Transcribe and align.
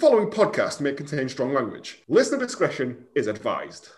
following 0.00 0.30
podcast 0.30 0.80
may 0.80 0.94
contain 0.94 1.28
strong 1.28 1.52
language. 1.52 2.02
Listener 2.08 2.38
discretion 2.38 3.04
is 3.14 3.26
advised. 3.26 3.90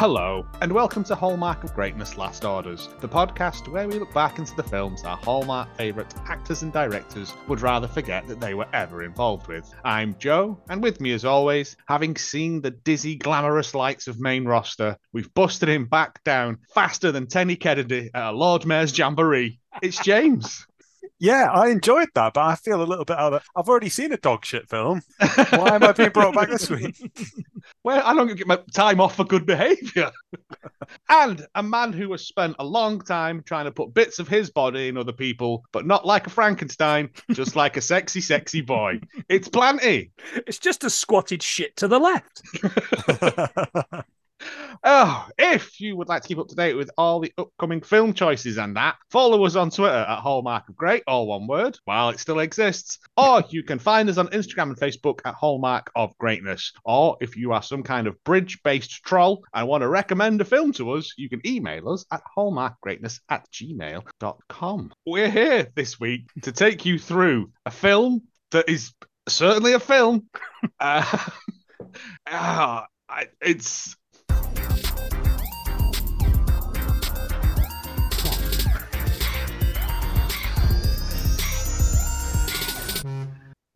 Hello, 0.00 0.46
and 0.62 0.72
welcome 0.72 1.04
to 1.04 1.14
Hallmark 1.14 1.62
of 1.62 1.74
Greatness 1.74 2.16
Last 2.16 2.46
Orders, 2.46 2.88
the 3.00 3.08
podcast 3.08 3.70
where 3.70 3.86
we 3.86 3.98
look 3.98 4.14
back 4.14 4.38
into 4.38 4.56
the 4.56 4.62
films 4.62 5.04
our 5.04 5.18
Hallmark 5.18 5.76
favourite 5.76 6.14
actors 6.26 6.62
and 6.62 6.72
directors 6.72 7.34
would 7.48 7.60
rather 7.60 7.86
forget 7.86 8.26
that 8.26 8.40
they 8.40 8.54
were 8.54 8.66
ever 8.72 9.02
involved 9.02 9.46
with. 9.46 9.70
I'm 9.84 10.16
Joe, 10.18 10.58
and 10.70 10.82
with 10.82 11.02
me 11.02 11.12
as 11.12 11.26
always, 11.26 11.76
having 11.86 12.16
seen 12.16 12.62
the 12.62 12.70
dizzy, 12.70 13.16
glamorous 13.16 13.74
lights 13.74 14.06
of 14.08 14.18
main 14.18 14.46
roster, 14.46 14.96
we've 15.12 15.34
busted 15.34 15.68
him 15.68 15.84
back 15.84 16.24
down 16.24 16.60
faster 16.72 17.12
than 17.12 17.26
Tenny 17.26 17.56
Kennedy 17.56 18.08
at 18.14 18.30
a 18.30 18.32
Lord 18.32 18.64
Mayor's 18.64 18.96
Jamboree. 18.96 19.60
It's 19.82 20.02
James. 20.02 20.66
Yeah, 21.18 21.50
I 21.52 21.68
enjoyed 21.68 22.08
that, 22.14 22.34
but 22.34 22.40
I 22.40 22.54
feel 22.54 22.82
a 22.82 22.84
little 22.84 23.04
bit 23.04 23.18
out 23.18 23.34
of. 23.34 23.42
I've 23.54 23.68
already 23.68 23.90
seen 23.90 24.12
a 24.12 24.16
dog 24.16 24.44
shit 24.44 24.68
film. 24.68 25.02
Why 25.18 25.74
am 25.74 25.84
I 25.84 25.92
being 25.92 26.10
brought 26.10 26.34
back 26.34 26.48
this 26.48 26.68
week? 26.70 26.96
Well, 27.82 28.02
I 28.04 28.14
don't 28.14 28.34
get 28.36 28.46
my 28.46 28.58
time 28.74 29.00
off 29.00 29.16
for 29.16 29.24
good 29.24 29.46
behaviour. 29.46 30.10
and 31.08 31.46
a 31.54 31.62
man 31.62 31.92
who 31.92 32.10
has 32.12 32.26
spent 32.26 32.56
a 32.58 32.64
long 32.64 33.00
time 33.00 33.42
trying 33.42 33.64
to 33.66 33.70
put 33.70 33.94
bits 33.94 34.18
of 34.18 34.28
his 34.28 34.50
body 34.50 34.88
in 34.88 34.96
other 34.98 35.12
people, 35.12 35.64
but 35.72 35.86
not 35.86 36.06
like 36.06 36.26
a 36.26 36.30
Frankenstein, 36.30 37.10
just 37.32 37.56
like 37.56 37.76
a 37.76 37.80
sexy, 37.80 38.20
sexy 38.20 38.60
boy. 38.60 39.00
It's 39.28 39.48
Planty. 39.48 40.10
It's 40.46 40.58
just 40.58 40.84
a 40.84 40.90
squatted 40.90 41.42
shit 41.42 41.76
to 41.76 41.88
the 41.88 41.98
left. 41.98 42.42
Oh, 44.82 45.28
if 45.38 45.80
you 45.80 45.96
would 45.96 46.08
like 46.08 46.22
to 46.22 46.28
keep 46.28 46.38
up 46.38 46.48
to 46.48 46.54
date 46.54 46.74
with 46.74 46.90
all 46.96 47.20
the 47.20 47.32
upcoming 47.36 47.82
film 47.82 48.14
choices 48.14 48.56
and 48.56 48.76
that, 48.76 48.96
follow 49.10 49.44
us 49.44 49.56
on 49.56 49.70
Twitter 49.70 49.94
at 49.94 50.20
Hallmark 50.20 50.68
of 50.68 50.76
Great, 50.76 51.02
all 51.06 51.26
one 51.26 51.46
word, 51.46 51.78
while 51.84 52.10
it 52.10 52.20
still 52.20 52.38
exists. 52.38 52.98
Or 53.16 53.44
you 53.50 53.62
can 53.62 53.78
find 53.78 54.08
us 54.08 54.16
on 54.16 54.28
Instagram 54.28 54.70
and 54.70 54.76
Facebook 54.76 55.20
at 55.24 55.34
Hallmark 55.34 55.90
of 55.94 56.16
Greatness. 56.18 56.72
Or 56.84 57.16
if 57.20 57.36
you 57.36 57.52
are 57.52 57.62
some 57.62 57.82
kind 57.82 58.06
of 58.06 58.22
bridge 58.24 58.62
based 58.62 59.02
troll 59.04 59.44
and 59.54 59.68
want 59.68 59.82
to 59.82 59.88
recommend 59.88 60.40
a 60.40 60.44
film 60.44 60.72
to 60.74 60.92
us, 60.92 61.12
you 61.16 61.28
can 61.28 61.46
email 61.46 61.90
us 61.90 62.06
at 62.10 62.22
hallmarkgreatness 62.36 63.20
at 63.28 63.46
gmail.com. 63.52 64.92
We're 65.06 65.30
here 65.30 65.68
this 65.74 66.00
week 66.00 66.26
to 66.42 66.52
take 66.52 66.86
you 66.86 66.98
through 66.98 67.50
a 67.66 67.70
film 67.70 68.22
that 68.50 68.68
is 68.68 68.92
certainly 69.28 69.74
a 69.74 69.80
film. 69.80 70.28
uh, 70.80 71.28
ah, 72.26 72.86
it's 73.40 73.96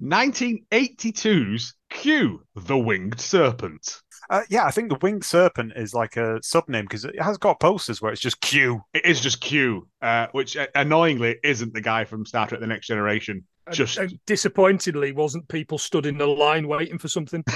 1982's 0.04 1.74
Q, 1.90 2.42
the 2.54 2.76
Winged 2.78 3.20
Serpent. 3.20 4.00
uh, 4.30 4.42
yeah, 4.48 4.64
I 4.64 4.70
think 4.70 4.88
the 4.88 4.98
winged 5.02 5.24
serpent 5.24 5.72
is 5.76 5.92
like 5.94 6.16
a 6.16 6.40
subname 6.40 6.82
because 6.82 7.04
it 7.04 7.20
has 7.20 7.36
got 7.38 7.60
posters 7.60 8.00
where 8.00 8.10
it's 8.12 8.20
just 8.20 8.40
Q. 8.40 8.82
It 8.94 9.04
is 9.04 9.20
just 9.20 9.40
Q, 9.40 9.86
uh, 10.02 10.28
which 10.32 10.56
uh, 10.56 10.66
annoyingly 10.74 11.36
isn't 11.44 11.74
the 11.74 11.80
guy 11.80 12.04
from 12.04 12.24
Star 12.24 12.46
Trek 12.46 12.60
The 12.60 12.66
Next 12.66 12.86
Generation. 12.86 13.44
Just- 13.72 13.96
and 13.98 14.18
disappointingly, 14.26 15.12
wasn't 15.12 15.48
people 15.48 15.78
stood 15.78 16.04
in 16.06 16.18
the 16.18 16.26
line 16.26 16.68
waiting 16.68 16.98
for 16.98 17.08
something? 17.08 17.42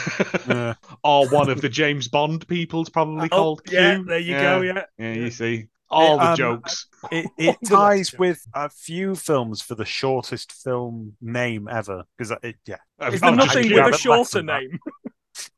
Uh, 0.48 0.72
or 1.04 1.28
one 1.28 1.50
of 1.50 1.60
the 1.60 1.68
James 1.68 2.08
Bond 2.08 2.48
people's 2.48 2.88
probably 2.88 3.28
Oh, 3.32 3.36
called 3.36 3.64
Q. 3.66 3.78
yeah, 3.78 3.98
there 4.06 4.18
you 4.18 4.32
go. 4.32 4.62
Yeah, 4.62 4.84
Yeah, 4.96 5.12
you 5.12 5.30
see. 5.30 5.66
All 5.90 6.18
the 6.18 6.30
um, 6.30 6.36
jokes. 6.36 6.86
it 7.10 7.26
it 7.38 7.56
ties 7.64 8.12
with 8.18 8.42
a 8.54 8.68
few 8.68 9.14
films 9.14 9.62
for 9.62 9.74
the 9.74 9.84
shortest 9.84 10.52
film 10.52 11.16
name 11.20 11.68
ever 11.70 12.04
because 12.16 12.36
yeah. 12.42 12.76
is 13.10 13.20
there 13.20 13.34
nothing 13.34 13.72
with 13.72 13.94
a 13.94 13.96
shorter 13.96 14.18
less 14.18 14.30
than 14.32 14.46
that. 14.46 14.62
name? 14.62 14.78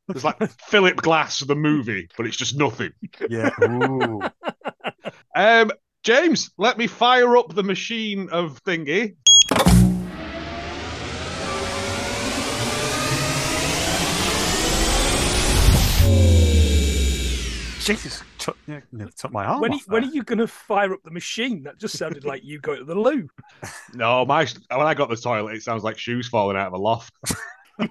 It's 0.09 0.23
like 0.23 0.37
Philip 0.67 0.97
Glass, 0.97 1.39
the 1.39 1.55
movie, 1.55 2.07
but 2.15 2.27
it's 2.27 2.37
just 2.37 2.55
nothing. 2.55 2.91
Yeah. 3.29 3.49
Ooh. 3.63 4.21
Um, 5.33 5.71
James, 6.03 6.51
let 6.57 6.77
me 6.77 6.87
fire 6.87 7.37
up 7.37 7.55
the 7.55 7.63
machine 7.63 8.27
of 8.29 8.61
thingy. 8.63 9.15
Jesus, 17.79 18.23
took, 18.41 18.57
yeah, 18.67 18.81
nearly 18.91 19.13
took 19.15 19.31
my 19.31 19.45
arm 19.45 19.61
When, 19.61 19.73
off 19.73 19.87
are- 19.87 19.91
when 19.93 20.03
are 20.03 20.11
you 20.11 20.23
going 20.23 20.39
to 20.39 20.47
fire 20.47 20.93
up 20.93 21.01
the 21.03 21.11
machine? 21.11 21.63
That 21.63 21.79
just 21.79 21.97
sounded 21.97 22.25
like 22.25 22.43
you 22.43 22.59
going 22.59 22.79
to 22.79 22.85
the 22.85 22.95
loo. 22.99 23.29
No, 23.93 24.25
my 24.25 24.45
when 24.69 24.87
I 24.87 24.93
got 24.93 25.09
the 25.09 25.15
toilet, 25.15 25.55
it 25.55 25.63
sounds 25.63 25.83
like 25.83 25.97
shoes 25.97 26.27
falling 26.27 26.57
out 26.57 26.67
of 26.67 26.73
a 26.73 26.77
loft. 26.77 27.13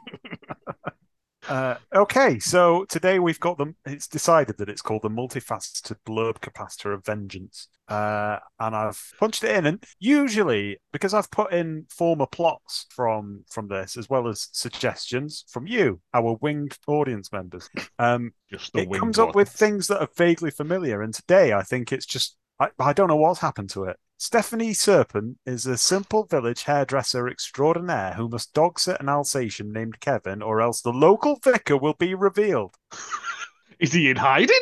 Uh, 1.50 1.74
okay, 1.92 2.38
so 2.38 2.84
today 2.88 3.18
we've 3.18 3.40
got 3.40 3.58
them. 3.58 3.74
It's 3.84 4.06
decided 4.06 4.56
that 4.58 4.68
it's 4.68 4.82
called 4.82 5.02
the 5.02 5.10
multifaceted 5.10 5.96
blurb 6.06 6.38
capacitor 6.38 6.94
of 6.94 7.04
vengeance, 7.04 7.66
uh, 7.88 8.38
and 8.60 8.76
I've 8.76 9.02
punched 9.18 9.42
it 9.42 9.56
in. 9.56 9.66
And 9.66 9.84
usually, 9.98 10.78
because 10.92 11.12
I've 11.12 11.28
put 11.32 11.52
in 11.52 11.86
former 11.90 12.26
plots 12.26 12.86
from 12.90 13.44
from 13.50 13.66
this, 13.66 13.96
as 13.96 14.08
well 14.08 14.28
as 14.28 14.48
suggestions 14.52 15.44
from 15.48 15.66
you, 15.66 16.00
our 16.14 16.38
winged 16.40 16.78
audience 16.86 17.32
members, 17.32 17.68
um, 17.98 18.32
it 18.48 18.92
comes 18.92 19.18
up 19.18 19.34
with 19.34 19.48
things 19.48 19.88
that 19.88 20.00
are 20.00 20.08
vaguely 20.16 20.52
familiar. 20.52 21.02
And 21.02 21.12
today, 21.12 21.52
I 21.52 21.62
think 21.62 21.92
it's 21.92 22.06
just 22.06 22.36
I, 22.60 22.68
I 22.78 22.92
don't 22.92 23.08
know 23.08 23.16
what's 23.16 23.40
happened 23.40 23.70
to 23.70 23.84
it. 23.86 23.96
Stephanie 24.22 24.74
Serpent 24.74 25.38
is 25.46 25.64
a 25.64 25.78
simple 25.78 26.24
village 26.24 26.64
hairdresser 26.64 27.26
extraordinaire 27.26 28.12
who 28.12 28.28
must 28.28 28.52
dog 28.52 28.78
sit 28.78 29.00
an 29.00 29.08
Alsatian 29.08 29.72
named 29.72 29.98
Kevin, 29.98 30.42
or 30.42 30.60
else 30.60 30.82
the 30.82 30.92
local 30.92 31.38
vicar 31.42 31.78
will 31.78 31.94
be 31.94 32.14
revealed. 32.14 32.76
Is 33.80 33.94
he 33.94 34.10
in 34.10 34.16
hiding? 34.18 34.60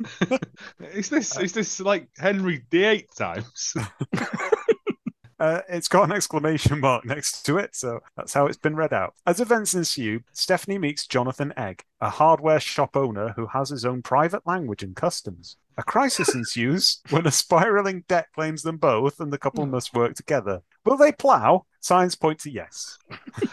is 0.94 1.10
this 1.10 1.38
is 1.38 1.52
this 1.52 1.78
like 1.78 2.08
Henry 2.16 2.64
VIII 2.70 3.06
times? 3.14 3.74
Uh, 5.40 5.62
it's 5.70 5.88
got 5.88 6.04
an 6.04 6.12
exclamation 6.12 6.80
mark 6.80 7.02
next 7.06 7.46
to 7.46 7.56
it, 7.56 7.74
so 7.74 7.98
that's 8.14 8.34
how 8.34 8.44
it's 8.44 8.58
been 8.58 8.76
read 8.76 8.92
out. 8.92 9.14
As 9.26 9.40
events 9.40 9.72
ensue, 9.72 10.20
Stephanie 10.34 10.76
meets 10.76 11.06
Jonathan 11.06 11.54
Egg, 11.56 11.82
a 11.98 12.10
hardware 12.10 12.60
shop 12.60 12.94
owner 12.94 13.30
who 13.30 13.46
has 13.46 13.70
his 13.70 13.86
own 13.86 14.02
private 14.02 14.46
language 14.46 14.82
and 14.82 14.94
customs. 14.94 15.56
A 15.80 15.82
crisis 15.82 16.34
ensues 16.34 17.00
when 17.08 17.26
a 17.26 17.30
spiraling 17.30 18.04
debt 18.06 18.26
claims 18.34 18.60
them 18.60 18.76
both 18.76 19.18
and 19.18 19.32
the 19.32 19.38
couple 19.38 19.64
hmm. 19.64 19.70
must 19.70 19.94
work 19.94 20.14
together. 20.14 20.60
Will 20.84 20.98
they 20.98 21.10
plough? 21.10 21.64
Signs 21.80 22.14
point 22.14 22.40
to 22.40 22.50
yes. 22.50 22.98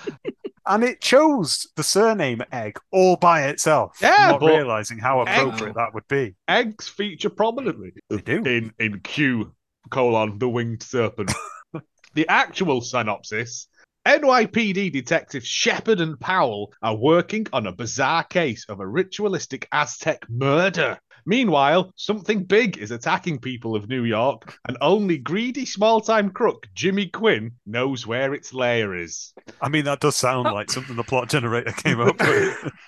and 0.65 0.83
it 0.83 0.99
chose 0.99 1.67
the 1.77 1.83
surname 1.83 2.41
Egg 2.51 2.79
all 2.91 3.15
by 3.15 3.43
itself, 3.43 3.97
Yeah, 4.01 4.31
not 4.31 4.41
but 4.41 4.47
realizing 4.47 4.97
how 4.99 5.21
Egg- 5.21 5.38
appropriate 5.38 5.75
that 5.75 5.93
would 5.93 6.05
be. 6.09 6.35
Eggs 6.49 6.89
feature 6.89 7.29
prominently 7.29 7.93
They 8.09 8.17
do. 8.17 8.44
in 8.44 8.73
in 8.77 8.99
Q 8.99 9.53
colon 9.89 10.38
the 10.38 10.49
winged 10.49 10.83
serpent. 10.83 11.31
the 12.13 12.27
actual 12.27 12.81
synopsis. 12.81 13.69
NYPD 14.05 14.91
detectives 14.91 15.47
Shepard 15.47 16.01
and 16.01 16.19
Powell 16.19 16.73
are 16.81 16.95
working 16.95 17.47
on 17.53 17.67
a 17.67 17.73
bizarre 17.73 18.25
case 18.25 18.65
of 18.67 18.81
a 18.81 18.88
ritualistic 18.88 19.69
Aztec 19.71 20.29
murder. 20.29 20.99
Meanwhile, 21.27 21.91
something 21.97 22.45
big 22.45 22.77
is 22.77 22.89
attacking 22.89 23.39
people 23.39 23.75
of 23.75 23.89
New 23.89 24.05
York, 24.05 24.57
and 24.67 24.77
only 24.79 25.17
greedy 25.17 25.65
small 25.65 25.99
time 25.99 26.29
crook 26.29 26.65
Jimmy 26.73 27.07
Quinn 27.07 27.51
knows 27.65 28.07
where 28.07 28.33
its 28.33 28.53
lair 28.53 28.95
is. 28.95 29.33
I 29.61 29.67
mean, 29.67 29.83
that 29.85 29.99
does 29.99 30.15
sound 30.15 30.45
like 30.45 30.71
something 30.71 30.95
the 30.95 31.03
plot 31.03 31.29
generator 31.29 31.73
came 31.73 31.99
up 31.99 32.17
with. 32.19 32.71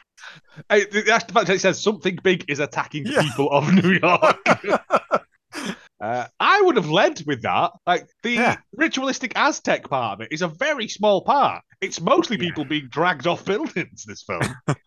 Hey, 0.69 0.85
That's 0.85 1.23
the 1.23 1.33
fact 1.33 1.47
that 1.47 1.55
it 1.55 1.61
says 1.61 1.81
something 1.81 2.17
big 2.23 2.44
is 2.50 2.59
attacking 2.59 3.05
Yeah. 3.07 3.21
people 3.21 3.50
of 3.51 3.74
New 3.74 4.00
York. 4.01 4.38
Uh, 6.01 6.25
I 6.39 6.62
would 6.62 6.77
have 6.77 6.89
led 6.89 7.21
with 7.25 7.42
that. 7.42 7.71
Like 7.85 8.07
the 8.24 8.31
Yeah. 8.31 8.57
ritualistic 8.74 9.33
Aztec 9.35 9.89
part 9.89 10.13
of 10.13 10.21
it 10.25 10.31
is 10.31 10.42
a 10.42 10.47
very 10.47 10.88
small 10.88 11.21
part. 11.25 11.62
It's 11.81 12.00
mostly 12.00 12.38
Yeah. 12.38 12.44
people 12.50 12.63
being 12.63 12.88
dragged 12.89 13.27
off 13.27 13.44
buildings. 13.44 14.06
This 14.06 14.24
film 14.24 14.42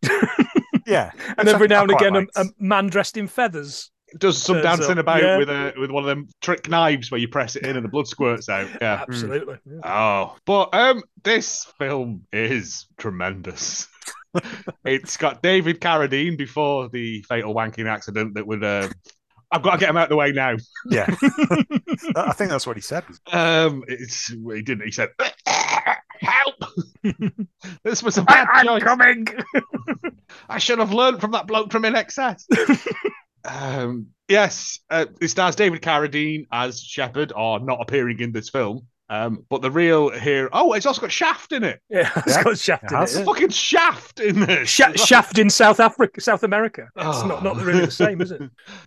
yeah. 0.87 1.11
And 1.39 1.47
which 1.47 1.55
every 1.55 1.67
I- 1.69 1.75
now 1.75 1.83
and 1.83 1.91
quite 1.93 2.03
again, 2.03 2.15
a, 2.15 2.19
liked. 2.19 2.37
a 2.37 2.47
man 2.59 2.89
dressed 2.89 3.17
in 3.17 3.27
feathers. 3.29 3.91
does 4.19 4.43
some 4.43 4.61
dancing 4.61 4.93
up, 4.93 4.99
about 4.99 5.23
yeah. 5.23 5.39
with 5.39 5.49
a 5.49 5.73
with 5.79 5.91
one 5.91 6.03
of 6.03 6.09
them 6.09 6.29
trick 6.41 6.69
knives 6.69 7.11
where 7.11 7.21
you 7.21 7.29
press 7.29 7.57
it 7.57 7.65
in 7.65 7.77
and 7.77 7.85
the 7.85 7.89
blood 7.89 8.07
squirts 8.07 8.49
out. 8.49 8.69
Yeah. 8.81 9.05
Absolutely. 9.09 9.57
Yeah. 9.65 9.81
Oh, 9.85 10.37
but 10.45 10.75
um, 10.75 11.03
this 11.23 11.67
film 11.79 12.23
is 12.33 12.87
tremendous. 12.99 13.89
it's 14.85 15.17
got 15.17 15.43
David 15.43 15.81
Carradine 15.81 16.37
before 16.39 16.89
the 16.89 17.23
fatal 17.29 17.55
wanking 17.55 17.87
accident 17.87 18.35
that 18.35 18.47
would. 18.47 18.65
Uh, 18.65 18.89
I've 19.51 19.63
got 19.63 19.73
to 19.73 19.79
get 19.79 19.91
him 19.91 19.99
out 19.99 20.05
of 20.05 20.09
the 20.09 20.17
way 20.17 20.33
now. 20.33 20.57
Yeah. 20.89 21.05
I 22.17 22.33
think 22.33 22.49
that's 22.49 22.67
what 22.67 22.77
he 22.77 22.81
said. 22.81 23.05
Um, 23.31 23.85
it's 23.87 24.29
he 24.29 24.63
didn't. 24.63 24.87
He 24.87 24.91
said, 24.91 25.11
"Help! 26.23 26.65
this 27.85 28.03
was 28.03 28.19
a 28.19 28.23
bad 28.23 28.65
choice." 28.65 28.83
coming. 28.83 29.27
I 30.49 30.59
should 30.59 30.79
have 30.79 30.93
learned 30.93 31.21
from 31.21 31.33
that 31.33 31.47
bloke 31.47 31.73
from 31.73 31.83
INXS. 31.83 32.45
um, 33.45 34.09
yes, 34.29 34.81
uh, 34.91 35.07
it 35.21 35.29
stars 35.29 35.57
David 35.57 35.83
Carradine 35.83 36.47
as 36.53 36.81
Shepard, 36.81 37.33
or 37.35 37.61
not 37.61 37.81
appearing 37.81 38.21
in 38.21 38.33
this 38.33 38.51
film. 38.51 38.87
Um, 39.13 39.45
but 39.51 39.61
the 39.61 39.71
real 39.71 40.09
here, 40.09 40.49
Oh, 40.55 40.73
it's 40.73 40.87
also 40.87 41.03
got 41.03 41.13
Shaft 41.13 41.53
in 41.53 41.65
it. 41.65 41.81
Yeah, 41.91 42.11
it's 42.17 42.35
Yeah, 42.37 42.43
got 42.45 42.59
Shaft 42.59 42.85
it 42.85 42.93
in 42.93 42.97
has. 42.97 43.15
it. 43.15 43.19
yeah. 43.19 43.25
Fucking 43.27 43.49
Shaft 43.51 44.21
in 44.21 44.41
this. 44.41 44.69
Sha- 44.71 44.93
Shaft 44.95 45.39
in 45.39 45.51
South 45.51 45.81
Africa, 45.81 46.21
South 46.23 46.43
America. 46.45 46.89
It's 46.97 47.19
Oh. 47.23 47.27
not, 47.27 47.45
not 47.45 47.57
really 47.59 47.85
the 47.85 47.91
same, 47.91 48.23
is 48.23 48.31
it? 48.33 48.41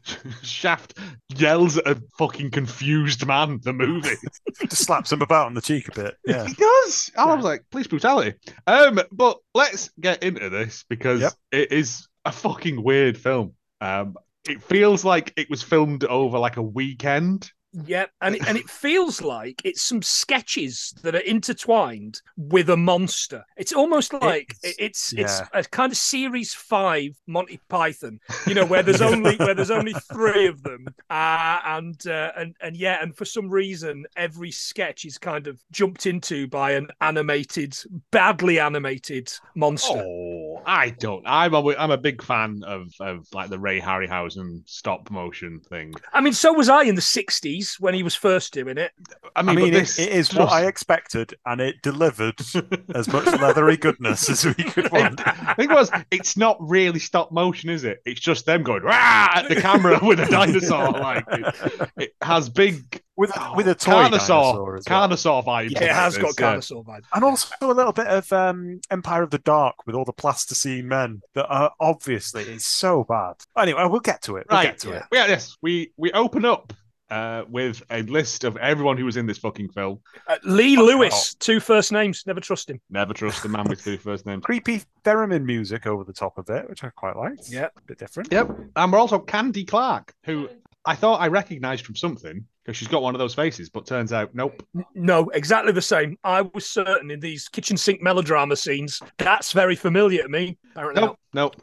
Shaft 0.41 0.97
yells 1.29 1.77
at 1.77 1.85
a 1.87 2.01
fucking 2.17 2.49
confused 2.51 3.25
man. 3.27 3.59
The 3.63 3.73
movie. 3.73 4.15
Just 4.61 4.85
slaps 4.85 5.11
him 5.11 5.21
about 5.21 5.45
on 5.45 5.53
the 5.53 5.61
cheek 5.61 5.87
a 5.89 5.91
bit. 5.91 6.15
Yeah. 6.25 6.47
He 6.47 6.53
does. 6.53 7.11
I 7.15 7.35
was 7.35 7.43
like, 7.43 7.63
police 7.69 7.87
brutality. 7.87 8.35
Um, 8.67 8.99
but 9.11 9.37
let's 9.53 9.89
get 9.99 10.23
into 10.23 10.49
this 10.49 10.85
because 10.89 11.21
Yep. 11.21 11.33
it 11.51 11.71
is 11.71 12.07
a 12.25 12.31
fucking 12.31 12.83
weird 12.83 13.17
film. 13.17 13.53
Um, 13.79 14.15
it 14.49 14.61
feels 14.63 15.03
like 15.05 15.33
it 15.37 15.49
was 15.49 15.61
filmed 15.61 16.03
over 16.03 16.39
like 16.39 16.57
a 16.57 16.61
weekend. 16.63 17.51
Yep, 17.85 18.09
and 18.21 18.35
it, 18.35 18.47
and 18.47 18.57
it 18.57 18.69
feels 18.69 19.21
like 19.21 19.61
it's 19.65 19.81
some 19.81 20.01
sketches 20.01 20.93
that 21.03 21.13
are 21.15 21.19
intertwined 21.19 22.21
with 22.37 22.69
a 22.69 22.77
monster. 22.77 23.43
It's 23.57 23.73
almost 23.73 24.13
like 24.13 24.55
It's- 24.63 24.75
it's 24.79 25.13
it's 25.13 25.41
a 25.53 25.63
kind 25.63 25.91
of 25.91 25.97
series 25.97 26.53
five 26.53 27.11
Monty 27.27 27.59
Python, 27.69 28.19
you 28.47 28.53
know, 28.53 28.65
where 28.65 28.81
there's 28.83 29.01
only 29.01 29.35
where 29.37 29.53
there's 29.53 29.71
only 29.71 29.93
three 30.11 30.47
of 30.47 30.63
them, 30.63 30.85
uh, 31.09 31.59
and 31.65 32.05
uh, 32.07 32.31
and 32.37 32.55
and 32.61 32.77
yeah, 32.77 32.99
and 33.01 33.15
for 33.15 33.25
some 33.25 33.49
reason 33.49 34.05
every 34.15 34.51
sketch 34.51 35.03
is 35.05 35.17
kind 35.17 35.47
of 35.47 35.59
jumped 35.71 36.05
into 36.05 36.47
by 36.47 36.71
an 36.71 36.87
animated, 37.01 37.77
badly 38.11 38.59
animated 38.59 39.31
monster. 39.55 40.01
Oh, 40.05 40.61
I 40.65 40.91
don't. 40.91 41.23
I'm 41.25 41.53
a, 41.53 41.75
I'm 41.75 41.91
a 41.91 41.97
big 41.97 42.23
fan 42.23 42.63
of 42.65 42.87
of 42.99 43.27
like 43.33 43.49
the 43.49 43.59
Ray 43.59 43.81
Harryhausen 43.81 44.61
stop 44.65 45.11
motion 45.11 45.59
thing. 45.59 45.93
I 46.13 46.21
mean, 46.21 46.33
so 46.33 46.53
was 46.53 46.69
I 46.69 46.83
in 46.83 46.95
the 46.95 47.01
'60s 47.01 47.64
when 47.79 47.93
he 47.93 48.03
was 48.03 48.15
first 48.15 48.53
doing 48.53 48.77
it. 48.77 48.91
I 49.35 49.39
I 49.39 49.43
mean, 49.43 49.55
mean, 49.55 49.73
it, 49.73 49.99
it 49.99 50.09
is 50.09 50.29
just- 50.29 50.39
what 50.39 50.49
I 50.51 50.65
expected, 50.67 51.33
and 51.45 51.59
it 51.61 51.81
delivered 51.81 52.39
as 52.95 53.07
much 53.07 53.25
leathery 53.25 53.77
goodness 53.77 54.29
as 54.29 54.45
we 54.45 54.53
could 54.63 54.91
want. 54.91 55.25
I 55.27 55.53
think 55.57 55.71
it 55.71 55.75
was. 55.75 55.91
It's 56.11 56.37
not 56.37 56.57
really 56.59 56.99
stop 56.99 57.31
motion, 57.31 57.69
is 57.69 57.83
it? 57.83 57.99
It's 58.05 58.19
just 58.21 58.45
them 58.45 58.63
going 58.63 58.83
rah 58.83 59.29
at 59.35 59.49
the 59.49 59.55
camera 59.55 59.99
with 60.01 60.19
a 60.19 60.25
dinosaur. 60.27 60.91
Like 60.91 61.25
it, 61.29 61.89
it 61.97 62.15
has 62.21 62.49
big 62.49 63.01
With 63.17 63.31
with 63.55 63.67
a 63.67 63.75
toy 63.75 63.91
Carnosaur, 63.91 64.11
dinosaur 64.11 64.77
as 64.77 64.85
well. 64.89 65.07
Carnosaur 65.09 65.45
vibes. 65.45 65.71
Yeah, 65.71 65.83
it 65.85 65.91
has 65.91 66.15
this, 66.15 66.23
got 66.23 66.39
yeah. 66.39 66.55
Carnosaur 66.57 66.85
vibe. 66.85 67.03
And 67.13 67.23
also 67.23 67.49
a 67.61 67.67
little 67.73 67.93
bit 67.93 68.07
of 68.07 68.31
um, 68.33 68.79
Empire 68.91 69.23
of 69.23 69.29
the 69.31 69.39
Dark 69.39 69.75
with 69.85 69.95
all 69.95 70.05
the 70.05 70.13
plasticine 70.13 70.87
men 70.87 71.21
that 71.33 71.47
are 71.47 71.71
obviously 71.79 72.43
it's 72.43 72.65
so 72.65 73.03
bad. 73.03 73.35
Anyway, 73.57 73.85
we'll 73.85 73.99
get 74.01 74.21
to 74.23 74.37
it. 74.37 74.47
We'll 74.49 74.57
Right. 74.59 74.65
get 74.67 74.79
to 74.79 74.91
it. 74.91 75.03
Yeah, 75.11 75.27
yes. 75.27 75.57
We 75.61 75.91
we 75.97 76.11
open 76.11 76.45
up 76.45 76.73
uh, 77.09 77.43
with 77.47 77.83
a 77.89 78.01
list 78.03 78.43
of 78.43 78.57
everyone 78.57 78.97
who 78.97 79.05
was 79.05 79.17
in 79.17 79.25
this 79.25 79.37
fucking 79.37 79.69
film. 79.69 79.99
Uh, 80.27 80.37
Lee 80.43 80.75
Fucking 80.75 80.87
Lewis, 80.87 81.35
two 81.35 81.59
first 81.59 81.91
names. 81.91 82.23
Never 82.25 82.39
trust 82.39 82.69
him. 82.69 82.79
Never 82.89 83.13
trust 83.13 83.43
the 83.43 83.49
man 83.49 83.67
with 83.69 83.83
two 83.83 83.97
first 83.97 84.25
names. 84.25 84.43
Creepy 84.45 84.81
theremin 85.03 85.43
music 85.43 85.85
over 85.85 86.03
the 86.03 86.13
top 86.13 86.37
of 86.37 86.49
it, 86.49 86.67
which 86.69 86.83
I 86.83 86.89
quite 86.89 87.15
liked. 87.15 87.49
Yeah. 87.49 87.67
a 87.77 87.81
bit 87.85 87.99
different. 87.99 88.31
Yep. 88.31 88.49
And 88.75 88.91
we're 88.91 88.99
also 88.99 89.19
Candy 89.19 89.65
Clark, 89.65 90.13
who 90.25 90.49
I 90.85 90.95
thought 90.95 91.21
I 91.21 91.27
recognised 91.27 91.85
from 91.85 91.95
something 91.95 92.45
because 92.63 92.77
she's 92.77 92.87
got 92.87 93.03
one 93.03 93.13
of 93.13 93.19
those 93.19 93.35
faces, 93.35 93.69
but 93.69 93.85
turns 93.85 94.11
out 94.11 94.33
nope. 94.33 94.63
No, 94.95 95.29
exactly 95.29 95.71
the 95.71 95.81
same. 95.81 96.17
I 96.23 96.41
was 96.41 96.65
certain 96.65 97.11
in 97.11 97.19
these 97.19 97.47
kitchen 97.47 97.77
sink 97.77 98.01
melodrama 98.01 98.55
scenes. 98.55 98.99
That's 99.17 99.51
very 99.51 99.75
familiar 99.75 100.23
to 100.23 100.29
me. 100.29 100.57
Apparently 100.71 101.01
Nope. 101.03 101.19
Nope. 101.33 101.55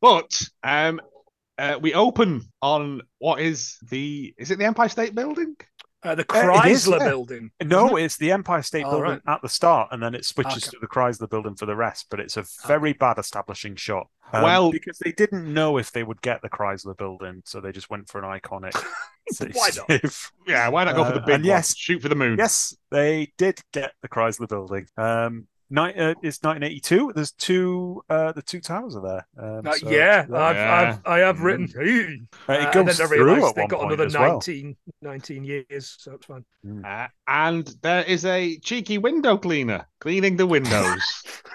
But 0.00 0.40
um, 0.62 1.00
uh, 1.60 1.78
we 1.80 1.94
open 1.94 2.42
on 2.62 3.02
what 3.18 3.40
is 3.40 3.76
the 3.90 4.34
is 4.38 4.50
it 4.50 4.58
the 4.58 4.64
Empire 4.64 4.88
State 4.88 5.14
Building? 5.14 5.54
Uh, 6.02 6.14
the 6.14 6.24
Uh, 6.32 6.64
it 6.64 6.70
is, 6.70 6.86
Chrysler 6.86 6.98
yeah. 6.98 7.08
building. 7.10 7.50
No, 7.62 7.96
it's 7.96 8.16
the 8.16 8.32
Empire 8.32 8.62
State 8.62 8.84
Oh, 8.86 8.90
Building 8.92 9.20
right. 9.26 9.34
at 9.34 9.42
the 9.42 9.50
start, 9.50 9.88
and 9.92 10.02
then 10.02 10.14
it 10.14 10.24
switches 10.24 10.64
Okay. 10.64 10.70
to 10.70 10.78
the 10.80 10.86
Chrysler 10.86 11.28
Building 11.28 11.54
for 11.56 11.66
the 11.66 11.76
rest. 11.76 12.06
But 12.10 12.20
it's 12.20 12.38
a 12.38 12.44
very 12.66 12.94
bad 12.94 13.18
establishing 13.18 13.76
shot. 13.76 14.06
Um, 14.32 14.42
Well- 14.42 14.70
because 14.72 14.96
they 14.98 15.12
didn't 15.12 15.52
know 15.52 15.76
if 15.76 15.92
they 15.92 16.02
would 16.02 16.22
get 16.22 16.40
the 16.40 16.48
Chrysler 16.48 16.96
Building, 16.96 17.42
so 17.44 17.60
they 17.60 17.70
just 17.70 17.90
went 17.90 18.08
for 18.08 18.18
an 18.24 18.40
iconic. 18.40 18.72
Why 19.52 19.68
not? 19.76 20.02
Yeah, 20.46 20.68
why 20.68 20.84
not 20.84 20.96
go 20.96 21.04
for 21.04 21.12
the 21.12 21.20
Uh, 21.20 21.26
big 21.26 21.34
and 21.34 21.42
one? 21.44 21.48
yes- 21.48 21.76
Shoot 21.76 22.00
for 22.02 22.08
the 22.08 22.14
moon. 22.16 22.38
Yes, 22.38 22.74
they 22.90 23.32
did 23.36 23.60
get 23.72 23.92
the 24.00 24.08
Chrysler 24.08 24.48
Building. 24.48 24.86
Um, 24.96 25.46
ni- 25.70 25.94
uh, 25.94 26.14
it's 26.22 26.42
1982. 26.42 27.12
There's 27.14 27.32
two. 27.32 28.02
Uh, 28.10 28.32
the 28.32 28.42
two 28.42 28.60
towers 28.60 28.96
are 28.96 29.02
there. 29.02 29.26
Um, 29.58 29.66
Uh, 29.66 29.72
so- 29.72 29.90
yeah, 29.90 30.26
so 30.26 30.34
I've, 30.36 30.56
Yeah. 30.56 30.98
I've, 31.04 31.06
I 31.06 31.18
have 31.20 31.40
written. 31.40 31.66
"Hey." 31.68 32.20
Uh, 32.48 32.52
it 32.58 32.66
Uh, 32.68 32.72
goes 32.72 33.00
and 33.00 33.08
then 33.10 33.18
through 33.18 33.46
at 33.48 33.54
they 33.54 33.62
one 33.62 33.68
got 33.68 33.80
point 33.80 33.92
another 33.92 34.06
as 34.06 34.14
well. 34.18 34.32
19, 34.32 34.76
19 35.02 35.44
years, 35.44 35.96
so 35.98 36.12
it's 36.12 36.26
fine. 36.26 36.44
Uh, 36.84 37.06
and 37.26 37.74
there 37.82 38.02
is 38.04 38.24
a 38.26 38.58
cheeky 38.58 38.98
window 38.98 39.36
cleaner 39.38 39.86
cleaning 40.00 40.36
the 40.36 40.46
windows. 40.46 41.02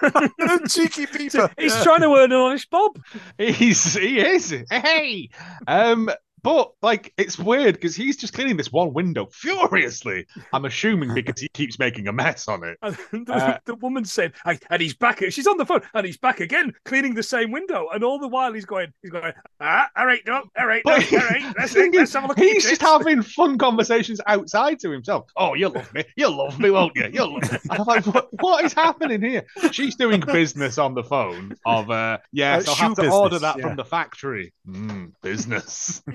Cheeky 0.68 1.06
Peter. 1.06 1.48
He's 1.58 1.74
Yeah. 1.76 1.82
trying 1.84 2.00
to 2.00 2.08
earn 2.14 2.32
an 2.32 2.38
honest 2.38 2.68
bob. 2.70 2.98
He's 3.38 3.94
he 3.94 4.18
is. 4.20 4.54
Hey. 4.70 5.30
Um 5.66 6.10
but 6.46 6.72
like 6.80 7.12
it's 7.18 7.38
weird 7.38 7.74
because 7.74 7.96
he's 7.96 8.16
just 8.16 8.32
cleaning 8.32 8.56
this 8.56 8.70
one 8.70 8.92
window 8.94 9.26
furiously. 9.32 10.26
I'm 10.52 10.64
assuming 10.64 11.12
because 11.12 11.40
he 11.40 11.48
keeps 11.48 11.78
making 11.78 12.06
a 12.06 12.12
mess 12.12 12.46
on 12.46 12.62
it. 12.62 12.78
And 12.82 12.96
the, 13.26 13.32
Uh, 13.34 13.58
the 13.64 13.74
woman 13.74 14.04
said, 14.04 14.32
"I- 14.44 14.58
and 14.70 14.80
he's 14.80 14.94
back. 14.94 15.22
She's 15.30 15.46
on 15.48 15.56
the 15.56 15.66
phone, 15.66 15.80
and 15.94 16.06
he's 16.06 16.16
back 16.18 16.38
again, 16.40 16.72
cleaning 16.84 17.14
the 17.14 17.22
same 17.22 17.50
window. 17.50 17.88
And 17.92 18.04
all 18.04 18.18
the 18.20 18.28
while, 18.28 18.52
he's 18.52 18.64
going, 18.64 18.92
he's 19.02 19.10
going, 19.10 19.32
ah, 19.60 19.90
all 19.96 20.06
right, 20.06 20.20
no, 20.26 20.44
all 20.58 20.66
right, 20.66 20.82
no, 20.86 20.92
all 20.92 20.98
But 21.00 21.10
right. 21.12 21.54
Let's, 21.58 21.72
thing 21.72 21.92
let's 21.92 22.12
have 22.12 22.24
a 22.24 22.28
look 22.28 22.38
at 22.38 22.44
he's 22.44 22.62
just 22.62 22.80
tits." 22.80 22.82
having 22.92 23.22
fun 23.22 23.58
conversations 23.58 24.20
outside 24.26 24.78
to 24.80 24.90
himself. 24.90 25.26
Oh, 25.36 25.54
you'll 25.54 25.72
love 25.72 25.92
me. 25.94 26.04
You'll 26.16 26.36
love 26.36 26.60
me, 26.60 26.70
won't 26.70 26.94
you? 26.94 27.10
You'll 27.12 27.32
love 27.34 27.50
me. 27.50 27.58
And 27.70 27.80
I'm 27.80 27.86
like, 27.86 28.06
what, 28.06 28.28
what 28.40 28.64
is 28.64 28.72
happening 28.72 29.20
here? 29.20 29.44
She's 29.72 29.96
doing 29.96 30.20
business 30.20 30.78
on 30.78 30.94
the 30.94 31.02
phone 31.02 31.54
of, 31.66 31.90
uh, 31.90 32.18
yes, 32.32 32.68
Uh, 32.68 32.70
I'll 32.70 32.76
have 32.76 32.96
shoe 32.96 33.02
to 33.02 33.10
order 33.10 33.38
that 33.40 33.56
yeah. 33.58 33.66
from 33.66 33.76
the 33.76 33.84
factory. 33.84 34.52
Mm, 34.68 35.12
business. 35.22 36.02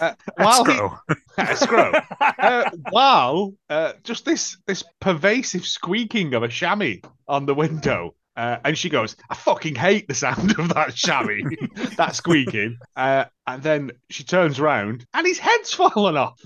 uh, 0.00 0.14
while 0.36 0.64
he, 0.64 0.72
Escrow. 0.72 0.98
escrow. 1.38 1.92
uh, 2.38 2.70
while 2.90 3.54
uh, 3.68 3.92
just 4.02 4.24
this 4.24 4.56
this 4.66 4.82
pervasive 5.00 5.66
squeaking 5.66 6.34
of 6.34 6.42
a 6.42 6.48
chamois 6.48 6.96
on 7.28 7.46
the 7.46 7.54
window. 7.54 8.14
Uh, 8.36 8.58
and 8.64 8.78
she 8.78 8.88
goes, 8.88 9.16
I 9.28 9.34
fucking 9.34 9.74
hate 9.74 10.08
the 10.08 10.14
sound 10.14 10.58
of 10.58 10.72
that 10.72 10.94
chamois, 10.94 11.42
that 11.96 12.14
squeaking. 12.14 12.78
Uh, 12.96 13.24
and 13.46 13.62
then 13.62 13.90
she 14.08 14.24
turns 14.24 14.58
around 14.58 15.04
and 15.12 15.26
his 15.26 15.38
head's 15.38 15.74
fallen 15.74 16.16
off. 16.16 16.40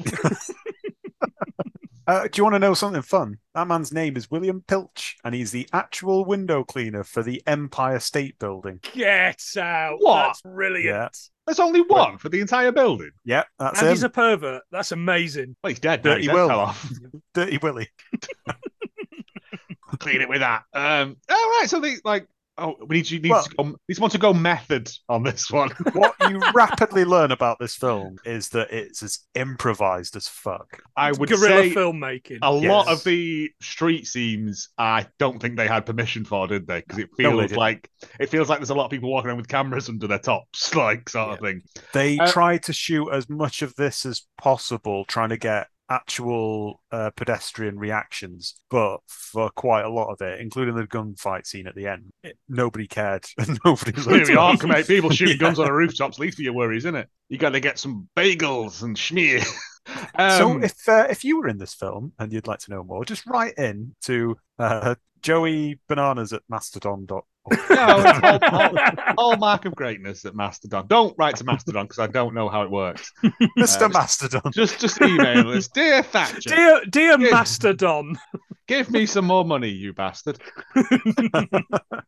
Uh, 2.07 2.25
do 2.25 2.31
you 2.37 2.45
want 2.45 2.55
to 2.55 2.59
know 2.59 2.75
something 2.75 3.01
fun? 3.03 3.39
That 3.55 3.67
man's 3.67 3.93
name 3.93 4.17
is 4.17 4.31
William 4.31 4.63
Pilch, 4.67 5.17
and 5.25 5.35
he's 5.35 5.51
the 5.53 5.69
actual 5.73 6.25
window 6.25 6.63
cleaner 6.65 7.03
for 7.05 7.23
the 7.23 7.43
Empire 7.47 7.99
State 7.99 8.39
Building. 8.39 8.81
Get 8.95 9.43
out! 9.57 9.97
What? 10.01 10.27
That's 10.27 10.43
brilliant. 10.43 10.85
Yeah, 10.87 11.09
There's 11.47 11.61
only 11.61 11.81
one 11.83 12.19
for 12.19 12.29
the 12.29 12.41
entire 12.41 12.73
building. 12.73 13.11
yeah, 13.25 13.45
that's 13.59 13.79
and 13.79 13.89
him. 13.89 13.95
he's 13.95 14.03
a 14.03 14.09
pervert. 14.11 14.63
That's 14.71 14.93
amazing. 14.93 15.57
Well, 15.63 15.71
he's 15.71 15.81
dead. 15.81 16.05
now. 16.05 16.13
Dirty 16.13 16.25
His 16.27 16.33
Will. 16.35 16.49
fell 16.49 16.61
off. 16.61 16.91
Dirty 17.35 17.59
Willie. 17.59 17.89
Clean 19.99 20.21
it 20.21 20.29
with 20.29 20.41
that. 20.41 20.65
Um, 20.75 21.17
all 21.31 21.37
right. 21.37 21.67
So 21.69 21.81
they 21.81 21.95
like. 22.05 22.27
Oh, 22.57 22.77
we 22.87 22.97
need 22.97 23.11
you 23.11 23.19
need, 23.21 23.31
Well- 23.31 23.43
to 23.43 23.55
go, 23.57 23.65
need 23.89 23.95
someone 23.95 24.11
to 24.13 24.19
go 24.19 24.33
method 24.33 24.89
on 25.09 25.25
this 25.25 25.51
one. 25.51 25.71
what 25.93 26.15
you 26.31 26.41
rapidly 26.55 27.05
learn 27.05 27.33
about 27.33 27.59
this 27.59 27.75
film 27.75 28.17
is 28.25 28.49
that 28.51 28.71
it's 28.71 29.03
as 29.03 29.19
improvised 29.35 30.15
as 30.15 30.29
fuck. 30.29 30.81
I 30.97 31.11
would 31.13 31.29
Guerrilla 31.29 31.63
say 31.65 31.75
filmmaking. 31.75 32.39
A 32.43 32.53
lot 32.53 32.89
of 32.89 33.03
the 33.03 33.51
street 33.61 34.07
scenes, 34.07 34.69
I 34.79 35.07
don't 35.19 35.41
think 35.41 35.57
they 35.57 35.67
had 35.67 35.85
permission 35.85 36.25
for, 36.25 36.47
did 36.47 36.67
they? 36.67 36.81
Because 36.83 36.99
it 36.99 37.11
feels 37.17 37.41
didn't. 37.41 37.57
like 37.57 37.91
it 38.21 38.29
feels 38.29 38.49
like 38.49 38.61
there's 38.61 38.71
a 38.71 38.75
lot 38.75 38.85
of 38.85 38.91
people 38.91 39.11
walking 39.11 39.29
around 39.29 39.39
with 39.39 39.49
cameras 39.49 39.89
under 39.89 40.07
their 40.07 40.19
tops, 40.21 40.75
like 40.77 41.09
sort 41.09 41.33
of 41.33 41.41
thing. 41.41 41.61
They 41.93 42.19
Uh, 42.19 42.31
try 42.31 42.59
to 42.59 42.73
shoot 42.73 43.11
as 43.11 43.29
much 43.29 43.63
of 43.63 43.75
this 43.75 44.07
as 44.07 44.23
possible, 44.39 45.05
trying 45.07 45.31
to 45.31 45.37
get 45.37 45.67
actual 45.88 46.81
uh, 46.91 47.11
pedestrian 47.17 47.79
reactions, 47.79 48.55
but 48.71 48.99
for 49.07 49.50
quite 49.50 49.85
a 49.85 49.88
lot 49.91 50.11
of 50.12 50.21
it, 50.21 50.41
including 50.41 50.75
the 50.75 50.87
gunfight 50.87 51.47
scene 51.47 51.67
at 51.67 51.75
the 51.75 51.87
end, 51.87 52.12
it, 52.23 52.38
nobody 52.49 52.87
cared. 52.87 53.25
nobody 53.64 53.93
looked 54.03 54.29
York, 54.29 54.62
at 54.62 54.69
mate. 54.69 54.87
People 54.87 55.11
shooting 55.11 55.38
Yeah. 55.41 55.49
guns 55.49 55.59
on 55.59 55.67
the 55.67 55.73
rooftops. 55.73 56.19
Least 56.19 56.38
of 56.38 56.45
your 56.45 56.55
worries, 56.55 56.85
isn't 56.85 56.97
it? 56.97 57.09
You 57.29 57.38
got 57.38 57.50
to 57.50 57.61
get 57.61 57.79
some 57.79 58.09
bagels 58.17 58.83
and 58.83 58.97
schmear. 58.97 59.45
so 60.29 60.59
Um, 60.59 60.62
if 60.62 60.88
uh, 60.88 61.07
if 61.11 61.25
you 61.25 61.38
were 61.38 61.49
in 61.49 61.59
this 61.59 61.75
film 61.75 62.12
and 62.19 62.33
you'd 62.33 62.47
like 62.47 62.61
to 62.61 62.71
know 62.71 62.83
more, 62.85 63.05
just 63.05 63.26
write 63.26 63.55
in 63.59 63.95
to 64.03 64.37
uh, 64.59 64.95
Joey 65.23 65.79
Bananas 65.88 66.33
at 66.33 66.43
Mastodon.org. 66.49 67.25
no, 67.51 67.57
it's 67.99 68.45
all, 68.53 68.79
all, 68.79 69.15
all 69.19 69.37
mark 69.37 69.65
of 69.65 69.75
greatness 69.75 70.25
at 70.25 70.35
Mastodon. 70.35 70.87
Don't 70.87 71.15
write 71.19 71.37
to 71.37 71.45
Mastodon 71.45 71.85
because 71.85 71.99
I 71.99 72.07
don't 72.07 72.35
know 72.35 72.49
how 72.49 72.63
it 72.63 72.71
works. 72.71 73.13
Mr. 73.59 73.83
Uh, 73.83 73.89
Mastodon. 73.91 74.53
Just 74.53 74.81
just 74.81 75.01
email 75.03 75.51
us, 75.51 75.69
dear 75.75 76.03
Thatcher. 76.03 76.51
Dear, 76.51 76.81
dear 76.91 77.21
Yeah. 77.21 77.31
Mastodon. 77.31 78.17
Give 78.67 78.91
me 78.91 79.05
some 79.05 79.27
more 79.27 79.45
money, 79.45 79.69
you 79.69 79.93
bastard. 79.93 80.39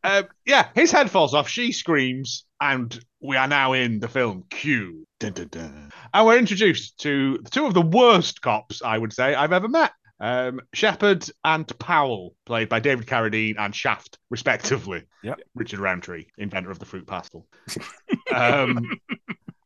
um, 0.04 0.24
yeah, 0.46 0.68
his 0.74 0.90
head 0.90 1.10
falls 1.10 1.34
off. 1.34 1.48
She 1.48 1.70
screams, 1.72 2.46
and 2.62 2.98
we 3.20 3.36
are 3.36 3.46
now 3.46 3.74
in 3.74 4.00
the 4.00 4.08
film 4.08 4.44
Q. 4.48 5.06
Dun, 5.20 5.32
dun, 5.32 5.48
dun. 5.48 5.92
And 6.14 6.26
we're 6.26 6.38
introduced 6.38 6.98
to 7.00 7.38
two 7.50 7.66
of 7.66 7.74
the 7.74 7.82
worst 7.82 8.40
cops, 8.40 8.80
I 8.82 8.96
would 8.96 9.12
say, 9.12 9.34
I've 9.34 9.52
ever 9.52 9.68
met. 9.68 9.92
Um, 10.18 10.60
Shepard 10.72 11.28
and 11.44 11.78
Powell, 11.78 12.34
played 12.46 12.68
by 12.68 12.80
David 12.80 13.06
Carradine 13.06 13.56
and 13.58 13.74
Shaft, 13.74 14.18
respectively. 14.30 15.02
Yep. 15.22 15.40
Richard 15.54 15.80
Roundtree, 15.80 16.26
inventor 16.38 16.70
of 16.70 16.78
the 16.78 16.86
fruit 16.86 17.06
pastel. 17.06 17.46
um, 18.34 18.88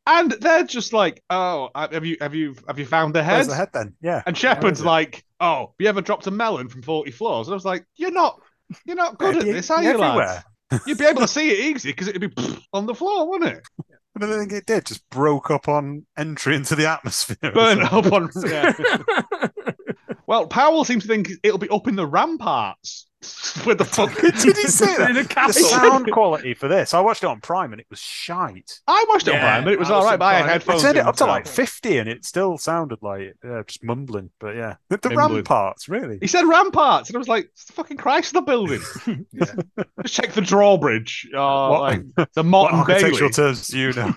and 0.07 0.33
they're 0.33 0.65
just 0.65 0.93
like, 0.93 1.23
"Oh, 1.31 1.71
have 1.75 2.05
you 2.05 2.17
have 2.21 2.35
you 2.35 2.57
have 2.67 2.79
you 2.79 2.87
found 2.87 3.15
the 3.15 3.23
head?" 3.23 3.35
Where's 3.35 3.49
the 3.49 3.55
head 3.55 3.71
then? 3.73 3.95
Yeah. 4.03 4.23
And 4.27 4.37
Shepard's 4.37 4.85
like, 4.85 5.25
"Oh, 5.39 5.61
have 5.61 5.75
you 5.79 5.89
ever 5.89 6.01
dropped 6.01 6.27
a 6.27 6.31
melon 6.31 6.69
from 6.69 6.83
forty 6.83 7.11
floors?" 7.11 7.47
And 7.47 7.55
I 7.55 7.57
was 7.57 7.65
like, 7.65 7.85
"You're 7.95 8.11
not, 8.11 8.41
you're 8.85 8.97
not 8.97 9.19
good 9.19 9.37
at 9.37 9.45
this, 9.45 9.71
are 9.71 9.83
you, 9.83 9.91
everywhere. 9.91 10.43
lads? 10.71 10.85
You'd 10.87 10.99
be 10.99 11.07
able 11.07 11.23
to 11.23 11.29
see 11.29 11.51
it 11.51 11.77
easy 11.77 11.91
because 11.91 12.09
it'd 12.09 12.35
be 12.35 12.61
on 12.73 12.87
the 12.87 12.95
floor, 12.95 13.29
wouldn't 13.29 13.53
it? 13.53 13.63
But 14.15 14.25
I 14.25 14.39
think 14.39 14.53
it 14.53 14.67
did. 14.67 14.87
Just 14.87 15.09
broke 15.11 15.51
up 15.51 15.69
on 15.69 16.07
entry 16.17 16.57
into 16.57 16.75
the 16.75 16.89
atmosphere. 16.89 17.53
Burn 17.53 17.81
up 17.83 18.13
on." 18.13 18.31
Yeah. 18.45 18.73
Well, 20.31 20.47
Powell 20.47 20.85
seems 20.85 21.03
to 21.03 21.09
think 21.09 21.29
it'll 21.43 21.59
be 21.59 21.69
up 21.71 21.89
in 21.89 21.97
the 21.97 22.07
ramparts. 22.07 23.09
With 23.67 23.79
the 23.79 23.85
fuck? 23.85 24.15
Did 24.21 24.35
he 24.57 24.69
say 24.69 24.97
that? 24.97 25.11
In 25.11 25.17
a 25.17 25.25
castle. 25.25 25.61
The 25.65 25.69
castle. 25.69 25.91
sound 25.91 26.11
quality 26.13 26.55
for 26.55 26.69
this, 26.69 26.95
I 26.95 27.01
watched 27.01 27.25
it 27.25 27.27
on 27.27 27.41
Prime 27.41 27.73
and 27.73 27.81
it 27.81 27.87
was 27.91 27.99
shite. 27.99 28.79
I 28.87 29.05
watched 29.09 29.27
it 29.27 29.33
on 29.33 29.37
Yeah, 29.39 29.51
Prime, 29.57 29.65
but 29.65 29.73
it 29.73 29.79
was 29.81 29.91
I 29.91 29.95
all 29.95 30.05
right. 30.05 30.13
was 30.13 30.19
But 30.21 30.25
I 30.27 30.33
had 30.35 30.41
on 30.43 30.47
Prime. 30.47 30.49
I 30.49 30.53
headphones. 30.53 30.83
turned 30.83 30.97
it 30.97 31.01
in, 31.01 31.07
up 31.09 31.15
to 31.17 31.19
so- 31.19 31.27
like 31.27 31.47
50 31.49 31.99
and 31.99 32.09
it 32.09 32.25
still 32.25 32.57
sounded 32.59 33.01
like 33.03 33.35
uh, 33.45 33.65
just 33.65 33.83
mumbling. 33.83 34.31
But 34.39 34.55
yeah, 34.55 34.77
the, 34.89 34.99
the 34.99 35.11
Mumbling. 35.11 35.39
ramparts, 35.39 35.89
really. 35.89 36.19
He 36.21 36.29
said 36.29 36.45
ramparts, 36.47 37.09
and 37.11 37.17
I 37.17 37.19
was 37.19 37.29
like, 37.29 37.47
"It's 37.47 37.65
the 37.65 37.73
fucking 37.73 37.97
Chrysler 37.97 38.47
building." 38.47 38.81
Just 40.03 40.15
check 40.15 40.31
the 40.33 40.41
drawbridge. 40.41 41.29
Oh, 41.35 41.71
What- 41.73 41.81
like 41.83 42.03
the 42.15 42.27
What 42.37 42.47
motte 42.47 42.71
and 42.71 42.81
architectural 42.83 43.31
Bailey. 43.31 43.33
terms 43.33 43.67
do 43.67 43.79
you 43.81 43.93
know? 43.93 44.15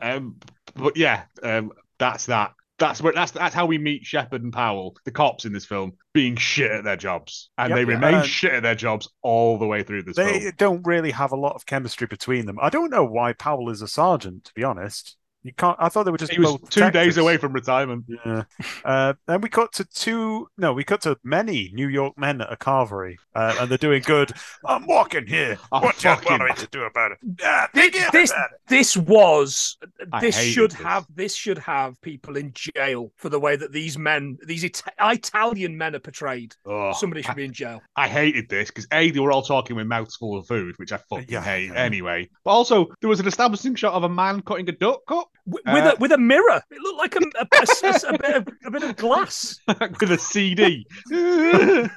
Um, 0.00 0.36
but 0.76 0.96
yeah, 0.96 1.24
um, 1.42 1.72
that's 1.98 2.26
that. 2.26 2.52
That's 2.78 3.02
where 3.02 3.12
that's 3.12 3.32
that's 3.32 3.54
how 3.54 3.66
we 3.66 3.76
meet 3.78 4.04
Shepard 4.06 4.42
and 4.44 4.52
Powell, 4.52 4.96
the 5.04 5.10
cops 5.10 5.44
in 5.44 5.52
this 5.52 5.64
film, 5.64 5.94
being 6.14 6.36
shit 6.36 6.70
at 6.70 6.84
their 6.84 6.96
jobs, 6.96 7.50
and 7.58 7.70
Yep. 7.70 7.76
they 7.76 7.84
remain 7.84 8.14
Uh, 8.14 8.22
shit 8.22 8.52
at 8.54 8.62
their 8.62 8.76
jobs 8.76 9.08
all 9.22 9.58
the 9.58 9.66
way 9.66 9.82
through 9.82 10.04
this 10.04 10.16
film. 10.16 10.28
they 10.28 10.40
film. 10.40 10.52
don't 10.56 10.86
really 10.86 11.10
have 11.10 11.32
a 11.32 11.36
lot 11.36 11.54
of 11.56 11.66
chemistry 11.66 12.06
between 12.06 12.46
them. 12.46 12.56
I 12.62 12.68
don't 12.70 12.90
know 12.90 13.04
why 13.04 13.32
Powell 13.32 13.68
is 13.70 13.82
a 13.82 13.88
sergeant, 13.88 14.44
to 14.44 14.54
be 14.54 14.62
honest. 14.62 15.16
You 15.44 15.52
can't. 15.52 15.76
I 15.78 15.88
thought 15.88 16.02
they 16.02 16.10
were 16.10 16.18
just 16.18 16.32
He 16.32 16.40
was 16.40 16.56
both 16.58 16.68
two 16.70 16.90
days 16.90 17.16
away 17.16 17.36
from 17.36 17.52
retirement. 17.52 18.04
Yeah. 18.26 18.42
Uh, 18.84 19.14
then 19.26 19.40
we 19.40 19.48
cut 19.48 19.72
to 19.74 19.84
two. 19.84 20.48
No, 20.58 20.72
we 20.72 20.82
cut 20.84 21.00
to 21.02 21.16
many 21.22 21.70
New 21.72 21.88
York 21.88 22.18
men 22.18 22.40
at 22.40 22.52
a 22.52 22.56
carvery, 22.56 23.16
uh, 23.36 23.54
and 23.60 23.70
they're 23.70 23.78
doing 23.78 24.02
good. 24.02 24.32
I'm 24.66 24.86
walking 24.86 25.26
here. 25.26 25.56
Oh, 25.70 25.80
what 25.80 26.02
you 26.02 26.10
fucking- 26.10 26.38
want 26.38 26.42
me 26.50 26.54
to 26.56 26.66
do 26.72 26.82
about 26.82 27.12
it? 27.12 27.18
Ah, 27.44 27.68
This, 27.72 27.84
forget 27.86 28.12
this, 28.12 28.30
about 28.32 28.50
it. 28.50 28.60
this 28.68 28.96
was 28.96 29.76
this 30.20 30.36
should 30.40 30.72
this. 30.72 30.80
have 30.80 31.06
this 31.14 31.34
should 31.34 31.58
have 31.58 32.00
people 32.02 32.36
in 32.36 32.52
jail 32.54 33.12
for 33.16 33.28
the 33.28 33.38
way 33.38 33.54
that 33.56 33.72
these 33.72 33.96
men 33.96 34.38
these 34.46 34.64
Ita- 34.64 34.92
Italian 35.00 35.78
men 35.78 35.94
are 35.94 36.00
portrayed. 36.00 36.56
Oh, 36.66 36.92
Somebody 36.92 37.22
should 37.22 37.30
I, 37.30 37.34
be 37.34 37.44
in 37.44 37.52
jail. 37.52 37.80
I 37.96 38.08
hated 38.08 38.48
this 38.48 38.68
because 38.70 38.86
a 38.92 39.10
they 39.12 39.20
were 39.20 39.30
all 39.32 39.42
talking 39.42 39.76
with 39.76 39.86
mouths 39.86 40.16
full 40.16 40.36
of 40.36 40.46
food, 40.48 40.74
which 40.78 40.92
I 40.92 40.96
fucking 41.08 41.26
Yeah. 41.28 41.42
hate 41.42 41.70
anyway. 41.74 42.28
But 42.44 42.50
also 42.50 42.86
there 43.00 43.08
was 43.08 43.20
an 43.20 43.28
establishing 43.28 43.76
shot 43.76 43.94
of 43.94 44.02
a 44.02 44.08
man 44.08 44.42
cutting 44.42 44.68
a 44.68 44.72
duck 44.72 45.00
cup 45.06 45.28
With, 45.50 45.62
Uh, 45.66 45.72
with 45.74 45.84
a 45.84 45.96
with 45.98 46.12
a 46.12 46.18
mirror. 46.18 46.60
It 46.70 46.78
looked 46.82 46.98
like 46.98 47.16
a, 47.16 47.20
a, 47.40 47.46
a- 47.52 48.10
a- 48.10 48.14
a 48.14 48.18
bit 48.18 48.36
of 48.36 48.48
a 48.66 48.70
bit 48.70 48.82
of 48.82 48.96
glass. 48.96 49.58
with 50.00 50.10
a 50.12 50.18
CD. 50.18 50.86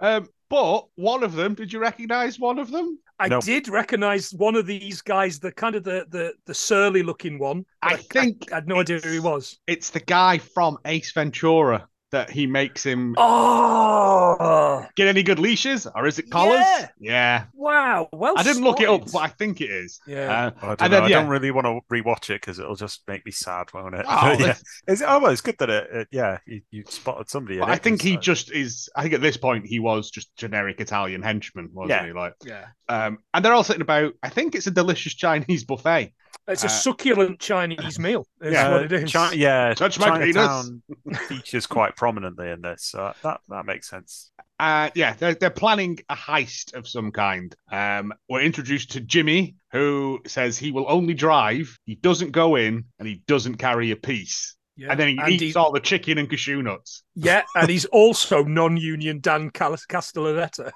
um, 0.00 0.28
but 0.48 0.86
one 0.96 1.22
of 1.22 1.34
them, 1.34 1.54
did 1.54 1.72
you 1.72 1.78
recognise 1.78 2.38
one 2.38 2.58
of 2.58 2.70
them? 2.70 2.98
I 3.18 3.28
No. 3.28 3.40
did 3.40 3.68
recognize 3.68 4.32
one 4.32 4.54
of 4.56 4.66
these 4.66 5.02
guys, 5.02 5.38
the 5.40 5.52
kind 5.52 5.74
of 5.74 5.84
the 5.84 6.06
the, 6.10 6.32
the 6.46 6.54
surly 6.54 7.02
looking 7.02 7.38
one. 7.38 7.64
I 7.82 7.96
but 7.96 8.04
think 8.04 8.52
I, 8.52 8.56
had 8.56 8.68
no 8.68 8.80
idea 8.80 9.00
who 9.00 9.10
he 9.10 9.20
was. 9.20 9.58
It's 9.66 9.90
the 9.90 10.00
guy 10.00 10.38
from 10.38 10.78
Ace 10.84 11.12
Ventura 11.12 11.88
that 12.10 12.30
he 12.30 12.46
makes 12.46 12.84
him 12.84 13.14
Oh 13.18 14.84
get 14.96 15.08
any 15.08 15.22
good 15.22 15.38
leashes, 15.38 15.86
or 15.94 16.06
is 16.06 16.18
it 16.18 16.30
collars? 16.30 16.60
Yeah. 16.60 16.88
Yeah. 17.00 17.44
wow! 17.54 18.08
Well, 18.12 18.34
I 18.36 18.42
didn't 18.42 18.62
look 18.64 18.80
it 18.80 18.88
up, 18.88 19.10
but 19.12 19.18
I 19.18 19.28
think 19.28 19.60
it 19.60 19.70
is. 19.70 20.00
Yeah. 20.06 20.28
Uh, 20.28 20.50
I 20.62 20.66
don't, 20.66 20.70
And 20.70 20.80
know. 20.80 20.88
then, 20.96 21.02
I 21.04 21.08
yeah. 21.08 21.20
don't 21.20 21.28
really 21.28 21.50
want 21.50 21.66
to 21.66 21.80
rewatch 21.94 22.30
it 22.30 22.40
because 22.40 22.58
it'll 22.58 22.74
just 22.76 23.02
make 23.08 23.24
me 23.24 23.32
sad, 23.32 23.72
won't 23.72 23.94
it? 23.94 24.04
Oh, 24.08 24.30
yeah. 24.30 24.36
that's- 24.36 24.62
Is 24.88 25.00
it, 25.02 25.06
oh, 25.08 25.20
well, 25.20 25.32
it's 25.32 25.40
good 25.40 25.56
that 25.58 25.70
it, 25.70 25.88
it 25.92 26.08
yeah, 26.10 26.38
you, 26.46 26.62
you 26.70 26.84
spotted 26.88 27.28
somebody. 27.30 27.56
in 27.58 27.62
it, 27.62 27.68
I 27.68 27.76
think 27.76 28.02
he 28.02 28.16
uh, 28.16 28.20
just 28.20 28.50
is. 28.52 28.88
I 28.96 29.02
think 29.02 29.14
at 29.14 29.20
this 29.20 29.36
point 29.36 29.66
he 29.66 29.78
was 29.80 30.10
just 30.10 30.34
generic 30.36 30.80
Italian 30.80 31.22
henchman, 31.22 31.70
wasn't 31.72 31.90
Yeah. 32.00 32.06
he? 32.06 32.12
Like, 32.12 32.34
yeah. 32.44 32.66
um, 32.88 33.18
and 33.34 33.44
they're 33.44 33.52
all 33.54 33.64
sitting 33.64 33.82
about. 33.82 34.12
I 34.22 34.28
think 34.28 34.54
it's 34.54 34.66
a 34.66 34.70
delicious 34.72 35.14
Chinese 35.14 35.64
buffet. 35.64 36.14
It's 36.46 36.64
Uh, 36.64 36.68
a 36.68 36.70
succulent 36.70 37.40
Chinese 37.40 37.98
meal. 37.98 38.26
Is 38.40 38.52
yeah, 38.54 38.70
what 38.72 38.82
it 38.84 38.92
is. 38.92 39.12
Chi- 39.12 39.32
yeah, 39.34 39.74
Touch 39.74 39.98
my 39.98 40.18
penis. 40.18 40.34
Chinatown 40.36 40.82
features 41.28 41.66
quite 41.66 41.94
prominently 41.98 42.48
in 42.48 42.62
this, 42.62 42.84
so 42.84 43.12
that 43.22 43.40
that 43.48 43.66
makes 43.66 43.90
sense. 43.90 44.30
Uh, 44.58 44.90
yeah, 44.94 45.14
they're, 45.14 45.34
they're 45.34 45.50
planning 45.50 45.98
a 46.08 46.16
heist 46.16 46.74
of 46.74 46.88
some 46.88 47.12
kind. 47.12 47.54
Um, 47.70 48.12
we're 48.28 48.42
introduced 48.42 48.92
to 48.92 49.00
Jimmy, 49.00 49.56
who 49.72 50.20
says 50.26 50.56
he 50.56 50.72
will 50.72 50.86
only 50.88 51.14
drive, 51.14 51.78
he 51.84 51.94
doesn't 51.94 52.32
go 52.32 52.56
in, 52.56 52.84
and 52.98 53.06
he 53.06 53.22
doesn't 53.26 53.56
carry 53.56 53.90
a 53.90 53.96
piece. 53.96 54.56
Yeah. 54.80 54.92
And 54.92 55.00
then 55.00 55.08
he 55.08 55.18
And 55.18 55.32
eats 55.32 55.42
he- 55.42 55.54
all 55.56 55.72
the 55.72 55.80
chicken 55.80 56.18
and 56.18 56.30
cashew 56.30 56.62
nuts. 56.62 57.02
yeah, 57.16 57.42
and 57.56 57.68
he's 57.68 57.84
also 57.86 58.44
non-union 58.44 59.18
Dan 59.20 59.50
Cal- 59.50 59.74
Castellaneta. 59.76 60.70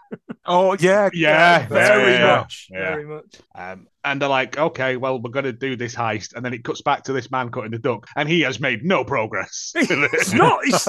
Oh 0.45 0.75
yeah, 0.81 1.09
Yeah, 1.15 1.69
very 1.69 2.15
yeah, 2.15 2.37
much, 2.39 2.67
yeah. 2.69 2.79
very 2.91 3.05
much. 3.07 3.37
Um, 3.55 3.87
and 4.05 4.21
they're 4.21 4.29
like, 4.29 4.59
okay, 4.59 4.97
well, 4.97 5.21
we're 5.23 5.31
going 5.31 5.45
to 5.45 5.53
do 5.53 5.77
this 5.77 5.95
heist. 5.95 6.35
And 6.35 6.45
then 6.45 6.53
it 6.53 6.65
cuts 6.65 6.83
back 6.83 7.05
to 7.05 7.13
this 7.13 7.31
man 7.31 7.51
cutting 7.53 7.71
the 7.71 7.79
duck, 7.79 8.09
and 8.17 8.29
he 8.29 8.41
has 8.41 8.59
made 8.59 8.85
no 8.85 9.05
progress. 9.05 9.73
It's 9.77 10.33
not. 10.33 10.65
He's, 10.65 10.85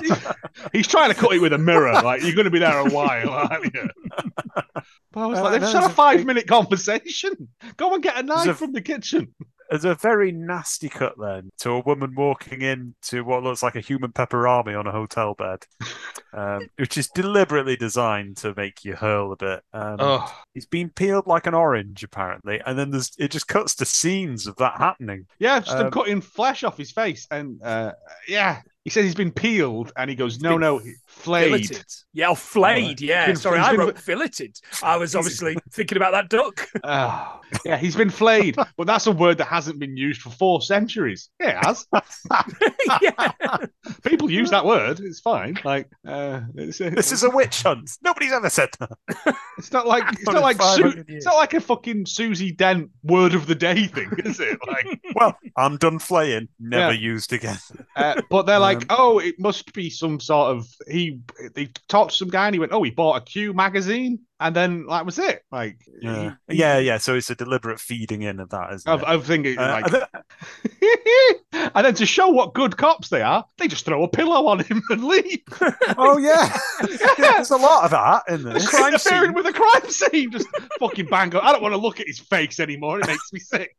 he's, 0.00 0.18
He's 0.72 0.86
trying 0.86 1.10
to 1.12 1.16
cut 1.16 1.32
it 1.32 1.40
with 1.42 1.52
a 1.52 1.58
mirror. 1.58 1.92
Like, 1.94 2.22
you're 2.22 2.36
going 2.36 2.44
to 2.44 2.50
be 2.52 2.60
there 2.60 2.78
a 2.78 2.88
while, 2.88 3.30
aren't 3.30 3.74
you? 3.74 3.88
But 5.12 5.20
I 5.20 5.26
was 5.26 5.38
Uh, 5.40 5.42
like, 5.42 5.52
they've 5.54 5.62
and 5.62 5.72
just 5.72 5.74
had 5.82 5.90
a 5.90 5.94
five-minute 5.94 6.46
conversation. 6.46 7.48
Go 7.76 7.94
and 7.94 8.02
get 8.02 8.16
a 8.18 8.22
knife 8.22 8.46
a- 8.46 8.54
from 8.54 8.72
the 8.72 8.80
kitchen. 8.80 9.34
There's 9.74 9.84
a 9.84 9.96
very 9.96 10.30
nasty 10.30 10.88
cut 10.88 11.14
then 11.18 11.50
to 11.58 11.70
a 11.70 11.80
woman 11.80 12.14
walking 12.14 12.62
into 12.62 13.24
what 13.24 13.42
looks 13.42 13.60
like 13.60 13.74
a 13.74 13.80
human 13.80 14.12
pepperami 14.12 14.78
on 14.78 14.86
a 14.86 14.92
hotel 14.92 15.34
bed, 15.34 15.66
um, 16.32 16.68
which 16.76 16.96
is 16.96 17.08
deliberately 17.08 17.74
designed 17.76 18.36
to 18.36 18.54
make 18.56 18.84
you 18.84 18.94
hurl 18.94 19.32
a 19.32 19.36
bit. 19.36 19.64
Um, 19.72 19.96
Oh, 19.98 20.42
He's 20.54 20.66
been 20.66 20.90
peeled 20.90 21.26
like 21.26 21.48
an 21.48 21.54
orange, 21.54 22.04
apparently, 22.04 22.60
and 22.64 22.78
then 22.78 22.92
there's 22.92 23.10
it 23.18 23.32
just 23.32 23.48
cuts 23.48 23.74
to 23.76 23.84
scenes 23.84 24.46
of 24.46 24.54
that 24.58 24.76
happening. 24.78 25.26
yeah, 25.40 25.58
just 25.58 25.76
him 25.76 25.86
Um, 25.86 25.90
cutting 25.90 26.20
flesh 26.20 26.62
off 26.62 26.78
his 26.78 26.92
face. 26.92 27.26
And 27.32 27.60
uh, 27.60 27.94
yeah, 28.28 28.60
he 28.84 28.90
says 28.90 29.04
he's 29.04 29.16
been 29.16 29.32
peeled, 29.32 29.90
and 29.96 30.08
he 30.08 30.14
goes, 30.14 30.38
no, 30.40 30.50
been 30.52 30.60
no, 30.60 30.80
flayed. 31.14 31.66
filleted. 31.68 31.84
Yeah, 32.12 32.28
oh, 32.28 32.34
flayed. 32.34 33.00
Yeah, 33.00 33.26
Been- 33.26 33.36
sorry, 33.36 33.58
he's 33.58 33.66
I 33.66 33.70
been- 33.72 33.80
wrote 33.80 33.98
filleted. 33.98 34.56
I 34.82 34.96
was 34.96 35.14
obviously 35.16 35.56
thinking 35.72 35.96
about 35.96 36.12
that 36.12 36.28
duck. 36.28 36.66
Oh, 36.84 37.40
yeah, 37.64 37.76
he's 37.76 37.96
been 37.96 38.10
flayed, 38.10 38.56
but 38.76 38.86
that's 38.86 39.06
a 39.06 39.12
word 39.12 39.38
that 39.38 39.46
hasn't 39.46 39.78
been 39.78 39.96
used 39.96 40.20
for 40.22 40.30
four 40.30 40.62
centuries. 40.62 41.28
Yeah, 41.40 41.58
it 41.60 41.66
has. 41.66 41.86
yeah. 43.02 43.56
People 44.04 44.30
use 44.30 44.50
that 44.50 44.64
word. 44.64 45.00
It's 45.00 45.20
fine. 45.20 45.58
Like, 45.64 45.88
uh, 46.06 46.40
it's, 46.54 46.78
This 46.78 47.12
is 47.12 47.22
a 47.24 47.30
witch 47.30 47.62
hunt. 47.62 47.90
Nobody's 48.02 48.32
ever 48.32 48.50
said 48.50 48.70
that. 48.80 49.36
It's 49.58 49.72
not 49.72 49.86
like 49.86 50.04
it's 50.12 50.24
not 50.26 50.42
like 50.42 50.60
Su- 50.60 51.04
it's 51.08 51.26
not 51.26 51.36
like 51.36 51.54
a 51.54 51.60
fucking 51.60 52.06
Susie 52.06 52.52
Dent 52.52 52.90
word 53.02 53.34
of 53.34 53.46
the 53.46 53.54
day 53.54 53.86
thing, 53.86 54.10
is 54.18 54.40
it? 54.40 54.58
Like, 54.66 55.00
Well, 55.14 55.36
I'm 55.56 55.76
done 55.76 55.98
flaying. 55.98 56.48
Never 56.58 56.92
Yeah. 56.92 56.98
used 57.00 57.32
again. 57.32 57.58
uh, 57.96 58.20
but 58.30 58.46
they're 58.46 58.58
like, 58.58 58.80
Um, 58.90 58.96
oh, 58.98 59.18
it 59.18 59.36
must 59.38 59.72
be 59.74 59.90
some 59.90 60.18
sort 60.20 60.56
of 60.56 60.66
he. 60.88 61.03
They 61.54 61.66
talked 61.88 62.10
to 62.12 62.16
some 62.16 62.28
guy 62.28 62.46
and 62.46 62.54
he 62.54 62.58
went, 62.58 62.72
oh, 62.72 62.82
he 62.82 62.90
bought 62.90 63.16
a 63.16 63.24
Q 63.24 63.52
magazine, 63.54 64.20
and 64.40 64.54
then 64.54 64.86
that 64.88 65.06
was 65.06 65.18
it. 65.18 65.42
Like, 65.52 65.78
Yeah, 66.00 66.34
he- 66.48 66.56
yeah, 66.56 66.78
yeah. 66.78 66.98
So 66.98 67.14
it's 67.14 67.30
a 67.30 67.34
deliberate 67.34 67.80
feeding 67.80 68.22
in 68.22 68.40
of 68.40 68.50
that, 68.50 68.72
isn't 68.74 68.90
I, 68.90 68.94
it? 68.96 69.02
I 69.06 69.18
think 69.22 69.46
it, 69.46 69.58
Uh, 69.58 69.62
like, 69.68 69.84
and 69.86 69.94
then- 70.80 71.70
and 71.74 71.86
then 71.86 71.94
to 71.94 72.06
show 72.06 72.28
what 72.28 72.52
good 72.54 72.76
cops 72.76 73.08
they 73.08 73.22
are, 73.22 73.44
they 73.58 73.68
just 73.68 73.84
throw 73.84 74.02
a 74.02 74.08
pillow 74.08 74.46
on 74.46 74.60
him 74.60 74.82
and 74.90 75.04
leave. 75.04 75.40
oh 75.98 76.18
yeah, 76.18 76.56
yeah. 77.18 77.32
there's 77.34 77.50
a 77.50 77.56
lot 77.56 77.84
of 77.84 77.90
that 77.92 78.22
in 78.28 78.42
this. 78.42 78.68
crime 78.68 78.98
scene. 78.98 79.32
with 79.34 79.46
a 79.46 79.52
crime 79.52 79.90
scene, 79.90 80.30
just 80.30 80.48
fucking 80.78 81.06
bang. 81.06 81.34
I 81.34 81.52
don't 81.52 81.62
want 81.62 81.72
to 81.74 81.78
look 81.80 82.00
at 82.00 82.06
his 82.06 82.18
face 82.18 82.60
anymore. 82.60 83.00
It 83.00 83.06
makes 83.06 83.32
me 83.32 83.40
sick. 83.40 83.76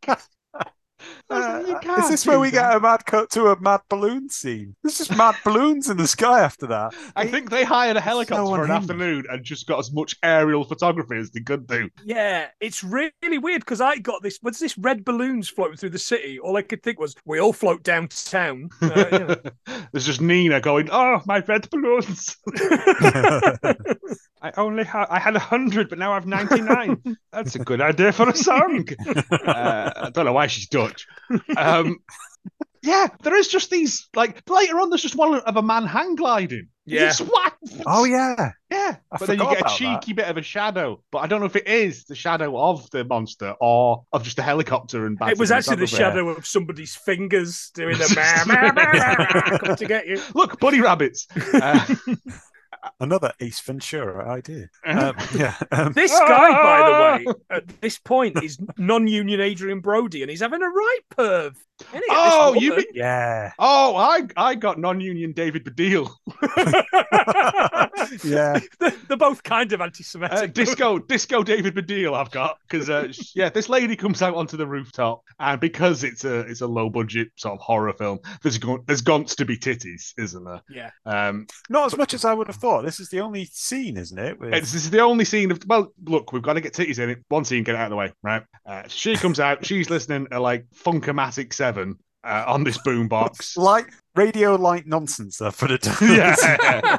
Uh, 1.30 1.64
is 2.00 2.10
this 2.10 2.26
where 2.26 2.40
we 2.40 2.50
that. 2.52 2.72
get 2.72 2.76
a 2.76 2.80
mad 2.80 3.06
cut 3.06 3.30
to 3.32 3.48
a 3.48 3.60
mad 3.60 3.82
balloon 3.90 4.30
scene? 4.30 4.76
There's 4.84 4.98
just 4.98 5.16
mad 5.16 5.36
balloons 5.44 5.90
in 5.90 5.98
the 5.98 6.08
sky 6.08 6.42
after 6.42 6.68
that. 6.68 6.94
I 7.16 7.28
think 7.28 7.50
they 7.50 7.64
hired 7.64 7.98
a 7.98 8.02
helicopter 8.02 8.46
for 8.46 8.64
an 8.64 8.72
afternoon 8.72 9.26
and 9.30 9.44
just 9.44 9.68
got 9.68 9.80
as 9.80 9.92
much 9.92 10.16
aerial 10.24 10.64
photography 10.64 11.18
as 11.18 11.32
they 11.32 11.42
could 11.42 11.68
do. 11.68 11.90
Yeah, 12.04 12.48
it's 12.60 12.84
really 12.84 13.38
weird 13.38 13.62
because 13.62 13.82
I 13.82 13.98
got 13.98 14.22
this. 14.22 14.40
Was 14.44 14.60
this 14.60 14.78
red 14.78 15.04
balloons 15.04 15.50
floating 15.50 15.78
through 15.78 15.90
the 15.92 16.00
city? 16.00 16.40
All 16.40 16.58
I 16.58 16.62
could 16.62 16.84
think 16.84 17.00
was, 17.00 17.16
we 17.26 17.40
all 17.40 17.54
float 17.54 17.84
downtown. 17.84 18.70
Uh, 18.82 19.06
you 19.12 19.20
know. 19.20 19.36
There's 19.92 20.06
just 20.06 20.22
Nina 20.22 20.62
going, 20.62 20.90
"Oh, 20.92 21.22
my 21.26 21.40
red 21.40 21.70
balloons! 21.70 22.38
I 24.46 24.52
only 24.58 24.84
had 24.84 25.08
I 25.10 25.18
had 25.20 25.36
hundred, 25.36 25.90
but 25.90 25.98
now 25.98 26.14
I've 26.14 26.28
ninety 26.28 26.62
nine. 26.62 27.02
That's 27.32 27.56
a 27.56 27.60
good 27.60 27.82
idea 27.82 28.12
for 28.12 28.30
a 28.30 28.36
song." 28.36 28.88
uh, 29.32 29.92
I 29.96 30.10
don't 30.12 30.26
know 30.26 30.34
why 30.34 30.48
she's 30.48 30.68
Dutch. 30.68 31.08
Um, 31.58 32.00
yeah, 32.84 33.08
there 33.24 33.36
is 33.36 33.48
just 33.48 33.72
these 33.72 34.08
like 34.16 34.48
later 34.48 34.80
on. 34.80 34.90
There's 34.90 35.02
just 35.02 35.16
one 35.16 35.36
of 35.36 35.58
a 35.58 35.62
man 35.62 35.86
hang 35.88 36.16
gliding. 36.16 36.68
Yeah. 36.86 37.08
Just 37.08 37.22
what? 37.22 37.54
oh 37.88 38.04
yeah, 38.04 38.52
Yeah, 38.70 38.98
I 39.12 39.18
but 39.18 39.26
then 39.28 39.40
you 39.40 39.46
get 39.46 39.58
a 39.58 39.60
about 39.62 39.78
cheeky 39.78 40.14
bit 40.14 40.28
of 40.28 40.38
a 40.38 40.44
shadow. 40.44 41.02
But 41.12 41.20
I 41.20 41.28
don't 41.28 41.40
know 41.40 41.48
if 41.48 41.56
it 41.56 41.68
is 41.68 42.06
the 42.06 42.14
shadow 42.14 42.60
of 42.60 42.88
the 42.92 43.04
monster 43.04 43.56
or 43.60 44.04
of 44.14 44.22
just 44.22 44.38
a 44.38 44.44
helicopter 44.44 45.08
and 45.08 45.18
bad 45.18 45.32
it 45.32 45.40
was 45.40 45.50
actually 45.50 45.78
the 45.78 45.86
cinematography. 45.86 45.98
shadow 45.98 46.30
of 46.30 46.46
somebody's 46.46 46.96
fingers 46.96 47.72
doing 47.74 47.96
come 47.96 49.76
to 49.78 49.86
get 49.88 50.06
you. 50.06 50.22
Look, 50.36 50.60
bunny 50.60 50.80
rabbits. 50.82 51.26
Uh, 51.36 51.96
another 53.00 53.32
Ace 53.40 53.60
Ventura 53.62 54.30
idea. 54.30 54.70
Um, 54.86 55.16
yeah, 55.36 55.56
um, 55.72 55.94
This 55.94 56.12
guy, 56.12 56.52
by 56.52 56.90
the 56.90 57.26
way, 57.28 57.36
at 57.50 57.82
this 57.82 57.98
point 58.00 58.44
is 58.44 58.58
non-union 58.78 59.40
Adrien 59.42 59.80
Brody, 59.80 60.22
and 60.22 60.30
he's 60.30 60.42
having 60.42 60.62
a 60.62 60.68
right 60.68 61.00
perv. 61.16 61.56
Isn't 61.80 61.92
he, 61.92 61.98
at 61.98 62.04
Oh, 62.18 62.54
this 62.54 62.64
you 62.64 62.70
woman? 62.72 62.86
yeah, 62.94 63.52
oh, 63.60 63.96
I 63.96 64.24
I 64.38 64.56
got 64.56 64.80
non-union 64.80 65.34
David 65.34 65.64
Baddiel. 65.66 66.10
yeah. 68.24 68.60
they're, 68.80 68.92
they're 69.08 69.18
both 69.18 69.44
kind 69.44 69.72
of 69.74 69.82
anti-Semitic. 69.82 70.38
Uh, 70.38 70.46
disco, 70.48 71.00
disco 71.00 71.44
David 71.44 71.76
Baddiel. 71.76 72.14
I've 72.14 72.32
got 72.32 72.58
because 72.68 72.90
uh, 72.90 73.12
yeah, 73.36 73.50
this 73.50 73.70
lady 73.70 73.96
comes 73.96 74.22
out 74.22 74.36
onto 74.36 74.58
the 74.58 74.68
rooftop, 74.68 75.24
and 75.40 75.60
because 75.60 76.04
it's 76.04 76.24
a 76.26 76.40
it's 76.42 76.62
a 76.62 76.68
low 76.68 76.90
budget 76.90 77.30
sort 77.36 77.56
of 77.56 77.60
horror 77.62 77.94
film, 77.94 78.20
there's 78.44 78.58
going 78.58 78.84
there's 78.88 79.02
to 79.36 79.46
be 79.46 79.58
titties, 79.58 80.14
isn't 80.18 80.44
there? 80.44 80.62
yeah, 80.70 80.90
Um, 81.06 81.48
Not 81.70 81.86
as 81.88 81.98
much 81.98 82.14
as 82.14 82.26
I 82.26 82.34
would 82.34 82.48
have 82.48 82.56
thought. 82.58 82.84
This 82.86 83.00
is 83.00 83.10
the 83.10 83.22
only 83.22 83.46
scene, 83.46 83.98
isn't 83.98 84.18
it? 84.18 84.40
with- 84.40 84.54
It's, 84.54 84.72
this 84.72 84.84
is 84.84 84.90
the 84.90 85.00
only 85.00 85.26
scene 85.26 85.52
of 85.52 85.60
well, 85.68 85.92
look, 86.06 86.32
we've 86.34 86.42
got 86.42 86.54
to 86.54 86.62
get 86.62 86.74
titties 86.74 87.00
in 87.00 87.10
it. 87.10 87.20
One 87.30 87.46
scene, 87.46 87.64
get 87.64 87.76
it 87.76 87.78
out 87.80 87.86
of 87.86 87.90
the 87.92 87.96
way, 87.96 88.14
right? 88.24 88.44
Uh, 88.66 88.84
she 88.88 89.16
comes 89.16 89.40
out, 89.40 89.66
she's 89.66 89.90
listening 89.90 90.28
to 90.32 90.40
like 90.40 90.66
Funkomatic 90.76 91.54
Seven 91.66 91.98
uh, 92.24 92.44
on 92.46 92.64
this 92.64 92.78
boombox. 92.78 93.58
like 93.58 93.92
radio 94.16 94.56
light 94.56 94.88
nonsense. 94.88 95.42
I 95.42 95.52
put 95.52 95.72
it 95.72 95.82
down. 95.82 95.96
yeah. 96.02 96.98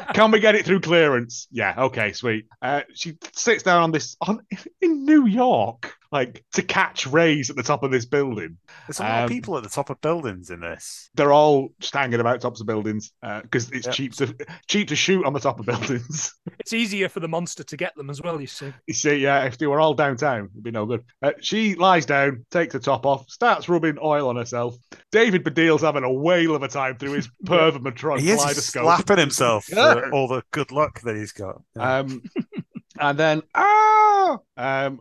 Can 0.14 0.30
we 0.30 0.40
get 0.40 0.54
it 0.54 0.64
through 0.64 0.80
clearance? 0.80 1.48
Yeah. 1.50 1.74
Okay. 1.76 2.12
Sweet. 2.12 2.46
Uh, 2.62 2.82
she 2.94 3.16
sits 3.32 3.62
down 3.62 3.82
on 3.82 3.90
this 3.92 4.16
on 4.20 4.40
in 4.80 5.04
New 5.04 5.26
York, 5.26 5.94
like 6.12 6.44
to 6.54 6.62
catch 6.62 7.06
rays 7.06 7.50
at 7.50 7.56
the 7.56 7.62
top 7.62 7.82
of 7.82 7.90
this 7.90 8.04
building. 8.06 8.58
There's 8.86 9.00
a 9.00 9.02
lot 9.02 9.18
Um, 9.18 9.24
of 9.24 9.30
people 9.30 9.56
at 9.56 9.62
the 9.62 9.68
top 9.68 9.90
of 9.90 10.00
buildings 10.00 10.50
in 10.50 10.60
this. 10.60 11.10
They're 11.14 11.32
all 11.32 11.70
just 11.80 11.94
hanging 11.94 12.20
about 12.20 12.40
tops 12.40 12.60
of 12.60 12.66
buildings 12.66 13.12
because 13.42 13.70
it's 13.70 13.86
Yep. 13.86 13.94
cheap 13.94 14.12
to 14.16 14.34
cheap 14.68 14.88
to 14.88 14.96
shoot 14.96 15.24
on 15.24 15.32
the 15.32 15.40
top 15.40 15.60
of 15.60 15.66
buildings. 15.66 16.34
it's 16.58 16.72
easier 16.72 17.08
for 17.08 17.20
the 17.20 17.28
monster 17.28 17.64
to 17.64 17.76
get 17.76 17.94
them 17.96 18.10
as 18.10 18.20
well. 18.22 18.40
You 18.40 18.46
see, 18.46 18.72
You 18.86 18.94
see, 18.94 19.16
yeah, 19.16 19.44
if 19.44 19.58
they 19.58 19.66
were 19.66 19.80
all 19.80 19.94
downtown, 19.94 20.48
it'd 20.52 20.62
be 20.62 20.70
no 20.70 20.86
good. 20.86 21.04
Uh, 21.22 21.32
she 21.40 21.74
lies 21.74 22.06
down, 22.06 22.44
takes 22.50 22.72
the 22.72 22.80
top 22.80 23.06
off, 23.06 23.28
starts 23.30 23.68
rubbing 23.68 23.98
oil 24.02 24.28
on 24.28 24.36
herself. 24.36 24.76
David 25.12 25.44
Baddiel's 25.44 25.82
having 25.82 26.04
a 26.04 26.12
whale 26.50 26.56
of 26.56 26.62
a 26.62 26.68
time 26.68 26.96
through 26.96 27.12
his 27.12 27.28
Pervermatron 27.44 28.20
He 28.20 28.30
is 28.30 28.42
he's 28.42 28.70
kaleidoscope. 28.70 28.82
slapping 28.84 29.18
himself 29.18 29.64
for 29.66 30.12
all 30.12 30.28
the 30.28 30.42
good 30.50 30.72
luck 30.72 31.00
that 31.02 31.16
he's 31.16 31.32
got. 31.32 31.62
Yeah. 31.76 31.98
Um, 31.98 32.22
and 32.98 33.18
then, 33.18 33.42
ah, 33.54 34.38
um, 34.56 35.00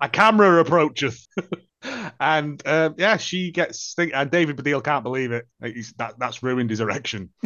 a 0.00 0.08
camera 0.08 0.60
approaches. 0.60 1.28
and 2.20 2.60
um, 2.66 2.94
yeah, 2.98 3.16
she 3.16 3.50
gets, 3.52 3.94
think- 3.94 4.12
and 4.14 4.30
David 4.30 4.56
Baddiel 4.56 4.84
can't 4.84 5.02
believe 5.02 5.32
it. 5.32 5.46
He's, 5.62 5.92
that, 5.94 6.18
that's 6.18 6.42
ruined 6.42 6.70
his 6.70 6.80
erection. 6.80 7.30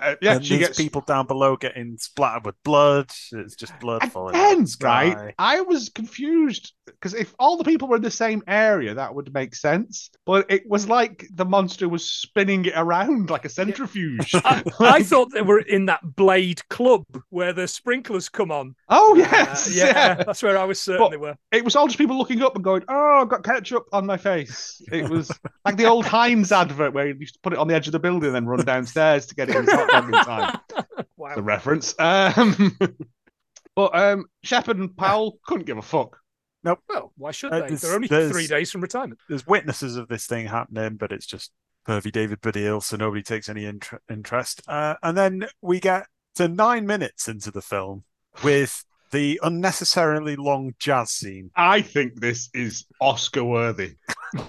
Uh, 0.00 0.16
yeah, 0.22 0.34
and 0.36 0.44
she 0.44 0.56
there's 0.56 0.68
gets 0.68 0.78
people 0.78 1.02
down 1.02 1.26
below 1.26 1.56
getting 1.56 1.96
splattered 1.98 2.46
with 2.46 2.54
blood. 2.64 3.10
It's 3.32 3.54
just 3.54 3.78
blood 3.80 4.10
falling 4.12 4.34
out 4.34 4.40
of 4.46 4.52
Again, 4.52 4.62
the 4.64 4.70
sky. 4.70 5.14
right? 5.14 5.34
I 5.38 5.60
was 5.60 5.88
confused 5.90 6.72
because 6.86 7.14
if 7.14 7.34
all 7.38 7.56
the 7.56 7.64
people 7.64 7.88
were 7.88 7.96
in 7.96 8.02
the 8.02 8.10
same 8.10 8.42
area, 8.48 8.94
that 8.94 9.14
would 9.14 9.32
make 9.34 9.54
sense. 9.54 10.10
But 10.26 10.50
it 10.50 10.68
was 10.68 10.88
like 10.88 11.26
the 11.34 11.44
monster 11.44 11.88
was 11.88 12.04
spinning 12.10 12.64
it 12.64 12.74
around 12.76 13.30
like 13.30 13.44
a 13.44 13.48
centrifuge. 13.48 14.34
I, 14.44 14.62
I 14.80 15.02
thought 15.02 15.32
they 15.32 15.42
were 15.42 15.60
in 15.60 15.86
that 15.86 16.00
Blade 16.16 16.66
Club 16.68 17.04
where 17.30 17.52
the 17.52 17.68
sprinklers 17.68 18.28
come 18.28 18.50
on. 18.50 18.74
oh 18.88 19.12
Uh, 19.14 19.16
yes, 19.18 19.70
yeah, 19.74 19.84
yeah. 19.86 20.14
that's 20.26 20.42
where 20.42 20.58
I 20.58 20.64
was 20.64 20.80
certain 20.80 21.00
But- 21.04 21.10
they 21.10 21.16
were. 21.16 21.36
It 21.52 21.64
was 21.64 21.76
all 21.76 21.86
just 21.86 21.98
people 21.98 22.16
looking 22.16 22.42
up 22.42 22.54
and 22.54 22.64
going, 22.64 22.82
"Oh, 22.88 23.18
I've 23.22 23.28
got 23.28 23.42
ketchup 23.44 23.84
on 23.92 24.06
my 24.06 24.16
face." 24.16 24.80
It 24.92 25.08
was 25.08 25.30
like 25.64 25.76
the 25.76 25.86
old 25.86 26.06
Heinz 26.06 26.52
advert 26.52 26.92
where 26.94 27.08
you 27.08 27.14
used 27.18 27.34
to 27.34 27.40
put 27.40 27.52
it 27.52 27.58
on 27.58 27.68
the 27.68 27.74
edge 27.74 27.86
of 27.86 27.92
the 27.92 27.98
building 27.98 28.28
and 28.28 28.34
then 28.34 28.46
run 28.46 28.64
downstairs 28.64 29.26
to 29.26 29.34
get 29.34 29.48
it 29.50 29.56
in 29.94 30.04
in 30.04 30.10
time. 30.12 30.58
Wow. 31.16 31.34
The 31.34 31.42
reference. 31.42 31.94
Um, 31.98 32.78
but 33.76 33.94
um, 33.94 34.24
Shepard 34.42 34.78
and 34.78 34.96
Powell 34.96 35.38
couldn't 35.46 35.66
give 35.66 35.76
a 35.76 35.82
fuck. 35.82 36.16
No, 36.64 36.78
well, 36.88 37.12
why 37.18 37.30
should 37.30 37.52
Uh, 37.52 37.60
they? 37.60 37.66
there's- 37.68 37.82
They're 37.82 37.94
only 37.94 38.08
three 38.08 38.46
days 38.46 38.70
from 38.70 38.80
retirement. 38.80 39.20
There's 39.28 39.46
witnesses 39.46 39.96
of 39.96 40.08
this 40.08 40.26
thing 40.26 40.46
happening, 40.46 40.96
but 40.96 41.12
it's 41.12 41.26
just 41.26 41.52
pervy 41.86 42.10
David 42.10 42.40
Baddiel, 42.40 42.82
so 42.82 42.96
nobody 42.96 43.22
takes 43.22 43.50
any 43.50 43.66
inter- 43.66 44.00
interest. 44.10 44.62
Uh, 44.66 44.94
and 45.02 45.16
then 45.16 45.46
we 45.60 45.78
get 45.78 46.06
to 46.36 46.48
nine 46.48 46.86
minutes 46.86 47.28
into 47.28 47.50
the 47.50 47.62
film 47.62 48.04
with 48.42 48.82
the 49.12 49.38
unnecessarily 49.42 50.36
long 50.36 50.74
jazz 50.78 51.10
scene. 51.10 51.50
I 51.54 51.82
think 51.82 52.18
this 52.18 52.48
is 52.54 52.86
Oscar 53.00 53.44
worthy. 53.44 53.96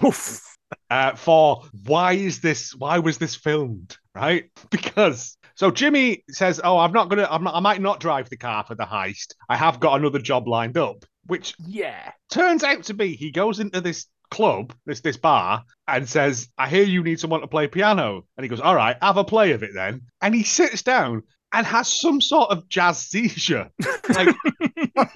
Uh, 0.88 1.14
for 1.14 1.64
why 1.84 2.12
is 2.14 2.40
this 2.40 2.74
why 2.74 2.98
was 2.98 3.18
this 3.18 3.34
filmed 3.34 3.96
right? 4.14 4.50
Because 4.70 5.36
so 5.54 5.70
jimmy 5.70 6.24
says 6.30 6.60
oh 6.64 6.78
i'm 6.78 6.92
not 6.92 7.10
gonna 7.10 7.28
I'm 7.30 7.44
not, 7.44 7.54
i 7.54 7.60
might 7.60 7.80
not 7.82 8.00
drive 8.00 8.30
the 8.30 8.36
car 8.38 8.64
for 8.64 8.74
the 8.74 8.84
heist. 8.84 9.34
I 9.48 9.56
have 9.56 9.80
got 9.80 10.00
another 10.00 10.18
job 10.18 10.48
lined 10.48 10.78
up 10.78 11.04
which 11.26 11.54
Yeah. 11.66 12.12
turns 12.30 12.64
out 12.64 12.84
to 12.84 12.94
be 12.94 13.14
he 13.14 13.30
goes 13.30 13.60
into 13.60 13.80
this 13.82 14.06
club 14.30 14.72
this 14.86 15.00
this 15.02 15.18
bar 15.18 15.62
and 15.86 16.08
says 16.08 16.48
i 16.56 16.68
hear 16.68 16.84
you 16.84 17.02
need 17.02 17.20
someone 17.20 17.42
to 17.42 17.46
play 17.46 17.68
piano. 17.68 18.24
And 18.36 18.44
he 18.44 18.48
goes 18.48 18.60
all 18.60 18.74
right 18.74 18.96
have 19.02 19.18
a 19.18 19.24
play 19.24 19.52
of 19.52 19.62
it 19.62 19.72
then. 19.74 20.00
And 20.22 20.34
he 20.34 20.42
sits 20.42 20.82
down 20.82 21.22
and 21.52 21.66
has 21.66 21.86
some 21.88 22.20
sort 22.22 22.50
of 22.50 22.66
jazz 22.68 22.98
seizure. 22.98 23.68
Like 24.08 24.34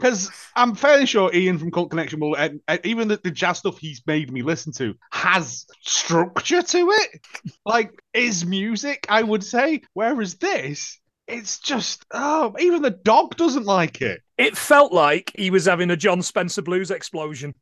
because 0.00 0.30
I'm 0.56 0.74
fairly 0.74 1.06
sure 1.06 1.32
Ian 1.34 1.58
from 1.58 1.70
Cult 1.70 1.90
Connection 1.90 2.20
will, 2.20 2.34
and, 2.34 2.60
and 2.66 2.80
even 2.84 3.08
the, 3.08 3.20
the 3.22 3.30
jazz 3.30 3.58
stuff 3.58 3.78
he's 3.78 4.02
made 4.06 4.32
me 4.32 4.42
listen 4.42 4.72
to 4.74 4.94
has 5.10 5.66
structure 5.82 6.62
to 6.62 6.90
it, 6.90 7.20
like 7.66 7.90
is 8.14 8.46
music, 8.46 9.06
I 9.08 9.22
would 9.22 9.44
say. 9.44 9.82
Whereas 9.92 10.34
this, 10.36 10.98
it's 11.28 11.58
just 11.58 12.04
oh, 12.12 12.54
even 12.58 12.82
the 12.82 12.90
dog 12.90 13.36
doesn't 13.36 13.66
like 13.66 14.00
it. 14.00 14.22
It 14.38 14.56
felt 14.56 14.92
like 14.92 15.32
he 15.36 15.50
was 15.50 15.66
having 15.66 15.90
a 15.90 15.96
Jon 15.96 16.22
Spencer 16.22 16.62
blues 16.62 16.90
explosion. 16.90 17.54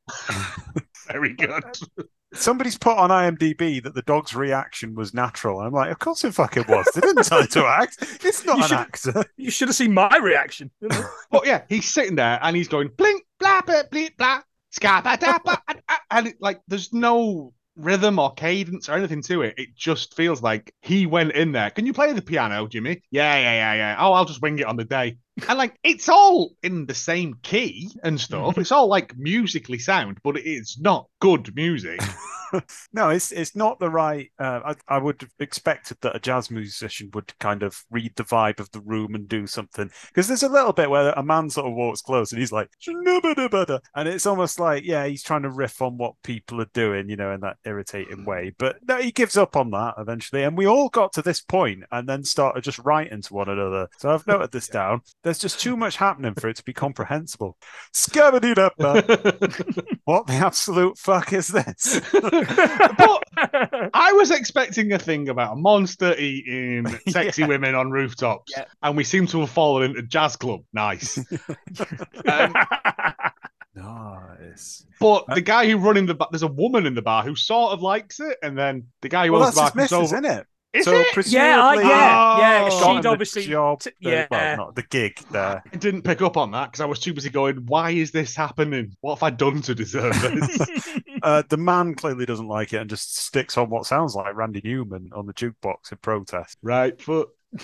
Very 1.09 1.35
good. 1.35 1.64
Somebody's 2.35 2.77
put 2.77 2.97
on 2.99 3.11
IMDb 3.11 3.83
that 3.83 3.95
the 3.95 4.03
dog's 4.03 4.35
reaction 4.35 4.95
was 4.95 5.14
natural. 5.14 5.61
I'm 5.61 5.73
like, 5.73 5.91
of 5.91 5.99
course 5.99 6.25
it 6.25 6.35
fucking 6.35 6.64
was. 6.69 6.87
They 6.95 7.01
didn't 7.01 7.25
tell 7.25 7.41
it 7.41 7.51
to 7.53 7.64
act. 7.67 7.97
It's 8.23 8.45
not 8.45 8.59
You 8.59 8.62
an 8.64 8.69
should- 8.69 8.79
actor. 8.79 9.25
You 9.37 9.51
should 9.51 9.69
have 9.69 9.77
seen 9.77 9.95
my 9.95 10.14
reaction. 10.19 10.71
you 10.81 10.88
know? 10.91 11.05
But 11.31 11.47
yeah, 11.47 11.62
he's 11.69 11.88
sitting 11.88 12.17
there 12.17 12.38
and 12.43 12.55
he's 12.55 12.69
going 12.69 12.88
blink, 12.97 13.25
blah, 13.41 13.62
blah, 13.62 13.85
bleep, 13.85 14.17
blah, 14.19 14.41
scabba, 14.79 15.17
dabba, 15.19 15.59
and, 15.69 15.81
and 16.11 16.27
it, 16.29 16.37
like 16.41 16.61
there's 16.69 16.93
no 16.93 17.55
rhythm 17.79 18.19
or 18.19 18.35
cadence 18.35 18.88
or 18.88 18.95
anything 18.95 19.23
to 19.23 19.43
it. 19.43 19.55
It 19.57 19.75
just 19.75 20.14
feels 20.14 20.43
like 20.43 20.75
he 20.83 21.07
went 21.07 21.33
in 21.33 21.53
there. 21.53 21.71
Can 21.71 21.87
you 21.87 21.93
play 21.93 22.12
the 22.12 22.21
piano, 22.21 22.67
Jimmy? 22.67 23.03
Yeah, 23.11 23.38
yeah, 23.38 23.53
yeah, 23.53 23.75
yeah. 23.75 23.97
Oh, 23.99 24.12
I'll 24.12 24.25
just 24.25 24.43
wing 24.43 24.59
it 24.59 24.67
on 24.67 24.77
the 24.77 24.85
day. 24.85 25.17
And 25.49 25.57
like 25.57 25.79
it's 25.85 26.09
all 26.09 26.53
in 26.62 26.87
the 26.87 26.95
same 26.95 27.35
key 27.43 27.91
and 28.03 28.21
stuff. 28.21 28.59
It's 28.59 28.73
all 28.73 28.88
like 28.88 29.17
musically 29.17 29.79
sound, 29.79 30.19
but 30.23 30.37
it 30.37 30.45
is 30.45 30.79
not 30.81 31.07
good 31.21 31.55
music. 31.55 32.01
no, 32.93 33.11
it's 33.11 33.33
it's 33.33 33.57
not 33.57 33.79
the 33.79 33.91
right. 33.91 34.31
Uh, 34.39 34.75
I, 34.89 34.97
I 34.97 34.99
would 34.99 35.21
have 35.21 35.31
expected 35.39 35.99
that 36.01 36.17
a 36.17 36.21
jazz 36.21 36.51
musician 36.51 37.11
would 37.15 37.37
kind 37.39 37.63
of 37.63 37.83
read 37.91 38.13
the 38.17 38.25
vibe 38.25 38.61
of 38.61 38.71
the 38.71 38.81
room 38.81 39.15
and 39.15 39.29
do 39.29 39.47
something 39.47 39.91
because 40.09 40.29
there's 40.29 40.43
a 40.43 40.49
little 40.49 40.73
bit 40.73 40.91
where 40.91 41.13
a 41.13 41.23
man 41.23 41.51
sort 41.51 41.67
of 41.67 41.75
walks 41.75 42.01
close 42.01 42.33
and 42.33 42.41
he's 42.41 42.53
like, 42.53 42.69
and 42.87 44.09
it's 44.09 44.27
almost 44.27 44.61
like 44.61 44.85
yeah, 44.85 45.07
he's 45.07 45.23
trying 45.23 45.43
to 45.43 45.51
riff 45.51 45.83
on 45.83 45.97
what 45.97 46.15
people 46.23 46.61
are 46.61 46.71
doing, 46.73 47.09
you 47.09 47.17
know, 47.17 47.33
in 47.33 47.41
that 47.41 47.57
irritating 47.65 48.25
way. 48.25 48.53
But 48.59 48.77
no, 48.87 48.99
he 48.99 49.13
gives 49.13 49.37
up 49.37 49.57
on 49.57 49.71
that 49.71 49.95
eventually, 49.99 50.45
and 50.45 50.57
we 50.57 50.67
all 50.67 50.89
got 50.89 51.13
to 51.15 51.23
this 51.23 51.41
point 51.41 51.85
and 51.91 52.09
then 52.09 52.25
started 52.25 52.65
just 52.65 52.79
writing 52.81 53.23
to 53.23 53.35
one 53.35 53.49
another. 53.49 53.89
So 53.99 54.11
I've 54.11 54.27
noted 54.27 54.53
this 54.53 54.69
down. 54.69 55.03
There's 55.23 55.39
just 55.39 55.61
too 55.61 55.77
much 55.77 55.97
happening 55.97 56.35
for 56.35 56.49
it 56.49 56.57
to 56.57 56.65
be 56.65 56.73
comprehensible. 56.73 57.57
What 60.05 60.27
the 60.27 60.35
absolute 60.35 60.97
fuck 60.97 61.35
is 61.35 61.49
this? 61.49 62.01
But 62.46 63.22
I 63.94 64.12
was 64.12 64.31
expecting 64.31 64.92
a 64.92 64.98
thing 64.98 65.29
about 65.29 65.55
a 65.55 65.57
monster 65.57 66.14
eating 66.18 66.87
sexy 67.09 67.42
Yeah. 67.42 67.48
women 67.48 67.74
on 67.74 67.90
rooftops, 67.90 68.53
Yeah. 68.57 68.64
and 68.83 68.96
we 68.96 69.05
seem 69.05 69.27
to 69.29 69.40
have 69.40 69.51
fallen 69.51 69.90
into 69.90 70.03
jazz 70.03 70.37
club. 70.37 70.61
Nice. 70.72 71.18
um, 72.27 72.55
nice. 73.74 74.85
but 75.01 75.24
the 75.29 75.40
guy 75.40 75.68
who 75.68 75.79
running 75.79 76.07
the 76.07 76.14
bar, 76.14 76.29
there's 76.31 76.42
a 76.42 76.46
woman 76.48 76.87
in 76.87 76.94
the 76.94 77.03
bar 77.03 77.22
who 77.22 77.35
sort 77.37 77.72
of 77.72 77.83
likes 77.83 78.20
it, 78.20 78.37
and 78.42 78.57
then 78.59 78.87
the 79.03 79.09
guy 79.09 79.27
who 79.27 79.33
Well, 79.33 79.44
owns 79.44 79.55
that's 79.55 79.70
the 79.72 79.77
bar 79.77 79.83
his 79.83 79.90
comes 79.90 80.03
missus, 80.03 80.12
over. 80.12 80.27
isn't 80.27 80.38
it? 80.40 80.46
Is 80.74 80.85
so 80.85 80.92
it? 80.94 81.27
Yeah, 81.29 81.64
I- 81.64 81.74
yeah, 81.77 81.81
yeah, 81.81 81.87
Oh. 81.88 81.88
got 81.88 82.38
she'd 82.79 83.07
obviously 83.07 83.45
job. 83.47 83.81
t- 83.81 83.91
the- 84.01 84.11
yeah. 84.11 84.27
well, 84.31 84.57
not 84.57 84.75
the 84.75 84.83
gig 84.85 85.19
there. 85.31 85.62
I 85.73 85.77
didn't 85.77 86.03
pick 86.03 86.23
up 86.23 86.37
on 86.37 86.51
that 86.53 86.67
because 86.73 86.81
I 86.81 86.87
was 86.87 86.99
too 87.01 87.12
busy 87.14 87.31
going, 87.31 87.64
"Why 87.67 87.91
is 87.91 88.11
this 88.11 88.35
happening? 88.37 88.97
What 89.01 89.17
have 89.17 89.23
I 89.23 89.31
done 89.31 89.62
to 89.62 89.75
deserve 89.75 90.21
this?" 90.23 90.88
Uh, 91.21 91.43
the 91.49 91.57
man 91.57 91.97
clearly 91.97 92.25
doesn't 92.25 92.47
like 92.47 92.73
it 92.73 92.77
and 92.77 92.88
just 92.88 93.17
sticks 93.19 93.59
on 93.59 93.69
what 93.69 93.87
sounds 93.87 94.14
like 94.14 94.37
Randy 94.37 94.61
Newman 94.62 95.11
on 95.12 95.27
the 95.27 95.35
jukebox 95.35 95.91
in 95.91 95.99
protest. 95.99 96.57
right 96.62 97.01
foot. 97.03 97.29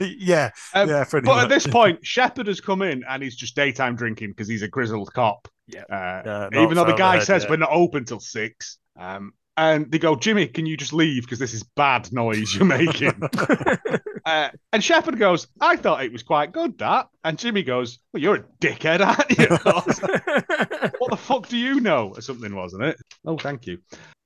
yeah, 0.00 0.50
Um, 0.74 0.88
yeah. 0.88 1.04
Pretty 1.04 1.24
But 1.26 1.44
at 1.44 1.48
this 1.48 1.66
point, 1.66 2.04
Shepard 2.06 2.46
has 2.46 2.60
come 2.60 2.82
in 2.82 3.02
and 3.08 3.22
he's 3.22 3.34
just 3.36 3.56
daytime 3.56 3.96
drinking 3.96 4.30
because 4.30 4.48
he's 4.48 4.62
a 4.62 4.68
grizzled 4.68 5.12
cop. 5.12 5.48
Yeah. 5.66 5.82
Uh, 5.90 6.48
Yeah, 6.52 6.62
even 6.62 6.76
though 6.76 6.84
the 6.84 6.92
guy 6.94 7.18
says 7.20 7.42
head, 7.42 7.50
we're 7.50 7.56
not 7.56 7.70
open 7.72 8.04
till 8.04 8.20
six. 8.20 8.78
Um, 8.98 9.32
and 9.58 9.90
they 9.90 9.98
go, 9.98 10.14
Jimmy, 10.16 10.46
can 10.46 10.64
you 10.66 10.76
just 10.76 10.92
leave 10.92 11.24
because 11.24 11.38
this 11.40 11.52
is 11.52 11.62
bad 11.76 12.10
noise 12.12 12.54
you're 12.54 12.64
making? 12.64 13.12
uh, 14.24 14.48
and 14.72 14.82
Shepard 14.84 15.18
goes, 15.18 15.48
I 15.60 15.76
thought 15.76 16.04
it 16.04 16.12
was 16.12 16.22
quite 16.22 16.52
good 16.52 16.78
that. 16.78 17.08
And 17.24 17.38
Jimmy 17.38 17.62
goes, 17.64 17.98
Well, 18.12 18.22
you're 18.22 18.36
a 18.36 18.44
dickhead, 18.60 19.04
aren't 19.04 19.30
you? 19.36 19.48
Like, 19.48 20.94
what 21.00 21.10
the 21.10 21.16
fuck 21.18 21.48
do 21.48 21.56
you 21.58 21.80
know? 21.80 22.12
Or 22.14 22.20
something, 22.20 22.54
wasn't 22.54 22.84
it? 22.84 22.96
Oh, 23.26 23.36
thank 23.36 23.66
you. 23.66 23.78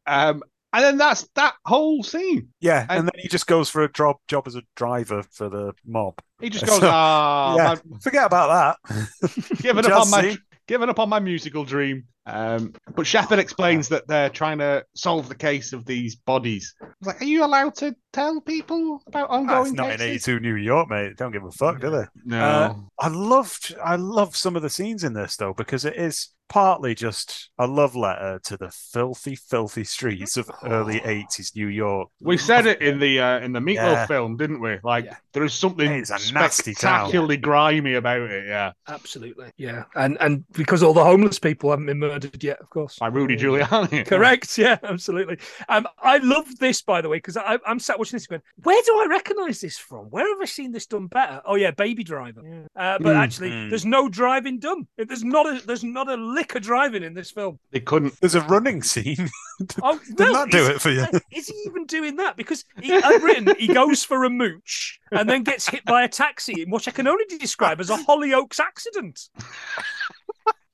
Um, 0.07 0.43
and 0.75 0.85
then 0.85 0.97
that's 0.99 1.29
that 1.35 1.55
whole 1.67 2.03
scene. 2.03 2.49
yeah, 2.61 2.87
and- 2.89 3.01
and 3.01 3.09
then 3.09 3.21
he 3.21 3.29
just 3.29 3.47
goes 3.47 3.69
for 3.69 3.83
a 3.83 3.93
job 3.93 4.17
job 4.29 4.47
as 4.47 4.55
a 4.55 4.63
driver 4.77 5.23
for 5.33 5.49
the 5.49 5.73
mob. 5.87 6.15
He 6.41 6.49
just 6.51 6.67
goes, 6.67 6.79
So, 6.81 6.89
Ah, 6.91 7.57
yeah, 7.57 7.75
forget 8.03 8.27
about 8.27 8.79
that. 8.81 9.59
giving 9.63 9.85
up 9.87 10.03
on 10.03 10.11
my 10.11 10.37
giving 10.67 10.89
up 10.89 10.99
on 10.99 11.09
my 11.09 11.21
musical 11.21 11.65
dream. 11.65 12.05
Um, 12.27 12.73
but 12.95 13.07
Shepard 13.07 13.39
explains 13.39 13.89
that 13.89 14.07
they're 14.07 14.29
trying 14.31 14.59
to 14.59 14.85
solve 14.95 15.29
the 15.29 15.35
case 15.35 15.73
of 15.73 15.85
these 15.85 16.15
bodies. 16.15 16.75
I 16.81 16.87
was 17.01 17.07
like, 17.09 17.21
are 17.23 17.25
you 17.27 17.45
allowed 17.45 17.75
to 17.77 17.97
tell 18.13 18.41
people 18.41 19.03
about 19.07 19.29
That's 19.31 19.39
ongoing 19.39 19.75
not 19.75 19.93
in 19.93 20.01
82 20.01 20.41
New 20.41 20.55
York, 20.57 20.89
mate. 20.91 21.17
Don't 21.17 21.33
give 21.33 21.45
a 21.45 21.51
fuck, 21.51 21.81
do 21.81 21.91
they? 21.91 22.05
No. 22.25 22.41
Uh, 22.45 22.75
I 23.01 23.09
loved 23.09 23.75
I 23.83 23.97
love 23.97 24.37
some 24.37 24.55
of 24.57 24.63
the 24.63 24.71
scenes 24.71 25.03
in 25.05 25.15
this 25.15 25.37
though 25.37 25.55
because 25.55 25.85
it 25.85 25.97
is 25.97 26.29
partly 26.49 26.95
just 26.95 27.49
a 27.59 27.67
love 27.67 27.97
letter 27.97 28.39
to 28.45 28.59
the 28.59 28.71
filthy, 28.71 29.35
filthy 29.35 29.85
streets 29.85 30.37
of 30.37 30.51
early 30.65 31.01
'80s 31.05 31.57
New 31.57 31.69
York. 31.69 32.11
we 32.21 32.37
said 32.37 32.67
it 32.67 32.83
in 32.83 32.99
the 32.99 33.19
uh, 33.21 33.41
in 33.41 33.53
the 33.53 33.61
Meatloaf 33.61 33.75
Yeah. 33.77 34.07
film, 34.07 34.37
didn't 34.37 34.61
we? 34.61 34.79
Like 34.85 35.07
Yeah. 35.07 35.17
there 35.33 35.45
is 35.45 35.55
something 35.55 35.91
It's 35.91 36.11
a 36.11 36.33
nasty 36.35 36.75
town. 36.75 37.11
grimy 37.41 37.95
about 37.95 38.21
it. 38.31 38.47
Yeah, 38.47 38.73
Absolutely, 38.87 39.51
yeah, 39.57 39.85
and 39.97 40.19
and 40.21 40.45
because 40.53 40.83
all 40.83 40.93
the 40.93 41.03
homeless 41.05 41.39
people 41.39 41.71
haven't 41.71 41.87
been 41.87 42.01
murdered 42.13 42.43
yet, 42.45 42.61
of 42.61 42.69
course. 42.71 42.99
by 42.99 43.07
Rudy 43.09 43.37
Giuliani. 43.37 44.07
Correct. 44.13 44.57
Yeah, 44.59 44.79
absolutely. 44.83 45.39
Um, 45.69 45.87
I 46.01 46.19
love 46.19 46.59
this, 46.59 46.83
by 46.83 47.01
the 47.01 47.09
way, 47.09 47.17
because 47.19 47.37
I'm 47.37 47.79
sat 47.79 47.99
watching 47.99 48.17
this 48.17 48.27
going, 48.27 48.43
where 48.63 48.81
do 48.85 48.93
I 49.03 49.07
recognise 49.09 49.61
this 49.61 49.79
from? 49.79 50.07
Where 50.07 50.29
have 50.29 50.41
I 50.41 50.45
seen 50.47 50.73
this 50.73 50.87
done 50.87 51.07
better? 51.07 51.41
Oh 51.45 51.55
yeah, 51.57 51.71
Baby 51.71 52.05
Driver. 52.05 52.41
Uh, 52.77 52.99
but 52.99 53.13
Mm, 53.13 53.17
actually, 53.17 53.51
mm. 53.51 53.69
there's 53.71 53.85
no 53.87 54.09
driving 54.09 54.59
done. 54.59 54.87
There's 54.97 55.25
not 55.25 55.47
a 55.47 55.65
there's 55.67 55.85
not 55.85 56.09
a 56.09 56.17
lick 56.17 56.55
of 56.55 56.63
driving 56.63 57.03
in 57.03 57.15
this 57.15 57.31
film. 57.31 57.59
They 57.71 57.81
couldn't. 57.81 58.19
There's 58.21 58.35
a 58.35 58.43
running 58.43 58.83
scene. 58.83 59.31
Oh, 59.81 59.97
Didn't 60.17 60.33
that 60.33 60.51
do 60.51 60.59
is- 60.59 60.69
it 60.71 60.81
for 60.81 60.91
you? 60.91 61.07
Is 61.31 61.47
he 61.47 61.55
even 61.67 61.85
doing 61.87 62.17
that? 62.17 62.37
Because 62.37 62.65
he, 62.81 62.93
I've 62.95 63.23
written 63.23 63.55
he 63.61 63.69
goes 63.69 64.03
for 64.03 64.25
a 64.25 64.31
mooch 64.31 64.99
and 65.13 65.29
then 65.29 65.45
gets 65.45 65.69
hit 65.69 65.85
by 65.85 66.03
a 66.03 66.09
taxi 66.09 66.63
in 66.63 66.71
what 66.71 66.89
I 66.89 66.91
can 66.91 67.07
only 67.07 67.27
describe 67.39 67.79
as 67.79 67.89
a 67.89 67.97
Hollyoaks 67.97 68.59
accident. 68.59 69.29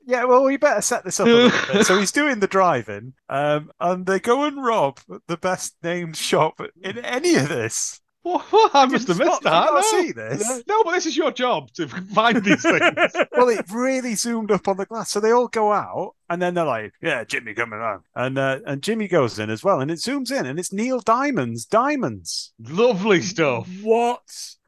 Yeah, 0.08 0.24
well, 0.24 0.42
we 0.42 0.56
better 0.56 0.80
set 0.80 1.04
this 1.04 1.20
up 1.20 1.26
a 1.26 1.30
little 1.30 1.74
bit. 1.74 1.84
So 1.84 1.98
he's 2.00 2.12
doing 2.12 2.40
the 2.40 2.46
driving, 2.46 3.12
um, 3.28 3.70
and 3.78 4.06
they 4.06 4.18
go 4.18 4.44
and 4.44 4.64
rob 4.64 5.00
the 5.26 5.36
best 5.36 5.76
named 5.82 6.16
shop 6.16 6.62
in 6.82 6.98
any 7.00 7.34
of 7.34 7.50
this. 7.50 8.00
What, 8.22 8.40
what? 8.50 8.74
I 8.74 8.86
must 8.86 9.06
have 9.08 9.18
missed 9.18 9.42
that. 9.42 9.70
No. 9.70 9.80
see 9.82 10.12
this? 10.12 10.62
No, 10.66 10.82
but 10.82 10.92
this 10.92 11.04
is 11.04 11.14
your 11.14 11.30
job 11.30 11.70
to 11.74 11.86
find 12.14 12.42
these 12.42 12.62
things. 12.62 12.80
well, 13.32 13.50
it 13.50 13.66
really 13.70 14.14
zoomed 14.14 14.50
up 14.50 14.66
on 14.66 14.78
the 14.78 14.86
glass. 14.86 15.10
So 15.10 15.20
they 15.20 15.30
all 15.30 15.48
go 15.48 15.72
out, 15.72 16.14
and 16.30 16.40
then 16.40 16.54
they're 16.54 16.64
like, 16.64 16.94
"Yeah, 17.02 17.24
Jimmy 17.24 17.52
coming 17.52 17.80
on," 17.80 18.00
and 18.14 18.38
uh, 18.38 18.60
and 18.64 18.82
Jimmy 18.82 19.08
goes 19.08 19.38
in 19.38 19.50
as 19.50 19.62
well, 19.62 19.78
and 19.78 19.90
it 19.90 19.98
zooms 19.98 20.32
in, 20.32 20.46
and 20.46 20.58
it's 20.58 20.72
Neil 20.72 21.00
Diamond's 21.00 21.66
diamonds. 21.66 22.54
Lovely 22.58 23.20
stuff. 23.20 23.68
what? 23.82 24.22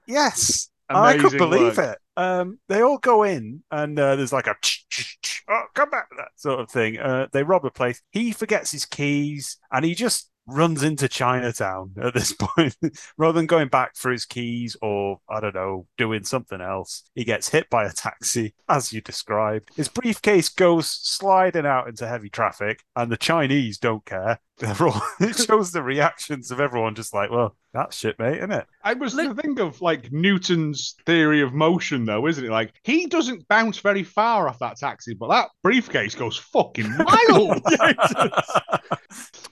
Yes, 0.07 0.68
I 0.90 1.16
could 1.16 1.38
believe 1.38 1.79
work. 1.79 1.92
it. 1.92 1.98
Um, 2.20 2.59
they 2.68 2.83
all 2.83 2.98
go 2.98 3.22
in, 3.22 3.62
and 3.70 3.98
uh, 3.98 4.14
there's 4.14 4.33
like 4.33 4.46
a 4.46 4.54
oh, 5.48 5.62
come 5.74 5.88
back 5.88 6.06
that 6.18 6.28
sort 6.37 6.61
of 6.61 6.70
thing. 6.70 6.98
Uh, 6.98 7.28
they 7.33 7.42
rob 7.42 7.64
a 7.64 7.70
place. 7.70 8.02
He 8.11 8.33
forgets 8.33 8.72
his 8.72 8.85
keys, 8.85 9.56
and 9.72 9.87
he 9.87 9.94
just 9.94 10.30
runs 10.46 10.83
into 10.83 11.09
Chinatown 11.09 11.92
at 12.02 12.12
this 12.12 12.33
point. 12.38 12.76
Rather 13.16 13.38
than 13.38 13.46
going 13.46 13.68
back 13.68 13.96
for 13.96 14.11
his 14.11 14.26
keys 14.26 14.76
or 14.83 15.20
I 15.30 15.40
don't 15.40 15.54
know, 15.54 15.87
doing 15.96 16.24
something 16.24 16.61
else, 16.61 17.04
he 17.14 17.24
gets 17.24 17.48
hit 17.48 17.70
by 17.70 17.85
a 17.85 17.92
taxi, 17.92 18.54
as 18.68 18.92
you 18.92 19.00
described. 19.00 19.70
His 19.74 19.88
briefcase 19.88 20.50
goes 20.50 20.90
sliding 20.90 21.64
out 21.64 21.88
into 21.88 22.06
heavy 22.06 22.28
traffic, 22.28 22.85
and 22.96 23.11
the 23.11 23.16
Chinese 23.16 23.78
don't 23.78 24.04
care. 24.04 24.40
They're 24.61 24.77
it 25.20 25.37
shows 25.46 25.73
the 25.73 25.83
reactions 25.83 26.51
of 26.51 26.61
everyone, 26.61 26.94
just 26.94 27.14
like, 27.14 27.31
well, 27.31 27.57
that's 27.73 27.96
shit, 27.96 28.18
mate, 28.18 28.37
isn't 28.38 28.53
it? 28.53 28.66
I 28.85 28.92
was 28.94 29.14
Let- 29.14 29.29
to 29.29 29.35
think 29.35 29.59
of 29.59 29.81
like 29.81 30.12
Newton's 30.12 30.96
theory 31.07 31.40
of 31.40 31.55
motion, 31.55 32.05
though, 32.05 32.27
isn't 32.27 32.44
it? 32.44 32.51
Like 32.51 32.75
he 32.85 33.07
doesn't 33.07 33.49
bounce 33.49 33.79
very 33.79 34.03
far 34.05 34.49
off 34.49 34.59
that 34.59 34.77
taxi, 34.77 35.14
but 35.14 35.29
that 35.29 35.49
briefcase 35.62 36.14
goes 36.14 36.37
fucking 36.37 36.92
wild. 36.99 37.62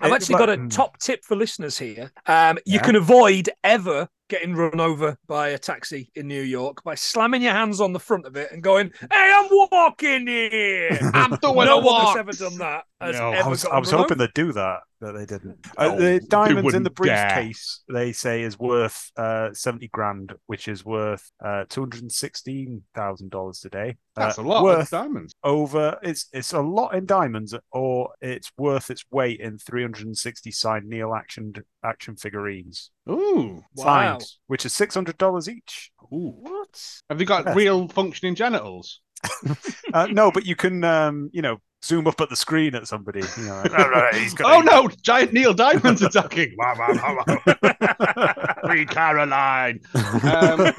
I've 0.00 0.12
actually 0.12 0.36
got 0.36 0.50
a 0.50 0.68
top 0.68 0.98
tip 0.98 1.24
for 1.24 1.36
listeners 1.36 1.78
here. 1.78 2.12
Um, 2.26 2.58
you 2.64 2.74
Yeah. 2.76 2.82
can 2.82 2.96
avoid 2.96 3.50
ever 3.64 4.08
getting 4.28 4.54
run 4.54 4.80
over 4.80 5.16
by 5.26 5.48
a 5.48 5.58
taxi 5.58 6.10
in 6.14 6.28
New 6.28 6.42
York 6.42 6.82
by 6.84 6.94
slamming 6.94 7.42
your 7.42 7.52
hands 7.52 7.80
on 7.80 7.92
the 7.92 8.00
front 8.00 8.26
of 8.26 8.36
it 8.36 8.52
and 8.52 8.62
going, 8.62 8.90
"Hey, 9.00 9.32
I'm 9.34 9.48
walking 9.50 10.26
here." 10.26 10.98
I'm 11.14 11.36
doing 11.36 11.54
no 11.66 11.78
a 11.78 11.82
one 11.82 11.84
walk. 11.84 12.08
has 12.08 12.16
ever 12.18 12.32
done 12.32 12.58
that. 12.58 12.84
Has 13.00 13.16
No, 13.16 13.30
I 13.32 13.36
ever 13.36 13.46
I 13.46 13.48
was, 13.48 13.64
I 13.64 13.78
was 13.78 13.90
hoping 13.90 14.18
they'd 14.18 14.34
do 14.34 14.52
that, 14.52 14.80
but 15.00 15.12
they 15.12 15.24
didn't. 15.24 15.58
Uh, 15.76 15.88
No, 15.88 15.96
the 16.00 16.20
diamonds 16.20 16.74
in 16.74 16.82
the 16.82 16.90
wouldn't 16.90 16.96
dare. 16.96 17.28
briefcase, 17.34 17.82
they 17.88 18.12
say, 18.12 18.42
is 18.42 18.58
worth 18.58 19.10
uh, 19.16 19.50
70 19.52 19.86
grand, 19.88 20.32
which 20.46 20.66
is 20.66 20.84
worth 20.84 21.30
uh, 21.44 21.64
$216,000 21.70 23.60
today. 23.62 23.96
That's 24.16 24.38
Uh, 24.38 24.42
a 24.42 24.44
lot 24.44 24.64
Worth 24.64 24.80
of 24.80 24.90
diamonds. 24.90 25.34
over, 25.44 25.98
it's 26.02 26.26
it's 26.32 26.52
a 26.52 26.60
lot 26.60 26.94
in 26.94 27.06
diamonds, 27.06 27.54
or 27.70 28.10
it's 28.20 28.50
worth 28.58 28.90
its 28.90 29.04
weight 29.10 29.40
in 29.40 29.58
360 29.58 30.50
signed 30.50 30.86
Neil 30.88 31.14
action 31.14 31.52
action 31.84 32.16
figurines. 32.16 32.90
Ooh. 33.08 33.62
Wow. 33.74 34.18
Which 34.46 34.66
is 34.66 34.72
$600 34.72 35.48
each. 35.48 35.90
Ooh. 36.12 36.34
What? 36.40 37.00
Have 37.08 37.18
they 37.18 37.24
got 37.24 37.46
Yes. 37.46 37.56
real 37.56 37.88
functioning 37.88 38.34
genitals? 38.34 39.00
Uh, 39.94 40.06
no, 40.06 40.30
but 40.30 40.44
you 40.44 40.54
can, 40.54 40.84
um, 40.84 41.30
you 41.32 41.40
know, 41.40 41.56
zoom 41.82 42.06
up 42.06 42.20
at 42.20 42.28
the 42.28 42.36
screen 42.36 42.74
at 42.74 42.86
somebody. 42.86 43.20
You 43.38 43.44
know, 43.44 43.54
like, 43.62 43.72
"Oh, 43.78 43.88
right, 43.88 44.32
Oh 44.44 44.60
no, 44.60 44.88
giant 45.02 45.32
Neil 45.32 45.54
Diamond's 45.54 46.02
attacking. 46.02 46.54
Wow, 46.58 46.74
wow, 46.78 47.16
wow, 47.16 47.24
wow. 47.26 48.54
Free 48.66 48.84
Caroline. 48.84 49.80
Um, 49.94 50.72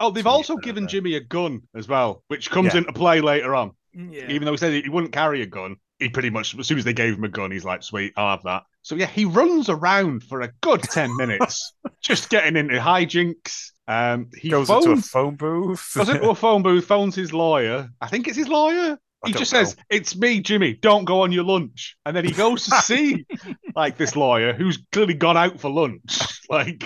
oh, 0.00 0.10
they've 0.10 0.26
also 0.26 0.56
given 0.56 0.88
Jimmy 0.88 1.14
a 1.16 1.20
gun 1.20 1.60
as 1.74 1.88
well, 1.88 2.22
which 2.28 2.50
comes 2.50 2.72
Yeah. 2.72 2.78
into 2.78 2.92
play 2.94 3.20
later 3.20 3.54
on. 3.54 3.72
Yeah. 3.92 4.30
Even 4.30 4.46
though 4.46 4.52
he 4.52 4.58
said 4.58 4.72
he 4.72 4.88
wouldn't 4.88 5.12
carry 5.12 5.42
a 5.42 5.46
gun, 5.46 5.76
he 5.98 6.08
pretty 6.08 6.30
much, 6.30 6.56
as 6.58 6.66
soon 6.66 6.78
as 6.78 6.84
they 6.84 6.92
gave 6.94 7.14
him 7.14 7.24
a 7.24 7.28
gun, 7.28 7.50
he's 7.50 7.64
like, 7.64 7.82
sweet, 7.82 8.12
I'll 8.16 8.30
have 8.30 8.44
that. 8.44 8.62
So 8.88 8.94
yeah, 8.94 9.04
he 9.04 9.26
runs 9.26 9.68
around 9.68 10.22
for 10.22 10.40
a 10.40 10.50
good 10.62 10.82
10 10.82 11.14
minutes, 11.18 11.74
just 12.00 12.30
getting 12.30 12.56
into 12.56 12.76
hijinks. 12.76 13.72
Um, 13.86 14.30
he 14.34 14.48
goes 14.48 14.68
phones, 14.68 14.86
into 14.86 14.98
a 14.98 15.02
phone 15.02 15.36
booth. 15.36 15.92
goes 15.94 16.08
into 16.08 16.30
a 16.30 16.34
phone 16.34 16.62
booth, 16.62 16.86
phones 16.86 17.14
his 17.14 17.34
lawyer. 17.34 17.90
I 18.00 18.06
think 18.06 18.28
it's 18.28 18.36
his 18.38 18.48
lawyer. 18.48 18.98
he 19.26 19.32
just 19.34 19.52
know. 19.52 19.58
says, 19.58 19.76
"It's 19.90 20.16
me, 20.16 20.40
Jimmy. 20.40 20.72
Don't 20.72 21.04
go 21.04 21.20
on 21.20 21.32
your 21.32 21.44
lunch." 21.44 21.98
And 22.06 22.16
then 22.16 22.24
he 22.24 22.30
goes 22.30 22.64
to 22.64 22.70
see 22.80 23.26
like 23.76 23.98
this 23.98 24.16
lawyer 24.16 24.54
who's 24.54 24.78
clearly 24.90 25.12
gone 25.12 25.36
out 25.36 25.60
for 25.60 25.70
lunch. 25.70 26.18
Like 26.50 26.82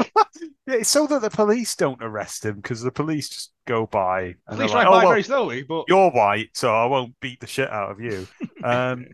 Yeah, 0.66 0.74
it's 0.74 0.88
so 0.88 1.06
that 1.06 1.22
the 1.22 1.30
police 1.30 1.76
don't 1.76 2.02
arrest 2.02 2.44
him 2.44 2.56
because 2.56 2.82
the 2.82 2.90
police 2.90 3.28
just 3.28 3.52
go 3.64 3.86
by 3.86 4.22
and 4.22 4.36
police 4.48 4.72
like, 4.72 4.86
drive 4.86 4.86
"Oh 4.88 4.90
by 4.90 5.04
well, 5.04 5.08
very 5.08 5.22
slowly, 5.22 5.62
but 5.62 5.84
you're 5.86 6.10
white, 6.10 6.48
so 6.54 6.74
I 6.74 6.86
won't 6.86 7.14
beat 7.20 7.38
the 7.38 7.46
shit 7.46 7.70
out 7.70 7.92
of 7.92 8.00
you." 8.00 8.26
Um, 8.64 9.06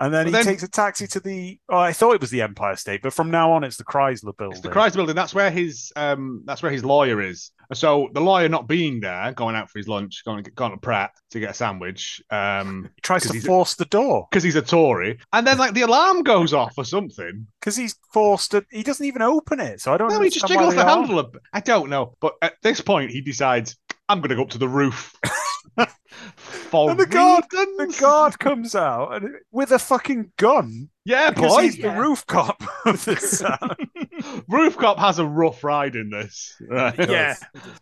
and 0.00 0.12
then 0.12 0.24
But 0.24 0.28
he 0.28 0.32
then- 0.32 0.44
takes 0.44 0.62
a 0.64 0.68
taxi 0.68 1.06
to 1.08 1.20
the. 1.20 1.58
Oh, 1.68 1.76
I 1.78 1.92
thought 1.92 2.14
it 2.14 2.20
was 2.20 2.30
the 2.30 2.42
Empire 2.42 2.74
State, 2.76 3.02
but 3.02 3.12
from 3.12 3.30
now 3.30 3.52
on, 3.52 3.62
it's 3.62 3.76
the 3.76 3.84
Chrysler 3.84 4.36
Building. 4.36 4.52
it's 4.56 4.60
the 4.60 4.68
Chrysler 4.70 4.96
Building. 4.96 5.14
That's 5.14 5.34
where 5.34 5.50
his 5.50 5.92
um 5.94 6.42
that's 6.46 6.62
where 6.62 6.72
his 6.72 6.84
lawyer 6.84 7.20
is. 7.22 7.52
So 7.72 8.08
the 8.14 8.20
lawyer 8.20 8.48
not 8.48 8.66
being 8.66 8.98
there, 8.98 9.30
going 9.32 9.54
out 9.54 9.70
for 9.70 9.78
his 9.78 9.86
lunch, 9.86 10.24
going 10.24 10.42
to 10.42 10.50
going 10.50 10.72
to 10.72 10.76
Pret 10.78 11.10
to 11.30 11.38
get 11.38 11.50
a 11.50 11.54
sandwich, 11.54 12.20
um, 12.30 12.90
He 12.96 13.00
tries 13.02 13.22
to 13.30 13.40
force 13.42 13.76
the 13.76 13.84
door 13.84 14.26
because 14.28 14.42
he's 14.42 14.56
a 14.56 14.62
Tory, 14.62 15.20
and 15.32 15.46
then 15.46 15.56
like 15.56 15.74
the 15.74 15.82
alarm 15.82 16.24
goes 16.24 16.52
off 16.52 16.74
or 16.76 16.84
something. 16.84 17.46
because 17.60 17.76
he's 17.76 17.94
forced 18.12 18.50
to. 18.52 18.64
He 18.72 18.82
doesn't 18.82 19.06
even 19.06 19.22
open 19.22 19.60
it, 19.60 19.80
so 19.80 19.94
I 19.94 19.98
don't. 19.98 20.08
No, 20.10 20.20
he 20.20 20.30
just 20.30 20.48
jiggles 20.48 20.74
the 20.74 20.84
handle. 20.84 21.30
I 21.52 21.60
don't 21.60 21.90
know, 21.90 22.16
but 22.20 22.34
at 22.42 22.54
this 22.62 22.80
point, 22.80 23.12
he 23.12 23.20
decides 23.20 23.76
I'm 24.08 24.18
going 24.18 24.30
to 24.30 24.34
go 24.36 24.42
up 24.42 24.50
to 24.50 24.58
the 24.58 24.68
roof. 24.68 25.14
For 25.76 26.90
And 26.90 26.98
the 27.00 27.06
guard- 27.06 27.44
The 27.50 27.96
guard 28.00 28.38
comes 28.38 28.74
out 28.74 29.14
and 29.14 29.36
with 29.52 29.70
a 29.72 29.78
fucking 29.78 30.32
gun 30.36 30.90
yeah, 31.04 31.30
because 31.30 31.54
boy. 31.54 31.62
he's 31.62 31.78
Yeah. 31.78 31.94
the 31.94 32.00
roof 32.00 32.26
cop 32.26 32.62
of 32.86 33.04
this 33.04 33.40
town. 33.40 33.76
Roof 34.48 34.76
Cop 34.76 34.98
has 34.98 35.18
a 35.18 35.26
rough 35.26 35.62
ride 35.64 35.94
in 35.96 36.10
this. 36.10 36.56
Right. 36.60 36.94
Yeah. 37.10 37.34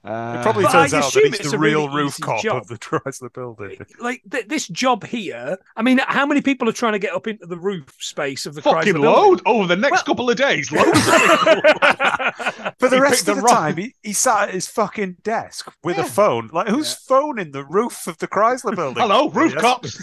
Uh, 0.04 0.36
It 0.38 0.42
probably 0.42 0.64
But 0.64 0.72
turns 0.72 0.94
I 0.94 0.98
out 0.98 1.02
that 1.02 1.08
assume 1.08 1.24
he's 1.32 1.40
it's 1.40 1.50
the 1.50 1.58
real 1.58 1.88
really 1.88 2.04
roof 2.04 2.18
cop 2.20 2.42
job. 2.42 2.62
of 2.62 2.68
the 2.68 2.78
Chrysler 2.78 3.32
Building. 3.32 3.78
like 4.00 4.22
th- 4.30 4.46
this 4.48 4.66
job 4.68 5.04
here. 5.04 5.58
I 5.76 5.82
mean, 5.82 5.98
how 6.06 6.24
many 6.26 6.40
people 6.40 6.68
are 6.68 6.72
trying 6.72 6.92
to 6.94 6.98
get 6.98 7.12
up 7.14 7.26
into 7.26 7.46
the 7.46 7.58
roof 7.58 7.86
space 7.98 8.46
of 8.46 8.54
the 8.54 8.62
fucking 8.62 8.94
Chrysler 8.94 9.00
load 9.02 9.42
over 9.46 9.66
the 9.66 9.76
next 9.76 9.92
Well- 9.92 10.04
couple 10.04 10.30
of 10.30 10.36
days. 10.36 10.70
Loads 10.72 10.88
of 10.88 10.94
people. 11.04 12.72
For 12.78 12.88
the 12.88 12.96
He 12.96 13.00
rest 13.02 13.28
of 13.28 13.36
the 13.36 13.42
the 13.42 13.48
time, 13.48 13.76
he, 13.76 13.94
he 14.02 14.12
sat 14.12 14.48
at 14.48 14.54
his 14.54 14.66
fucking 14.68 15.16
desk 15.22 15.70
with 15.82 15.96
Yeah. 15.98 16.04
a 16.04 16.08
phone. 16.08 16.48
Like, 16.52 16.68
who's 16.68 16.94
phoning 16.94 17.50
the 17.52 17.64
roof 17.64 18.06
of 18.06 18.18
the 18.18 18.28
Chrysler 18.28 18.74
Building? 18.76 19.02
Hello, 19.02 19.28
roof 19.30 19.52
Yes. 19.54 19.60
cops. 19.60 19.98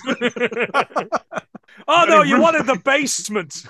Oh 1.88 2.06
no, 2.08 2.16
Bloody 2.18 2.30
you 2.30 2.36
roof- 2.36 2.44
wanted 2.44 2.66
the 2.66 2.80
basement. 2.84 3.64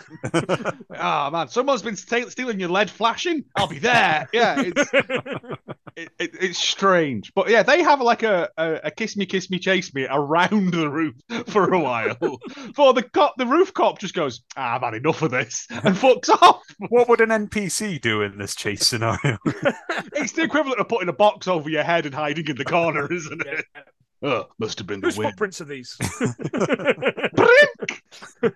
oh 0.97 1.29
man, 1.31 1.47
someone's 1.47 1.81
been 1.81 1.95
sta- 1.95 2.29
stealing 2.29 2.59
your 2.59 2.69
lead 2.69 2.89
flashing. 2.89 3.43
I'll 3.55 3.67
be 3.67 3.79
there. 3.79 4.27
Yeah, 4.33 4.55
it's 4.65 4.91
it, 5.95 6.09
it, 6.19 6.31
it's 6.41 6.57
strange, 6.59 7.31
but 7.35 7.49
yeah, 7.49 7.63
they 7.63 7.81
have 7.83 8.01
like 8.01 8.23
a, 8.23 8.49
a, 8.57 8.79
a 8.85 8.91
kiss 8.91 9.15
me, 9.17 9.25
kiss 9.25 9.49
me, 9.49 9.59
chase 9.59 9.93
me 9.93 10.07
around 10.09 10.73
the 10.73 10.89
roof 10.89 11.15
for 11.47 11.73
a 11.73 11.79
while. 11.79 12.15
For 12.75 12.93
the 12.93 13.03
cop, 13.03 13.33
the 13.37 13.45
roof 13.45 13.73
cop 13.73 13.99
just 13.99 14.13
goes, 14.13 14.41
ah, 14.57 14.75
I've 14.75 14.81
had 14.81 14.93
enough 14.93 15.21
of 15.21 15.31
this, 15.31 15.65
and 15.69 15.95
fucks 15.95 16.29
off. 16.29 16.61
What 16.89 17.07
would 17.09 17.21
an 17.21 17.29
NPC 17.29 18.01
do 18.01 18.21
in 18.21 18.37
this 18.37 18.55
chase 18.55 18.85
scenario? 18.87 19.37
It's 20.13 20.33
the 20.33 20.43
equivalent 20.43 20.79
of 20.79 20.87
putting 20.89 21.09
a 21.09 21.13
box 21.13 21.47
over 21.47 21.69
your 21.69 21.83
head 21.83 22.05
and 22.05 22.13
hiding 22.15 22.47
in 22.47 22.55
the 22.57 22.65
corner, 22.65 23.11
isn't 23.11 23.45
it? 23.45 23.65
Oh, 24.23 24.47
must 24.59 24.77
have 24.79 24.87
been 24.87 25.01
the 25.01 25.07
Whose 25.07 25.17
wind. 25.17 25.31
footprints 25.31 25.61
are 25.61 25.65
these? 25.65 25.95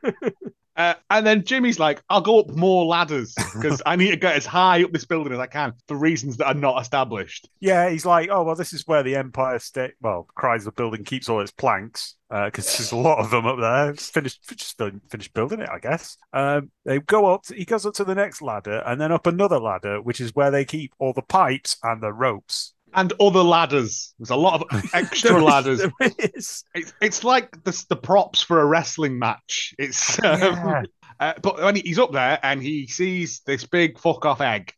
Uh, 0.79 0.93
and 1.09 1.27
then 1.27 1.43
Jimmy's 1.43 1.77
like, 1.77 2.01
I'll 2.09 2.21
go 2.21 2.39
up 2.39 2.51
more 2.51 2.85
ladders 2.85 3.35
because 3.53 3.81
I 3.85 3.97
need 3.97 4.11
to 4.11 4.15
get 4.17 4.37
as 4.37 4.45
high 4.45 4.81
up 4.81 4.93
this 4.93 5.03
building 5.03 5.33
as 5.33 5.39
I 5.39 5.45
can 5.45 5.73
for 5.89 5.97
reasons 5.97 6.37
that 6.37 6.47
are 6.47 6.53
not 6.53 6.81
established. 6.81 7.49
yeah, 7.59 7.89
he's 7.89 8.05
like, 8.05 8.29
oh 8.31 8.43
well, 8.43 8.55
this 8.55 8.71
is 8.71 8.87
where 8.87 9.03
the 9.03 9.17
Empire 9.17 9.59
State, 9.59 9.95
well, 10.01 10.25
Chrysler 10.37 10.73
Building 10.73 11.03
keeps 11.03 11.27
all 11.27 11.41
its 11.41 11.51
planks 11.51 12.15
because 12.29 12.77
there's 12.77 12.93
a 12.93 12.95
lot 12.95 13.19
of 13.19 13.29
them 13.29 13.45
up 13.45 13.59
there. 13.59 13.93
Finished, 13.95 14.47
just 14.55 14.77
finished 14.77 15.33
building 15.33 15.59
it, 15.59 15.69
I 15.69 15.79
guess. 15.79 16.15
Um, 16.31 16.71
they 16.85 16.99
go 16.99 17.25
up. 17.25 17.45
He 17.53 17.65
goes 17.65 17.85
up 17.85 17.95
to 17.95 18.05
the 18.05 18.15
next 18.15 18.41
ladder 18.41 18.81
and 18.85 19.01
then 19.01 19.11
up 19.11 19.27
another 19.27 19.59
ladder, 19.59 20.01
which 20.01 20.21
is 20.21 20.33
where 20.33 20.49
they 20.49 20.63
keep 20.63 20.93
all 20.97 21.11
the 21.11 21.21
pipes 21.21 21.75
and 21.83 22.01
the 22.01 22.13
ropes. 22.13 22.73
And 22.93 23.13
other 23.19 23.43
ladders. 23.43 24.13
There's 24.19 24.29
a 24.31 24.35
lot 24.35 24.61
of 24.61 24.89
extra 24.93 25.43
ladders. 25.43 25.81
Is. 26.01 26.63
It's, 26.73 26.93
it's 27.01 27.23
like 27.23 27.63
the, 27.63 27.85
the 27.89 27.95
props 27.95 28.41
for 28.41 28.61
a 28.61 28.65
wrestling 28.65 29.19
match. 29.19 29.73
It's 29.77 30.17
um, 30.23 30.39
Yeah. 30.41 30.83
uh, 31.19 31.33
but 31.41 31.61
when 31.61 31.75
he's 31.75 31.99
up 31.99 32.11
there 32.11 32.39
and 32.41 32.61
he 32.61 32.87
sees 32.87 33.41
this 33.45 33.65
big 33.65 33.99
fuck 33.99 34.25
off 34.25 34.41
egg, 34.41 34.73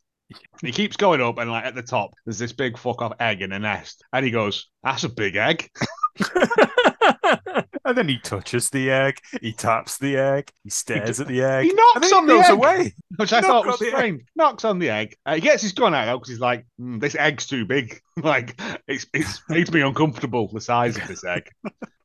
he 0.62 0.72
keeps 0.72 0.96
going 0.96 1.20
up 1.20 1.38
and 1.38 1.50
like 1.50 1.64
at 1.64 1.74
the 1.74 1.82
top 1.82 2.12
there's 2.24 2.38
this 2.38 2.52
big 2.52 2.78
fuck 2.78 3.02
off 3.02 3.12
egg 3.20 3.42
in 3.42 3.52
a 3.52 3.58
nest, 3.58 4.02
and 4.12 4.24
he 4.24 4.30
goes, 4.30 4.68
"That's 4.82 5.04
a 5.04 5.08
big 5.08 5.36
egg." 5.36 5.68
And 7.84 7.98
then 7.98 8.06
he 8.08 8.18
touches 8.18 8.70
the 8.70 8.92
egg, 8.92 9.16
he 9.40 9.52
taps 9.52 9.98
the 9.98 10.16
egg, 10.16 10.50
he 10.62 10.70
stares 10.70 11.18
at 11.18 11.26
the 11.26 11.42
egg, 11.42 11.64
He 11.66 11.72
knocks 11.74 12.12
on 12.12 12.28
he 12.28 12.34
the 12.34 12.38
egg. 12.40 12.50
away. 12.52 12.94
which 13.16 13.32
I 13.32 13.40
Knock 13.40 13.50
thought 13.50 13.66
was 13.66 13.78
the 13.80 13.86
egg. 13.86 13.92
strange. 13.92 14.22
Knocks 14.36 14.64
on 14.64 14.78
the 14.78 14.88
egg. 14.88 15.16
Uh, 15.26 15.34
he 15.34 15.40
gets 15.40 15.62
his 15.64 15.72
gun 15.72 15.92
out 15.92 16.14
because 16.14 16.28
he's 16.28 16.38
like, 16.38 16.64
"Hmm, 16.78 17.00
"This 17.00 17.16
egg's 17.16 17.46
too 17.46 17.66
big. 17.66 18.00
like, 18.22 18.58
it's 18.86 19.06
it's 19.12 19.42
makes 19.48 19.72
me 19.72 19.80
uncomfortable. 19.80 20.48
The 20.52 20.60
size 20.60 20.96
of 20.96 21.08
this 21.08 21.24
egg." 21.24 21.50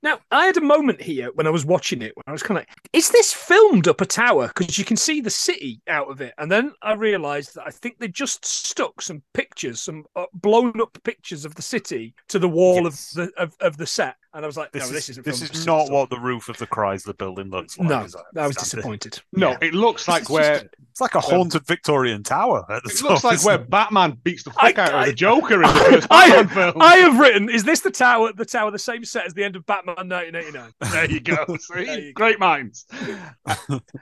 Now, 0.08 0.20
I 0.32 0.46
had 0.46 0.56
a 0.56 0.62
moment 0.62 1.02
here 1.02 1.32
when 1.36 1.48
I 1.48 1.50
was 1.50 1.66
watching 1.66 2.02
it, 2.02 2.16
when 2.16 2.24
I 2.28 2.32
was 2.32 2.42
kind 2.42 2.58
of 2.58 2.62
like, 2.62 2.70
is 2.94 3.10
this 3.10 3.34
filmed 3.34 3.90
up 3.90 4.00
a 4.00 4.06
tower? 4.06 4.48
Because 4.48 4.80
you 4.80 4.86
can 4.86 4.96
see 4.96 5.20
the 5.20 5.30
city 5.30 5.82
out 5.90 6.10
of 6.10 6.22
it. 6.22 6.34
And 6.38 6.50
then 6.50 6.72
I 6.82 6.94
realized 6.94 7.56
that 7.56 7.64
I 7.68 7.72
think 7.72 8.00
they 8.00 8.08
just 8.08 8.46
stuck 8.46 9.02
some 9.02 9.22
pictures, 9.34 9.82
some 9.82 10.06
uh, 10.16 10.24
blown 10.34 10.80
up 10.80 10.98
pictures 11.04 11.44
of 11.44 11.56
the 11.56 11.62
city 11.62 12.16
to 12.30 12.40
the 12.40 12.48
wall 12.48 12.84
Yes. 12.84 13.18
of 13.18 13.26
the 13.26 13.32
of, 13.42 13.54
of 13.60 13.76
the 13.76 13.86
set. 13.86 14.16
And 14.38 14.46
I 14.46 14.48
was 14.48 14.56
like, 14.56 14.72
This, 14.72 14.84
no, 14.84 14.88
is, 14.90 14.94
this 14.94 15.10
isn't 15.10 15.26
this 15.26 15.40
filmed 15.40 15.50
up 15.52 15.56
is 15.56 15.66
not 15.66 15.82
city. 15.86 15.94
what 15.96 16.10
the 16.12 16.20
roof 16.20 16.48
of 16.48 16.58
the 16.60 16.68
Chrysler 16.68 17.18
building 17.18 17.50
looks 17.50 17.76
like. 17.80 17.90
No, 17.90 17.96
I 17.96 18.00
I 18.00 18.04
was 18.04 18.16
understand 18.16 18.54
it. 18.54 18.60
disappointed. 18.60 19.20
No, 19.34 19.50
Yeah. 19.52 19.58
it 19.64 19.74
looks 19.74 20.08
like 20.08 20.30
where 20.30 20.60
just- 20.60 20.66
It's 20.92 21.02
like 21.02 21.16
a 21.16 21.20
haunted 21.20 21.66
Victorian 21.66 22.22
tower 22.22 22.64
at 22.72 22.84
the 22.84 22.90
it 22.92 22.98
top. 23.00 23.10
looks 23.10 23.24
like 23.24 23.44
where 23.44 23.56
it? 23.56 23.68
Batman 23.70 24.12
beats 24.24 24.44
the 24.44 24.52
fuck 24.52 24.78
I- 24.78 24.84
out 24.84 24.94
of 24.94 25.06
the 25.08 25.14
Joker 25.14 25.56
in 25.56 25.62
the 25.62 25.68
first 25.90 26.08
I- 26.12 26.30
Batman 26.44 26.48
film. 26.74 26.82
I 26.84 26.96
have 26.98 27.20
written, 27.20 27.50
is 27.50 27.64
this 27.64 27.80
the 27.80 27.90
tower, 27.90 28.32
the 28.32 28.46
tower, 28.46 28.70
the 28.70 28.78
same 28.78 29.04
set 29.04 29.26
as 29.26 29.34
the 29.34 29.44
end 29.44 29.56
of 29.56 29.66
Batman 29.66 30.08
1989? 30.08 30.72
There 30.92 31.10
you 31.12 31.20
go. 31.20 31.44
There 31.74 31.86
See? 31.86 31.92
you 32.08 32.14
go. 32.14 32.18
Great 32.24 32.40
minds. 32.40 32.86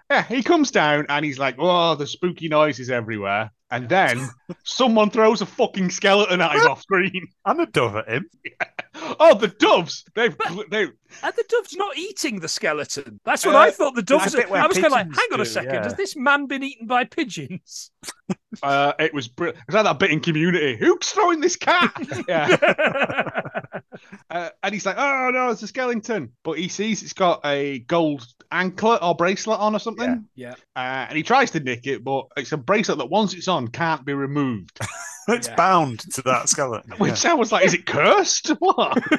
yeah, 0.10 0.24
he 0.24 0.44
comes 0.44 0.70
down 0.72 1.06
and 1.10 1.24
he's 1.26 1.40
like, 1.40 1.56
"Oh, 1.60 1.96
the 1.96 2.08
spooky 2.08 2.48
noises 2.50 2.90
everywhere." 2.90 3.52
And 3.72 3.90
then 3.90 4.30
someone 4.64 5.10
throws 5.10 5.42
a 5.42 5.46
fucking 5.46 5.90
skeleton 5.90 6.40
at 6.40 6.56
him 6.56 6.68
off 6.68 6.82
screen. 6.82 7.28
and 7.46 7.60
a 7.62 7.66
dove 7.66 7.96
at 7.96 8.08
him. 8.08 8.30
Oh, 9.20 9.36
the 9.36 9.48
doves! 9.48 10.04
They've 10.16 10.36
they 10.70 10.84
And 10.84 11.34
the 11.36 11.46
dove's 11.50 11.76
not 11.76 11.98
eating 11.98 12.40
the 12.40 12.48
skeleton. 12.48 13.20
That's 13.26 13.46
what 13.46 13.56
Uh, 13.56 13.60
I 13.60 13.72
thought 13.72 13.96
the 13.96 14.02
doves. 14.02 14.36
where 14.36 14.62
I 14.62 14.68
was 14.68 14.78
kind 14.78 14.88
of 14.88 14.92
like, 14.92 15.08
hang 15.08 15.28
on 15.34 15.42
a 15.42 15.46
second, 15.46 15.74
yeah. 15.74 15.84
has 15.84 15.96
this 15.96 16.16
man 16.16 16.48
been 16.48 16.64
eaten 16.64 16.88
by 16.88 17.04
pigeons? 17.04 17.92
uh, 18.64 18.94
it 19.00 19.14
was 19.14 19.28
br- 19.28 19.48
it 19.48 19.58
was 19.68 19.76
like 19.76 19.84
that 19.86 20.00
bit 20.00 20.12
in 20.12 20.20
Community. 20.20 20.78
Who's 20.78 21.10
throwing 21.10 21.42
this 21.42 21.56
cat? 21.56 21.92
yeah. 22.28 23.42
Uh, 24.30 24.50
and 24.64 24.74
he's 24.74 24.86
like, 24.86 24.98
"Oh 24.98 25.30
no, 25.32 25.50
it's 25.52 25.64
a 25.64 25.68
skeleton!" 25.68 26.32
But 26.44 26.58
he 26.58 26.68
sees 26.68 27.02
it's 27.02 27.14
got 27.14 27.40
a 27.46 27.80
gold 27.80 28.26
anklet 28.52 29.02
or 29.02 29.16
bracelet 29.16 29.60
on 29.60 29.74
or 29.76 29.80
something. 29.80 30.26
Yeah. 30.36 30.56
Uh, 30.76 31.06
and 31.08 31.16
he 31.16 31.24
tries 31.24 31.52
to 31.52 31.60
nick 31.62 31.88
it, 31.88 32.04
but 32.04 32.26
it's 32.36 32.52
a 32.52 32.58
bracelet 32.58 32.98
that 32.98 33.10
once 33.10 33.34
it's 33.34 33.48
on 33.48 33.70
can't 33.70 34.04
be 34.06 34.14
removed. 34.14 34.80
It's 35.28 35.48
Yeah. 35.48 35.56
bound 35.56 36.00
to 36.14 36.22
that 36.24 36.50
skeleton. 36.50 36.90
Yeah. 36.92 36.98
Which 36.98 37.26
I 37.26 37.34
was 37.34 37.52
like, 37.52 37.66
"Is 37.66 37.74
it 37.74 37.86
cursed? 37.86 38.48
What?" 38.60 39.02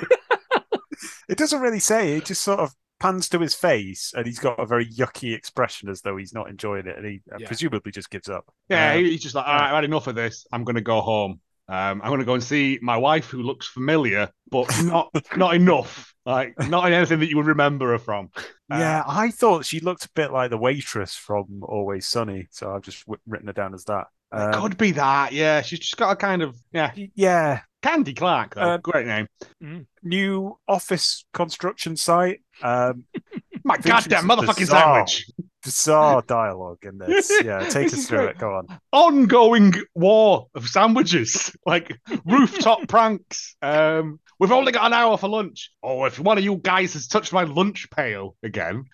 It 1.29 1.37
doesn't 1.39 1.61
really 1.61 1.81
say. 1.81 2.17
It 2.17 2.25
just 2.27 2.43
sort 2.43 2.61
of 2.61 2.73
pans 3.01 3.29
to 3.31 3.39
his 3.41 3.55
face, 3.55 4.13
and 4.17 4.25
he's 4.27 4.39
got 4.39 4.59
a 4.61 4.65
very 4.65 4.87
yucky 4.87 5.35
expression, 5.35 5.89
as 5.91 6.01
though 6.01 6.17
he's 6.17 6.33
not 6.33 6.49
enjoying 6.49 6.87
it, 6.87 6.97
and 6.97 7.05
he 7.05 7.21
uh, 7.33 7.37
Yeah. 7.41 7.47
presumably 7.49 7.93
just 7.93 8.11
gives 8.11 8.29
up. 8.29 8.47
Yeah, 8.69 8.93
Um, 8.93 9.05
he's 9.05 9.23
just 9.23 9.35
like, 9.35 9.47
all 9.47 9.55
right, 9.55 9.65
I've 9.69 9.75
had 9.75 9.85
enough 9.85 10.07
of 10.07 10.15
this. 10.15 10.47
I'm 10.53 10.65
going 10.65 10.77
to 10.77 10.81
go 10.83 11.01
home. 11.01 11.41
Um, 11.69 12.01
I'm 12.01 12.09
going 12.11 12.21
to 12.21 12.25
go 12.25 12.35
and 12.35 12.43
see 12.43 12.79
my 12.81 12.97
wife, 12.97 13.27
who 13.27 13.43
looks 13.43 13.67
familiar, 13.67 14.31
but 14.51 14.71
not 14.85 15.11
not 15.37 15.55
enough. 15.57 16.15
Like 16.25 16.55
not 16.69 16.87
in 16.87 16.93
anything 16.93 17.19
that 17.21 17.29
you 17.29 17.37
would 17.37 17.47
remember 17.47 17.91
her 17.91 17.99
from. 17.99 18.31
Uh, 18.37 18.79
yeah, 18.79 19.03
I 19.07 19.31
thought 19.33 19.65
she 19.65 19.81
looked 19.81 20.05
a 20.07 20.11
bit 20.15 20.33
like 20.33 20.51
the 20.51 20.59
waitress 20.59 21.15
from 21.17 21.63
Always 21.65 22.07
Sunny, 22.07 22.47
so 22.51 22.73
I've 22.75 22.83
just 22.83 23.05
w- 23.07 23.21
written 23.27 23.49
her 23.49 23.53
down 23.53 23.75
as 23.75 23.85
that. 23.85 24.07
It 24.33 24.37
Um, 24.39 24.53
could 24.63 24.77
be 24.77 24.93
that. 24.93 25.33
Yeah, 25.33 25.63
she's 25.63 25.81
just 25.81 25.97
got 25.97 26.11
a 26.13 26.17
kind 26.17 26.43
of 26.43 26.57
yeah, 26.73 26.93
yeah, 27.15 27.61
Candy 27.83 28.15
Clark 28.15 28.55
though. 28.55 28.61
Uh, 28.63 28.77
Great 28.79 29.07
name. 29.07 29.87
new 30.03 30.59
office 30.69 31.25
construction 31.33 31.97
site. 31.97 32.41
Um, 32.63 33.05
My 33.65 33.77
features 33.79 34.07
goddamn 34.07 34.31
a 34.31 34.37
motherfucking 34.37 34.59
bizarre- 34.59 35.07
sandwich. 35.09 35.27
bizarre 35.65 36.23
dialogue 36.23 36.79
in 36.85 36.99
this. 37.07 37.33
Yeah, 37.45 37.69
take 37.69 37.93
us 37.93 38.07
through 38.07 38.19
great. 38.19 38.31
it. 38.31 38.39
Go 38.39 38.55
on. 38.55 38.67
Ongoing 38.93 39.75
war 39.95 40.47
of 40.55 40.69
sandwiches, 40.69 41.55
like 41.67 41.99
rooftop 42.25 42.87
pranks. 42.89 43.57
Um, 43.63 44.21
we've 44.39 44.53
only 44.53 44.71
got 44.71 44.87
an 44.87 44.93
hour 44.93 45.19
for 45.19 45.29
lunch. 45.29 45.71
Oh, 45.83 46.05
if 46.05 46.21
one 46.21 46.39
of 46.39 46.45
you 46.45 46.57
guys 46.57 46.93
has 46.93 47.09
touched 47.09 47.33
my 47.33 47.43
lunch 47.43 47.89
pail 47.91 48.37
again, 48.45 48.85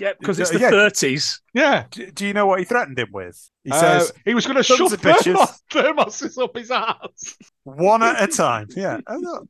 Yeah, 0.00 0.12
because 0.18 0.38
it's 0.38 0.50
the 0.50 0.60
Yeah. 0.60 0.70
30s. 0.70 1.40
yeah. 1.54 1.84
Do, 1.90 2.10
do 2.10 2.26
you 2.26 2.32
know 2.32 2.46
what 2.46 2.58
he 2.60 2.64
threatened 2.64 2.98
him 2.98 3.08
with? 3.12 3.50
He 3.64 3.70
Uh, 3.72 3.80
says 3.80 4.12
he 4.24 4.34
was 4.34 4.46
going 4.46 4.56
to 4.62 4.64
"Sons 4.64 4.78
shove 4.78 5.00
thermos, 5.00 5.60
thermoses 5.70 6.42
up 6.42 6.56
his 6.56 6.70
ass. 6.70 7.36
one 7.64 8.02
at 8.02 8.22
a 8.22 8.26
time. 8.36 8.68
Yeah. 8.76 8.98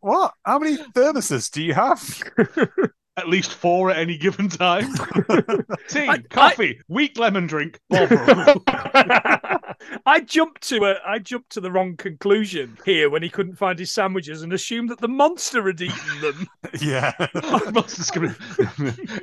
What? 0.00 0.32
How 0.44 0.58
many 0.58 0.76
thermoses 0.78 1.50
do 1.50 1.62
you 1.62 1.74
have? 1.74 2.00
at 3.18 3.28
least 3.28 3.52
four 3.52 3.90
at 3.90 3.98
any 3.98 4.16
given 4.16 4.48
time. 4.48 4.92
Tea, 5.88 6.09
I- 6.09 6.18
coffee, 6.31 6.81
weak 6.88 7.18
lemon 7.18 7.46
drink, 7.46 7.78
I 10.07 10.20
jumped 10.24 10.62
to 10.68 10.85
a 10.85 10.96
I 11.07 11.18
jumped 11.18 11.50
to 11.50 11.61
the 11.61 11.70
wrong 11.70 11.96
conclusion 11.96 12.76
here 12.85 13.11
when 13.11 13.22
he 13.22 13.28
couldn't 13.31 13.57
find 13.57 13.78
his 13.78 13.90
sandwiches 13.90 14.42
and 14.42 14.52
assumed 14.52 14.88
that 14.90 15.00
the 15.00 15.09
monster 15.09 15.66
had 15.66 15.81
eaten 15.81 16.20
them. 16.20 16.46
yeah. 16.81 17.12
The 17.18 17.70
monster's 17.74 18.11
gonna 18.11 18.35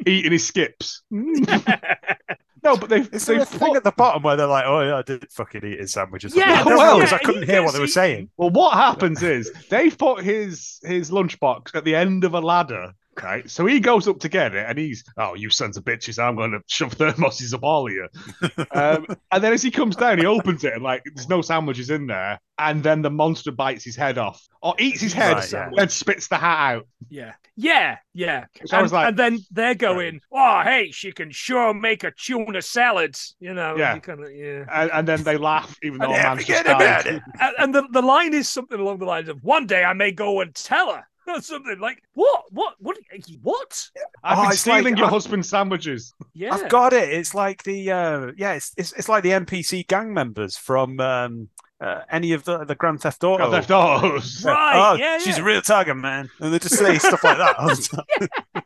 eating 0.05 0.31
his 0.31 0.45
skips. 0.47 1.03
No, 1.11 2.75
but 2.75 2.89
they've, 2.89 3.13
Is 3.13 3.25
there 3.27 3.35
they've 3.37 3.43
a 3.43 3.45
thing 3.45 3.67
put- 3.69 3.77
at 3.77 3.83
the 3.83 3.91
bottom 3.91 4.23
where 4.23 4.35
they're 4.35 4.47
like, 4.47 4.65
"Oh 4.65 4.81
yeah, 4.81 4.97
I 4.97 5.01
did 5.03 5.29
fucking 5.31 5.63
eat 5.63 5.79
his 5.79 5.93
sandwiches"? 5.93 6.35
Yeah, 6.35 6.61
I 6.61 6.63
don't 6.63 6.77
well, 6.77 6.97
know, 6.97 7.03
'cause 7.03 7.13
I 7.13 7.19
couldn't 7.19 7.43
he 7.43 7.51
hear 7.51 7.61
what 7.63 7.73
they 7.73 7.79
were 7.79 7.85
eaten. 7.85 7.93
saying. 7.93 8.29
Well, 8.37 8.49
what 8.49 8.73
happens 8.73 9.21
is 9.21 9.51
they've 9.69 9.95
put 9.95 10.23
his 10.23 10.79
his 10.83 11.11
lunchbox 11.11 11.75
at 11.75 11.83
the 11.85 11.95
end 11.95 12.23
of 12.23 12.33
a 12.33 12.39
ladder. 12.39 12.93
Right, 13.23 13.49
so 13.49 13.65
he 13.65 13.79
goes 13.79 14.07
up 14.09 14.19
to 14.19 14.29
get 14.29 14.53
it, 14.53 14.65
and 14.67 14.77
he's, 14.77 15.03
"Oh, 15.17 15.35
you 15.35 15.49
sons 15.49 15.77
of 15.77 15.85
bitches! 15.85 16.21
I'm 16.21 16.35
going 16.35 16.51
to 16.51 16.59
shove 16.67 16.97
thermoses 16.97 17.53
up 17.53 17.63
all 17.63 17.87
of 17.87 17.93
you." 17.93 18.07
um, 18.71 19.05
and 19.31 19.43
then 19.43 19.53
as 19.53 19.61
he 19.63 19.71
comes 19.71 19.95
down, 19.95 20.17
he 20.19 20.25
opens 20.25 20.63
it, 20.65 20.73
and 20.73 20.83
like, 20.83 21.01
there's 21.15 21.29
no 21.29 21.41
sandwiches 21.41 21.89
in 21.89 22.07
there. 22.07 22.39
And 22.57 22.83
then 22.83 23.01
the 23.01 23.09
monster 23.09 23.51
bites 23.51 23.83
his 23.85 23.95
head 23.95 24.17
off, 24.17 24.41
or 24.61 24.75
eats 24.79 25.01
his 25.01 25.13
head, 25.13 25.35
Right, 25.37 25.51
yeah. 25.51 25.69
and 25.77 25.91
spits 25.91 26.27
the 26.27 26.35
hat 26.37 26.75
out. 26.75 26.87
Yeah, 27.09 27.33
yeah, 27.55 27.97
yeah. 28.13 28.45
So 28.65 28.75
I 28.75 28.79
and, 28.79 28.83
was 28.85 28.93
like- 28.93 29.07
and 29.07 29.17
then 29.17 29.39
they're 29.49 29.75
going, 29.75 30.19
"Oh, 30.31 30.61
hey, 30.63 30.91
she 30.91 31.11
can 31.13 31.31
sure 31.31 31.73
make 31.73 32.03
a 32.03 32.11
tuna 32.11 32.61
salad." 32.61 33.15
You 33.39 33.53
know, 33.53 33.75
Yeah. 33.77 33.95
you 33.95 34.01
kinda, 34.01 34.27
yeah. 34.33 34.65
And, 34.71 34.91
and 34.91 35.07
then 35.07 35.23
they 35.23 35.37
laugh, 35.37 35.75
even 35.83 35.99
though 35.99 36.11
I 36.11 36.17
a 36.17 36.23
never 36.23 36.35
man's 36.35 36.45
just 36.45 36.65
about 36.65 37.05
it. 37.05 37.21
And, 37.39 37.55
and 37.59 37.75
the, 37.75 37.87
the 37.91 38.01
line 38.01 38.33
is 38.33 38.49
something 38.49 38.79
along 38.79 38.99
the 38.99 39.05
lines 39.05 39.29
of, 39.29 39.41
"One 39.41 39.65
day 39.67 39.83
I 39.85 39.93
may 39.93 40.11
go 40.11 40.41
and 40.41 40.53
tell 40.53 40.93
her." 40.93 41.07
Or 41.35 41.41
something 41.41 41.79
like 41.79 42.01
what? 42.13 42.43
What? 42.51 42.75
What? 42.79 42.97
What? 43.41 43.89
I've 44.23 44.37
Oh, 44.37 44.41
been 44.43 44.51
it's 44.51 44.61
stealing 44.61 44.83
like- 44.83 44.97
your 44.97 45.05
I've- 45.07 45.13
husband's 45.13 45.49
sandwiches. 45.49 46.13
Yeah, 46.33 46.53
I've 46.53 46.69
got 46.69 46.93
it. 46.93 47.09
It's 47.09 47.33
like 47.33 47.63
the 47.63 47.91
uh, 47.91 48.31
yeah, 48.37 48.53
it's, 48.53 48.73
it's 48.77 48.91
it's 48.93 49.09
like 49.09 49.23
the 49.23 49.31
NPC 49.31 49.87
gang 49.87 50.13
members 50.13 50.55
from 50.57 50.99
um, 50.99 51.49
uh, 51.81 52.01
any 52.11 52.33
of 52.33 52.43
the 52.43 52.63
the 52.65 52.75
Grand 52.75 53.01
Theft 53.01 53.23
Auto. 53.23 53.37
Grand 53.49 53.53
Theft 53.53 53.71
Autos. 53.71 54.45
Right, 54.45 54.73
Oh, 54.75 54.95
yeah, 54.95 55.17
she's 55.17 55.37
yeah. 55.37 55.43
a 55.43 55.45
real 55.45 55.61
target 55.61 55.97
man, 55.97 56.29
and 56.39 56.53
they 56.53 56.59
just 56.59 56.77
say 56.77 56.97
stuff 56.99 57.23
like 57.23 57.37
that. 57.37 57.57
all 57.57 57.69
the 57.69 58.03
time. 58.53 58.63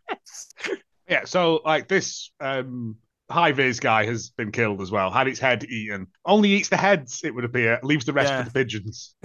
Yeah, 1.08 1.24
so 1.26 1.62
like 1.66 1.88
this 1.88 2.32
um 2.40 2.98
high 3.32 3.52
vis 3.52 3.80
guy 3.80 4.06
has 4.06 4.30
been 4.32 4.52
killed 4.52 4.82
as 4.82 4.92
well, 4.92 5.10
had 5.12 5.28
its 5.28 5.40
head 5.40 5.64
eaten. 5.64 6.08
Only 6.26 6.50
eats 6.52 6.70
the 6.70 6.78
heads, 6.78 7.22
it 7.24 7.34
would 7.34 7.46
appear, 7.46 7.80
leaves 7.84 8.06
the 8.06 8.14
rest 8.14 8.32
Yeah. 8.32 8.44
for 8.44 8.50
the 8.50 8.54
pigeons. 8.54 9.16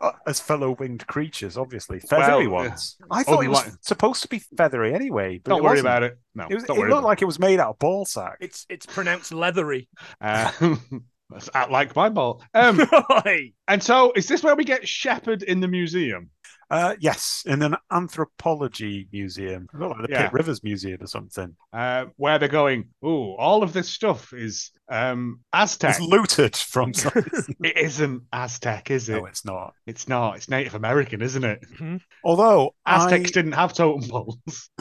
Uh, 0.00 0.12
As 0.26 0.40
fellow 0.40 0.72
winged 0.78 1.06
creatures, 1.06 1.56
obviously 1.56 2.00
Well, 2.10 2.20
feathery 2.20 2.44
yeah. 2.44 2.50
ones. 2.50 2.96
I 3.10 3.22
thought 3.22 3.44
it 3.44 3.48
was 3.48 3.58
Unlike- 3.64 3.78
supposed 3.82 4.22
to 4.22 4.28
be 4.28 4.38
feathery 4.56 4.94
anyway. 4.94 5.38
But 5.42 5.50
Don't 5.50 5.64
worry 5.64 5.80
about 5.80 6.02
it. 6.02 6.18
No, 6.34 6.46
It, 6.48 6.54
was, 6.54 6.64
don't 6.64 6.76
it 6.76 6.80
worry 6.80 6.90
looked 6.90 7.04
like 7.04 7.22
it 7.22 7.26
was 7.26 7.38
made 7.38 7.58
out 7.60 7.70
of 7.70 7.78
ball 7.78 8.04
sack. 8.04 8.36
It's 8.40 8.64
it's 8.68 8.86
pronounced 8.86 9.32
leathery. 9.32 9.88
it. 10.20 10.62
Um, 10.62 11.04
that's 11.30 11.50
at 11.54 11.70
like 11.70 11.94
my 11.96 12.08
ball. 12.08 12.42
Um, 12.54 12.80
and 13.68 13.82
so 13.82 14.12
is 14.16 14.28
this 14.28 14.42
where 14.42 14.54
we 14.56 14.64
get 14.64 14.86
Shepard 14.88 15.42
in 15.42 15.60
the 15.60 15.68
museum? 15.68 16.30
Uh, 16.70 16.94
yes, 17.00 17.42
in 17.46 17.62
an 17.62 17.76
anthropology 17.90 19.08
museum, 19.12 19.66
It 19.72 19.78
looked 19.78 19.98
like 19.98 20.06
the 20.08 20.12
Yeah. 20.12 20.22
Pitt 20.24 20.32
Rivers 20.34 20.62
Museum 20.62 21.02
or 21.02 21.06
something. 21.06 21.56
Uh, 21.72 22.06
where 22.16 22.38
they're 22.38 22.48
going, 22.48 22.88
oh, 23.02 23.34
all 23.36 23.62
of 23.62 23.72
this 23.72 23.88
stuff 23.88 24.32
is 24.32 24.70
um 24.90 25.40
Aztec. 25.52 25.96
It's 25.96 26.00
looted 26.00 26.56
from. 26.56 26.92
It 27.64 27.76
isn't 27.76 28.22
Aztec, 28.32 28.90
is 28.90 29.08
it? 29.08 29.12
no, 29.16 29.26
it's 29.26 29.44
not. 29.44 29.74
It's 29.86 30.08
not. 30.08 30.36
It's 30.36 30.48
Native 30.48 30.74
American, 30.74 31.22
isn't 31.22 31.44
it? 31.44 31.64
Although 32.24 32.74
Aztecs 32.86 33.30
I, 33.30 33.32
didn't 33.32 33.52
have 33.52 33.72
totem 33.72 34.08
poles. 34.08 34.38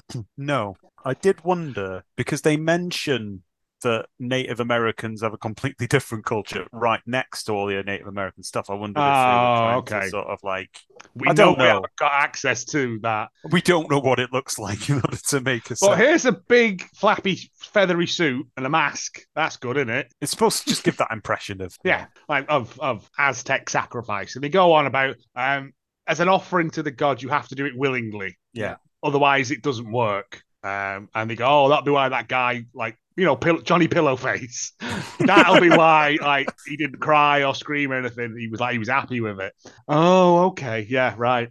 no, 0.38 0.76
I 1.06 1.13
did 1.13 1.43
wonder 1.43 2.04
because 2.17 2.41
they 2.41 2.58
mention 2.58 3.43
that 3.83 4.07
Native 4.19 4.59
Americans 4.59 5.21
have 5.21 5.33
a 5.33 5.37
completely 5.37 5.87
different 5.87 6.25
culture 6.25 6.67
right 6.71 7.01
next 7.05 7.43
to 7.45 7.53
all 7.53 7.67
the 7.67 7.81
Native 7.83 8.07
American 8.07 8.43
stuff. 8.43 8.69
I 8.69 8.73
wonder 8.73 9.05
if 9.07 9.25
they 9.25 9.37
Oh, 9.39 9.43
were 9.43 9.51
trying 9.53 9.77
okay. 9.79 9.99
to 10.01 10.09
sort 10.09 10.27
of 10.27 10.39
like 10.43 10.69
We 11.15 11.27
I 11.27 11.33
don't 11.33 11.57
we 11.57 11.63
know. 11.63 11.65
haven't 11.65 11.95
got 11.97 12.11
access 12.13 12.65
to 12.65 12.99
that. 13.03 13.29
we 13.51 13.61
don't 13.61 13.89
know 13.89 13.99
what 13.99 14.19
it 14.19 14.33
looks 14.33 14.57
like 14.59 14.89
in 14.89 14.95
order 14.95 15.17
to 15.29 15.41
make 15.41 15.67
a 15.71 15.75
But 15.79 15.97
sense. 15.97 15.97
here's 15.97 16.25
a 16.25 16.31
big, 16.31 16.83
flappy, 16.95 17.51
feathery 17.73 18.07
suit 18.07 18.47
and 18.57 18.65
a 18.65 18.69
mask. 18.69 19.21
That's 19.35 19.57
good, 19.57 19.77
isn't 19.77 19.89
it? 19.89 20.13
It's 20.21 20.31
supposed 20.31 20.63
to 20.63 20.69
just 20.69 20.83
give 20.83 20.97
that 20.97 21.11
impression 21.11 21.61
of 21.61 21.75
Yeah, 21.83 22.07
like 22.27 22.45
of 22.49 22.79
of 22.79 23.09
Aztec 23.17 23.69
sacrifice. 23.69 24.35
And 24.35 24.43
they 24.43 24.49
go 24.49 24.73
on 24.73 24.85
about 24.87 25.15
um 25.35 25.73
as 26.07 26.19
an 26.19 26.29
offering 26.29 26.69
to 26.71 26.83
the 26.83 26.91
god, 26.91 27.21
you 27.21 27.29
have 27.29 27.47
to 27.49 27.55
do 27.55 27.65
it 27.65 27.73
willingly. 27.77 28.37
Yeah. 28.53 28.77
Otherwise, 29.03 29.51
it 29.51 29.61
doesn't 29.61 29.91
work. 29.91 30.41
Um, 30.63 31.09
and 31.13 31.29
they 31.29 31.35
go, 31.35 31.45
oh, 31.47 31.69
that'll 31.69 31.83
be 31.83 31.91
why 31.91 32.09
that 32.09 32.27
guy, 32.27 32.65
like, 32.73 32.97
you 33.17 33.25
know, 33.25 33.36
Pill- 33.36 33.62
Johnny 33.62 33.88
Pillowface. 33.88 34.71
that'll 35.25 35.60
be 35.60 35.69
why, 35.69 36.17
like, 36.21 36.49
he 36.65 36.77
didn't 36.77 36.99
cry 36.99 37.43
or 37.43 37.56
scream 37.56 37.91
or 37.91 37.95
anything. 37.95 38.38
He 38.38 38.47
was 38.47 38.60
like, 38.60 38.73
he 38.73 38.80
was 38.80 38.88
happy 38.88 39.19
with 39.19 39.41
it. 39.41 39.53
Oh, 39.88 40.45
okay, 40.49 40.86
yeah, 40.88 41.15
right. 41.17 41.49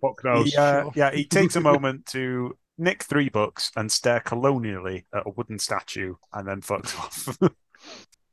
Fuck 0.00 0.24
knows. 0.24 0.50
He, 0.50 0.56
uh, 0.56 0.90
yeah, 0.94 1.12
he 1.12 1.24
takes 1.24 1.56
a 1.56 1.60
moment 1.62 2.06
to 2.06 2.58
nick 2.78 3.04
three 3.04 3.28
books 3.28 3.70
and 3.76 3.90
stare 3.90 4.20
colonially 4.20 5.06
at 5.14 5.22
a 5.24 5.30
wooden 5.30 5.58
statue, 5.58 6.16
and 6.32 6.46
then 6.46 6.60
fucks 6.60 6.98
off. 6.98 7.38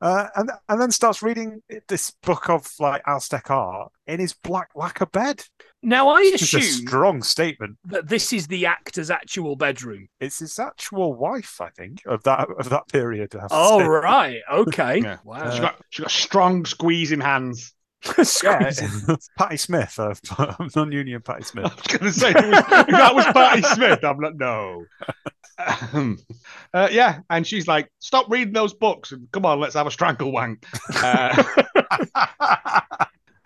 uh, 0.02 0.28
and 0.36 0.52
and 0.68 0.82
then 0.82 0.92
starts 0.92 1.22
reading 1.22 1.62
this 1.88 2.12
book 2.24 2.50
of 2.50 2.68
like 2.80 3.02
Aztec 3.06 3.50
art 3.52 3.92
in 4.08 4.20
his 4.20 4.34
black 4.34 4.70
lacquer 4.76 5.06
bed. 5.06 5.44
Now 5.82 6.10
I 6.10 6.22
It's 6.22 6.54
a 6.54 6.58
assume 6.58 6.88
strong 6.88 7.24
statement. 7.24 7.78
that 7.86 8.08
this 8.08 8.34
is 8.34 8.48
the 8.48 8.66
actor's 8.66 9.10
actual 9.10 9.56
bedroom. 9.56 10.08
It's 10.20 10.40
his 10.40 10.60
actual 10.60 11.14
wife, 11.14 11.62
I 11.62 11.70
think, 11.70 12.02
of 12.06 12.24
that 12.24 12.50
of 12.58 12.70
that 12.70 12.88
period. 12.90 13.36
I 13.36 13.42
have 13.42 13.50
to 13.50 13.56
Oh 13.56 13.86
right, 13.86 14.42
okay. 14.52 15.00
Yeah. 15.02 15.18
Wow. 15.24 15.50
she 15.52 15.60
got 15.62 15.76
she 15.90 16.02
got 16.04 16.12
strong 16.12 16.66
squeezing 16.66 17.22
hands. 17.22 17.74
Yeah, 18.44 18.72
Patti 19.38 19.58
Smith 19.58 20.00
of 20.00 20.22
non-union 20.76 21.22
Patti 21.22 21.44
Smith. 21.44 21.66
I 21.66 21.70
Smith. 21.70 21.78
was 21.78 21.98
going 22.00 22.12
to 22.14 22.20
say, 22.20 22.34
was- 22.34 22.88
that 22.88 23.16
was 23.16 23.26
Patti 23.26 23.62
Smith. 23.62 24.04
I'm 24.04 24.20
like, 24.20 24.36
no. 24.36 24.86
Um, 25.94 26.18
uh, 26.74 26.88
yeah, 26.92 27.20
and 27.30 27.46
she's 27.46 27.68
like, 27.68 27.92
stop 28.00 28.30
reading 28.30 28.54
those 28.54 28.74
books 28.74 29.12
and 29.12 29.30
come 29.32 29.46
on, 29.46 29.60
let's 29.60 29.76
have 29.76 29.88
a 29.88 29.92
strangle 29.92 30.32
wank. 30.32 30.66
Uh, 30.96 31.44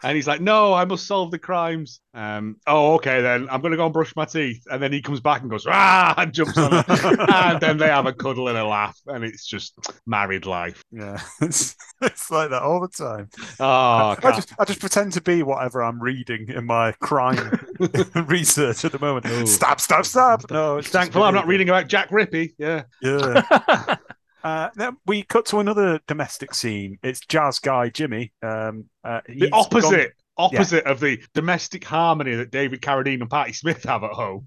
and 0.03 0.15
he's 0.15 0.27
like, 0.27 0.41
no, 0.41 0.73
I 0.73 0.85
must 0.85 1.07
solve 1.07 1.31
the 1.31 1.39
crimes. 1.39 2.01
Um, 2.13 2.57
oh, 2.67 2.95
okay, 2.95 3.21
then 3.21 3.47
I'm 3.49 3.61
going 3.61 3.71
to 3.71 3.77
go 3.77 3.85
and 3.85 3.93
brush 3.93 4.15
my 4.15 4.25
teeth. 4.25 4.63
And 4.69 4.83
then 4.83 4.91
he 4.91 5.01
comes 5.01 5.21
back 5.21 5.41
and 5.41 5.49
goes, 5.49 5.65
ah, 5.67 6.13
and 6.17 6.33
jumps 6.33 6.57
on 6.57 6.71
her. 6.71 6.85
and 7.33 7.61
then 7.61 7.77
they 7.77 7.87
have 7.87 8.05
a 8.05 8.13
cuddle 8.13 8.49
and 8.49 8.57
a 8.57 8.65
laugh, 8.65 8.99
and 9.07 9.23
it's 9.23 9.45
just 9.45 9.73
married 10.05 10.45
life. 10.45 10.83
yeah, 10.91 11.19
it's, 11.41 11.75
it's 12.01 12.29
like 12.29 12.49
that 12.49 12.61
all 12.61 12.81
the 12.81 12.89
time. 12.89 13.29
Oh, 13.59 13.65
I 13.65 14.17
God. 14.19 14.35
just, 14.35 14.53
I 14.59 14.65
just 14.65 14.79
pretend 14.79 15.13
to 15.13 15.21
be 15.21 15.41
whatever 15.41 15.81
I'm 15.81 16.01
reading 16.01 16.49
in 16.49 16.65
my 16.65 16.91
crime 16.93 17.59
research 18.27 18.85
at 18.85 18.91
the 18.91 18.99
moment. 18.99 19.25
Ooh. 19.27 19.47
Stab, 19.47 19.79
stab, 19.79 20.05
stab. 20.05 20.51
No, 20.51 20.77
it's 20.77 20.89
thankful 20.89 21.23
I'm 21.23 21.33
not 21.33 21.47
reading 21.47 21.69
about 21.69 21.87
Jack 21.87 22.09
Rippey. 22.09 22.53
Yeah. 22.57 22.83
Yeah. 23.01 23.95
Uh, 24.43 24.69
then 24.75 24.97
we 25.05 25.23
cut 25.23 25.45
to 25.47 25.59
another 25.59 25.99
domestic 26.07 26.53
scene. 26.53 26.97
It's 27.01 27.21
jazz 27.21 27.59
guy 27.59 27.89
Jimmy. 27.89 28.33
Um, 28.41 28.85
uh, 29.03 29.21
The 29.27 29.49
opposite. 29.51 30.13
Opposite 30.35 30.85
of 30.85 30.99
the 30.99 31.21
domestic 31.35 31.83
harmony 31.83 32.33
that 32.33 32.49
David 32.49 32.81
Carradine 32.81 33.21
and 33.21 33.29
Patti 33.29 33.53
Smith 33.53 33.83
have 33.83 34.03
at 34.03 34.13
home. 34.13 34.45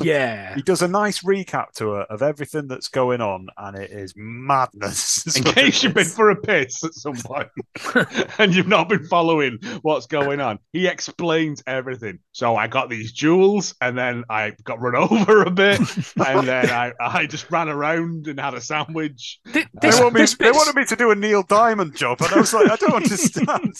Yeah. 0.00 0.54
he 0.54 0.62
does 0.62 0.82
a 0.82 0.88
nice 0.88 1.22
recap 1.22 1.72
to 1.76 1.90
her 1.92 2.02
of 2.02 2.22
everything 2.22 2.66
that's 2.68 2.88
going 2.88 3.20
on, 3.20 3.48
and 3.56 3.76
it 3.76 3.90
is 3.90 4.14
madness. 4.16 5.36
In 5.36 5.44
case 5.44 5.82
you've 5.82 5.94
been 5.94 6.04
for 6.04 6.30
a 6.30 6.36
piss 6.36 6.82
at 6.84 6.94
some 6.94 7.16
point 7.16 7.48
and 8.38 8.54
you've 8.54 8.68
not 8.68 8.88
been 8.88 9.06
following 9.06 9.58
what's 9.82 10.06
going 10.06 10.40
on, 10.40 10.58
he 10.72 10.86
explains 10.86 11.62
everything. 11.66 12.18
So 12.32 12.56
I 12.56 12.66
got 12.66 12.88
these 12.88 13.12
jewels, 13.12 13.74
and 13.80 13.96
then 13.96 14.24
I 14.30 14.52
got 14.64 14.80
run 14.80 14.96
over 15.10 15.42
a 15.42 15.50
bit, 15.50 15.80
and 16.16 16.46
then 16.46 16.70
I, 16.70 16.92
I 17.00 17.26
just 17.26 17.50
ran 17.50 17.68
around 17.68 18.26
and 18.26 18.40
had 18.40 18.54
a 18.54 18.60
sandwich. 18.60 19.40
Th- 19.52 19.66
They, 19.80 19.88
want 19.90 20.14
me, 20.14 20.20
this, 20.22 20.36
they 20.36 20.50
wanted 20.50 20.74
me 20.76 20.84
to 20.86 20.96
do 20.96 21.10
a 21.10 21.14
Neil 21.14 21.42
Diamond 21.42 21.96
job, 21.96 22.20
and 22.22 22.32
I 22.32 22.38
was 22.40 22.52
like, 22.54 22.70
I 22.70 22.76
don't 22.76 22.94
understand. 22.94 23.74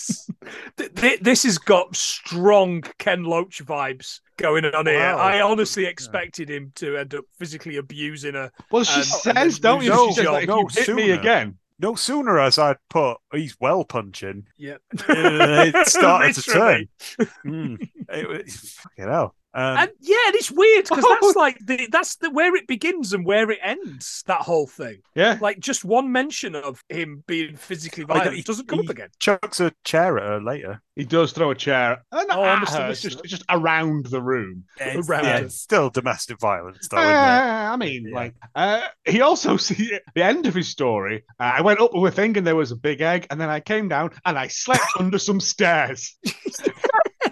th- 0.77 0.95
th- 0.95 1.19
this 1.21 1.43
has 1.43 1.57
got 1.57 1.95
strong 1.95 2.81
Ken 2.97 3.23
Loach 3.23 3.65
vibes 3.65 4.19
going 4.37 4.65
on 4.65 4.85
here. 4.85 4.99
I 4.99 5.41
honestly 5.41 5.85
expected 5.85 6.49
him 6.49 6.71
to 6.75 6.97
end 6.97 7.13
up 7.15 7.25
physically 7.37 7.77
abusing 7.77 8.35
her. 8.35 8.51
Well, 8.71 8.83
she 8.83 9.03
says, 9.03 9.59
don't 9.59 9.83
you? 9.83 9.89
no, 9.89 10.07
she 10.07 10.13
says, 10.13 10.25
no, 10.25 10.31
like, 10.33 10.43
if 10.43 10.49
no, 10.49 10.59
you 10.59 10.67
hit 10.73 10.95
me 10.95 11.11
again, 11.11 11.57
No 11.79 11.95
sooner 11.95 12.39
as 12.39 12.57
I'd 12.57 12.77
put, 12.89 13.17
he's 13.31 13.55
well 13.59 13.83
punching, 13.83 14.47
Yeah. 14.57 14.77
it 14.93 15.87
started 15.87 16.35
to 16.35 16.41
turn. 16.41 16.87
Literally. 17.19 17.29
Mm. 17.45 17.89
It 18.09 18.29
was 18.29 18.71
fucking 18.71 19.07
hell. 19.09 19.35
Um, 19.57 19.77
And 19.77 19.91
yeah, 20.01 20.15
and 20.27 20.35
it's 20.35 20.51
weird 20.51 20.83
because 20.87 21.03
Oh. 21.05 21.17
that's 21.19 21.35
like 21.45 21.57
the, 21.65 21.87
that's 21.91 22.17
the 22.17 22.29
where 22.29 22.55
it 22.55 22.67
begins 22.67 23.11
and 23.13 23.25
where 23.25 23.49
it 23.49 23.57
ends. 23.63 24.23
That 24.27 24.41
whole 24.41 24.67
thing, 24.67 24.97
Yeah. 25.15 25.39
like 25.41 25.59
just 25.59 25.83
one 25.83 26.11
mention 26.11 26.55
of 26.55 26.83
him 26.89 27.23
being 27.27 27.55
physically 27.55 28.03
Like, 28.05 28.19
violent 28.19 28.35
he- 28.37 28.43
doesn't 28.43 28.67
come 28.67 28.79
he 28.79 28.85
up 28.85 28.91
again. 28.91 29.09
chucks 29.19 29.59
a 29.59 29.73
chair 29.83 30.17
at 30.19 30.23
her 30.27 30.39
later. 30.41 30.81
He 30.95 31.05
does 31.05 31.31
throw 31.31 31.51
a 31.51 31.55
chair. 31.55 32.03
Not 32.11 32.27
Oh, 32.31 32.43
at 32.45 32.69
her, 32.69 32.89
it's 32.91 33.01
just, 33.01 33.19
it. 33.19 33.27
just 33.27 33.43
around 33.49 34.05
the 34.07 34.21
room. 34.21 34.65
It's, 34.79 35.07
Around 35.09 35.23
yeah, 35.25 35.37
it's 35.37 35.59
still 35.59 35.89
domestic 35.89 36.39
violence, 36.39 36.87
though. 36.89 36.97
Uh. 36.97 37.69
I 37.73 37.75
mean, 37.77 38.07
Yeah. 38.09 38.15
like, 38.15 38.35
uh, 38.55 38.81
he 39.05 39.21
also 39.21 39.57
see 39.67 39.97
the 40.15 40.23
end 40.23 40.45
of 40.45 40.53
his 40.53 40.67
story. 40.69 41.23
Uh, 41.39 41.53
I 41.57 41.61
went 41.61 41.81
up 41.81 41.93
with 41.93 42.13
a 42.13 42.15
thing 42.15 42.37
and 42.37 42.45
there 42.45 42.55
was 42.55 42.71
a 42.71 42.75
big 42.75 43.01
egg, 43.01 43.25
and 43.31 43.41
then 43.41 43.49
I 43.49 43.59
came 43.59 43.87
down 43.89 44.11
and 44.25 44.37
I 44.37 44.47
slept 44.49 44.85
under 44.99 45.17
some 45.19 45.39
stairs. 45.39 46.15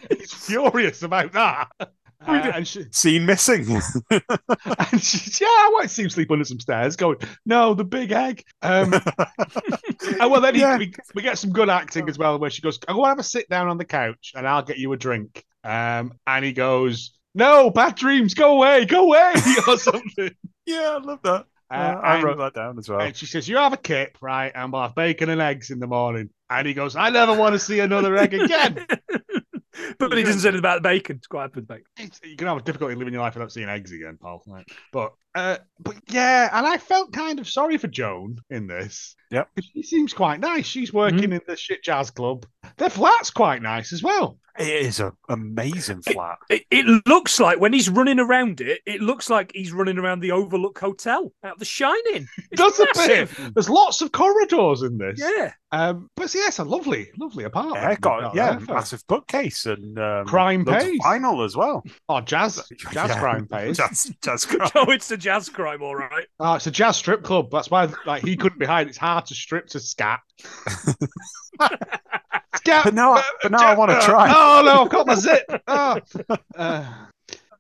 He's 0.09 0.34
furious 0.34 1.03
about 1.03 1.32
that. 1.34 1.67
Uh, 2.28 2.51
and 2.55 2.67
she, 2.67 2.86
Scene 2.91 3.26
missing. 3.26 3.65
and 4.11 5.01
she's, 5.01 5.39
yeah, 5.41 5.47
I 5.47 5.69
won't 5.73 5.89
see 5.89 6.03
him 6.03 6.09
sleep 6.09 6.32
under 6.32 6.45
some 6.45 6.59
stairs. 6.59 6.95
Going, 6.95 7.17
no, 7.45 7.73
the 7.73 7.84
big 7.84 8.11
egg. 8.11 8.43
Um, 8.61 8.93
and 10.19 10.32
well, 10.32 10.41
then 10.41 10.55
he, 10.55 10.61
Yeah. 10.61 10.78
we, 10.78 10.93
we 11.13 11.21
get 11.21 11.38
some 11.38 11.51
good 11.51 11.69
acting 11.69 12.09
as 12.09 12.17
well, 12.17 12.38
where 12.39 12.49
she 12.49 12.61
goes, 12.61 12.80
"I'll 12.88 12.95
go 12.95 13.05
have 13.05 13.19
a 13.19 13.23
sit 13.23 13.49
down 13.49 13.67
on 13.67 13.78
the 13.78 13.86
couch, 13.86 14.32
and 14.36 14.47
I'll 14.47 14.63
get 14.63 14.78
you 14.78 14.91
a 14.93 14.97
drink." 14.97 15.43
Um, 15.63 16.13
and 16.28 16.43
he 16.45 16.53
goes, 16.53 17.11
"No, 17.34 17.69
bad 17.69 17.95
dreams, 17.95 18.34
go 18.34 18.53
away, 18.57 18.86
go 18.86 19.05
away," 19.05 19.34
or 19.67 19.78
something. 19.78 20.32
yeah, 20.65 20.97
I 20.99 21.03
love 21.03 21.19
that. 21.23 21.45
Uh, 21.71 21.73
Uh, 21.73 21.99
I 22.03 22.15
and- 22.15 22.23
wrote 22.23 22.38
that 22.38 22.53
down 22.53 22.78
as 22.78 22.88
well. 22.88 23.01
And 23.01 23.15
she 23.15 23.26
says, 23.26 23.47
"You 23.49 23.57
have 23.57 23.73
a 23.73 23.78
kip, 23.78 24.17
right? 24.21 24.51
And 24.53 24.71
we'll 24.71 24.84
have 24.84 24.95
bacon 24.95 25.30
and 25.30 25.41
eggs 25.41 25.71
in 25.71 25.80
the 25.80 25.88
morning." 25.88 26.30
And 26.49 26.67
he 26.67 26.73
goes, 26.76 26.95
"I 26.95 27.09
never 27.09 27.34
want 27.34 27.53
to 27.53 27.59
see 27.59 27.80
another 27.80 28.15
egg 28.15 28.34
again." 28.36 28.86
but 29.99 30.15
he 30.17 30.23
doesn't 30.23 30.41
say 30.41 30.49
anything 30.49 30.59
about 30.59 30.82
the 30.84 30.89
bacon. 30.89 31.17
It's 31.17 31.28
quite 31.28 31.43
happy 31.43 31.55
with 31.61 31.67
bacon. 31.67 31.86
It's- 31.97 32.19
you 32.23 32.36
can 32.36 32.47
have 32.47 32.57
a 32.57 32.61
difficulty 32.61 32.95
living 32.95 33.13
your 33.13 33.21
life 33.23 33.36
without 33.36 33.51
seeing 33.51 33.69
eggs 33.69 33.91
again, 33.91 34.17
Paul. 34.19 34.43
Like, 34.47 34.67
but, 34.91 35.13
uh, 35.36 35.57
but 35.79 35.95
yeah, 36.07 36.49
and 36.53 36.65
I 36.65 36.77
felt 36.77 37.11
kind 37.13 37.39
of 37.39 37.47
sorry 37.47 37.77
for 37.77 37.88
Joan 37.88 38.38
in 38.49 38.67
this. 38.67 39.15
Yep. 39.31 39.49
'Cause 39.55 39.69
She 39.73 39.83
seems 39.83 40.13
quite 40.13 40.39
nice. 40.39 40.65
She's 40.65 40.93
working 40.93 41.33
in 41.33 41.41
the 41.47 41.55
shit 41.57 41.83
jazz 41.83 42.09
club. 42.11 42.45
Their 42.77 42.89
flat's 42.89 43.29
quite 43.31 43.61
nice 43.61 43.91
as 43.93 44.01
well. 44.01 44.39
It 44.57 44.67
is 44.69 45.01
an 45.01 45.11
amazing 45.27 46.01
flat. 46.03 46.38
It, 46.49 46.63
it 46.71 46.86
looks 47.05 47.41
like 47.41 47.59
when 47.59 47.73
he's 47.73 47.89
running 47.89 48.19
around 48.19 48.61
it, 48.61 48.79
it 48.86 49.01
looks 49.01 49.29
like 49.29 49.51
he's 49.53 49.73
running 49.73 49.97
around 49.97 50.21
the 50.21 50.31
Overlook 50.31 50.79
Hotel 50.79 51.29
out 51.43 51.53
of 51.53 51.59
The 51.59 51.65
Shining. 51.65 52.25
It's 52.51 52.61
Does 52.61 52.79
a 52.79 52.86
massive. 52.95 53.36
bit. 53.38 53.53
There's 53.53 53.69
lots 53.69 54.01
of 54.01 54.13
corridors 54.13 54.81
in 54.81 54.97
this. 54.97 55.19
Yeah. 55.19 55.51
Um, 55.73 56.09
but 56.15 56.33
yeah, 56.33 56.47
it's 56.47 56.59
a 56.59 56.63
lovely, 56.63 57.09
lovely 57.19 57.43
apartment. 57.43 57.81
Yeah, 57.83 57.95
got 57.99 58.33
yeah, 58.33 58.51
there 58.57 58.75
massive 58.75 59.03
bookcase 59.07 59.65
and 59.65 59.99
um, 59.99 60.25
Crime 60.25 60.63
loads 60.63 60.86
of 60.86 60.89
pays. 60.91 60.99
vinyl 61.03 61.43
as 61.43 61.57
well. 61.57 61.83
Oh, 62.07 62.21
jazz, 62.21 62.63
jazz 62.93 63.09
Yeah. 63.09 63.19
crime 63.19 63.47
pays. 63.47 63.75
Jazz, 63.77 64.09
jazz 64.23 64.45
crime. 64.49 64.69
Oh, 64.73 64.89
it's 64.91 65.09
the 65.09 65.17
jazz 65.26 65.49
crime, 65.49 65.82
all 65.82 65.95
right. 65.95 66.28
Oh, 66.39 66.53
it's 66.53 66.67
a 66.67 66.71
jazz 66.71 66.97
strip 66.97 67.23
club. 67.23 67.49
That's 67.51 67.71
why, 67.71 67.91
like, 68.05 68.23
he 68.23 68.38
couldn't 68.38 68.59
be 68.59 68.65
hiding. 68.65 68.89
It's 68.89 68.97
hard 68.97 69.26
to 69.28 69.36
strip 69.36 69.67
to 69.69 69.80
scat. 69.80 70.19
scat. 72.55 72.84
But 72.84 72.93
now, 72.93 73.13
I- 73.13 73.23
but 73.41 73.51
now 73.51 73.65
I 73.67 73.76
want 73.76 73.91
to 73.91 73.97
uh, 73.97 74.01
try. 74.05 74.28
Oh 74.30 74.61
no, 74.63 74.84
I've 74.84 74.89
got 74.89 75.07
my 75.07 75.15
zip. 75.15 75.43
Oh. 75.67 75.99
Uh, 76.55 76.86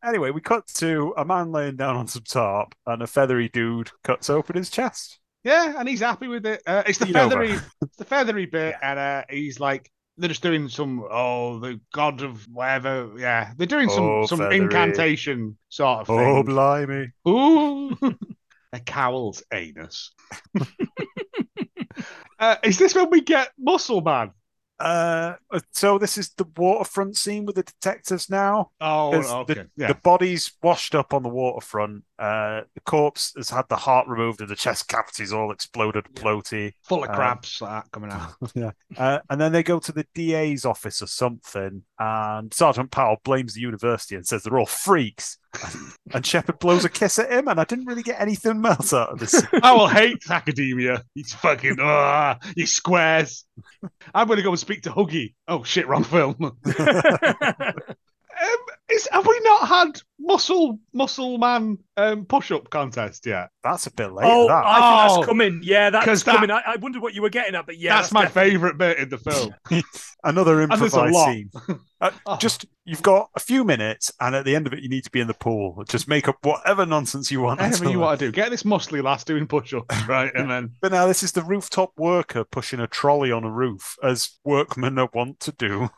Anyway, 0.03 0.29
we 0.29 0.39
cut 0.39 0.67
to 0.67 1.15
a 1.17 1.25
man 1.25 1.51
laying 1.51 1.75
down 1.75 1.95
on 1.95 2.05
some 2.07 2.21
tarp, 2.21 2.75
and 2.85 3.01
a 3.01 3.07
feathery 3.07 3.49
dude 3.49 3.89
cuts 4.03 4.29
open 4.29 4.55
his 4.55 4.69
chest. 4.69 5.17
yeah, 5.43 5.73
and 5.79 5.89
he's 5.89 5.99
happy 6.01 6.27
with 6.27 6.45
it. 6.45 6.61
Uh, 6.67 6.83
it's 6.85 6.99
the 6.99 7.07
You 7.07 7.13
feathery, 7.13 7.53
it's 7.81 7.97
the 7.97 8.05
feathery 8.05 8.45
bit, 8.45 8.75
and 8.83 8.99
uh, 8.99 9.23
he's 9.31 9.59
like, 9.59 9.89
they're 10.17 10.29
just 10.29 10.43
doing 10.43 10.69
some, 10.69 11.03
oh, 11.09 11.59
the 11.59 11.79
god 11.93 12.21
of 12.21 12.45
whatever. 12.51 13.11
Yeah, 13.17 13.51
they're 13.57 13.67
doing 13.67 13.89
some 13.89 14.03
Oh, 14.03 14.25
some 14.25 14.39
feathery. 14.39 14.57
incantation 14.57 15.57
sort 15.69 16.01
of 16.01 16.09
Oh, 16.09 16.43
blimey! 16.43 17.11
Ooh, 17.27 17.91
a 18.73 18.79
cowl's 18.79 19.43
anus. 19.53 20.13
uh, 22.39 22.55
is 22.63 22.77
this 22.77 22.95
when 22.95 23.09
we 23.09 23.21
get 23.21 23.49
Muscle 23.57 24.01
Man? 24.01 24.31
Uh, 24.77 25.35
so 25.71 25.97
this 25.97 26.17
is 26.17 26.31
the 26.35 26.45
waterfront 26.57 27.15
scene 27.15 27.45
with 27.45 27.55
the 27.55 27.63
detectives 27.63 28.29
now. 28.29 28.71
Oh, 28.81 29.15
okay. 29.41 29.53
the, 29.53 29.69
yeah. 29.77 29.87
the 29.87 29.95
body's 29.95 30.51
washed 30.61 30.95
up 30.95 31.13
on 31.13 31.23
the 31.23 31.29
waterfront. 31.29 32.03
Uh, 32.17 32.61
the 32.73 32.81
corpse 32.81 33.33
has 33.35 33.49
had 33.49 33.67
the 33.69 33.75
heart 33.75 34.07
removed 34.07 34.39
and 34.39 34.49
the 34.49 34.55
chest 34.55 34.87
cavities 34.87 35.33
all 35.33 35.51
exploded, 35.51 36.05
floaty. 36.13 36.71
Full 36.83 37.03
of 37.03 37.09
uh, 37.09 37.15
crabs 37.15 37.61
like 37.61 37.83
that 37.83 37.91
coming 37.91 38.11
out. 38.11 38.33
yeah. 38.55 38.71
Uh, 38.97 39.19
and 39.29 39.39
then 39.39 39.51
they 39.51 39.63
go 39.63 39.79
to 39.79 39.91
the 39.91 40.05
DA's 40.13 40.63
office 40.65 41.01
or 41.01 41.07
something, 41.07 41.83
and 41.99 42.53
Sergeant 42.53 42.91
Powell 42.91 43.17
blames 43.23 43.53
the 43.53 43.61
university 43.61 44.15
and 44.15 44.25
says 44.25 44.43
they're 44.43 44.57
all 44.57 44.65
freaks. 44.65 45.37
and 46.13 46.25
Shepard 46.25 46.59
blows 46.59 46.85
a 46.85 46.89
kiss 46.89 47.19
at 47.19 47.31
him, 47.31 47.47
and 47.47 47.59
I 47.59 47.63
didn't 47.65 47.85
really 47.85 48.03
get 48.03 48.19
anything 48.19 48.65
else 48.65 48.93
out 48.93 49.09
of 49.09 49.19
this. 49.19 49.41
I 49.63 49.73
will 49.73 49.87
hate 49.87 50.23
academia. 50.29 51.03
He's 51.13 51.33
fucking 51.33 51.77
ah, 51.79 52.37
you 52.55 52.65
squares. 52.65 53.45
I'm 54.13 54.27
gonna 54.27 54.41
go 54.41 54.49
and 54.49 54.59
speak 54.59 54.83
to 54.83 54.89
Huggy. 54.89 55.33
Oh 55.47 55.63
shit, 55.63 55.87
wrong 55.87 56.03
film. 56.03 56.35
Is 58.87 59.07
have 59.11 59.25
we 59.25 59.39
not 59.43 59.67
had 59.67 59.99
muscle 60.19 60.79
muscle 60.93 61.37
man 61.39 61.79
um, 61.97 62.25
push 62.25 62.51
up 62.51 62.69
contest 62.69 63.25
yet? 63.25 63.49
That's 63.63 63.87
a 63.87 63.91
bit 63.91 64.11
late. 64.11 64.27
oh, 64.29 64.47
that. 64.47 64.63
I 64.63 64.73
think 64.75 65.11
Oh. 65.11 65.15
that's 65.15 65.27
coming. 65.27 65.59
Yeah, 65.63 65.89
that's 65.89 66.23
that- 66.23 66.35
coming. 66.35 66.51
I, 66.51 66.61
I 66.67 66.75
wondered 66.75 67.01
what 67.01 67.15
you 67.15 67.23
were 67.23 67.29
getting 67.31 67.55
at, 67.55 67.65
but 67.65 67.77
yeah, 67.79 67.95
that's, 67.95 68.11
my 68.11 68.23
definitely- 68.25 68.51
favourite 68.51 68.77
bit 68.77 68.97
in 68.99 69.09
the 69.09 69.17
film. 69.17 69.55
Another 70.23 70.55
there's 70.55 70.69
a 70.69 70.73
improvised 70.85 71.13
lot. 71.13 71.25
scene. 71.33 71.49
Uh, 72.01 72.11
Oh. 72.27 72.35
Just 72.37 72.65
you've 72.83 73.01
got 73.01 73.29
a 73.35 73.39
few 73.39 73.63
minutes, 73.63 74.11
and 74.19 74.35
at 74.35 74.43
the 74.43 74.53
end 74.53 74.67
of 74.67 74.73
it, 74.73 74.81
you 74.83 74.89
need 74.89 75.05
to 75.05 75.09
be 75.09 75.21
in 75.21 75.27
the 75.27 75.33
pool. 75.33 75.81
Just 75.87 76.09
make 76.09 76.27
up 76.27 76.35
whatever 76.43 76.85
nonsense 76.85 77.31
you 77.31 77.39
want. 77.41 77.61
Whatever 77.61 77.89
you 77.89 77.99
want 77.99 78.19
to 78.19 78.25
do, 78.27 78.31
get 78.33 78.51
this 78.51 78.63
muscly 78.63 79.01
lass 79.01 79.23
doing 79.23 79.47
push 79.47 79.73
ups, 79.73 79.95
right? 80.07 80.29
And 80.35 80.51
then 80.51 80.71
But 80.81 80.91
now 80.91 81.07
this 81.07 81.23
is 81.23 81.31
the 81.31 81.41
rooftop 81.41 81.93
worker 81.97 82.43
pushing 82.43 82.81
a 82.81 82.85
trolley 82.87 83.31
on 83.31 83.45
a 83.45 83.49
roof, 83.49 83.95
as 84.03 84.37
workmen 84.43 84.99
are 84.99 85.09
wont 85.13 85.39
to 85.39 85.53
do. 85.53 85.89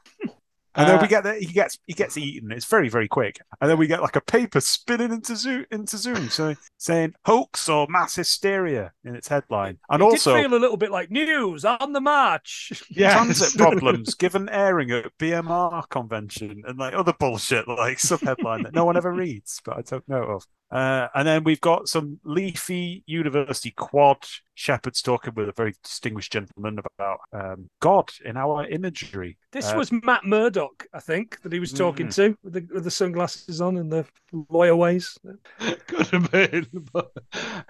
And 0.77 0.87
then 0.87 0.99
Uh, 0.99 1.01
we 1.01 1.07
get 1.07 1.23
that 1.25 1.39
he 1.39 1.47
gets 1.47 1.79
he 1.87 1.93
gets 1.93 2.17
eaten. 2.17 2.51
It's 2.51 2.65
very 2.65 2.87
very 2.89 3.07
quick, 3.09 3.39
and 3.59 3.69
then 3.69 3.77
we 3.77 3.87
get 3.87 4.01
like 4.01 4.15
a 4.15 4.21
paper 4.21 4.61
spinning 4.61 5.11
into 5.11 5.35
zoom 5.35 5.65
into 5.71 5.97
zoom, 5.97 6.29
so 6.29 6.55
saying 6.77 7.13
hoax 7.25 7.67
or 7.67 7.87
mass 7.89 8.15
hysteria 8.15 8.93
in 9.03 9.15
its 9.15 9.27
headline, 9.27 9.79
and 9.89 10.01
It 10.01 10.05
also 10.05 10.35
did 10.35 10.43
feel 10.43 10.53
a 10.57 10.61
little 10.61 10.77
bit 10.77 10.91
like 10.91 11.11
news 11.11 11.65
on 11.65 11.93
the 11.93 12.01
march. 12.01 12.71
yes. 12.89 13.13
transit 13.13 13.57
problems 13.57 14.13
given 14.19 14.49
airing 14.49 14.91
at 14.91 15.17
BMR 15.17 15.89
convention 15.89 16.63
and 16.67 16.77
like 16.79 16.93
other 16.93 17.13
bullshit 17.13 17.67
like 17.67 17.99
sub 17.99 18.21
headline 18.21 18.63
that 18.63 18.73
no 18.73 18.85
one 18.85 18.97
ever 18.97 19.11
reads, 19.13 19.61
but 19.65 19.77
I 19.77 19.81
took 19.81 20.07
note 20.07 20.29
of. 20.29 20.47
Uh, 20.69 21.07
and 21.15 21.25
then 21.27 21.43
we've 21.45 21.61
got 21.61 21.87
some 21.87 22.19
leafy 22.25 23.01
university 23.05 23.71
quad 23.71 24.17
Shepard's 24.53 25.01
talking 25.01 25.33
with 25.35 25.47
a 25.47 25.53
very 25.53 25.73
distinguished 25.83 26.31
gentleman 26.33 26.77
about 26.95 27.19
um, 27.31 27.69
God 27.79 28.09
in 28.25 28.35
our 28.35 28.67
imagery. 28.67 29.37
This 29.53 29.71
Uh, 29.71 29.75
was 29.77 29.91
Matt 29.91 30.25
Murdock, 30.25 30.85
I 30.93 30.99
think, 30.99 31.39
that 31.41 31.53
he 31.53 31.59
was 31.59 31.71
talking 31.71 32.07
Mm. 32.07 32.15
to 32.15 32.37
with 32.43 32.53
the, 32.53 32.67
with 32.73 32.83
the 32.83 32.91
sunglasses 32.91 33.61
on 33.61 33.77
and 33.77 33.91
the 33.91 34.05
lawyer 34.49 34.75
ways. 34.75 35.17
Could 35.87 36.07
have 36.07 36.31
been, 36.31 36.67
but 36.91 37.11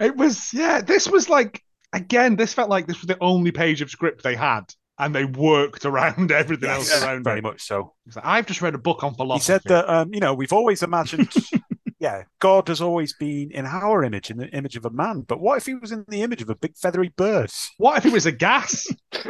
it 0.00 0.16
was 0.16 0.52
yeah. 0.52 0.80
This 0.80 1.08
was 1.08 1.28
like 1.28 1.62
again. 1.92 2.34
This 2.36 2.52
felt 2.52 2.68
like 2.70 2.86
this 2.88 3.00
was 3.00 3.06
the 3.06 3.18
only 3.20 3.52
page 3.52 3.80
of 3.80 3.90
script 3.90 4.22
they 4.24 4.34
had, 4.34 4.62
and 4.98 5.14
they 5.14 5.24
worked 5.24 5.84
around 5.84 6.32
everything 6.42 6.68
else 6.70 7.00
around 7.02 7.22
very 7.22 7.38
it. 7.38 7.42
much 7.42 7.62
so. 7.62 7.94
Like, 8.16 8.24
I've 8.24 8.46
just 8.46 8.60
read 8.62 8.74
a 8.74 8.78
book 8.78 9.04
on 9.04 9.14
philosophy. 9.14 9.52
He 9.52 9.58
said 9.58 9.62
that 9.66 9.88
um, 9.88 10.12
you 10.12 10.20
know 10.20 10.34
we've 10.34 10.52
always 10.52 10.82
imagined, 10.82 11.32
yeah, 11.98 12.24
God 12.38 12.68
has 12.68 12.80
always 12.80 13.14
been 13.14 13.50
in 13.50 13.66
our 13.66 14.04
image, 14.04 14.30
in 14.30 14.36
the 14.36 14.48
image 14.48 14.76
of 14.76 14.84
a 14.84 14.90
man. 14.90 15.22
But 15.22 15.40
what 15.40 15.58
if 15.58 15.66
he 15.66 15.74
was 15.74 15.92
in 15.92 16.04
the 16.08 16.22
image 16.22 16.42
of 16.42 16.50
a 16.50 16.54
big 16.54 16.76
feathery 16.76 17.12
bird? 17.16 17.50
What 17.78 17.98
if 17.98 18.04
he 18.04 18.10
was 18.10 18.26
a 18.26 18.32
gas? 18.32 18.86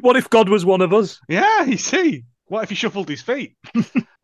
What 0.00 0.16
if 0.16 0.28
God 0.28 0.48
was 0.48 0.64
one 0.64 0.80
of 0.80 0.92
us? 0.92 1.20
yeah, 1.28 1.62
you 1.62 1.76
see. 1.76 2.24
What 2.46 2.64
if 2.64 2.70
he 2.70 2.74
shuffled 2.74 3.08
his 3.08 3.22
feet? 3.22 3.56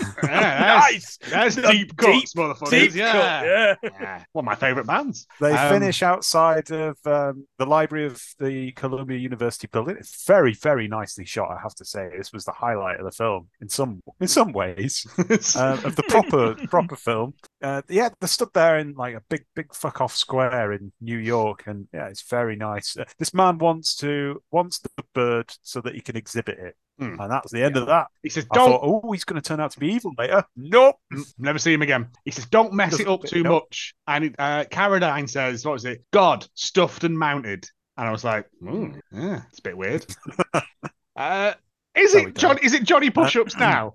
yeah, 0.22 0.80
Nice. 0.90 1.18
That's, 1.18 1.54
that's 1.56 1.70
Deep- 1.72 1.88
deep 1.88 1.96
cuts, 1.96 2.34
motherfuckers. 2.34 2.70
Deep 2.70 2.94
yeah. 2.94 3.12
cut, 3.12 3.46
yeah. 3.46 3.90
Yeah. 4.00 4.24
One 4.32 4.44
of 4.44 4.46
my 4.46 4.54
favourite 4.54 4.86
bands. 4.86 5.26
They 5.40 5.52
Um, 5.52 5.72
finish 5.72 6.02
outside 6.02 6.70
of 6.70 6.98
um, 7.06 7.46
the 7.58 7.66
library 7.66 8.06
of 8.06 8.22
the 8.38 8.72
Columbia 8.72 9.18
University 9.18 9.68
building. 9.70 9.96
It's 9.98 10.24
very, 10.26 10.54
very 10.54 10.88
nicely 10.88 11.24
shot. 11.24 11.50
I 11.50 11.60
have 11.62 11.74
to 11.76 11.84
say, 11.84 12.08
this 12.16 12.32
was 12.32 12.44
the 12.44 12.52
highlight 12.52 12.98
of 12.98 13.04
the 13.04 13.12
film 13.12 13.48
in 13.60 13.68
some 13.68 14.00
in 14.20 14.28
some 14.28 14.52
ways 14.52 15.06
um, 15.18 15.26
of 15.84 15.96
the 15.96 16.04
proper 16.08 16.54
proper 16.68 16.96
film. 16.96 17.34
Uh, 17.62 17.82
yeah, 17.88 18.08
they 18.20 18.26
stood 18.26 18.48
there 18.54 18.78
in 18.78 18.94
like 18.94 19.14
a 19.14 19.22
big, 19.28 19.44
big 19.54 19.74
fuck 19.74 20.00
off 20.00 20.14
square 20.16 20.72
in 20.72 20.92
New 21.00 21.18
York, 21.18 21.64
and 21.66 21.88
yeah, 21.92 22.06
it's 22.08 22.22
very 22.22 22.56
nice. 22.56 22.96
Uh, 22.96 23.04
this 23.18 23.34
man 23.34 23.58
wants 23.58 23.94
to 23.96 24.42
wants 24.50 24.78
the 24.78 24.90
bird 25.14 25.52
so 25.62 25.80
that 25.80 25.94
he 25.94 26.00
can 26.00 26.16
exhibit 26.16 26.58
it, 26.58 26.76
Hmm. 27.00 27.18
and 27.18 27.30
that's 27.30 27.50
the 27.50 27.62
end 27.64 27.76
of 27.78 27.86
that. 27.86 28.08
he 28.22 28.28
says, 28.28 28.44
"Don't." 28.52 28.68
thought, 28.70 28.80
oh, 28.82 29.10
he's 29.12 29.24
going 29.24 29.40
to 29.40 29.46
turn 29.48 29.58
out 29.58 29.70
to 29.72 29.80
be 29.80 29.88
evil 29.94 30.12
later. 30.18 30.44
Nope. 30.56 30.96
Mm, 31.12 31.32
Never 31.38 31.58
see 31.58 31.72
him 31.72 31.82
again. 31.82 32.08
He 32.24 32.30
says, 32.30 32.44
"Don't 32.46 32.74
mess 32.74 33.00
it 33.00 33.08
up 33.08 33.22
too 33.24 33.42
no. 33.42 33.52
much." 33.54 33.94
And 34.06 34.34
uh, 34.38 34.64
Carradine 34.70 35.28
says, 35.28 35.64
"What 35.64 35.72
was 35.72 35.84
it? 35.86 36.04
God 36.12 36.46
stuffed 36.54 37.04
and 37.04 37.18
mounted." 37.18 37.66
And 37.96 38.06
I 38.06 38.10
was 38.12 38.22
like, 38.24 38.46
"Hmm, 38.60 38.92
yeah, 39.12 39.42
it's 39.48 39.58
a 39.60 39.62
bit 39.62 39.76
weird." 39.76 40.04
uh, 41.16 41.54
is 41.94 42.14
it 42.14 42.34
John? 42.36 42.58
Is 42.58 42.74
it 42.74 42.84
Johnny 42.84 43.10
Push-ups 43.10 43.54
Uh, 43.56 43.58
now? 43.60 43.94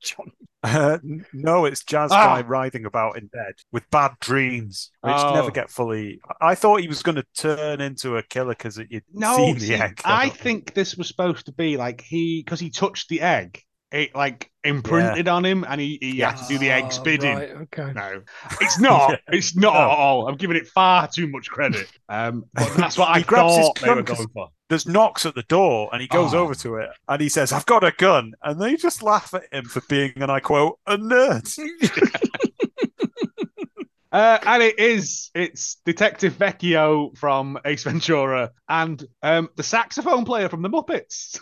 John. 0.00 0.32
Uh, 0.62 0.98
no, 1.32 1.66
it's 1.66 1.84
Jazz 1.84 2.10
Ah. 2.12 2.34
guy 2.36 2.42
writhing 2.46 2.84
about 2.84 3.16
in 3.16 3.28
bed 3.28 3.54
with 3.70 3.88
bad 3.90 4.12
dreams, 4.20 4.90
which 5.02 5.14
Oh. 5.16 5.34
never 5.34 5.50
get 5.52 5.70
fully. 5.70 6.20
I 6.40 6.54
thought 6.56 6.80
he 6.80 6.88
was 6.88 7.02
going 7.02 7.16
to 7.16 7.24
turn 7.36 7.80
into 7.80 8.16
a 8.16 8.22
killer 8.24 8.54
because 8.54 8.76
you'd 8.90 9.04
No, 9.12 9.36
seen 9.36 9.54
the 9.54 9.60
see, 9.60 9.74
egg. 9.74 10.00
I 10.04 10.28
think 10.28 10.74
this 10.74 10.96
was 10.96 11.06
supposed 11.06 11.46
to 11.46 11.52
be 11.52 11.76
like 11.76 12.00
he 12.00 12.42
because 12.44 12.58
he 12.60 12.70
touched 12.70 13.08
the 13.08 13.20
egg, 13.20 13.62
it 13.90 14.14
like 14.14 14.50
imprinted 14.64 15.28
on 15.28 15.44
him, 15.44 15.64
and 15.68 15.80
he, 15.80 15.98
he 16.00 16.18
had 16.18 16.36
to 16.36 16.44
do 16.46 16.58
the 16.58 16.70
egg 16.70 16.84
Ah, 16.86 16.90
spitting. 16.90 17.36
right, 17.36 17.50
okay. 17.50 17.92
No, 17.94 18.22
it's 18.60 18.78
not. 18.78 19.10
Yeah. 19.10 19.16
It's 19.32 19.56
not 19.56 19.74
No. 19.74 19.80
at 19.80 19.98
all. 19.98 20.28
I'm 20.28 20.36
giving 20.36 20.56
it 20.56 20.66
far 20.66 21.08
too 21.08 21.26
much 21.28 21.48
credit. 21.50 21.86
Um, 22.08 22.44
but 22.54 22.72
that's 22.76 22.98
what 22.98 23.08
I 23.14 23.18
He 23.18 23.24
grabs 23.24 23.56
his 23.56 23.66
thought 23.66 23.80
they 23.80 23.94
were 23.94 24.02
going 24.02 24.28
for. 24.28 24.48
There's 24.68 24.86
knocks 24.86 25.24
at 25.24 25.34
the 25.34 25.42
door, 25.44 25.88
and 25.92 26.02
he 26.02 26.08
goes 26.08 26.34
Oh. 26.34 26.40
over 26.40 26.54
to 26.56 26.76
it, 26.76 26.90
and 27.08 27.20
he 27.22 27.28
says, 27.30 27.52
"I've 27.52 27.64
got 27.66 27.84
a 27.84 27.92
gun," 27.92 28.32
and 28.42 28.60
they 28.60 28.76
just 28.76 29.02
laugh 29.02 29.32
at 29.32 29.44
him 29.52 29.64
for 29.64 29.80
being, 29.88 30.12
and 30.16 30.30
I 30.30 30.40
quote, 30.40 30.78
"a 30.86 30.96
nerd." 30.98 31.58
Uh, 34.10 34.38
and 34.46 34.62
it 34.62 34.78
is. 34.78 35.30
It's 35.34 35.76
Detective 35.84 36.32
Vecchio 36.32 37.14
from 37.18 37.58
Ace 37.66 37.82
Ventura 37.84 38.52
and 38.66 39.04
um, 39.22 39.50
the 39.56 39.62
saxophone 39.62 40.24
player 40.24 40.48
from 40.48 40.62
the 40.62 40.70
Muppets. 40.70 41.38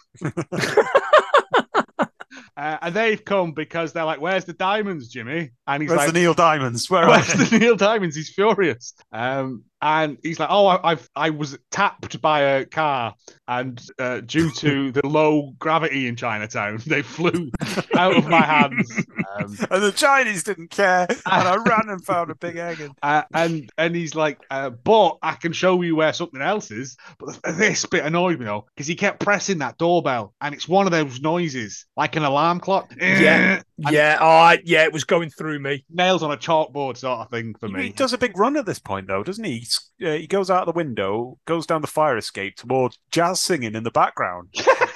Uh, 2.57 2.79
and 2.83 2.95
they've 2.95 3.25
come 3.25 3.53
because 3.53 3.93
they're 3.93 4.05
like, 4.05 4.21
"Where's 4.21 4.45
the 4.45 4.53
diamonds, 4.55 5.09
Jimmy?" 5.09 5.51
And 5.67 5.83
he's 5.83 5.91
Where's 5.91 5.99
like, 5.99 6.07
"Where's 6.07 6.13
the 6.13 6.19
Neil 6.21 6.35
Diamonds? 6.35 6.89
Where 6.89 7.07
Where's 7.09 7.33
they? 7.33 7.45
the 7.45 7.59
Neil 7.59 7.77
Diamonds? 7.77 8.17
He's 8.17 8.31
furious. 8.31 8.95
Um, 9.13 9.65
and 9.87 10.19
he's 10.25 10.41
like, 10.41 10.49
"Oh, 10.51 10.67
I, 10.67 10.91
I've 10.91 11.09
I 11.15 11.31
was 11.31 11.57
tapped 11.71 12.21
by 12.21 12.41
a 12.41 12.65
car, 12.67 13.15
and 13.47 13.81
uh, 14.01 14.21
due 14.21 14.51
to 14.51 14.91
the 14.93 15.07
low 15.07 15.53
gravity 15.61 16.09
in 16.09 16.17
Chinatown, 16.17 16.81
they 16.87 17.03
flew 17.03 17.53
out 17.97 18.17
of 18.17 18.27
my 18.27 18.43
hands." 18.43 18.91
Um, 19.39 19.57
And 19.71 19.83
the 19.83 19.93
Chinese 19.93 20.43
didn't 20.43 20.71
care, 20.71 21.07
and 21.09 21.21
I 21.25 21.57
ran 21.69 21.89
and 21.89 22.05
found 22.05 22.31
a 22.31 22.35
big 22.35 22.57
egg. 22.57 22.81
And... 22.81 22.95
uh, 23.01 23.23
and 23.33 23.71
and 23.79 23.95
he's 23.95 24.17
like, 24.17 24.41
uh, 24.51 24.71
"But 24.71 25.19
I 25.23 25.35
can 25.35 25.53
show 25.53 25.81
you 25.83 25.95
where 25.95 26.13
something 26.13 26.43
else 26.43 26.73
is." 26.73 26.97
But 27.21 27.39
this 27.57 27.87
bit 27.87 28.05
annoyed 28.05 28.41
me 28.41 28.47
though, 28.47 28.67
because 28.75 28.89
he 28.89 28.97
kept 28.97 29.21
pressing 29.21 29.59
that 29.59 29.79
doorbell, 29.79 30.35
and 30.41 30.53
it's 30.53 30.67
one 30.67 30.87
of 30.87 30.93
those 30.93 31.21
noises 31.21 31.87
like 31.97 32.17
an 32.17 32.25
alarm 32.25 32.59
clock. 32.59 32.93
Yeah. 33.01 33.63
Yeah, 33.79 34.17
oh, 34.21 34.27
I, 34.27 34.59
yeah, 34.65 34.85
it 34.85 34.93
was 34.93 35.05
going 35.05 35.31
through 35.31 35.59
me. 35.59 35.85
nails 35.91 36.23
on 36.23 36.33
a 36.33 36.37
chalkboard 36.37 36.97
sort 36.97 37.21
of 37.21 37.31
thing 37.31 37.55
for 37.61 37.69
me. 37.69 37.85
He 37.85 37.91
does 37.91 38.13
a 38.13 38.19
big 38.19 38.39
run 38.39 38.57
at 38.57 38.65
this 38.65 38.79
point, 38.79 39.07
though, 39.07 39.23
doesn't 39.23 39.45
he? 39.45 39.59
He's, 39.59 39.91
uh, 40.03 40.13
he 40.13 40.27
goes 40.27 40.51
out 40.51 40.65
the 40.65 40.73
window, 40.73 41.39
goes 41.47 41.67
down 41.67 41.83
the 41.83 41.87
fire 41.87 42.17
escape 42.17 42.57
towards 42.57 42.99
jazz 43.11 43.43
singing 43.43 43.75
in 43.75 43.85
the 43.85 43.91
background. 43.91 44.55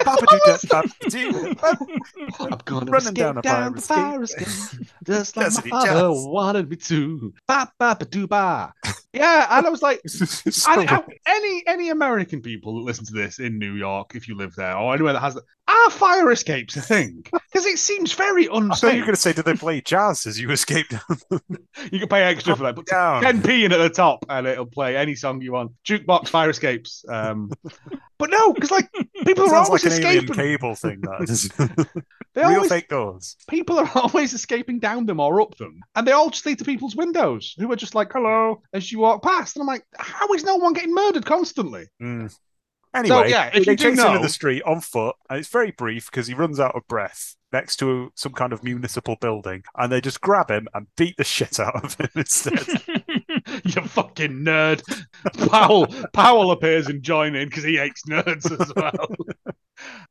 I'm 2.40 2.58
gonna 2.64 2.90
Running 2.90 2.96
escape 2.96 3.14
down 3.16 3.40
down, 3.42 3.72
a 3.72 3.74
the 3.76 3.80
fire 3.80 4.22
escape, 4.22 4.48
just 5.04 5.36
like 5.36 5.46
Doesn't 5.46 5.70
my 5.70 5.86
father 5.86 6.10
wanted 6.12 6.70
me 6.70 6.76
to. 6.76 7.32
Ba 7.46 7.70
ba 7.78 7.96
ba 7.98 8.04
doo 8.04 8.26
ba. 8.26 8.72
Yeah, 9.12 9.46
and 9.58 9.66
I 9.66 9.70
was 9.70 9.82
like, 9.82 10.00
I, 10.66 10.86
I- 10.88 11.04
any 11.26 11.62
any 11.66 11.88
American 11.90 12.40
people 12.40 12.76
that 12.76 12.82
listen 12.84 13.04
to 13.06 13.12
this 13.12 13.38
in 13.40 13.58
New 13.58 13.74
York, 13.74 14.14
if 14.14 14.28
you 14.28 14.36
live 14.36 14.54
there, 14.54 14.76
or 14.76 14.94
anywhere 14.94 15.12
that 15.14 15.20
has, 15.20 15.36
are 15.68 15.90
fire 15.90 16.30
escapes 16.30 16.76
a 16.76 16.80
thing? 16.80 17.24
Because 17.32 17.66
it 17.66 17.78
seems 17.78 18.12
very 18.12 18.48
I 18.48 18.52
thought 18.52 18.82
you 18.82 18.88
were 19.00 19.06
going 19.06 19.14
to 19.14 19.16
say, 19.16 19.32
did 19.32 19.44
they 19.44 19.54
play 19.54 19.80
jazz 19.80 20.26
as 20.26 20.38
you 20.40 20.50
escaped 20.50 20.90
down? 20.90 21.40
You 21.90 21.98
can 21.98 22.08
pay 22.08 22.22
extra 22.22 22.54
for 22.54 22.62
that, 22.64 22.76
but 22.76 22.86
down? 22.86 23.22
10p 23.22 23.64
in 23.64 23.72
at 23.72 23.78
the 23.78 23.88
top, 23.88 24.24
and 24.28 24.46
it'll 24.46 24.66
play 24.66 24.96
any 24.96 25.14
song 25.14 25.40
you 25.40 25.52
want. 25.52 25.72
Jukebox 25.84 26.28
fire 26.28 26.50
escapes. 26.50 27.04
Um, 27.08 27.50
but 28.20 28.30
no, 28.30 28.52
because 28.52 28.70
like 28.70 28.88
people 29.26 29.44
are 29.44 29.48
Sounds 29.48 29.66
always 29.68 29.84
like 29.84 29.94
an 29.94 30.02
alien 30.06 30.24
escaping. 30.24 30.36
cable 30.36 30.74
thing. 30.76 31.00
That 31.00 31.28
is 31.28 31.48
They 32.34 32.42
real 32.42 32.50
always 32.58 32.70
fake 32.70 32.88
doors. 32.88 33.36
people 33.48 33.76
are 33.80 33.90
always 33.96 34.32
escaping 34.34 34.78
down 34.78 35.06
them 35.06 35.18
or 35.18 35.40
up 35.40 35.56
them, 35.56 35.80
and 35.96 36.06
they 36.06 36.12
all 36.12 36.30
just 36.30 36.46
lead 36.46 36.58
to 36.58 36.64
people's 36.64 36.94
windows, 36.94 37.56
who 37.58 37.70
are 37.72 37.76
just 37.76 37.96
like 37.96 38.12
"hello" 38.12 38.62
as 38.72 38.92
you 38.92 39.00
walk 39.00 39.24
past. 39.24 39.56
And 39.56 39.62
I'm 39.62 39.66
like, 39.66 39.84
how 39.96 40.28
is 40.34 40.44
no 40.44 40.54
one 40.54 40.72
getting 40.72 40.94
murdered 40.94 41.26
constantly? 41.26 41.86
Mm. 42.00 42.32
Anyway, 42.94 43.30
yeah, 43.30 43.46
if 43.54 43.64
they 43.66 43.72
you 43.72 43.76
do 43.76 43.84
chase 43.84 43.98
him 43.98 44.04
know- 44.04 44.10
into 44.12 44.22
the 44.22 44.28
street 44.28 44.62
on 44.64 44.80
foot, 44.80 45.16
and 45.28 45.38
it's 45.40 45.48
very 45.48 45.72
brief 45.72 46.06
because 46.10 46.28
he 46.28 46.34
runs 46.34 46.60
out 46.60 46.76
of 46.76 46.86
breath 46.88 47.34
next 47.52 47.76
to 47.78 48.12
some 48.14 48.32
kind 48.32 48.52
of 48.52 48.62
municipal 48.62 49.16
building, 49.20 49.62
and 49.76 49.90
they 49.90 50.00
just 50.00 50.20
grab 50.20 50.50
him 50.50 50.68
and 50.74 50.86
beat 50.96 51.16
the 51.16 51.24
shit 51.24 51.58
out 51.58 51.84
of 51.84 51.94
him 51.96 52.08
instead. 52.14 52.64
you 53.64 53.82
fucking 53.82 54.44
nerd. 54.44 54.82
Powell 55.48 55.86
Powell 56.12 56.50
appears 56.50 56.86
and 56.88 57.02
join 57.02 57.34
in 57.34 57.48
because 57.48 57.64
he 57.64 57.76
hates 57.76 58.02
nerds 58.04 58.50
as 58.50 58.72
well. 58.76 59.16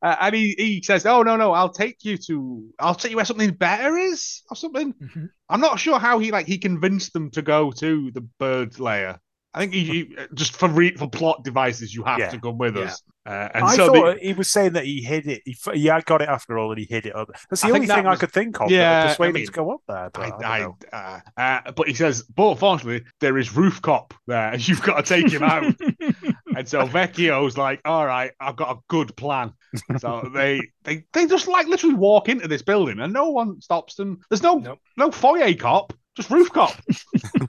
Uh, 0.02 0.16
and 0.22 0.36
he, 0.36 0.56
he 0.58 0.82
says, 0.84 1.06
"Oh 1.06 1.24
no 1.24 1.36
no, 1.36 1.52
I'll 1.52 1.70
take 1.74 2.04
you 2.04 2.18
to 2.18 2.70
I'll 2.80 2.96
take 2.96 3.12
you 3.12 3.18
where 3.18 3.26
something 3.26 3.52
better 3.52 3.98
is 3.98 4.42
or 4.50 4.56
something." 4.56 4.94
Mhm. 4.94 5.30
I'm 5.50 5.62
not 5.62 5.80
sure 5.80 6.00
how 6.00 6.20
he 6.20 6.32
like 6.32 6.46
he 6.48 6.58
convinced 6.58 7.14
them 7.14 7.32
to 7.32 7.42
go 7.42 7.72
to 7.72 8.12
the 8.12 8.22
bird 8.22 8.80
layer. 8.80 9.20
I 9.54 9.60
think 9.60 9.74
he, 9.74 9.84
he 9.84 10.16
just 10.36 10.56
for 10.56 10.70
re, 10.70 10.96
for 10.96 11.10
plot 11.10 11.44
devices 11.44 11.94
you 11.94 12.04
have 12.04 12.20
Yeah. 12.20 12.30
to 12.30 12.40
come 12.40 12.58
with 12.58 12.76
Yeah. 12.78 12.84
us. 12.84 13.02
Uh, 13.26 13.48
and 13.54 13.64
I 13.66 13.76
so 13.76 13.94
thought 13.94 14.16
the, 14.20 14.26
he 14.26 14.34
was 14.34 14.48
saying 14.48 14.74
that 14.74 14.86
he 14.86 15.02
hid 15.02 15.28
it. 15.28 15.42
He, 15.46 15.52
f- 15.64 15.74
he 15.76 15.84
got 16.06 16.22
it 16.22 16.30
after 16.30 16.58
all, 16.58 16.72
and 16.72 16.80
he 16.80 16.86
hid 16.86 17.06
it 17.06 17.16
up. 17.16 17.30
That's 17.50 17.62
the 17.62 17.68
I 17.68 17.72
only 17.72 17.86
that 17.86 17.96
thing 17.96 18.06
was- 18.06 18.18
I 18.18 18.20
could 18.20 18.32
think 18.32 18.60
of. 18.60 18.72
Yeah, 18.72 19.04
that 19.04 19.10
persuade 19.18 19.36
I 19.36 19.40
him 19.40 19.46
to 19.46 19.52
go 19.52 19.72
up 19.72 19.82
there. 19.88 20.10
But 20.14 20.22
I, 20.22 20.26
I, 20.26 20.30
don't 20.30 20.46
I, 20.46 20.60
know. 20.60 20.78
uh, 20.94 21.20
uh, 21.68 21.72
but 21.74 21.88
he 21.88 21.94
says, 21.94 22.24
but 22.24 22.52
unfortunately, 22.52 23.06
there 23.20 23.38
is 23.38 23.56
Roof 23.56 23.82
Cop 23.82 24.14
there, 24.26 24.52
and 24.54 24.68
you've 24.68 24.82
got 24.82 25.04
to 25.06 25.22
take 25.22 25.32
him 25.32 25.44
out. 25.44 25.64
and 26.56 26.68
so 26.68 26.88
Vecchio's 26.88 27.58
like, 27.58 27.82
"All 27.86 28.06
right, 28.06 28.32
I've 28.40 28.56
got 28.56 28.76
a 28.76 28.80
good 28.88 29.16
plan." 29.16 29.54
So 30.00 30.28
they 30.34 30.62
they 30.84 31.04
they 31.14 31.28
just 31.28 31.48
like 31.48 31.68
literally 31.68 31.96
walk 31.96 32.30
into 32.30 32.48
this 32.48 32.62
building, 32.64 33.00
and 33.00 33.14
no 33.14 33.30
one 33.30 33.62
stops 33.62 33.96
them. 33.96 34.20
There's 34.30 34.42
no 34.44 34.56
Nope. 34.58 34.80
no 34.98 35.12
foyer 35.12 35.54
cop, 35.54 35.94
just 36.16 36.30
Roof 36.30 36.52
Cop. 36.52 36.76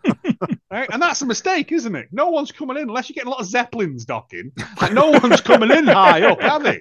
right? 0.70 0.88
And 0.92 1.02
that's 1.02 1.22
a 1.22 1.26
mistake, 1.26 1.72
isn't 1.72 1.94
it? 1.94 2.08
No 2.12 2.28
one's 2.30 2.52
coming 2.52 2.76
in 2.76 2.88
unless 2.88 3.08
you're 3.08 3.14
getting 3.14 3.28
a 3.28 3.30
lot 3.30 3.40
of 3.40 3.46
zeppelins 3.46 4.04
docking. 4.04 4.52
Like, 4.80 4.92
no 4.92 5.10
one's 5.10 5.40
coming 5.40 5.70
in 5.70 5.86
high 5.86 6.22
up, 6.22 6.42
are 6.42 6.60
they? 6.60 6.80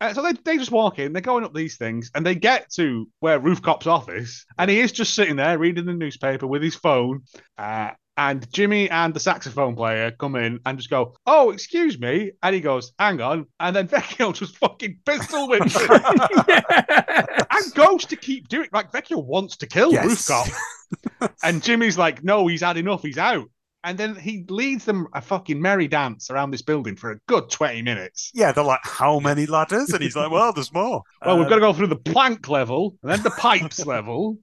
Uh, 0.00 0.14
so 0.14 0.22
they, 0.22 0.32
they 0.44 0.56
just 0.56 0.70
walk 0.70 0.98
in, 0.98 1.12
they're 1.12 1.20
going 1.20 1.44
up 1.44 1.52
these 1.52 1.76
things, 1.76 2.10
and 2.14 2.24
they 2.24 2.34
get 2.34 2.70
to 2.70 3.06
where 3.20 3.38
Roof 3.38 3.60
Cop's 3.60 3.86
office, 3.86 4.46
and 4.58 4.70
he 4.70 4.80
is 4.80 4.92
just 4.92 5.14
sitting 5.14 5.36
there 5.36 5.58
reading 5.58 5.84
the 5.84 5.92
newspaper 5.92 6.46
with 6.46 6.62
his 6.62 6.74
phone. 6.74 7.22
Uh, 7.58 7.90
and 8.16 8.50
Jimmy 8.52 8.90
and 8.90 9.14
the 9.14 9.20
saxophone 9.20 9.74
player 9.74 10.10
come 10.10 10.36
in 10.36 10.60
and 10.66 10.76
just 10.76 10.90
go, 10.90 11.14
Oh, 11.26 11.50
excuse 11.52 11.98
me. 11.98 12.32
And 12.42 12.54
he 12.54 12.60
goes, 12.60 12.92
Hang 12.98 13.20
on. 13.22 13.46
And 13.58 13.74
then 13.74 13.88
Vecchio 13.92 14.34
just 14.34 14.58
fucking 14.58 14.98
pistol 15.06 15.48
whips 15.48 15.80
him. 15.80 15.88
and 17.64 17.74
goes 17.74 18.04
to 18.06 18.16
keep 18.16 18.48
doing 18.48 18.68
Like, 18.72 18.92
Vecchio 18.92 19.24
wants 19.24 19.56
to 19.58 19.66
kill 19.66 19.92
Yes. 19.92 20.28
Roof 20.30 21.30
and 21.42 21.62
Jimmy's 21.62 21.96
like, 21.98 22.22
No, 22.24 22.46
he's 22.46 22.62
had 22.62 22.76
enough. 22.76 23.02
He's 23.02 23.18
out. 23.18 23.46
And 23.82 23.96
then 23.96 24.14
he 24.14 24.44
leads 24.50 24.84
them 24.84 25.06
a 25.14 25.22
fucking 25.22 25.58
merry 25.62 25.88
dance 25.88 26.30
around 26.30 26.50
this 26.50 26.60
building 26.60 26.96
for 26.96 27.12
a 27.12 27.18
good 27.28 27.48
20 27.48 27.80
minutes. 27.80 28.30
Yeah, 28.34 28.52
they're 28.52 28.62
like, 28.62 28.80
how 28.82 29.20
many 29.20 29.46
ladders? 29.46 29.88
And 29.94 30.02
he's 30.02 30.14
like, 30.14 30.30
well, 30.30 30.52
there's 30.52 30.70
more. 30.74 31.02
Well, 31.24 31.38
we've 31.38 31.46
Uh, 31.46 31.48
got 31.48 31.54
to 31.54 31.60
go 31.62 31.72
through 31.72 31.86
the 31.86 31.96
plank 31.96 32.46
level 32.50 32.98
and 33.02 33.10
then 33.10 33.22
the 33.22 33.30
pipes 33.30 33.86
level. 33.86 34.36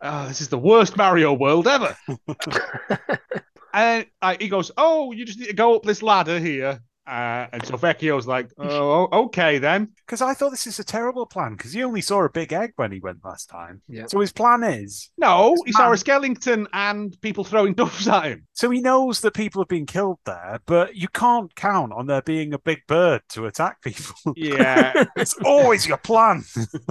Oh, 0.00 0.28
this 0.28 0.40
is 0.40 0.48
the 0.48 0.56
worst 0.58 0.96
Mario 0.96 1.34
world 1.34 1.68
ever. 1.68 1.94
and 3.74 4.06
uh, 4.22 4.36
he 4.40 4.48
goes, 4.48 4.70
"Oh, 4.76 5.12
you 5.12 5.24
just 5.24 5.38
need 5.38 5.46
to 5.48 5.52
go 5.54 5.76
up 5.76 5.82
this 5.82 6.02
ladder 6.02 6.38
here." 6.38 6.80
Uh, 7.06 7.46
and 7.52 7.64
so 7.66 7.74
Vecchio's 7.76 8.26
like, 8.26 8.50
"Oh, 8.58 9.08
okay 9.24 9.58
then." 9.58 9.88
Because 10.06 10.22
I 10.22 10.34
thought 10.34 10.50
this 10.50 10.66
is 10.66 10.78
a 10.78 10.84
terrible 10.84 11.26
plan 11.26 11.52
because 11.56 11.72
he 11.72 11.82
only 11.82 12.00
saw 12.00 12.22
a 12.24 12.28
big 12.30 12.52
egg 12.52 12.72
when 12.76 12.92
he 12.92 13.00
went 13.00 13.24
last 13.24 13.48
time. 13.48 13.82
Yeah. 13.88 14.06
So 14.06 14.20
his 14.20 14.32
plan 14.32 14.62
is 14.62 15.10
No, 15.18 15.56
he 15.66 15.72
saw 15.72 15.84
man. 15.86 15.94
a 15.94 15.96
skeleton 15.96 16.68
and 16.72 17.16
people 17.20 17.42
throwing 17.44 17.74
doves 17.74 18.06
at 18.06 18.24
him. 18.24 18.46
so 18.52 18.70
he 18.70 18.80
knows 18.80 19.20
that 19.20 19.34
people 19.34 19.60
have 19.62 19.68
been 19.68 19.86
killed 19.86 20.18
there, 20.26 20.60
but 20.66 20.94
you 20.94 21.08
can't 21.08 21.52
count 21.56 21.92
on 21.92 22.06
there 22.06 22.22
being 22.22 22.54
a 22.54 22.58
big 22.58 22.80
bird 22.86 23.22
to 23.30 23.46
attack 23.46 23.82
people. 23.82 24.14
Yeah, 24.36 25.04
it's 25.16 25.34
always 25.44 25.86
your 25.86 25.98
plan. 25.98 26.44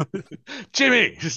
Jimmy. 0.73 1.17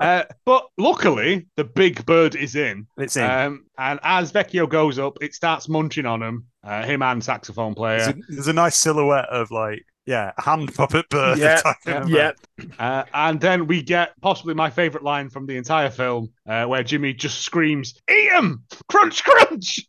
Uh, 0.00 0.24
but 0.44 0.66
luckily, 0.78 1.46
the 1.56 1.64
big 1.64 2.04
bird 2.06 2.34
is 2.34 2.56
in. 2.56 2.86
It's 2.98 3.16
in. 3.16 3.22
Um, 3.28 3.64
and 3.78 3.98
as 4.02 4.32
Vecchio 4.32 4.68
goes 4.68 4.98
up, 4.98 5.18
it 5.20 5.34
starts 5.34 5.68
munching 5.68 6.06
on 6.06 6.22
him. 6.22 6.46
Uh, 6.64 6.84
him 6.84 7.02
and 7.02 7.22
saxophone 7.22 7.74
there's, 7.76 8.04
player. 8.06 8.14
a, 8.16 8.32
there's 8.34 8.48
a 8.48 8.52
nice 8.52 8.76
silhouette 8.76 9.28
of 9.30 9.50
like, 9.50 9.84
yeah, 10.06 10.32
hand 10.38 10.72
puppet 10.74 11.08
bird 11.10 11.38
Yeah, 11.38 11.58
attacking 11.84 11.92
him. 11.92 12.08
yeah. 12.08 12.32
Uh, 12.78 13.04
and 13.14 13.40
then 13.40 13.66
we 13.66 13.82
get 13.82 14.12
possibly 14.20 14.54
my 14.54 14.68
favorite 14.70 15.02
line 15.04 15.28
from 15.30 15.46
the 15.46 15.56
entire 15.56 15.90
film, 15.90 16.32
uh, 16.48 16.64
where 16.66 16.82
Jimmy 16.82 17.12
just 17.14 17.40
screams, 17.40 17.94
"Eat 18.10 18.30
him! 18.32 18.64
Crunch, 18.88 19.22
crunch!" 19.24 19.84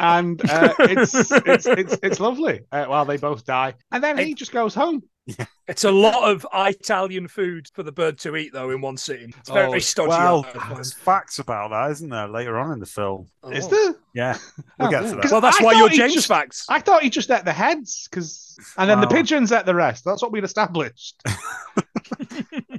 and 0.00 0.40
uh, 0.50 0.74
it's, 0.80 1.14
it's 1.30 1.66
it's 1.66 1.98
it's 2.02 2.20
lovely. 2.20 2.60
Uh, 2.72 2.86
while 2.86 3.04
they 3.04 3.16
both 3.16 3.44
die, 3.44 3.74
and 3.92 4.02
then 4.02 4.18
he 4.18 4.34
just 4.34 4.52
goes 4.52 4.74
home. 4.74 5.02
It's 5.66 5.84
a 5.84 5.90
lot 5.90 6.30
of 6.30 6.46
Italian 6.52 7.26
food 7.26 7.68
for 7.72 7.82
the 7.82 7.90
bird 7.90 8.18
to 8.18 8.36
eat, 8.36 8.52
though, 8.52 8.70
in 8.70 8.82
one 8.82 8.98
sitting. 8.98 9.32
It's 9.38 9.48
very 9.48 9.76
Oh, 9.76 9.78
stodgy. 9.78 10.08
Well, 10.10 10.46
there's 10.74 10.92
facts 10.92 11.38
about 11.38 11.70
that, 11.70 11.90
isn't 11.92 12.10
there? 12.10 12.28
Later 12.28 12.58
on 12.58 12.72
in 12.72 12.80
the 12.80 12.84
film. 12.86 13.28
Is 13.50 13.64
Oh. 13.64 13.68
there? 13.70 13.94
Yeah, 14.14 14.36
we'll 14.78 14.88
Oh, 14.88 14.90
get 14.90 15.00
to 15.00 15.06
ooh. 15.06 15.10
that. 15.12 15.22
'Cause 15.22 15.32
Well, 15.32 15.40
that's 15.40 15.58
I 15.58 15.64
why 15.64 15.72
you're 15.72 15.88
he 15.88 15.96
James 15.96 16.12
just- 16.12 16.28
facts. 16.28 16.66
I 16.68 16.80
thought 16.80 17.02
he 17.02 17.08
just 17.08 17.30
ate 17.30 17.46
the 17.46 17.52
heads, 17.54 18.06
because 18.10 18.58
and 18.76 18.90
then 18.90 19.00
the 19.00 19.06
pigeons 19.06 19.50
ate 19.52 19.64
the 19.64 19.74
rest. 19.74 20.04
That's 20.04 20.20
what 20.20 20.32
we'd 20.32 20.44
established. 20.44 21.22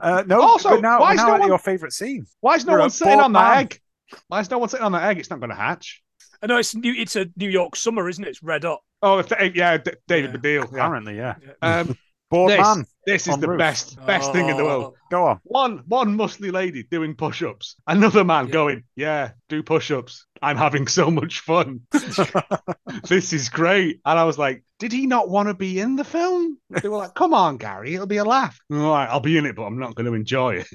Uh, 0.01 0.23
no, 0.27 0.41
Also, 0.41 0.69
but 0.71 0.81
now, 0.81 0.99
why 0.99 1.09
we're 1.09 1.13
is 1.13 1.17
now 1.17 1.27
no 1.27 1.39
one- 1.39 1.47
your 1.47 1.57
favourite 1.57 1.93
scene. 1.93 2.25
Why 2.41 2.55
is 2.55 2.65
no 2.65 2.73
You're 2.73 2.81
one 2.81 2.89
sitting 2.91 3.19
on 3.19 3.33
that 3.33 3.49
man. 3.55 3.57
egg? 3.63 3.79
Why 4.27 4.39
is 4.41 4.51
no 4.51 4.59
one 4.59 4.69
sitting 4.69 4.85
on 4.85 4.91
that 4.91 5.03
egg? 5.03 5.17
It's 5.17 5.29
not 5.29 5.39
going 5.39 5.49
to 5.49 5.55
hatch. 5.55 6.03
I 6.43 6.47
know 6.47 6.57
it's 6.57 6.75
new. 6.75 6.93
It's 6.93 7.15
a 7.15 7.25
New 7.37 7.49
York 7.49 7.75
summer, 7.75 8.07
isn't 8.07 8.23
it? 8.23 8.27
It's 8.27 8.43
red 8.43 8.65
hot. 8.65 8.81
Oh, 9.01 9.17
if 9.19 9.29
the, 9.29 9.51
yeah, 9.55 9.77
D- 9.77 9.91
David 10.07 10.31
Yeah. 10.31 10.37
Baddiel. 10.39 10.59
Yeah. 10.71 10.77
Apparently, 10.77 11.15
yeah. 11.17 11.35
Um, 11.61 11.97
Bored 12.35 12.51
this, 12.51 12.59
man. 12.59 12.85
this 13.05 13.27
is 13.27 13.37
the 13.37 13.47
roof. 13.47 13.57
best 13.59 14.05
best 14.05 14.31
thing 14.33 14.49
in 14.49 14.57
the 14.57 14.63
oh. 14.63 14.65
world. 14.65 14.93
Oh, 14.95 15.07
Go 15.09 15.25
on. 15.27 15.39
One 15.43 15.83
one 15.87 16.17
muscly 16.17 16.51
lady 16.51 16.83
doing 16.83 17.15
push-ups. 17.15 17.75
Another 17.87 18.23
man 18.23 18.47
Yeah. 18.47 18.51
going, 18.51 18.83
"Yeah, 18.95 19.31
do 19.49 19.63
push-ups. 19.63 20.25
I'm 20.45 20.57
having 20.57 20.87
so 20.87 21.09
much 21.09 21.39
fun. 21.39 21.81
this 23.07 23.33
is 23.33 23.49
great." 23.49 23.99
And 24.05 24.19
I 24.19 24.23
was 24.23 24.37
like, 24.37 24.63
"Did 24.79 24.91
he 24.91 25.07
not 25.07 25.27
want 25.27 25.47
to 25.49 25.53
be 25.53 25.79
in 25.79 25.95
the 25.95 26.03
film?" 26.03 26.59
They 26.69 26.87
were 26.87 26.97
like, 26.97 27.15
"Come 27.15 27.33
on, 27.33 27.57
Gary, 27.57 27.95
it'll 27.95 28.05
be 28.05 28.17
a 28.17 28.23
laugh." 28.23 28.59
All 28.71 28.77
right, 28.77 29.09
I'll 29.09 29.19
be 29.19 29.37
in 29.37 29.45
it, 29.45 29.55
but 29.55 29.63
I'm 29.63 29.79
not 29.79 29.95
going 29.95 30.05
to 30.05 30.13
enjoy 30.13 30.63
it. 30.63 30.67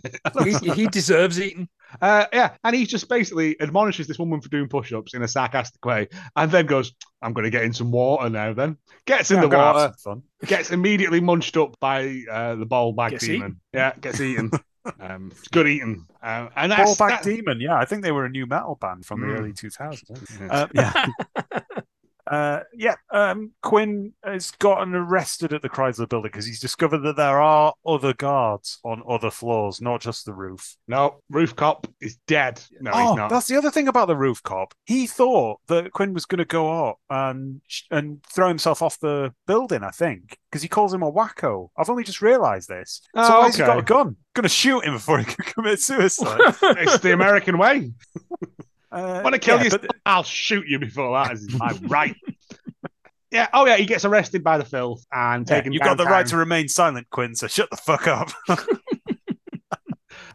he, 0.62 0.70
he 0.72 0.86
deserves 0.88 1.40
eating. 1.40 1.68
Uh, 2.00 2.26
yeah, 2.32 2.54
and 2.64 2.74
he 2.74 2.84
just 2.84 3.08
basically 3.08 3.60
admonishes 3.60 4.06
this 4.06 4.18
woman 4.18 4.40
for 4.40 4.48
doing 4.48 4.68
push-ups 4.68 5.14
in 5.14 5.22
a 5.22 5.28
sarcastic 5.28 5.84
way, 5.84 6.08
and 6.34 6.50
then 6.50 6.66
goes, 6.66 6.92
"I'm 7.22 7.32
going 7.32 7.44
to 7.44 7.50
get 7.50 7.62
in 7.62 7.72
some 7.72 7.92
water 7.92 8.28
now." 8.28 8.52
Then 8.52 8.76
gets 9.06 9.30
in 9.30 9.36
Yeah, 9.36 9.40
the 9.42 9.46
I'm 9.46 9.50
gonna 9.50 9.80
have 9.80 9.96
water, 10.04 10.20
gets 10.46 10.70
immediately 10.72 11.20
munched 11.20 11.56
up 11.56 11.78
by 11.80 12.22
uh, 12.30 12.56
the 12.56 12.66
ball 12.66 12.92
bag 12.92 13.12
Gets 13.12 13.26
demon. 13.26 13.60
Yeah, 13.72 13.92
gets 14.00 14.20
eaten. 14.20 14.50
um, 15.00 15.30
it's 15.30 15.48
good 15.48 15.66
eating, 15.68 16.06
uh, 16.22 16.48
and 16.56 16.72
that's 16.72 16.96
Ballback 16.96 17.08
that- 17.08 17.24
Demon. 17.24 17.60
Yeah, 17.60 17.76
I 17.76 17.84
think 17.84 18.02
they 18.02 18.12
were 18.12 18.24
a 18.24 18.30
new 18.30 18.46
metal 18.46 18.76
band 18.80 19.04
from 19.06 19.20
Mm. 19.20 19.26
the 19.28 19.34
early 19.38 19.52
2000s. 19.52 20.40
Yeah. 20.40 20.46
Uh, 20.50 20.66
yeah. 20.74 21.06
Uh, 22.30 22.60
yeah, 22.72 22.94
um, 23.10 23.50
Quinn 23.60 24.12
has 24.24 24.52
gotten 24.52 24.94
arrested 24.94 25.52
at 25.52 25.62
the 25.62 25.68
Chrysler 25.68 26.08
building 26.08 26.30
because 26.30 26.46
he's 26.46 26.60
discovered 26.60 26.98
that 26.98 27.16
there 27.16 27.40
are 27.40 27.74
other 27.84 28.14
guards 28.14 28.78
on 28.84 29.02
other 29.08 29.32
floors, 29.32 29.80
not 29.80 30.00
just 30.00 30.26
the 30.26 30.32
roof. 30.32 30.76
No, 30.86 31.16
roof 31.28 31.56
cop 31.56 31.88
is 32.00 32.18
dead. 32.28 32.62
No, 32.80 32.92
oh, 32.94 32.98
he's 33.08 33.16
not. 33.16 33.30
that's 33.30 33.48
the 33.48 33.56
other 33.56 33.72
thing 33.72 33.88
about 33.88 34.06
the 34.06 34.16
roof 34.16 34.42
cop. 34.44 34.74
He 34.84 35.08
thought 35.08 35.58
that 35.66 35.92
Quinn 35.92 36.14
was 36.14 36.24
going 36.24 36.38
to 36.38 36.44
go 36.44 36.88
up 36.88 36.98
and 37.10 37.60
and 37.90 38.22
throw 38.22 38.46
himself 38.46 38.80
off 38.80 39.00
the 39.00 39.34
building. 39.48 39.82
I 39.82 39.90
think 39.90 40.38
because 40.50 40.62
he 40.62 40.68
calls 40.68 40.94
him 40.94 41.02
a 41.02 41.10
wacko. 41.10 41.70
I've 41.76 41.90
only 41.90 42.04
just 42.04 42.22
realised 42.22 42.68
this. 42.68 43.00
so 43.16 43.22
Oh, 43.22 43.40
why 43.40 43.46
has 43.46 43.56
he 43.56 43.62
got 43.64 43.78
a 43.78 43.82
gun? 43.82 44.16
Going 44.34 44.44
to 44.44 44.48
shoot 44.48 44.84
him 44.84 44.94
before 44.94 45.18
he 45.18 45.24
can 45.34 45.44
commit 45.46 45.80
suicide. 45.80 46.38
it's 46.62 46.98
the 47.00 47.12
American 47.12 47.58
way. 47.58 47.90
Uh, 48.92 49.20
Want 49.22 49.34
to 49.34 49.38
kill 49.38 49.58
yeah, 49.58 49.64
you? 49.64 49.70
but- 49.70 49.86
I'll 50.06 50.22
shoot 50.24 50.66
you 50.66 50.78
before 50.78 51.12
that 51.22 51.32
is 51.32 51.52
my 51.54 51.72
right. 51.82 52.16
Yeah. 53.32 53.46
Oh 53.52 53.64
yeah. 53.64 53.76
He 53.76 53.86
gets 53.86 54.04
arrested 54.04 54.42
by 54.42 54.58
the 54.58 54.64
filth 54.64 55.06
and 55.12 55.48
Yeah, 55.48 55.56
taken. 55.58 55.72
you've 55.72 55.82
got 55.84 55.96
the 55.98 56.04
right 56.04 56.26
to 56.26 56.36
remain 56.36 56.66
silent, 56.66 57.08
Quinn. 57.10 57.36
So 57.36 57.46
shut 57.46 57.70
the 57.70 57.76
fuck 57.76 58.08
up. 58.08 58.30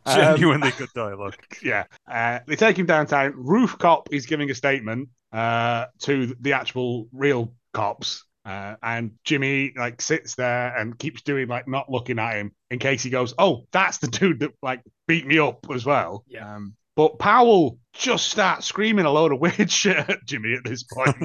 Um, 0.07 0.15
Genuinely 0.15 0.71
good 0.77 0.89
dialogue. 0.93 1.35
yeah. 1.63 1.85
Uh, 2.07 2.39
they 2.45 2.55
take 2.55 2.77
him 2.77 2.85
downtown. 2.85 3.33
Roof 3.35 3.75
cop 3.79 4.07
is 4.13 4.27
giving 4.27 4.51
a 4.51 4.55
statement 4.55 5.09
uh, 5.33 5.85
to 6.01 6.35
the 6.39 6.53
actual 6.53 7.07
real 7.11 7.53
cops. 7.73 8.23
Uh, 8.45 8.75
and 8.83 9.13
Jimmy 9.23 9.73
like 9.75 9.99
sits 10.03 10.35
there 10.35 10.77
and 10.77 10.97
keeps 10.99 11.23
doing 11.23 11.47
like 11.47 11.67
not 11.67 11.89
looking 11.89 12.19
at 12.19 12.35
him 12.35 12.51
in 12.69 12.77
case 12.77 13.01
he 13.01 13.09
goes, 13.09 13.33
"Oh, 13.39 13.65
that's 13.71 13.97
the 13.97 14.05
dude 14.07 14.41
that 14.41 14.51
like 14.61 14.83
beat 15.07 15.25
me 15.25 15.39
up 15.39 15.65
as 15.73 15.83
well." 15.87 16.23
Yeah. 16.27 16.55
Um, 16.55 16.75
but 16.95 17.19
Powell 17.19 17.77
just 17.93 18.27
starts 18.29 18.65
screaming 18.65 19.05
a 19.05 19.11
load 19.11 19.31
of 19.31 19.39
weird 19.39 19.71
shit 19.71 19.97
at 19.97 20.25
Jimmy 20.25 20.53
at 20.53 20.63
this 20.63 20.83
point. 20.83 21.15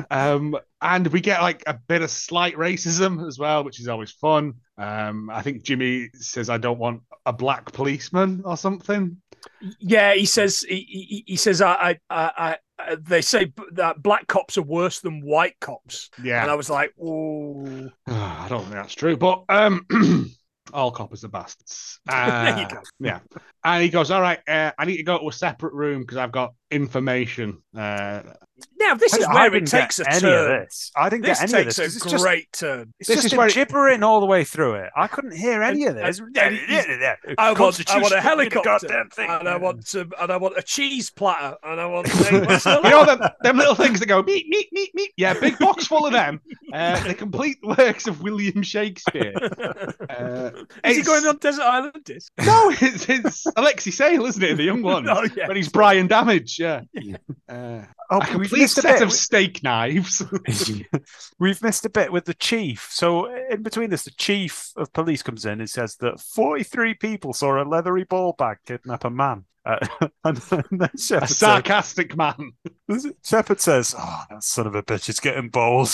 um, 0.10 0.56
and 0.80 1.06
we 1.08 1.20
get 1.20 1.42
like 1.42 1.62
a 1.66 1.78
bit 1.88 2.02
of 2.02 2.10
slight 2.10 2.54
racism 2.56 3.26
as 3.26 3.38
well, 3.38 3.64
which 3.64 3.80
is 3.80 3.88
always 3.88 4.12
fun. 4.12 4.54
Um, 4.78 5.30
I 5.30 5.42
think 5.42 5.62
Jimmy 5.64 6.10
says, 6.14 6.50
"I 6.50 6.58
don't 6.58 6.78
want 6.78 7.02
a 7.24 7.32
black 7.32 7.72
policeman" 7.72 8.42
or 8.44 8.56
something. 8.56 9.16
Yeah, 9.78 10.14
he 10.14 10.26
says. 10.26 10.60
He, 10.60 10.86
he, 10.88 11.24
he 11.26 11.36
says. 11.36 11.62
I, 11.62 11.72
I, 11.74 11.98
I, 12.10 12.56
I. 12.78 12.94
They 12.96 13.22
say 13.22 13.52
that 13.72 14.02
black 14.02 14.26
cops 14.26 14.58
are 14.58 14.62
worse 14.62 15.00
than 15.00 15.22
white 15.22 15.56
cops, 15.60 16.10
Yeah, 16.22 16.42
and 16.42 16.50
I 16.50 16.54
was 16.54 16.68
like, 16.68 16.92
"Oh, 17.02 17.90
I 18.06 18.46
don't 18.48 18.62
think 18.62 18.74
that's 18.74 18.94
true, 18.94 19.16
but 19.16 19.44
um, 19.48 19.86
all 20.72 20.90
coppers 20.90 21.24
are 21.24 21.28
bastards. 21.28 22.00
There 22.06 22.58
you 22.58 22.64
Uh, 22.64 22.68
go. 22.68 22.80
Yeah, 23.00 23.18
and 23.64 23.82
he 23.82 23.88
goes, 23.88 24.10
"All 24.10 24.20
right, 24.20 24.38
uh, 24.48 24.72
I 24.78 24.84
need 24.84 24.96
to 24.98 25.02
go 25.02 25.18
to 25.18 25.28
a 25.28 25.32
separate 25.32 25.72
room 25.74 26.00
because 26.02 26.16
I've 26.18 26.32
got 26.32 26.54
information." 26.70 27.58
Uh, 27.76 28.22
now 28.78 28.94
this 28.94 29.12
I- 29.14 29.18
is 29.18 29.28
where 29.28 29.54
it 29.54 29.66
takes 29.66 29.98
a 29.98 30.04
turn. 30.04 30.66
I 30.96 31.08
didn't 31.08 31.24
This 31.24 31.40
get 31.40 31.50
any 31.52 31.60
of 31.60 31.64
takes 31.66 31.76
this. 31.76 31.78
'cause 31.78 31.94
a 31.94 31.96
It's 32.04 32.10
just, 32.12 32.24
great 32.24 32.52
turn. 32.52 32.94
it's 33.00 33.08
This 33.08 33.16
just 33.18 33.26
is 33.26 33.32
him 33.32 33.38
where 33.38 33.48
it- 33.48 33.54
gibbering 33.54 34.02
all 34.02 34.20
the 34.20 34.26
way 34.26 34.44
through 34.44 34.74
it. 34.76 34.90
I 34.96 35.06
couldn't 35.08 35.36
hear 35.36 35.62
any 35.62 35.84
of 35.86 35.94
this. 35.96 36.18
and- 36.20 36.36
and 36.38 37.36
I 37.38 37.52
want, 37.52 37.90
I 37.90 37.98
want 38.00 38.14
a 38.14 38.20
helicopter, 38.20 39.04
and 39.18 39.48
I 39.48 39.56
want 39.56 39.86
some, 39.86 40.12
and 40.20 40.30
I 40.32 40.36
want 40.36 40.56
a 40.56 40.62
cheese 40.62 41.10
platter, 41.10 41.56
and 41.64 41.80
I 41.80 41.86
want. 41.86 42.08
what's 42.08 42.30
you 42.66 42.82
know 42.82 43.04
them, 43.04 43.20
them 43.42 43.56
little 43.58 43.74
things 43.74 44.00
that 44.00 44.06
go 44.06 44.22
meet, 44.22 44.46
meet, 44.48 44.68
meet, 44.72 44.94
meet. 44.94 45.12
Yeah, 45.16 45.34
big 45.38 45.58
box 45.58 45.86
full 45.86 46.06
of 46.06 46.12
them. 46.12 46.40
Uh, 46.72 47.00
the 47.06 47.14
complete 47.14 47.56
works 47.62 48.06
of 48.08 48.20
William 48.22 48.60
Shakespeare. 48.60 49.32
Uh, 50.10 50.50
Is 50.84 50.96
he 50.96 51.02
going 51.02 51.24
on 51.26 51.36
Desert 51.38 51.62
Island 51.62 52.02
Disc? 52.04 52.32
No, 52.44 52.70
it's, 52.80 53.08
it's 53.08 53.46
Alexei 53.56 53.90
Sayle, 53.90 54.24
isn't 54.26 54.42
it? 54.42 54.56
The 54.56 54.64
young 54.64 54.82
one. 54.82 55.06
Oh 55.16 55.26
yeah. 55.36 55.48
When 55.48 55.56
he's 55.56 55.68
Brian 55.68 56.06
Damage, 56.06 56.58
yeah. 56.58 56.82
Uh, 57.48 57.82
Oh, 58.08 58.18
a 58.18 58.20
we've 58.20 58.28
complete 58.48 58.60
missed 58.60 58.78
a 58.78 58.82
set 58.82 58.94
bit. 59.00 59.02
of 59.02 59.12
steak 59.12 59.62
knives. 59.64 60.22
We've 61.40 61.60
missed 61.60 61.84
a 61.84 61.90
bit 61.90 62.12
with 62.12 62.24
the 62.24 62.34
chief. 62.34 62.86
So 62.92 63.34
in 63.50 63.64
between 63.64 63.90
this, 63.90 64.04
the 64.04 64.12
chief 64.12 64.70
of 64.76 64.92
police 64.92 65.24
comes 65.24 65.44
in 65.44 65.58
and 65.58 65.68
says 65.68 65.96
that 65.96 66.20
43 66.20 66.94
people 66.94 67.32
saw 67.32 67.60
a 67.60 67.64
leathery 67.64 68.04
ball 68.04 68.32
bag 68.32 68.58
kidnap 68.64 69.04
a 69.04 69.10
man. 69.10 69.44
Uh, 69.64 69.84
and 70.24 70.36
then 70.36 70.64
a 70.80 70.88
Shepard, 70.96 71.00
says, 71.00 71.36
sarcastic 71.36 72.16
man. 72.16 72.52
Shepard 73.24 73.60
says, 73.60 73.92
"Oh, 73.98 74.22
that 74.30 74.44
son 74.44 74.68
of 74.68 74.76
a 74.76 74.82
bitch 74.84 75.08
is 75.08 75.18
getting 75.18 75.48
bold." 75.48 75.92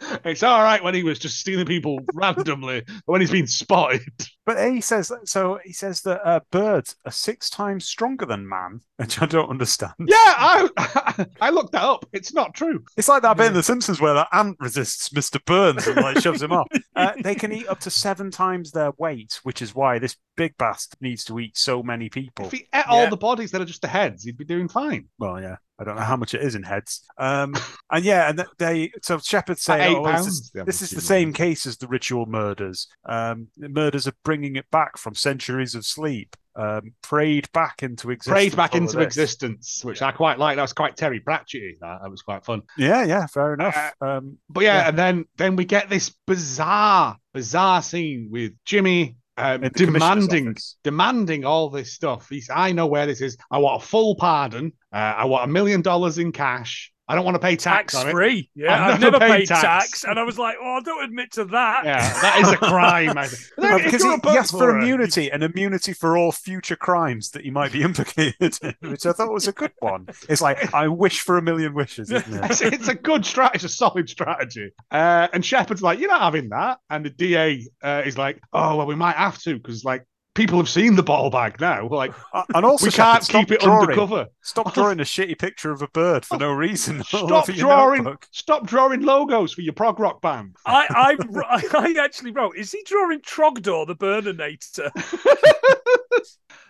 It's 0.24 0.42
all 0.42 0.62
right 0.62 0.82
when 0.82 0.94
he 0.94 1.02
was 1.02 1.18
just 1.18 1.38
stealing 1.38 1.66
people 1.66 2.00
randomly, 2.14 2.82
but 2.86 2.94
when 3.06 3.20
he's 3.20 3.30
been 3.30 3.46
spotted. 3.46 4.02
But 4.46 4.72
he 4.72 4.80
says 4.80 5.12
so. 5.26 5.60
He 5.64 5.72
says 5.72 6.00
that 6.00 6.26
uh, 6.26 6.40
birds 6.50 6.96
are 7.04 7.12
six 7.12 7.48
times 7.50 7.84
stronger 7.84 8.26
than 8.26 8.48
man, 8.48 8.80
which 8.96 9.22
I 9.22 9.26
don't 9.26 9.48
understand. 9.48 9.92
Yeah, 10.00 10.16
I 10.16 11.26
I 11.40 11.50
looked 11.50 11.70
that 11.70 11.84
up. 11.84 12.04
It's 12.12 12.34
not 12.34 12.52
true. 12.52 12.82
It's 12.96 13.06
like 13.06 13.22
that 13.22 13.36
bit 13.36 13.46
in 13.46 13.54
The 13.54 13.62
Simpsons 13.62 14.00
where 14.00 14.14
that 14.14 14.26
ant 14.32 14.56
resists 14.58 15.10
Mr. 15.10 15.38
Burns 15.44 15.86
and 15.86 15.94
like 15.98 16.18
shoves 16.18 16.42
him 16.42 16.50
off. 16.50 16.66
Uh, 16.96 17.12
they 17.22 17.36
can 17.36 17.52
eat 17.52 17.68
up 17.68 17.78
to 17.80 17.90
seven 17.90 18.32
times 18.32 18.72
their 18.72 18.90
weight, 18.98 19.38
which 19.44 19.62
is 19.62 19.72
why 19.72 20.00
this 20.00 20.16
big 20.36 20.56
bastard 20.56 21.00
needs 21.00 21.22
to 21.26 21.38
eat 21.38 21.56
so 21.56 21.80
many 21.80 22.08
people. 22.08 22.46
If 22.46 22.52
he 22.52 22.66
ate 22.74 22.88
all 22.88 23.08
the 23.08 23.16
bodies 23.16 23.52
that 23.52 23.60
are 23.60 23.66
just 23.66 23.82
the 23.82 23.88
heads, 23.88 24.24
he'd 24.24 24.38
be 24.38 24.44
doing 24.44 24.66
fine. 24.66 25.06
Well, 25.18 25.40
yeah, 25.40 25.56
I 25.80 25.84
don't 25.84 25.96
know 25.96 26.02
how 26.02 26.16
much 26.16 26.34
it 26.34 26.42
is 26.42 26.54
in 26.54 26.62
heads. 26.62 27.02
Um, 27.16 27.54
and 27.90 28.04
yeah, 28.04 28.28
and 28.28 28.44
they 28.58 28.92
so 29.02 29.18
Shepard 29.18 29.58
say, 29.58 29.94
oh, 29.94 30.02
well, 30.02 30.16
this, 30.16 30.26
is, 30.26 30.50
this 30.66 30.82
is 30.82 30.90
the 30.90 31.00
same 31.00 31.32
case 31.32 31.64
as 31.64 31.78
the 31.78 31.88
ritual 31.88 32.26
murders. 32.26 32.86
Um, 33.06 33.48
the 33.56 33.70
murders 33.70 34.06
are 34.06 34.12
bringing 34.22 34.56
it 34.56 34.70
back 34.70 34.98
from 34.98 35.14
centuries 35.14 35.74
of 35.74 35.86
sleep, 35.86 36.36
um, 36.54 36.92
prayed 37.02 37.50
back 37.52 37.82
into 37.82 38.10
existence. 38.10 38.34
Prayed 38.34 38.56
back 38.56 38.74
into 38.74 38.98
this. 38.98 39.06
existence, 39.06 39.82
which 39.82 40.02
I 40.02 40.12
quite 40.12 40.38
like. 40.38 40.56
That 40.56 40.62
was 40.62 40.74
quite 40.74 40.96
Terry 40.96 41.20
Pratchett. 41.20 41.80
That, 41.80 42.00
that 42.02 42.10
was 42.10 42.20
quite 42.20 42.44
fun. 42.44 42.60
Yeah, 42.76 43.04
yeah, 43.04 43.26
fair 43.26 43.54
enough. 43.54 43.94
Uh, 44.02 44.04
um, 44.04 44.36
But 44.50 44.64
yeah, 44.64 44.82
Yeah. 44.82 44.88
and 44.88 44.98
then 44.98 45.24
then 45.38 45.56
we 45.56 45.64
get 45.64 45.88
this 45.88 46.14
bizarre, 46.26 47.16
bizarre 47.32 47.80
scene 47.80 48.28
with 48.30 48.52
Jimmy 48.66 49.16
um, 49.40 49.54
in 49.54 49.60
the 49.62 49.70
commissioner's 49.70 50.26
demanding 50.26 50.56
demanding 50.84 51.44
all 51.44 51.70
this 51.70 51.92
stuff. 51.92 52.28
He's, 52.28 52.50
I 52.52 52.72
know 52.72 52.86
where 52.86 53.06
this 53.06 53.20
is. 53.20 53.36
I 53.50 53.58
want 53.58 53.82
a 53.82 53.86
full 53.86 54.14
pardon. 54.14 54.72
Uh, 54.92 55.14
I 55.18 55.24
want 55.24 55.44
a 55.44 55.52
million 55.52 55.82
dollars 55.82 56.18
in 56.18 56.32
cash. 56.32 56.92
I 57.10 57.16
don't 57.16 57.24
want 57.24 57.34
to 57.34 57.40
pay 57.40 57.56
tax, 57.56 57.92
Tax 57.92 58.08
free. 58.12 58.48
Yeah, 58.54 58.72
I've 58.72 58.94
I've, 58.94 59.00
never 59.00 59.18
never, 59.18 59.24
paid 59.32 59.38
paid 59.40 59.48
tax. 59.48 59.62
tax. 59.62 60.04
and 60.04 60.16
I 60.16 60.22
was 60.22 60.38
like, 60.38 60.54
"Oh, 60.62 60.76
I 60.76 60.80
don't 60.80 61.02
admit 61.02 61.32
to 61.32 61.44
that." 61.46 61.84
Yeah, 61.84 61.98
that 62.20 62.38
is 62.40 62.52
a 62.52 62.56
crime. 62.56 63.18
I 63.18 63.26
think. 63.26 63.42
No, 63.58 63.76
If 63.76 63.84
because 63.84 64.04
you're 64.04 64.20
he, 64.22 64.30
he 64.30 64.38
asked 64.38 64.52
for 64.52 64.58
for 64.58 64.78
it, 64.78 64.82
immunity 64.82 65.30
and 65.32 65.42
immunity 65.42 65.92
for 65.92 66.16
all 66.16 66.30
future 66.30 66.76
crimes 66.76 67.30
that 67.32 67.42
he 67.42 67.50
might 67.50 67.72
be 67.72 67.82
implicated 67.90 68.56
in, 68.62 68.90
which 68.90 69.04
I 69.06 69.12
thought 69.12 69.32
was 69.32 69.48
a 69.48 69.52
good 69.52 69.72
one. 69.80 70.06
It's 70.28 70.40
like 70.40 70.72
I 70.72 70.86
wish 70.86 71.20
for 71.20 71.36
a 71.36 71.42
million 71.42 71.74
wishes, 71.74 72.12
isn't 72.12 72.32
it? 72.32 72.44
It's, 72.50 72.60
it's 72.60 72.88
a 72.88 72.94
good 72.94 73.26
strategy. 73.26 73.56
It's 73.56 73.64
a 73.64 73.68
solid 73.68 74.08
strategy. 74.08 74.70
Uh, 74.92 75.26
and 75.32 75.44
Shepard's 75.44 75.82
like, 75.82 75.98
"You're 75.98 76.10
not 76.10 76.22
having 76.22 76.48
that." 76.50 76.78
And 76.90 77.04
the 77.04 77.10
DA 77.10 77.66
uh, 77.82 78.02
is 78.06 78.16
like, 78.16 78.40
"Oh 78.52 78.76
well, 78.76 78.86
we 78.86 78.94
might 78.94 79.16
have 79.16 79.38
to 79.42 79.56
because 79.56 79.84
like 79.84 80.06
people 80.34 80.58
have 80.58 80.68
seen 80.68 80.96
the 80.96 81.02
ball 81.02 81.30
bag 81.30 81.60
now. 81.60 81.88
Like, 81.88 82.12
And 82.54 82.64
also, 82.64 82.86
we 82.86 82.92
can't 82.92 83.26
keep 83.26 83.50
it 83.50 83.60
drawing. 83.60 83.82
undercover. 83.82 84.26
Stop 84.42 84.74
drawing 84.74 85.00
a 85.00 85.04
shitty 85.04 85.38
picture 85.38 85.70
of 85.72 85.82
a 85.82 85.88
bird 85.88 86.24
for 86.24 86.38
no 86.38 86.52
reason. 86.66 87.02
Stop 87.04 87.46
drawing. 87.46 88.04
notebook. 88.04 88.26
Stop 88.30 88.66
drawing 88.66 89.02
logos 89.02 89.52
for 89.52 89.62
your 89.62 89.72
prog 89.74 89.98
rock 90.00 90.20
band." 90.22 90.56
I, 90.66 90.86
I, 90.90 91.64
I 91.74 91.94
actually 92.04 92.32
wrote, 92.32 92.56
is 92.56 92.72
he 92.72 92.82
drawing 92.84 93.20
Trogdor 93.20 93.86
the 93.86 93.96
Burninator? 93.96 94.90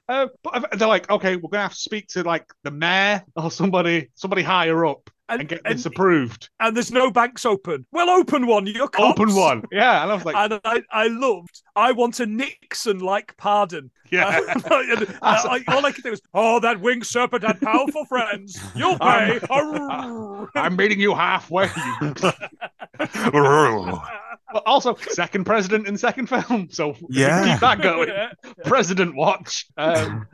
Uh, 0.08 0.26
but 0.42 0.76
they're 0.76 0.88
like, 0.88 1.08
okay, 1.08 1.36
we're 1.36 1.48
gonna 1.50 1.62
have 1.62 1.72
to 1.72 1.78
speak 1.78 2.08
to 2.08 2.24
like 2.24 2.44
the 2.64 2.70
mayor 2.72 3.22
or 3.36 3.48
somebody, 3.48 4.10
somebody 4.16 4.42
higher 4.42 4.84
up. 4.84 5.08
And, 5.30 5.48
get 5.48 5.62
this 5.64 5.86
approved. 5.86 6.48
and 6.60 6.76
there's 6.76 6.90
no 6.90 7.10
banks 7.10 7.44
open. 7.44 7.86
Well, 7.92 8.10
open 8.10 8.46
one. 8.46 8.66
You're 8.66 8.88
cops. 8.88 9.20
Open 9.20 9.34
one. 9.34 9.62
Yeah. 9.70 10.02
And 10.02 10.10
I 10.10 10.14
was 10.14 10.24
like, 10.24 10.34
and 10.36 10.60
I, 10.64 10.82
I 10.90 11.06
loved. 11.08 11.62
I 11.76 11.92
want 11.92 12.18
a 12.20 12.26
Nixon-like 12.26 13.36
pardon. 13.36 13.90
yeah. 14.10 14.40
And 14.54 14.64
I- 15.22 15.62
all 15.68 15.84
I 15.86 15.92
could 15.92 16.02
think 16.02 16.12
was, 16.12 16.22
"Oh, 16.34 16.58
that 16.60 16.80
winged 16.80 17.06
serpent 17.06 17.42
had 17.44 17.60
powerful 17.60 18.04
friends. 18.06 18.58
You'll 18.74 18.98
pay." 18.98 19.38
Arrgh. 19.50 20.48
I'm 20.54 20.76
meeting 20.76 21.00
you 21.00 21.14
halfway. 21.14 21.68
But 24.52 24.64
also, 24.66 24.96
second 24.96 25.44
president 25.44 25.86
in 25.86 25.96
second 25.96 26.26
film. 26.28 26.68
So 26.70 26.90
if 26.90 27.00
we 27.02 27.14
can 27.14 27.16
Yeah. 27.18 27.52
keep 27.52 27.60
that 27.60 27.82
going. 27.82 28.08
Yeah. 28.08 28.30
President 28.64 29.14
watch. 29.14 29.66
Um, 29.76 30.26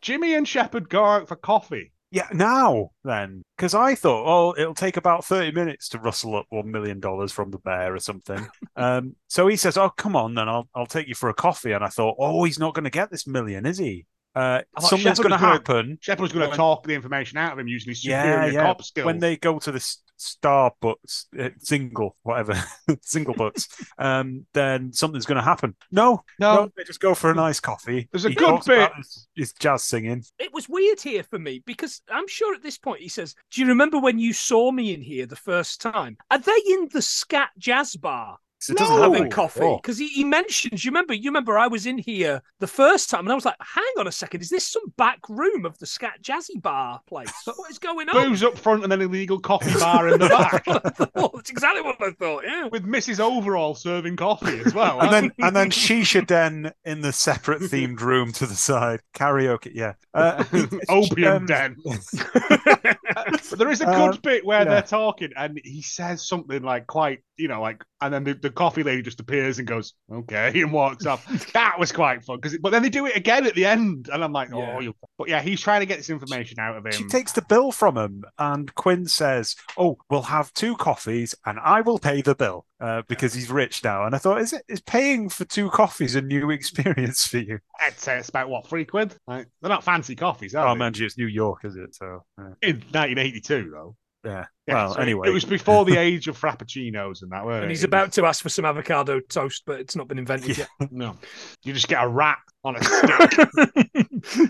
Jimmy 0.00 0.34
and 0.34 0.48
Shepard 0.48 0.88
go 0.88 1.04
out 1.04 1.28
for 1.28 1.36
coffee. 1.36 1.92
Yeah, 2.12 2.26
now 2.32 2.90
then, 3.04 3.42
because 3.56 3.72
I 3.72 3.94
thought, 3.94 4.24
oh, 4.26 4.60
it'll 4.60 4.74
take 4.74 4.96
about 4.96 5.24
thirty 5.24 5.52
minutes 5.52 5.88
to 5.90 6.00
rustle 6.00 6.34
up 6.34 6.46
one 6.48 6.70
million 6.70 6.98
dollars 6.98 7.30
from 7.30 7.52
the 7.52 7.58
bear 7.58 7.94
or 7.94 8.00
something. 8.00 8.48
um, 8.76 9.14
so 9.28 9.46
he 9.46 9.56
says, 9.56 9.76
"Oh, 9.76 9.90
come 9.90 10.16
on, 10.16 10.34
then 10.34 10.48
I'll 10.48 10.68
I'll 10.74 10.86
take 10.86 11.06
you 11.06 11.14
for 11.14 11.28
a 11.28 11.34
coffee." 11.34 11.70
And 11.70 11.84
I 11.84 11.88
thought, 11.88 12.16
oh, 12.18 12.42
he's 12.44 12.58
not 12.58 12.74
going 12.74 12.84
to 12.84 12.90
get 12.90 13.12
this 13.12 13.28
million, 13.28 13.64
is 13.64 13.78
he? 13.78 14.06
Uh, 14.34 14.62
I 14.76 14.80
something's 14.82 15.18
going 15.18 15.30
to 15.30 15.38
happen. 15.38 15.98
Shepard 16.00 16.22
was 16.22 16.32
going 16.32 16.48
to 16.50 16.56
talk 16.56 16.84
the 16.84 16.94
information 16.94 17.38
out 17.38 17.52
of 17.52 17.58
him 17.58 17.66
using 17.66 17.90
his 17.90 18.02
superior 18.02 18.52
yeah. 18.52 18.62
cop 18.62 18.82
skills. 18.82 19.04
When 19.06 19.18
they 19.18 19.36
go 19.36 19.58
to 19.58 19.72
the 19.72 19.76
s- 19.76 20.02
Starbucks, 20.20 21.24
uh, 21.38 21.48
single, 21.58 22.16
whatever, 22.22 22.54
single 23.00 23.34
butts, 23.34 23.68
um, 23.98 24.46
then 24.54 24.92
something's 24.92 25.26
going 25.26 25.36
to 25.36 25.42
happen. 25.42 25.74
No, 25.90 26.22
no, 26.38 26.54
no, 26.54 26.72
they 26.76 26.84
just 26.84 27.00
go 27.00 27.14
for 27.14 27.30
a 27.30 27.34
nice 27.34 27.58
coffee. 27.58 28.08
There's 28.12 28.26
a 28.26 28.28
He 28.28 28.34
good 28.36 28.60
bit- 28.66 28.92
His, 28.96 29.28
his 29.34 29.52
jazz 29.54 29.82
singing. 29.82 30.22
It 30.38 30.52
was 30.52 30.68
weird 30.68 31.00
here 31.00 31.22
for 31.24 31.38
me 31.38 31.62
because 31.66 32.02
I'm 32.08 32.28
sure 32.28 32.54
at 32.54 32.62
this 32.62 32.78
point 32.78 33.00
he 33.00 33.08
says, 33.08 33.34
"Do 33.50 33.62
you 33.62 33.66
remember 33.66 33.98
when 33.98 34.18
you 34.18 34.32
saw 34.32 34.70
me 34.70 34.94
in 34.94 35.00
here 35.00 35.26
the 35.26 35.36
first 35.36 35.80
time? 35.80 36.18
Are 36.30 36.38
they 36.38 36.60
in 36.68 36.88
the 36.92 37.02
scat 37.02 37.50
jazz 37.58 37.96
bar?" 37.96 38.38
It 38.68 38.76
doesn't 38.76 38.94
No! 38.94 39.02
have 39.02 39.12
having 39.12 39.22
any- 39.26 39.30
coffee 39.30 39.60
oh. 39.62 39.76
because 39.76 39.96
he, 39.98 40.08
he 40.08 40.24
mentions 40.24 40.84
you 40.84 40.90
remember 40.90 41.14
you 41.14 41.30
remember 41.30 41.58
I 41.58 41.66
was 41.66 41.86
in 41.86 41.96
here 41.98 42.42
the 42.58 42.66
first 42.66 43.08
time 43.10 43.20
and 43.20 43.32
I 43.32 43.34
was 43.34 43.44
like 43.44 43.56
hang 43.60 43.84
on 43.98 44.06
a 44.06 44.12
second 44.12 44.42
is 44.42 44.48
this 44.50 44.68
some 44.68 44.82
back 44.96 45.18
room 45.28 45.64
of 45.64 45.78
the 45.78 45.86
scat 45.86 46.22
jazzy 46.22 46.60
bar 46.60 47.00
place 47.06 47.32
what 47.46 47.70
is 47.70 47.78
going 47.78 48.08
on 48.10 48.28
booze 48.28 48.42
up 48.42 48.58
front 48.58 48.82
and 48.82 48.92
then 48.92 49.00
illegal 49.00 49.38
coffee 49.40 49.78
bar 49.78 50.08
in 50.08 50.18
the 50.20 50.28
back 50.28 50.64
that's 51.34 51.50
exactly 51.50 51.80
what 51.82 52.00
I 52.02 52.10
thought 52.12 52.44
yeah 52.44 52.66
with 52.66 52.84
Mrs. 52.86 53.18
Overall 53.20 53.74
serving 53.74 54.16
coffee 54.16 54.60
as 54.64 54.74
well. 54.74 55.00
and 55.00 55.12
then 55.12 55.32
and 55.38 55.56
then 55.56 55.70
Shisha 55.80 56.26
Den 56.26 56.72
in 56.84 57.00
the 57.00 57.12
separate 57.12 57.62
themed 57.62 58.00
room 58.00 58.32
to 58.32 58.46
the 58.46 58.54
side. 58.54 59.00
Karaoke, 59.14 59.70
yeah. 59.74 59.94
Uh, 60.14 60.44
opium 60.88 61.36
um, 61.38 61.46
den. 61.46 61.76
but 61.84 63.58
there 63.58 63.70
is 63.70 63.80
a 63.80 63.86
good 63.86 64.14
Uh, 64.14 64.16
bit 64.22 64.44
where 64.44 64.60
yeah. 64.60 64.64
they're 64.64 64.82
talking 64.82 65.30
and 65.36 65.60
he 65.64 65.82
says 65.82 66.26
something 66.26 66.62
like 66.62 66.86
quite, 66.86 67.20
you 67.36 67.48
know, 67.48 67.60
like, 67.60 67.82
and 68.00 68.12
then 68.14 68.24
the, 68.24 68.34
the 68.34 68.50
coffee 68.50 68.82
lady 68.82 69.02
just 69.02 69.20
appears 69.20 69.58
and 69.58 69.66
goes, 69.68 69.94
okay, 70.12 70.52
and 70.60 70.72
walks 70.72 71.06
off. 71.06 71.24
that 71.52 71.78
was 71.78 71.92
quite 71.92 72.24
fun 72.24 72.36
because, 72.36 72.56
but 72.58 72.70
then 72.70 72.82
they 72.82 72.88
do 72.90 73.06
it 73.06 73.16
again 73.16 73.46
at 73.46 73.54
the 73.54 73.64
end, 73.66 74.08
and 74.12 74.22
I'm 74.24 74.32
like, 74.32 74.52
oh, 74.52 74.58
Yeah. 74.58 74.80
you. 74.80 74.94
But 75.18 75.28
yeah, 75.28 75.42
he's 75.42 75.60
trying 75.60 75.80
to 75.80 75.86
get 75.86 75.98
this 75.98 76.10
information 76.10 76.58
out 76.58 76.76
of 76.76 76.86
him. 76.86 76.92
She 76.92 77.04
takes 77.04 77.32
the 77.32 77.42
bill 77.42 77.72
from 77.72 77.96
him, 77.98 78.24
and 78.38 78.74
Quinn 78.74 79.06
says, 79.06 79.54
"Oh, 79.76 79.98
we'll 80.08 80.22
have 80.22 80.52
two 80.54 80.76
coffees, 80.76 81.34
and 81.44 81.58
I 81.62 81.82
will 81.82 81.98
pay 81.98 82.22
the 82.22 82.34
bill 82.34 82.64
uh, 82.80 83.02
because 83.06 83.34
he's 83.34 83.50
rich 83.50 83.84
now." 83.84 84.06
And 84.06 84.14
I 84.14 84.18
thought, 84.18 84.40
is 84.40 84.54
it 84.54 84.62
is 84.68 84.80
paying 84.80 85.28
for 85.28 85.44
two 85.44 85.68
coffees 85.70 86.14
a 86.14 86.22
new 86.22 86.50
experience 86.60 87.26
for 87.26 87.36
you? 87.38 87.58
I'd 87.86 87.98
say 87.98 88.16
it's 88.18 88.30
about 88.30 88.48
what 88.48 88.66
three 88.66 88.86
quid. 88.86 89.14
Like, 89.26 89.48
they're 89.60 89.68
not 89.68 89.84
fancy 89.84 90.16
coffees, 90.16 90.54
are 90.54 90.64
Oh, 90.66 90.70
they? 90.70 90.72
Oh, 90.72 90.74
man, 90.76 90.92
it's 90.96 91.18
New 91.18 91.26
York, 91.26 91.64
is 91.64 91.76
it? 91.76 91.94
So 91.94 92.24
uh, 92.38 92.44
In 92.62 92.76
1982, 92.92 93.70
though. 93.70 93.96
Yeah. 94.24 94.46
Yeah, 94.66 94.74
well, 94.74 94.94
so 94.94 95.00
anyway, 95.00 95.28
it 95.28 95.32
was 95.32 95.44
before 95.44 95.84
the 95.84 95.96
age 96.08 96.28
of 96.28 96.38
frappuccinos 96.38 97.22
and 97.22 97.32
that. 97.32 97.44
weren't 97.44 97.62
and 97.64 97.70
it? 97.72 97.74
he's 97.74 97.82
about 97.82 98.12
to 98.12 98.24
ask 98.26 98.40
for 98.42 98.48
some 98.48 98.64
avocado 98.64 99.18
toast 99.18 99.64
but 99.66 99.80
it's 99.80 99.96
not 99.96 100.06
been 100.06 100.18
invented 100.18 100.58
Yeah. 100.58 100.66
was- 100.78 100.88
no. 100.92 101.16
You 101.64 101.72
just 101.72 101.88
get 101.88 102.04
a 102.04 102.06
rat 102.08 102.38
on 102.62 102.76
a 102.76 102.82
stick. 102.84 103.10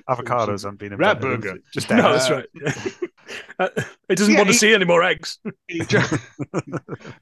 avocados 0.08 0.64
haven't 0.64 0.78
been 0.78 0.94
Rat 0.96 1.16
invented. 1.16 1.40
burger. 1.42 1.58
Just 1.72 1.88
no 1.90 2.12
that's 2.12 2.30
right 2.30 2.46
Uh, 3.60 3.68
it 4.08 4.16
doesn't 4.18 4.32
Yeah, 4.34 4.40
want 4.40 4.48
to 4.48 4.52
he- 4.52 4.58
see 4.58 4.74
any 4.74 4.84
more 4.84 5.02
eggs 5.04 5.38
He 5.68 5.78
ju- 5.80 6.00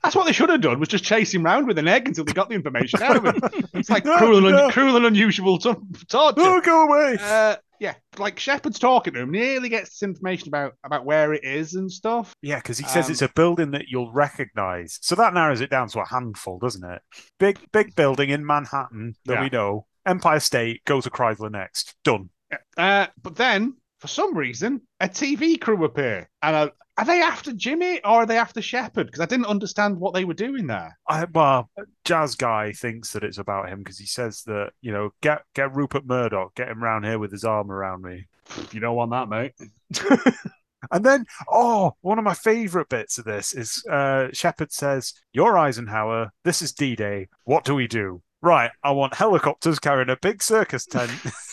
That's 0.03 0.17
what 0.17 0.25
they 0.27 0.33
should 0.33 0.49
have 0.49 0.61
done 0.63 0.81
was 0.81 0.89
just 0.89 1.05
chase 1.05 1.33
him 1.33 1.43
round 1.45 1.67
with 1.69 1.79
an 1.79 1.87
egg 1.87 2.09
until 2.09 2.25
they 2.25 2.33
got 2.33 2.49
the 2.49 2.55
information 2.55 3.03
out 3.03 3.17
of 3.17 3.25
him. 3.27 3.41
It's 3.75 3.91
like 3.91 4.05
No, 4.07 4.17
cruel 4.17 4.47
and 4.47 4.57
un- 4.57 4.71
cruel 4.73 4.97
and 4.97 5.05
unusual 5.07 5.59
to- 5.59 5.77
torture. 6.09 6.35
Oh, 6.41 6.61
go 6.63 6.87
away! 6.89 7.19
Uh, 7.21 7.57
yeah, 7.81 7.95
like 8.19 8.39
Shepard's 8.39 8.79
talking 8.79 9.15
to 9.15 9.21
him, 9.21 9.31
nearly 9.31 9.69
gets 9.69 9.91
this 9.91 10.03
information 10.03 10.49
about 10.49 10.75
about 10.85 11.05
where 11.05 11.33
it 11.35 11.45
is 11.45 11.75
and 11.75 11.91
stuff. 11.91 12.33
Yeah, 12.43 12.57
because 12.57 12.79
he 12.79 12.85
says 12.85 13.07
Um, 13.07 13.13
it's 13.13 13.23
a 13.23 13.31
building 13.35 13.71
that 13.73 13.87
you'll 13.89 14.13
recognize. 14.13 14.99
So 15.03 15.15
that 15.15 15.35
narrows 15.35 15.61
it 15.61 15.71
down 15.71 15.89
to 15.89 16.01
a 16.01 16.07
handful, 16.07 16.59
doesn't 16.59 16.85
it? 16.89 17.03
Big, 17.39 17.59
big 17.73 17.95
building 17.95 18.31
in 18.31 18.45
Manhattan 18.47 19.15
that 19.27 19.35
Yeah. 19.35 19.43
we 19.43 19.49
know. 19.51 19.87
Empire 20.07 20.41
State, 20.41 20.83
go 20.87 21.01
to 21.01 21.11
Chrysler 21.11 21.51
next. 21.51 21.95
Done. 22.05 22.31
Uh, 22.77 23.09
but 23.23 23.37
then, 23.37 23.75
for 24.01 24.09
some 24.09 24.35
reason, 24.37 24.81
a 25.01 25.09
TV 25.09 25.61
crew 25.61 25.85
appear, 25.85 26.31
and 26.43 26.57
uh, 26.57 26.71
are 26.99 27.05
they 27.05 27.23
after 27.23 27.53
Jimmy 27.53 28.01
or 28.05 28.23
are 28.23 28.27
they 28.27 28.37
after 28.37 28.61
Shepard? 28.61 29.07
Because 29.07 29.21
I 29.21 29.27
didn't 29.27 29.47
understand 29.47 29.99
what 29.99 30.15
they 30.15 30.25
were 30.25 30.35
doing 30.35 30.67
there. 30.67 30.99
I, 31.09 31.25
well, 31.33 31.71
Jazz 32.05 32.35
guy 32.35 32.73
thinks 32.73 33.13
that 33.13 33.23
it's 33.25 33.39
about 33.39 33.69
him 33.69 33.79
because 33.79 33.99
he 33.99 34.07
says 34.07 34.43
that 34.43 34.73
you 34.81 34.93
know 34.93 35.11
get 35.21 35.43
get 35.55 35.75
Rupert 35.75 36.07
Murdoch, 36.07 36.55
get 36.55 36.69
him 36.69 36.83
round 36.83 37.05
here 37.05 37.19
with 37.19 37.31
his 37.31 37.45
arm 37.45 37.71
around 37.71 38.03
me. 38.03 38.27
You 38.73 38.81
don't 38.81 38.97
want 38.97 39.13
that, 39.13 39.29
mate. 39.29 39.55
And 40.93 41.05
then, 41.05 41.27
oh, 41.51 41.97
one 42.03 42.19
of 42.19 42.25
my 42.25 42.35
favorite 42.35 42.89
bits 42.89 43.19
of 43.19 43.25
this 43.25 43.53
is 43.53 43.85
uh, 43.91 44.29
Shepard 44.33 44.73
says, 44.73 45.13
"You're 45.33 45.59
Eisenhower. 45.59 46.31
This 46.45 46.63
is 46.63 46.73
D-Day. 46.73 47.29
What 47.45 47.65
do 47.65 47.75
we 47.75 47.89
do?" 47.89 48.23
Right, 48.41 48.71
I 48.85 48.93
want 48.93 49.15
helicopters 49.15 49.81
carrying 49.81 50.09
a 50.09 50.17
big 50.17 50.43
circus 50.43 50.87
tent. 50.87 51.11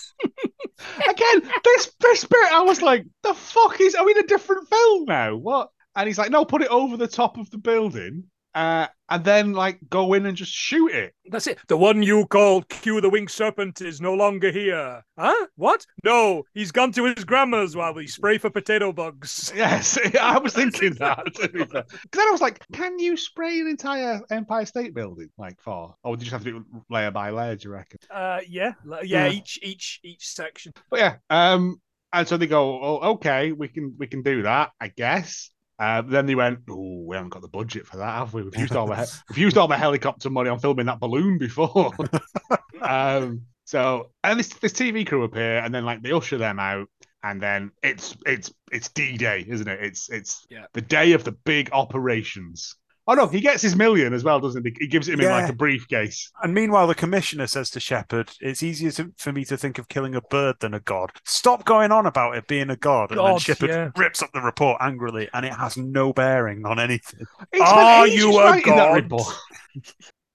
Again, 1.09 1.51
this 1.63 1.91
this 1.99 2.25
bit, 2.25 2.51
I 2.51 2.61
was 2.61 2.81
like, 2.81 3.05
the 3.23 3.33
fuck 3.33 3.79
is? 3.81 3.95
Are 3.95 4.05
we 4.05 4.11
in 4.11 4.19
a 4.19 4.27
different 4.27 4.67
film 4.69 5.05
now? 5.05 5.35
What? 5.35 5.69
And 5.95 6.07
he's 6.07 6.17
like, 6.17 6.31
no, 6.31 6.45
put 6.45 6.61
it 6.61 6.67
over 6.69 6.97
the 6.97 7.07
top 7.07 7.37
of 7.37 7.49
the 7.51 7.57
building, 7.57 8.25
uh, 8.55 8.87
and 9.09 9.23
then 9.23 9.53
like 9.53 9.79
go 9.89 10.13
in 10.13 10.25
and 10.25 10.35
just 10.35 10.51
shoot 10.51 10.91
it. 10.91 11.13
That's 11.29 11.45
it. 11.45 11.59
The 11.67 11.77
one 11.77 12.01
you 12.01 12.25
called 12.25 12.69
Q 12.69 13.01
the 13.01 13.09
Winged 13.09 13.29
Serpent 13.29 13.81
is 13.81 13.99
no 14.01 14.13
longer 14.13 14.49
here. 14.49 15.03
Huh? 15.19 15.47
What? 15.57 15.85
No, 16.03 16.43
he's 16.53 16.71
gone 16.71 16.91
to 16.93 17.13
his 17.13 17.25
grandma's 17.25 17.75
while 17.75 17.93
we 17.93 18.07
spray 18.07 18.37
for 18.37 18.49
potato 18.49 18.91
bugs. 18.91 19.51
Yes, 19.65 19.97
I 20.21 20.37
was 20.39 20.53
thinking 20.53 20.93
that. 20.99 21.23
Because 21.25 21.85
then 22.11 22.27
I 22.27 22.31
was 22.31 22.41
like, 22.41 22.63
can 22.73 22.97
you 22.97 23.17
spray 23.17 23.59
an 23.59 23.67
entire 23.67 24.21
Empire 24.31 24.65
State 24.65 24.93
Building 24.93 25.29
like 25.37 25.59
for, 25.61 25.95
or 26.03 26.11
would 26.11 26.21
you 26.21 26.25
just 26.25 26.33
have 26.33 26.43
to 26.45 26.51
do 26.51 26.57
it 26.57 26.63
layer 26.89 27.11
by 27.11 27.29
layer? 27.31 27.55
Do 27.55 27.67
you 27.67 27.73
reckon? 27.73 27.99
Uh, 28.09 28.39
yeah, 28.47 28.73
yeah. 28.85 29.01
Yeah. 29.03 29.29
Each, 29.29 29.59
each, 29.61 29.99
each 30.03 30.27
section. 30.27 30.73
But 30.89 30.99
yeah, 30.99 31.15
um, 31.29 31.81
and 32.13 32.27
so 32.27 32.37
they 32.37 32.47
go, 32.47 32.81
oh, 32.81 33.11
okay, 33.13 33.51
we 33.51 33.67
can 33.67 33.95
we 33.97 34.07
can 34.07 34.21
do 34.21 34.43
that, 34.43 34.71
I 34.79 34.87
guess. 34.87 35.51
Uh, 35.77 36.01
then 36.01 36.25
they 36.25 36.35
went, 36.35 36.59
oh, 36.69 37.03
we 37.05 37.15
haven't 37.15 37.31
got 37.31 37.41
the 37.41 37.47
budget 37.49 37.85
for 37.85 37.97
that, 37.97 38.17
have 38.17 38.33
we? 38.33 38.43
We've 38.43 38.55
used 38.57 38.75
all 38.75 38.87
the 38.87 38.95
he- 38.95 39.11
we've 39.29 39.37
used 39.39 39.57
all 39.57 39.67
the 39.67 39.75
helicopter 39.77 40.29
money 40.29 40.49
on 40.49 40.59
filming 40.59 40.85
that 40.85 40.99
balloon 41.01 41.37
before. 41.37 41.91
um, 42.81 43.41
so 43.65 44.11
and 44.23 44.39
this 44.39 44.49
this 44.49 44.73
TV 44.73 45.05
crew 45.05 45.23
appear, 45.23 45.57
and 45.57 45.73
then 45.73 45.83
like 45.85 46.01
they 46.01 46.11
usher 46.11 46.37
them 46.37 46.59
out, 46.59 46.87
and 47.23 47.41
then 47.41 47.71
it's 47.83 48.15
it's 48.25 48.53
it's 48.71 48.89
D 48.89 49.17
Day, 49.17 49.43
isn't 49.47 49.67
it? 49.67 49.83
It's 49.83 50.09
it's 50.09 50.45
Yeah. 50.49 50.65
the 50.73 50.81
day 50.81 51.11
of 51.13 51.23
the 51.23 51.31
big 51.33 51.69
operations. 51.73 52.75
Oh 53.07 53.13
no, 53.13 53.27
he 53.27 53.39
gets 53.39 53.61
his 53.61 53.75
million 53.75 54.13
as 54.13 54.23
well, 54.23 54.39
doesn't 54.39 54.65
he? 54.65 54.75
He 54.79 54.87
gives 54.87 55.07
it 55.07 55.13
him 55.13 55.21
in 55.21 55.29
like 55.29 55.49
a 55.49 55.53
briefcase. 55.53 56.31
and 56.41 56.53
meanwhile, 56.53 56.87
the 56.87 56.95
commissioner 56.95 57.45
says 57.45 57.69
to 57.71 57.79
Shepard, 57.79 58.31
"It's 58.41 58.63
easier 58.63 58.91
to, 58.91 59.13
for 59.17 59.31
me 59.31 59.45
to 59.45 59.57
think 59.57 59.77
of 59.77 59.87
killing 59.87 60.15
a 60.15 60.21
bird 60.21 60.55
than 60.59 60.73
a 60.73 60.79
god. 60.79 61.11
Stop 61.23 61.65
going 61.65 61.91
on 61.91 62.07
about 62.07 62.35
it 62.35 62.47
being 62.47 62.71
a 62.71 62.75
god." 62.75 63.11
And 63.11 63.19
then 63.19 63.25
God, 63.25 63.41
Shepard 63.41 63.69
yeah. 63.69 63.91
rips 63.95 64.23
up 64.23 64.31
the 64.33 64.41
report 64.41 64.77
angrily, 64.81 65.29
and 65.33 65.45
it 65.45 65.53
has 65.53 65.77
no 65.77 66.13
bearing 66.13 66.65
on 66.65 66.79
anything. 66.79 67.25
He 67.53 67.59
Are 67.59 68.07
ages 68.07 68.23
you 68.23 68.39
a 68.39 68.43
writing 68.43 68.75
that 68.75 68.91
god? 68.91 69.03
report. 69.03 69.35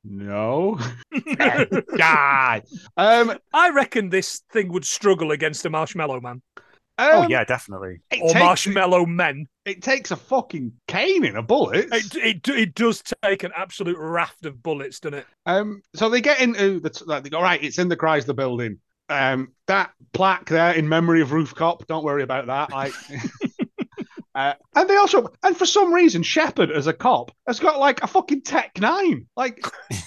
No. 0.04 0.78
God. 1.96 2.62
Um, 2.96 3.38
I 3.52 3.70
reckon 3.70 4.08
this 4.08 4.42
thing 4.50 4.72
would 4.72 4.84
struggle 4.84 5.30
against 5.30 5.64
a 5.66 5.70
marshmallow 5.70 6.20
man 6.20 6.42
oh 7.00 7.22
um, 7.22 7.30
yeah, 7.30 7.44
definitely. 7.44 8.00
It 8.10 8.20
or 8.22 8.32
takes, 8.32 8.38
marshmallow 8.38 9.06
men. 9.06 9.46
it 9.64 9.82
takes 9.82 10.10
a 10.10 10.16
fucking 10.16 10.72
cane 10.88 11.24
in 11.24 11.36
a 11.36 11.42
bullet. 11.42 11.88
It, 11.92 12.16
it, 12.16 12.48
it 12.48 12.74
does 12.74 13.02
take 13.22 13.42
an 13.42 13.52
absolute 13.56 13.98
raft 13.98 14.44
of 14.44 14.62
bullets, 14.62 15.00
doesn't 15.00 15.20
it? 15.20 15.26
Um, 15.46 15.82
so 15.94 16.08
they 16.08 16.20
get 16.20 16.40
into 16.40 16.80
the 16.80 17.02
like 17.06 17.24
they 17.24 17.30
go 17.30 17.42
right. 17.42 17.62
It's 17.62 17.78
in 17.78 17.88
the 17.88 17.96
Chrysler 17.96 18.36
building. 18.36 18.78
Um, 19.08 19.52
that 19.66 19.90
plaque 20.12 20.48
there 20.48 20.72
in 20.72 20.88
memory 20.88 21.20
of 21.20 21.32
Roof 21.32 21.54
Cop. 21.54 21.86
Don't 21.86 22.04
worry 22.04 22.22
about 22.22 22.46
that. 22.46 22.70
Like, 22.70 22.92
uh, 24.36 24.54
and 24.76 24.88
they 24.88 24.96
also, 24.96 25.32
and 25.42 25.56
for 25.56 25.66
some 25.66 25.92
reason, 25.92 26.22
Shepard 26.22 26.70
as 26.70 26.86
a 26.86 26.92
cop 26.92 27.32
has 27.46 27.58
got 27.58 27.80
like 27.80 28.04
a 28.04 28.06
fucking 28.06 28.42
Tech 28.42 28.78
Nine. 28.78 29.26
Like, 29.36 29.64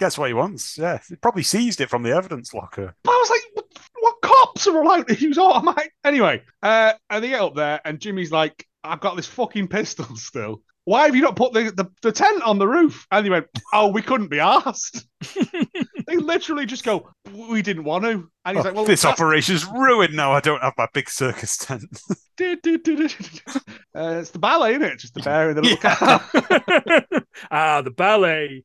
Guess 0.00 0.16
what 0.16 0.28
he 0.28 0.34
wants? 0.34 0.78
Yeah, 0.78 0.98
he 1.06 1.16
probably 1.16 1.42
seized 1.42 1.82
it 1.82 1.90
from 1.90 2.02
the 2.02 2.12
evidence 2.12 2.54
locker. 2.54 2.94
I 3.06 3.08
was 3.08 3.30
like, 3.30 3.66
what, 4.00 4.14
what 4.14 4.20
cops 4.22 4.66
are 4.66 4.80
allowed 4.82 5.08
to 5.08 5.14
use 5.14 5.38
automatic? 5.38 5.92
Anyway, 6.04 6.42
uh, 6.62 6.92
and 7.08 7.24
they 7.24 7.28
get 7.30 7.40
up 7.40 7.54
there, 7.54 7.80
and 7.84 8.00
Jimmy's 8.00 8.32
like, 8.32 8.66
I've 8.84 9.00
got 9.00 9.16
this 9.16 9.26
fucking 9.26 9.68
pistol 9.68 10.16
still. 10.16 10.62
Why 10.86 11.04
have 11.04 11.14
you 11.14 11.20
not 11.22 11.36
put 11.36 11.52
the, 11.52 11.64
the, 11.70 11.88
the 12.02 12.10
tent 12.10 12.42
on 12.42 12.58
the 12.58 12.66
roof? 12.66 13.06
And 13.12 13.24
he 13.24 13.30
went, 13.30 13.46
Oh, 13.72 13.88
we 13.88 14.00
couldn't 14.00 14.28
be 14.28 14.40
asked. 14.40 15.06
they 16.06 16.16
literally 16.16 16.64
just 16.64 16.84
go, 16.84 17.10
We 17.30 17.60
didn't 17.60 17.84
want 17.84 18.04
to. 18.04 18.28
And 18.46 18.56
he's 18.56 18.64
Oh, 18.64 18.68
like, 18.68 18.74
Well, 18.74 18.86
this 18.86 19.02
that's- 19.02 19.20
operation's 19.20 19.66
ruined 19.66 20.14
now. 20.14 20.32
I 20.32 20.40
don't 20.40 20.62
have 20.62 20.72
my 20.78 20.88
big 20.94 21.10
circus 21.10 21.58
tent. 21.58 21.84
do, 22.38 22.56
do, 22.56 22.78
do, 22.78 22.96
do, 22.96 23.08
do. 23.08 23.60
Uh, 23.94 24.16
it's 24.20 24.30
the 24.30 24.38
ballet, 24.38 24.70
isn't 24.70 24.82
it? 24.82 24.98
Just 24.98 25.12
the 25.14 25.20
bear 25.20 25.50
in 25.50 25.56
the 25.56 25.62
little 25.62 25.78
Yeah. 25.82 27.20
ah, 27.50 27.82
the 27.82 27.90
ballet. 27.90 28.64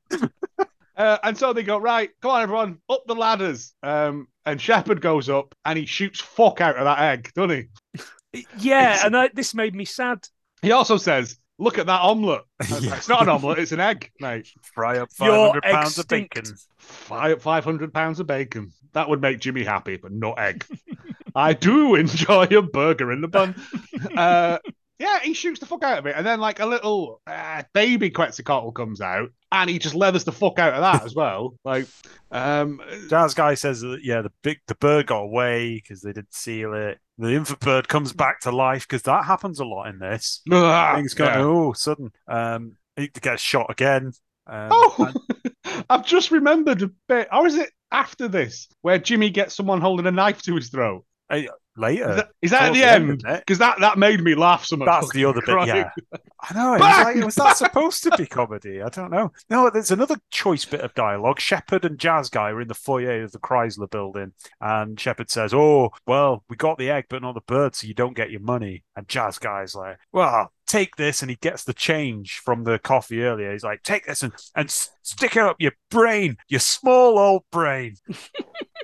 Uh, 0.98 1.18
and 1.22 1.38
so 1.38 1.52
they 1.52 1.64
go, 1.64 1.78
right, 1.78 2.10
come 2.22 2.32
on, 2.32 2.42
everyone, 2.44 2.78
up 2.90 3.04
the 3.06 3.16
ladders. 3.16 3.74
Um, 3.84 4.28
and 4.46 4.60
Shepard 4.62 5.02
goes 5.02 5.30
up 5.30 5.56
and 5.66 5.78
he 5.78 5.86
shoots 5.86 6.20
fuck 6.20 6.62
out 6.62 6.76
of 6.78 6.86
that 6.86 7.00
egg, 7.00 7.32
doesn't 7.34 7.70
he? 8.34 8.44
Yeah, 8.60 8.90
It's- 8.92 9.06
and 9.06 9.16
I, 9.18 9.30
this 9.34 9.54
made 9.54 9.76
me 9.76 9.86
sad. 9.86 10.28
He 10.62 10.72
also 10.72 10.98
says, 10.98 11.38
look 11.58 11.78
at 11.78 11.86
that 11.88 12.02
omelette. 12.02 12.44
Yeah. 12.82 12.96
It's 12.96 13.08
not 13.10 13.22
an 13.24 13.30
omelette, 13.30 13.60
it's 13.60 13.72
an 13.72 13.80
egg, 13.80 14.12
mate. 14.20 14.48
Fry 14.74 14.98
up 15.00 15.12
500 15.14 15.64
pounds 15.64 15.98
of 15.98 16.04
extinct. 16.06 16.36
bacon. 16.36 16.56
Five, 16.78 17.42
500 17.42 17.94
pounds 17.94 18.20
of 18.20 18.28
bacon. 18.28 18.72
That 18.94 19.10
would 19.10 19.22
make 19.22 19.40
Jimmy 19.40 19.64
happy, 19.64 19.98
but 19.98 20.12
not 20.12 20.38
egg. 20.40 20.66
I 21.36 21.54
do 21.54 21.96
enjoy 21.96 22.44
a 22.46 22.62
burger 22.62 23.12
in 23.12 23.22
the 23.22 23.28
bun. 23.28 23.56
Uh, 24.16 24.60
yeah, 25.00 25.20
he 25.20 25.34
shoots 25.34 25.60
the 25.60 25.66
fuck 25.66 25.84
out 25.84 25.98
of 26.00 26.06
it. 26.06 26.16
And 26.16 26.26
then, 26.26 26.40
like, 26.40 26.60
a 26.60 26.66
little 26.66 27.22
uh, 27.28 27.64
baby 27.74 28.10
Quetzalcoatl 28.10 28.72
comes 28.72 29.02
out 29.02 29.30
and 29.52 29.70
he 29.70 29.80
just 29.80 29.96
leathers 29.96 30.24
the 30.24 30.32
fuck 30.32 30.60
out 30.60 30.74
of 30.74 30.82
that 30.82 31.04
as 31.06 31.14
well. 31.16 31.56
Like, 31.66 31.88
um, 32.32 32.80
Jazz 33.10 33.34
guy 33.34 33.56
says 33.56 33.82
that 33.82 34.00
yeah, 34.04 34.22
the 34.22 34.32
big 34.44 34.60
the 34.68 34.76
bird 34.76 35.08
got 35.08 35.22
away 35.22 35.76
because 35.76 36.02
they 36.02 36.14
didn't 36.14 36.34
seal 36.34 36.74
it. 36.74 37.00
The 37.18 37.30
infant 37.34 37.60
bird 37.62 37.88
comes 37.88 38.14
back 38.14 38.42
to 38.42 38.52
life 38.52 38.88
because 38.88 39.04
that 39.04 39.26
happens 39.26 39.60
a 39.60 39.66
lot 39.66 39.88
in 39.88 40.00
this. 40.00 40.42
ah, 40.52 40.94
Things 40.96 41.14
go 41.14 41.26
yeah. 41.26 41.38
oh 41.40 41.74
sudden. 41.74 42.12
Um, 42.28 42.78
he 42.96 43.08
gets 43.08 43.42
shot 43.42 43.68
again. 43.70 44.12
Um, 44.48 44.70
Oh, 44.72 44.96
and- 45.00 45.86
I've 45.90 46.06
just 46.06 46.32
remembered 46.32 46.82
a 46.84 46.92
bit. 47.08 47.28
Or 47.32 47.48
is 47.48 47.56
it 47.56 47.70
after 47.92 48.28
this 48.28 48.68
where 48.82 48.98
Jimmy 49.00 49.30
gets 49.30 49.56
someone 49.56 49.82
holding 49.82 50.06
a 50.08 50.12
knife 50.12 50.42
to 50.44 50.56
his 50.56 50.70
throat? 50.70 51.06
Later. 51.78 52.10
Is 52.10 52.16
that, 52.16 52.30
is 52.42 52.52
that 52.52 52.62
at 52.64 52.74
the 52.74 52.84
end, 52.84 53.10
end? 53.10 53.20
isn't 53.20 53.30
it? 53.30 53.40
Because 53.40 53.60
that, 53.60 53.80
that 53.80 53.98
made 53.98 54.22
me 54.22 54.36
laugh 54.36 54.66
so 54.66 54.78
much. 54.78 54.86
That's 54.86 55.12
the 55.14 55.26
other 55.26 55.42
bit. 55.42 55.68
Yeah, 55.68 55.90
I 56.42 56.54
know. 56.54 56.74
It 56.76 56.80
was, 56.80 57.06
like, 57.06 57.26
was 57.26 57.36
that 57.36 57.58
supposed 57.58 58.04
to 58.04 58.18
be 58.18 58.26
comedy? 58.26 58.82
I 58.82 58.90
don't 58.90 59.12
know. 59.12 59.32
No, 59.50 59.70
there's 59.70 59.92
another 59.92 60.18
choice 60.32 60.66
bit 60.66 60.82
of 60.82 60.94
dialogue. 60.94 61.40
Shepard 61.40 61.86
and 61.86 62.00
Jazz 62.00 62.30
guy 62.30 62.50
are 62.50 62.62
in 62.62 62.68
the 62.68 62.74
foyer 62.74 63.24
of 63.24 63.32
the 63.32 63.40
Chrysler 63.40 63.90
building, 63.90 64.34
and 64.62 65.00
Shepard 65.00 65.30
says, 65.30 65.54
"Oh, 65.54 65.92
well, 66.06 66.44
we 66.50 66.56
got 66.56 66.78
the 66.78 66.90
egg, 66.90 67.06
but 67.10 67.22
not 67.22 67.34
the 67.34 67.42
bird, 67.42 67.76
so 67.76 67.88
you 67.88 67.94
don't 67.94 68.16
get 68.16 68.32
your 68.32 68.42
money." 68.42 68.84
And 68.96 69.08
Jazz 69.08 69.38
guy's 69.40 69.76
like, 69.76 69.98
"Well." 70.12 70.52
Take 70.68 70.96
this, 70.96 71.22
and 71.22 71.30
he 71.30 71.36
gets 71.36 71.64
the 71.64 71.76
change 71.76 72.40
from 72.44 72.64
the 72.64 72.80
coffee 72.80 73.22
earlier. 73.22 73.52
He's 73.52 73.64
like, 73.64 73.84
"Take 73.84 74.08
this 74.08 74.24
and 74.24 74.34
and 74.56 74.72
stick 74.72 75.36
it 75.36 75.44
up 75.44 75.58
your 75.60 75.74
brain, 75.92 76.38
your 76.48 76.60
small 76.60 77.20
old 77.20 77.44
brain." 77.52 77.98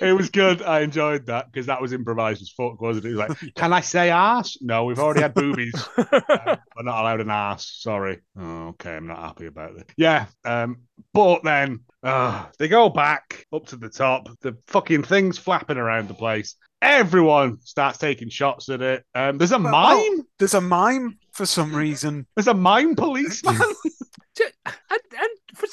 It 0.00 0.12
was 0.16 0.30
good. 0.30 0.62
I 0.62 0.80
enjoyed 0.80 1.26
that 1.26 1.50
because 1.52 1.66
that 1.66 1.80
was 1.80 1.92
improvised 1.92 2.40
as 2.42 2.50
fuck, 2.50 2.80
wasn't 2.80 3.04
it? 3.06 3.08
He 3.10 3.14
was 3.14 3.28
like, 3.28 3.54
can 3.54 3.72
I 3.72 3.80
say 3.80 4.10
ass? 4.10 4.56
No, 4.60 4.84
we've 4.84 4.98
already 4.98 5.20
had 5.22 5.34
boobies. 5.34 5.74
Uh, 6.30 6.56
we're 6.76 6.82
not 6.84 7.00
allowed 7.00 7.20
an 7.20 7.30
ass. 7.30 7.68
Sorry. 7.80 8.18
Oh, 8.38 8.68
okay, 8.68 8.96
I'm 8.96 9.06
not 9.06 9.18
happy 9.18 9.46
about 9.46 9.74
this. 9.74 9.84
Yeah. 9.96 10.26
Um, 10.44 10.82
but 11.12 11.42
then 11.42 11.80
uh, 12.02 12.46
they 12.58 12.68
go 12.68 12.88
back 12.88 13.44
up 13.52 13.66
to 13.66 13.76
the 13.76 13.88
top. 13.88 14.28
The 14.40 14.56
fucking 14.68 15.02
thing's 15.02 15.36
flapping 15.38 15.76
around 15.78 16.08
the 16.08 16.14
place. 16.14 16.54
Everyone 16.80 17.58
starts 17.64 17.98
taking 17.98 18.28
shots 18.28 18.68
at 18.68 18.80
it. 18.82 19.04
Um, 19.14 19.38
there's 19.38 19.52
a 19.52 19.58
Well, 19.58 19.72
mime. 19.72 20.26
There's 20.38 20.54
a 20.54 20.60
mime 20.60 21.18
for 21.32 21.44
some 21.46 21.74
reason. 21.74 22.26
There's 22.36 22.46
a 22.48 22.54
mime 22.54 22.94
policeman. 22.94 23.56
and, 23.56 24.52
and 24.66 25.00
for, 25.07 25.07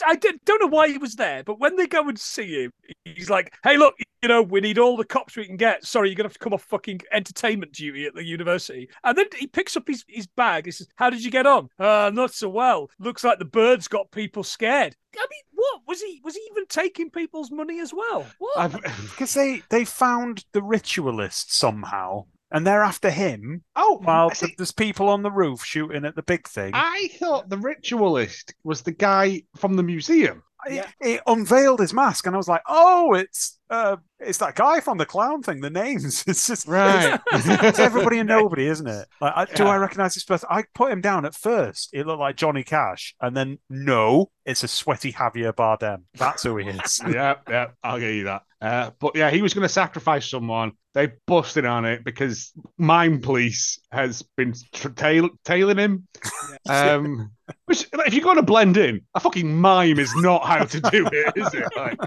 I 0.05 0.15
did, 0.15 0.39
don't 0.45 0.61
know 0.61 0.67
why 0.67 0.89
he 0.89 0.97
was 0.97 1.15
there, 1.15 1.43
but 1.43 1.59
when 1.59 1.75
they 1.75 1.87
go 1.87 2.07
and 2.07 2.19
see 2.19 2.63
him, 2.63 2.71
he's 3.03 3.29
like, 3.29 3.53
"Hey, 3.63 3.77
look, 3.77 3.95
you 4.21 4.29
know, 4.29 4.41
we 4.41 4.61
need 4.61 4.79
all 4.79 4.97
the 4.97 5.05
cops 5.05 5.35
we 5.35 5.45
can 5.45 5.57
get. 5.57 5.85
Sorry, 5.85 6.09
you're 6.09 6.15
gonna 6.15 6.27
have 6.27 6.33
to 6.33 6.39
come 6.39 6.53
off 6.53 6.63
fucking 6.63 7.01
entertainment 7.11 7.73
duty 7.73 8.05
at 8.05 8.15
the 8.15 8.23
university." 8.23 8.89
And 9.03 9.17
then 9.17 9.27
he 9.37 9.47
picks 9.47 9.77
up 9.77 9.87
his, 9.87 10.03
his 10.07 10.27
bag. 10.27 10.65
He 10.65 10.71
says, 10.71 10.87
"How 10.95 11.09
did 11.09 11.23
you 11.23 11.31
get 11.31 11.47
on? 11.47 11.69
Uh, 11.79 12.11
not 12.13 12.33
so 12.33 12.49
well. 12.49 12.89
Looks 12.99 13.23
like 13.23 13.39
the 13.39 13.45
birds 13.45 13.87
got 13.87 14.11
people 14.11 14.43
scared." 14.43 14.95
I 15.17 15.27
mean, 15.29 15.43
what 15.53 15.81
was 15.87 16.01
he? 16.01 16.21
Was 16.23 16.35
he 16.35 16.41
even 16.51 16.65
taking 16.67 17.09
people's 17.09 17.51
money 17.51 17.79
as 17.79 17.93
well? 17.93 18.25
What? 18.39 18.71
Because 18.71 19.33
they 19.35 19.63
they 19.69 19.85
found 19.85 20.45
the 20.51 20.61
ritualist 20.61 21.55
somehow, 21.55 22.25
and 22.55 22.65
they're 22.65 22.83
after 22.83 23.09
him. 23.11 23.63
oh, 23.75 23.99
While 24.01 24.29
th- 24.29 24.55
there's 24.55 24.71
people 24.71 25.09
on 25.09 25.21
the 25.23 25.29
roof 25.31 25.63
shooting 25.65 26.05
at 26.05 26.15
the 26.15 26.23
big 26.23 26.47
thing. 26.47 26.71
I 26.73 27.09
thought 27.19 27.49
the 27.49 27.57
ritualist 27.57 28.53
was 28.63 28.81
the 28.81 28.93
guy 28.93 29.43
from 29.57 29.75
the 29.75 29.83
museum. 29.83 30.41
He- 30.67 30.81
he 31.03 31.19
unveiled 31.27 31.79
his 31.81 31.93
mask, 31.93 32.25
and 32.25 32.33
I 32.35 32.37
was 32.37 32.47
like, 32.47 32.63
"Oh, 32.67 33.13
it's 33.13 33.59
uh, 33.69 33.97
it's 34.19 34.37
that 34.39 34.55
guy 34.55 34.79
from 34.79 34.97
the 34.97 35.05
clown 35.05 35.41
thing. 35.43 35.59
The 35.61 35.69
names, 35.69 36.23
it's 36.27 36.47
just 36.47 36.67
Right. 36.67 37.19
It's 37.33 37.79
everybody 37.79 38.19
and 38.19 38.27
nobody, 38.39 38.67
isn't 38.67 38.87
it? 38.87 39.07
Like, 39.21 39.33
I, 39.35 39.45
do 39.45 39.63
Yeah. 39.63 39.69
I 39.69 39.77
recognize 39.77 40.13
this 40.13 40.23
person? 40.23 40.47
I 40.51 40.63
put 40.73 40.91
him 40.91 41.01
down 41.01 41.25
at 41.25 41.33
first. 41.35 41.89
It 41.93 42.05
looked 42.07 42.19
like 42.19 42.35
Johnny 42.37 42.63
Cash, 42.63 43.15
and 43.21 43.35
then 43.35 43.59
no, 43.69 44.31
it's 44.45 44.63
a 44.63 44.67
sweaty 44.67 45.11
Javier 45.13 45.53
Bardem. 45.53 46.03
That's 46.15 46.43
who 46.43 46.57
he 46.57 46.67
is. 46.69 47.01
yeah, 47.09 47.35
yeah, 47.49 47.67
I'll 47.83 47.99
give 47.99 48.13
you 48.13 48.23
that. 48.25 48.43
Uh, 48.61 48.91
but 48.99 49.15
yeah, 49.15 49.29
he 49.29 49.41
was 49.41 49.53
going 49.53 49.63
to 49.67 49.69
sacrifice 49.69 50.27
someone. 50.29 50.71
They 50.93 51.11
busted 51.27 51.65
on 51.65 51.83
it 51.85 52.03
because 52.05 52.53
Mime 52.77 53.19
Police 53.21 53.79
has 53.91 54.21
been 54.37 54.53
tr- 54.73 54.89
tail- 54.89 55.29
tailing 55.43 55.77
him. 55.77 56.07
Um, 56.69 57.31
which, 57.65 57.85
if 57.93 58.13
you're 58.13 58.23
going 58.23 58.37
to 58.37 58.41
blend 58.41 58.77
in, 58.77 59.01
a 59.13 59.19
fucking 59.19 59.55
mime 59.59 59.99
is 59.99 60.11
not 60.15 60.45
how 60.45 60.63
to 60.63 60.79
do 60.79 61.07
it, 61.11 61.33
is 61.35 61.53
it? 61.53 61.65
Like, 61.75 61.99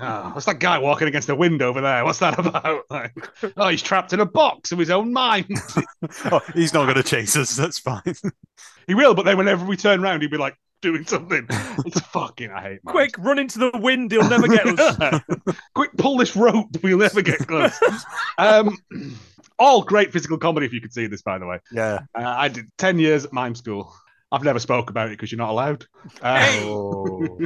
oh, 0.00 0.30
what's 0.34 0.46
that 0.46 0.58
guy 0.58 0.76
walking 0.86 1.08
against 1.08 1.26
the 1.26 1.34
wind 1.34 1.60
over 1.62 1.80
there? 1.80 2.04
What's 2.04 2.20
that 2.20 2.38
about? 2.46 2.84
Like, 2.88 3.12
oh, 3.56 3.68
he's 3.68 3.82
trapped 3.82 4.12
in 4.12 4.20
a 4.20 4.26
box 4.26 4.72
of 4.72 4.78
his 4.78 4.90
own 4.90 5.12
mind. 5.12 5.46
oh, 6.32 6.40
he's 6.54 6.72
not 6.72 6.84
going 6.84 6.96
to 6.96 7.02
chase 7.02 7.36
us. 7.36 7.56
That's 7.56 7.78
fine. 7.78 8.02
he 8.86 8.94
will, 8.94 9.14
but 9.14 9.24
then 9.24 9.36
whenever 9.36 9.64
we 9.66 9.76
turn 9.76 10.02
around, 10.02 10.20
he'll 10.22 10.30
be 10.30 10.36
like 10.38 10.56
doing 10.82 11.04
something. 11.04 11.46
It's 11.84 12.00
fucking. 12.00 12.50
I 12.50 12.60
hate 12.62 12.80
mimes. 12.84 12.92
Quick, 12.92 13.18
run 13.18 13.38
into 13.38 13.58
the 13.58 13.70
wind. 13.74 14.10
He'll 14.10 14.28
never 14.28 14.48
get 14.48 14.66
us. 14.78 15.20
Quick, 15.74 15.90
pull 15.98 16.16
this 16.16 16.34
rope. 16.34 16.68
We'll 16.82 16.98
never 16.98 17.20
get 17.22 17.38
close. 17.46 17.78
um, 18.38 18.76
all 19.58 19.82
great 19.82 20.12
physical 20.12 20.38
comedy. 20.38 20.66
If 20.66 20.72
you 20.72 20.80
could 20.80 20.92
see 20.92 21.06
this, 21.06 21.22
by 21.22 21.38
the 21.38 21.46
way, 21.46 21.60
Yeah. 21.70 22.00
uh, 22.18 22.22
I 22.24 22.48
did 22.48 22.66
ten 22.78 22.98
years 22.98 23.24
at 23.24 23.32
mime 23.32 23.54
school. 23.54 23.94
I've 24.32 24.42
never 24.42 24.58
spoke 24.58 24.90
about 24.90 25.08
it 25.08 25.12
because 25.12 25.30
you're 25.30 25.38
not 25.38 25.50
allowed. 25.50 25.86
Uh, 26.20 26.46
Oh. 26.62 27.38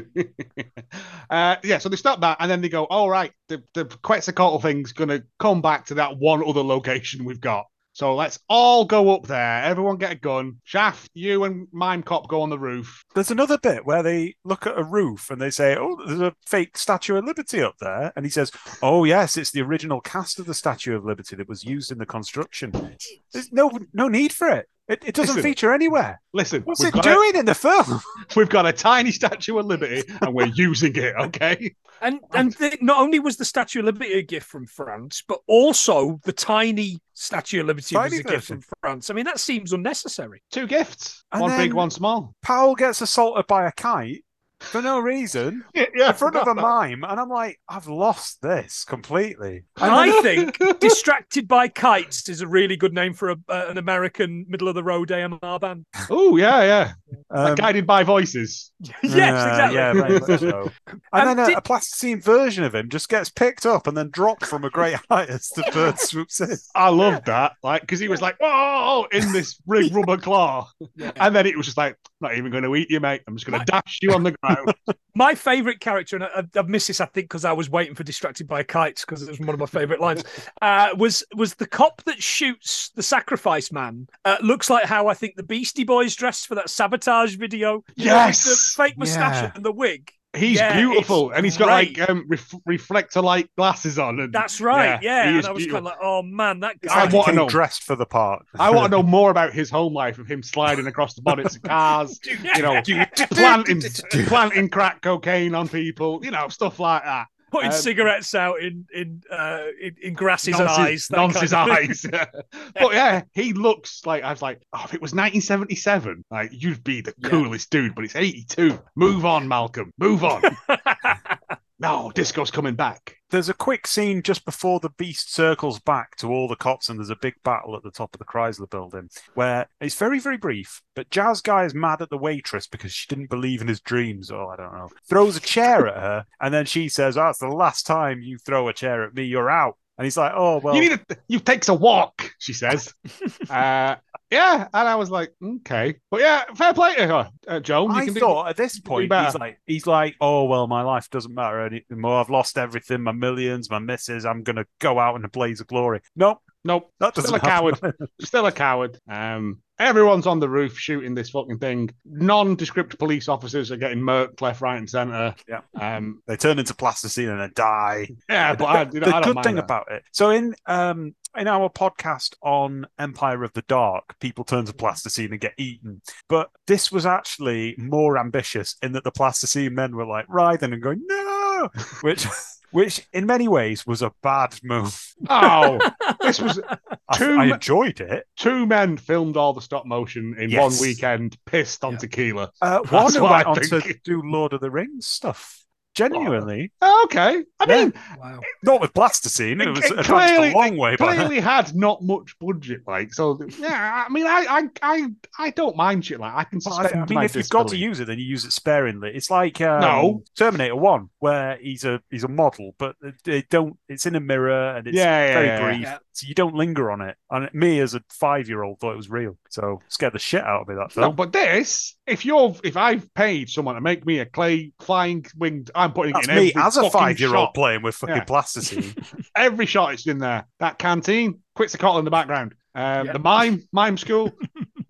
uh, 1.30 1.56
yeah, 1.62 1.78
so 1.78 1.88
they 1.88 1.96
stop 1.96 2.20
that, 2.20 2.38
and 2.40 2.50
then 2.50 2.60
they 2.60 2.68
go, 2.68 2.84
"All 2.84 3.10
right, 3.10 3.32
the 3.48 3.62
the 3.74 3.84
Quetzalcoatl 3.84 4.58
thing's 4.60 4.92
gonna 4.92 5.22
come 5.38 5.60
back 5.62 5.86
to 5.86 5.94
that 5.94 6.16
one 6.18 6.42
other 6.46 6.62
location 6.62 7.24
we've 7.24 7.40
got." 7.40 7.66
So 7.92 8.14
let's 8.14 8.38
all 8.48 8.84
go 8.84 9.14
up 9.14 9.26
there. 9.26 9.64
Everyone 9.64 9.96
get 9.96 10.12
a 10.12 10.16
gun. 10.16 10.58
Shaft, 10.62 11.10
you 11.12 11.44
and 11.44 11.66
Mime 11.72 12.02
Cop 12.04 12.28
go 12.28 12.40
on 12.40 12.48
the 12.48 12.58
roof. 12.58 13.04
There's 13.14 13.32
another 13.32 13.58
bit 13.58 13.84
where 13.84 14.02
they 14.02 14.36
look 14.44 14.66
at 14.66 14.78
a 14.78 14.84
roof 14.84 15.28
and 15.28 15.40
they 15.40 15.50
say, 15.50 15.76
"Oh, 15.76 15.98
there's 16.06 16.20
a 16.20 16.34
fake 16.46 16.78
Statue 16.78 17.16
of 17.16 17.24
Liberty 17.24 17.60
up 17.62 17.74
there," 17.80 18.12
and 18.16 18.24
he 18.24 18.30
says, 18.30 18.52
"Oh 18.80 19.04
yes, 19.04 19.36
it's 19.36 19.50
the 19.50 19.62
original 19.62 20.00
cast 20.00 20.38
of 20.38 20.46
the 20.46 20.54
Statue 20.54 20.96
of 20.96 21.04
Liberty 21.04 21.36
that 21.36 21.48
was 21.48 21.64
used 21.64 21.90
in 21.90 21.98
the 21.98 22.06
construction. 22.06 22.96
There's 23.32 23.52
no 23.52 23.70
no 23.92 24.08
need 24.08 24.32
for 24.32 24.48
it. 24.48 24.68
It, 24.90 25.04
it 25.06 25.14
doesn't 25.14 25.36
Listen, 25.36 25.48
feature 25.48 25.72
anywhere. 25.72 26.20
Listen, 26.32 26.62
What's 26.62 26.82
it 26.82 26.92
got 26.92 27.04
doing 27.04 27.36
in 27.36 27.44
the 27.44 27.54
film?" 27.54 28.00
We've 28.36 28.48
got 28.48 28.66
a 28.66 28.72
tiny 28.72 29.12
Statue 29.12 29.56
of 29.56 29.66
Liberty, 29.66 30.02
and 30.20 30.34
we're 30.34 30.46
using 30.46 30.96
it. 30.96 31.14
Okay. 31.16 31.76
And 32.02 32.18
and 32.32 32.52
the, 32.54 32.76
not 32.80 32.98
only 32.98 33.20
was 33.20 33.36
the 33.36 33.44
Statue 33.44 33.78
of 33.78 33.84
Liberty 33.84 34.14
a 34.14 34.22
gift 34.22 34.48
from 34.48 34.66
France, 34.66 35.22
but 35.28 35.38
also 35.46 36.18
the 36.24 36.32
tiny 36.32 36.98
Statue 37.14 37.60
of 37.60 37.68
Liberty 37.68 37.94
was 37.94 38.10
Tiny 38.10 38.20
a 38.20 38.24
gift 38.24 38.48
from 38.48 38.62
France. 38.80 39.10
I 39.10 39.14
mean, 39.14 39.26
that 39.26 39.38
seems 39.38 39.72
unnecessary. 39.72 40.42
Two 40.50 40.66
gifts. 40.66 41.22
And 41.30 41.40
one 41.40 41.56
big, 41.56 41.72
one 41.72 41.90
small. 41.90 42.34
Powell 42.42 42.74
gets 42.74 43.00
assaulted 43.00 43.46
by 43.46 43.66
a 43.66 43.72
kite 43.72 44.24
for 44.60 44.82
no 44.82 44.98
reason 45.00 45.64
Yeah, 45.74 46.08
in 46.10 46.14
front 46.14 46.36
of 46.36 46.46
a 46.46 46.54
mime, 46.54 47.02
and 47.04 47.18
I'm 47.18 47.28
like, 47.28 47.58
I've 47.68 47.88
lost 47.88 48.40
this 48.42 48.84
completely. 48.84 49.64
And 49.80 49.90
I 49.90 50.20
think 50.22 50.58
Distracted 50.80 51.48
by 51.48 51.68
Kites 51.68 52.28
is 52.28 52.40
a 52.42 52.46
really 52.46 52.76
good 52.76 52.92
name 52.94 53.14
for 53.14 53.30
a, 53.30 53.36
uh, 53.48 53.66
an 53.68 53.78
American 53.78 54.44
middle 54.48 54.68
of 54.68 54.74
the 54.74 54.84
road 54.84 55.10
AMR 55.10 55.58
band. 55.58 55.84
Oh 56.10 56.36
yeah, 56.36 56.62
yeah. 56.62 56.92
Um, 57.30 57.54
Guided 57.54 57.86
by 57.86 58.02
voices. 58.04 58.70
yes, 58.80 58.94
yeah, 59.02 59.48
exactly. 59.70 59.76
Yeah, 59.76 59.92
very 59.92 60.20
much 60.20 60.40
so. 60.40 60.70
And 60.88 61.00
And 61.12 61.28
then 61.28 61.38
a, 61.38 61.46
did- 61.48 61.58
a 61.58 61.62
plasticine 61.62 62.20
version 62.20 62.64
of 62.64 62.74
him 62.74 62.88
just 62.88 63.08
gets 63.08 63.30
picked 63.30 63.66
up 63.66 63.86
and 63.86 63.96
then 63.96 64.10
dropped 64.10 64.46
from 64.46 64.64
a 64.64 64.70
great 64.70 64.96
height 65.10 65.28
as 65.30 65.48
the 65.50 65.62
bird 65.72 65.98
swoops 65.98 66.40
in. 66.40 66.56
I 66.74 66.88
loved 66.90 67.26
that, 67.26 67.52
like, 67.62 67.82
because 67.82 68.00
he 68.00 68.08
was 68.08 68.20
like, 68.22 68.36
"Whoa!" 68.40 69.06
in 69.12 69.32
this 69.32 69.54
big 69.68 69.94
rubber 69.94 70.16
claw, 70.18 70.68
Yeah. 70.96 71.12
and 71.16 71.34
then 71.34 71.46
it 71.46 71.56
was 71.56 71.66
just 71.66 71.76
like, 71.78 71.96
not 72.20 72.36
even 72.36 72.50
going 72.50 72.64
to 72.64 72.74
eat 72.76 72.90
you, 72.90 73.00
mate. 73.00 73.22
I'm 73.26 73.36
just 73.36 73.50
going 73.50 73.58
to 73.58 73.64
dash 73.64 73.98
you 74.02 74.12
on 74.12 74.22
the 74.22 74.32
ground. 74.32 74.74
My 75.14 75.34
favourite 75.34 75.80
character, 75.80 76.16
and 76.16 76.24
I, 76.24 76.44
I've 76.58 76.68
missed 76.68 76.88
this, 76.88 77.00
I 77.00 77.06
think, 77.06 77.26
because 77.26 77.44
I 77.44 77.52
was 77.52 77.68
waiting 77.70 77.94
for 77.94 78.04
"Distracted 78.04 78.46
by 78.46 78.62
Kites" 78.62 79.04
because 79.04 79.22
it 79.22 79.30
was 79.30 79.40
one 79.40 79.50
of 79.50 79.58
my 79.58 79.66
favourite 79.66 80.00
lines. 80.00 80.24
Uh, 80.62 80.90
was 80.96 81.24
was 81.34 81.54
the 81.54 81.66
cop 81.66 82.02
that 82.04 82.22
shoots 82.22 82.90
the 82.94 83.02
sacrifice 83.02 83.72
man? 83.72 84.06
Uh, 84.24 84.36
looks 84.42 84.68
like 84.68 84.84
how 84.84 85.06
I 85.08 85.14
think 85.14 85.36
the 85.36 85.42
Beastie 85.42 85.84
Boys 85.84 86.14
dressed 86.14 86.46
for 86.46 86.54
that 86.56 86.68
sabotage 86.68 87.36
video. 87.36 87.82
Yes! 87.96 88.44
the 88.44 88.82
fake 88.82 88.98
moustache 88.98 89.42
Yeah. 89.42 89.52
and 89.54 89.64
the 89.64 89.72
wig. 89.72 90.12
He's 90.36 90.58
Yeah, 90.58 90.76
beautiful, 90.76 91.32
and 91.32 91.44
he's 91.44 91.56
got 91.56 91.66
great. 91.66 91.98
like 91.98 92.08
um, 92.08 92.24
ref- 92.28 92.54
reflector 92.64 93.20
light 93.20 93.50
glasses 93.56 93.98
on. 93.98 94.20
And 94.20 94.32
That's 94.32 94.60
right. 94.60 95.02
Yeah, 95.02 95.24
Yeah, 95.24 95.38
and 95.38 95.46
I 95.46 95.50
was 95.50 95.66
kind 95.66 95.72
beautiful. 95.72 95.78
of 95.78 95.84
like, 95.84 95.98
oh 96.00 96.22
man, 96.22 96.60
that 96.60 96.76
I 96.84 96.86
guy. 96.86 97.00
like 97.02 97.10
he 97.10 97.16
wanna 97.16 97.26
came 97.26 97.34
know. 97.36 97.48
dressed 97.48 97.82
for 97.82 97.96
the 97.96 98.06
part. 98.06 98.46
I 98.56 98.70
want 98.70 98.92
to 98.92 98.96
know 98.98 99.02
more 99.18 99.32
about 99.32 99.52
his 99.52 99.70
home 99.70 99.92
life 99.92 100.18
of 100.18 100.28
him 100.28 100.42
sliding 100.44 100.86
across 100.86 101.14
the 101.14 101.22
bonnets 101.22 101.56
of 101.56 101.62
cars, 101.62 102.20
you 102.56 102.62
know, 102.62 102.80
planting 103.32 103.82
planting 104.26 104.68
crack 104.68 105.02
cocaine 105.02 105.54
on 105.56 105.68
people, 105.68 106.20
you 106.24 106.30
know, 106.30 106.46
stuff 106.48 106.78
like 106.78 107.02
that. 107.02 107.26
Putting 107.50 107.70
um, 107.70 107.76
cigarettes 107.76 108.34
out 108.34 108.60
in 108.60 108.86
in 108.94 109.22
uh, 109.30 109.64
in, 109.80 109.96
in 110.02 110.14
Grass's 110.14 110.60
eyes. 110.60 111.08
Nonce's 111.10 111.52
eyes. 111.52 112.04
but 112.74 112.92
yeah, 112.92 113.22
he 113.32 113.52
looks 113.52 114.04
like 114.06 114.22
I 114.22 114.30
was 114.30 114.42
like, 114.42 114.60
oh, 114.72 114.82
if 114.84 114.94
it 114.94 115.00
was 115.02 115.12
1977, 115.12 116.24
like 116.30 116.50
you'd 116.52 116.82
be 116.84 117.00
the 117.00 117.14
Yeah. 117.18 117.28
coolest 117.28 117.70
dude. 117.70 117.94
But 117.94 118.04
it's 118.04 118.16
82. 118.16 118.78
Move 118.96 119.24
on, 119.24 119.48
Malcolm. 119.48 119.92
Move 119.98 120.24
on. 120.24 120.42
no, 121.78 122.10
disco's 122.14 122.50
coming 122.50 122.74
back. 122.74 123.16
There's 123.30 123.48
a 123.48 123.54
quick 123.54 123.86
scene 123.86 124.22
just 124.22 124.44
before 124.44 124.80
the 124.80 124.90
beast 124.90 125.32
circles 125.32 125.78
back 125.78 126.16
to 126.16 126.28
all 126.28 126.48
the 126.48 126.56
cops, 126.56 126.88
and 126.88 126.98
there's 126.98 127.10
a 127.10 127.16
big 127.16 127.34
battle 127.44 127.76
at 127.76 127.82
the 127.82 127.90
top 127.90 128.14
of 128.14 128.18
the 128.18 128.24
Chrysler 128.24 128.68
building 128.68 129.08
where 129.34 129.68
it's 129.80 129.94
very, 129.94 130.18
very 130.18 130.36
brief. 130.36 130.82
But 130.94 131.10
Jazz 131.10 131.40
Guy 131.40 131.64
is 131.64 131.74
mad 131.74 132.02
at 132.02 132.10
the 132.10 132.18
waitress 132.18 132.66
because 132.66 132.92
she 132.92 133.06
didn't 133.08 133.30
believe 133.30 133.60
in 133.60 133.68
his 133.68 133.80
dreams, 133.80 134.30
or 134.30 134.52
I 134.52 134.56
don't 134.56 134.72
know. 134.72 134.88
Throws 135.08 135.36
a 135.36 135.40
chair 135.40 135.86
at 135.86 135.96
her, 135.96 136.26
and 136.40 136.52
then 136.52 136.66
she 136.66 136.88
says, 136.88 137.16
"Oh, 137.16 137.28
it's 137.28 137.38
the 137.38 137.48
last 137.48 137.86
time 137.86 138.20
you 138.20 138.38
throw 138.38 138.68
a 138.68 138.72
chair 138.72 139.04
at 139.04 139.14
me. 139.14 139.24
You're 139.24 139.50
out." 139.50 139.76
And 139.96 140.04
he's 140.04 140.16
like, 140.16 140.32
"Oh 140.34 140.58
well." 140.58 140.74
you 140.74 140.80
need 140.80 140.92
a, 140.92 141.16
you 141.28 141.40
takes 141.40 141.68
a 141.68 141.74
walk, 141.74 142.32
she 142.38 142.52
says. 142.52 142.94
uh, 143.50 143.96
yeah, 144.30 144.68
and 144.72 144.88
I 144.88 144.94
was 144.94 145.10
like, 145.10 145.32
okay, 145.42 145.96
but 146.10 146.20
yeah, 146.20 146.44
fair 146.54 146.72
play 146.72 146.94
to 146.96 147.06
her, 147.06 147.30
uh, 147.48 147.60
Joan. 147.60 147.90
I 147.90 148.04
can 148.04 148.14
do- 148.14 148.20
thought 148.20 148.48
at 148.48 148.56
this 148.56 148.78
point 148.78 149.12
he's 149.12 149.34
like 149.34 149.58
he's 149.66 149.86
like, 149.86 150.16
oh 150.20 150.44
well, 150.44 150.66
my 150.66 150.82
life 150.82 151.08
doesn't 151.10 151.34
matter 151.34 151.60
anymore. 151.90 152.20
I've 152.20 152.30
lost 152.30 152.56
everything, 152.58 153.02
my 153.02 153.12
millions, 153.12 153.70
my 153.70 153.78
misses. 153.78 154.24
I'm 154.24 154.42
gonna 154.42 154.66
go 154.78 154.98
out 154.98 155.16
in 155.16 155.24
a 155.24 155.28
blaze 155.28 155.60
of 155.60 155.66
glory. 155.66 156.00
Nope, 156.14 156.38
nope, 156.64 156.92
that 157.00 157.14
doesn't 157.14 157.28
still 157.28 157.40
a 157.42 157.50
happen. 157.50 157.74
coward. 157.74 157.94
still 158.20 158.46
a 158.46 158.52
coward. 158.52 158.98
Um, 159.08 159.58
everyone's 159.78 160.26
on 160.26 160.38
the 160.40 160.48
roof 160.48 160.78
shooting 160.78 161.14
this 161.14 161.30
fucking 161.30 161.58
thing. 161.58 161.90
Nondescript 162.04 162.98
police 162.98 163.28
officers 163.28 163.72
are 163.72 163.76
getting 163.78 163.98
murked 163.98 164.40
left, 164.42 164.60
right, 164.60 164.76
and 164.76 164.88
center. 164.88 165.34
Yeah. 165.48 165.60
Um, 165.80 166.22
they 166.26 166.36
turn 166.36 166.58
into 166.58 166.74
plasticine 166.74 167.30
and 167.30 167.40
they 167.40 167.48
die. 167.54 168.08
yeah, 168.28 168.54
but 168.54 168.66
I, 168.66 168.84
the, 168.84 168.94
you 168.94 169.00
know, 169.00 169.06
the 169.06 169.16
I 169.16 169.20
don't 169.20 169.28
good 169.28 169.34
mind 169.36 169.44
thing 169.44 169.54
that. 169.56 169.64
about 169.64 169.90
it. 169.90 170.04
So 170.12 170.30
in 170.30 170.54
um 170.66 171.14
in 171.36 171.46
our 171.48 171.68
podcast 171.68 172.34
on 172.42 172.86
Empire 172.98 173.44
of 173.44 173.52
the 173.52 173.62
Dark, 173.62 174.18
people 174.20 174.44
turn 174.44 174.64
to 174.66 174.72
plasticine 174.74 175.32
and 175.32 175.40
get 175.40 175.54
eaten. 175.56 176.02
But 176.28 176.50
this 176.66 176.90
was 176.90 177.06
actually 177.06 177.74
more 177.78 178.18
ambitious 178.18 178.76
in 178.82 178.92
that 178.92 179.04
the 179.04 179.12
plasticine 179.12 179.74
men 179.74 179.94
were 179.96 180.06
like 180.06 180.26
writhing 180.28 180.72
and 180.72 180.82
going 180.82 181.02
no, 181.06 181.68
which. 182.02 182.26
Which, 182.72 183.04
in 183.12 183.26
many 183.26 183.48
ways, 183.48 183.84
was 183.84 184.00
a 184.00 184.12
bad 184.22 184.54
move. 184.62 184.96
Oh, 185.28 185.80
this 186.20 186.40
was 186.40 186.60
I, 187.08 187.16
Two 187.18 187.32
I 187.36 187.46
ma- 187.48 187.54
enjoyed 187.54 188.00
it. 188.00 188.28
two 188.36 188.64
men 188.64 188.96
filmed 188.96 189.36
all 189.36 189.52
the 189.52 189.60
stop 189.60 189.86
motion 189.86 190.36
in 190.38 190.50
Yes. 190.50 190.78
one 190.78 190.80
weekend, 190.88 191.36
pissed 191.46 191.82
on 191.82 191.94
Yeah. 191.94 191.98
tequila. 191.98 192.50
Uh, 192.62 192.78
That's 192.82 192.92
one 192.92 193.12
who 193.14 193.22
what 193.22 193.32
went 193.32 193.46
I 193.48 193.50
on 193.50 193.56
to 193.82 193.94
do 194.04 194.22
Lord 194.24 194.52
of 194.52 194.60
the 194.60 194.70
Rings 194.70 195.08
stuff. 195.08 195.64
Genuinely, 195.94 196.70
Okay, 196.82 197.42
I 197.58 197.64
Yeah. 197.68 197.84
mean, 197.84 197.92
Wow. 198.18 198.40
not 198.62 198.80
with 198.80 198.94
plasticine. 198.94 199.60
It 199.60 199.66
It- 199.66 199.70
was 199.70 199.78
it 199.84 199.98
advanced 199.98 200.08
clearly- 200.08 200.52
a 200.52 200.56
long 200.56 200.76
way. 200.76 200.96
By 200.96 201.08
then. 201.08 201.16
clearly 201.26 201.40
had 201.40 201.74
not 201.74 202.02
much 202.02 202.38
budget, 202.38 202.82
like 202.86 203.12
so. 203.12 203.38
Yeah, 203.58 204.04
I 204.06 204.10
mean, 204.12 204.26
I, 204.26 204.46
I, 204.48 204.68
I, 204.82 205.06
I 205.38 205.50
don't 205.50 205.76
mind 205.76 206.04
shit 206.06 206.20
like 206.20 206.32
I 206.34 206.44
can 206.44 206.60
Well, 206.64 206.74
I. 206.74 206.84
I 206.88 207.04
mean, 207.06 207.22
if 207.24 207.34
you've 207.34 207.48
got 207.48 207.68
to 207.68 207.76
use 207.76 207.98
it, 208.00 208.06
then 208.06 208.18
you 208.18 208.24
use 208.24 208.44
it 208.44 208.52
sparingly. 208.52 209.10
It's 209.14 209.30
like 209.30 209.60
um, 209.60 209.80
No. 209.80 210.22
Terminator 210.36 210.76
One, 210.76 211.10
where 211.18 211.56
he's 211.60 211.84
a 211.84 212.00
he's 212.10 212.24
a 212.24 212.28
model, 212.28 212.74
but 212.78 212.94
they 213.24 213.42
don't. 213.50 213.76
It's 213.88 214.06
in 214.06 214.14
a 214.14 214.20
mirror 214.20 214.76
and 214.76 214.86
it's 214.86 214.96
Yeah, 214.96 215.26
yeah, 215.26 215.32
very 215.34 215.46
yeah, 215.46 215.60
brief, 215.64 215.82
yeah. 215.82 215.98
so 216.12 216.26
you 216.28 216.34
don't 216.34 216.54
linger 216.54 216.90
on 216.90 217.00
it. 217.00 217.16
And 217.30 217.52
me, 217.52 217.80
as 217.80 217.94
a 217.94 218.02
five 218.10 218.48
year 218.48 218.62
old, 218.62 218.78
thought 218.78 218.92
it 218.92 218.96
was 218.96 219.10
real, 219.10 219.36
so 219.48 219.80
scared 219.88 220.12
the 220.12 220.18
shit 220.20 220.44
out 220.44 220.62
of 220.62 220.68
me. 220.68 220.74
That 220.76 220.96
No, 220.96 221.02
film. 221.06 221.16
but 221.16 221.32
this, 221.32 221.96
if 222.06 222.24
you're, 222.24 222.54
if 222.62 222.76
I've 222.76 223.12
paid 223.14 223.48
someone 223.48 223.74
to 223.74 223.80
make 223.80 224.06
me 224.06 224.20
a 224.20 224.26
clay 224.26 224.72
flying 224.80 225.26
winged, 225.36 225.70
I'm 225.80 225.92
putting 225.92 226.12
That's 226.12 226.28
it 226.28 226.30
in 226.30 226.36
me 226.36 226.50
every 226.50 226.62
as 226.62 226.76
a 226.76 226.90
five 226.90 227.18
year 227.20 227.34
old 227.34 227.48
shot. 227.48 227.54
playing 227.54 227.82
with 227.82 227.94
fucking 227.96 228.16
Yeah. 228.16 228.24
plasticine. 228.24 228.94
Every 229.36 229.66
shot 229.66 229.92
it's 229.94 230.06
in 230.06 230.18
there. 230.18 230.46
That 230.58 230.78
canteen, 230.78 231.40
Quetzalcoatl 231.56 231.98
in 231.98 232.04
the 232.04 232.10
background. 232.10 232.54
Um, 232.74 233.06
Yeah. 233.06 233.12
The 233.14 233.18
mime, 233.18 233.68
mime 233.72 233.96
school, 233.96 234.30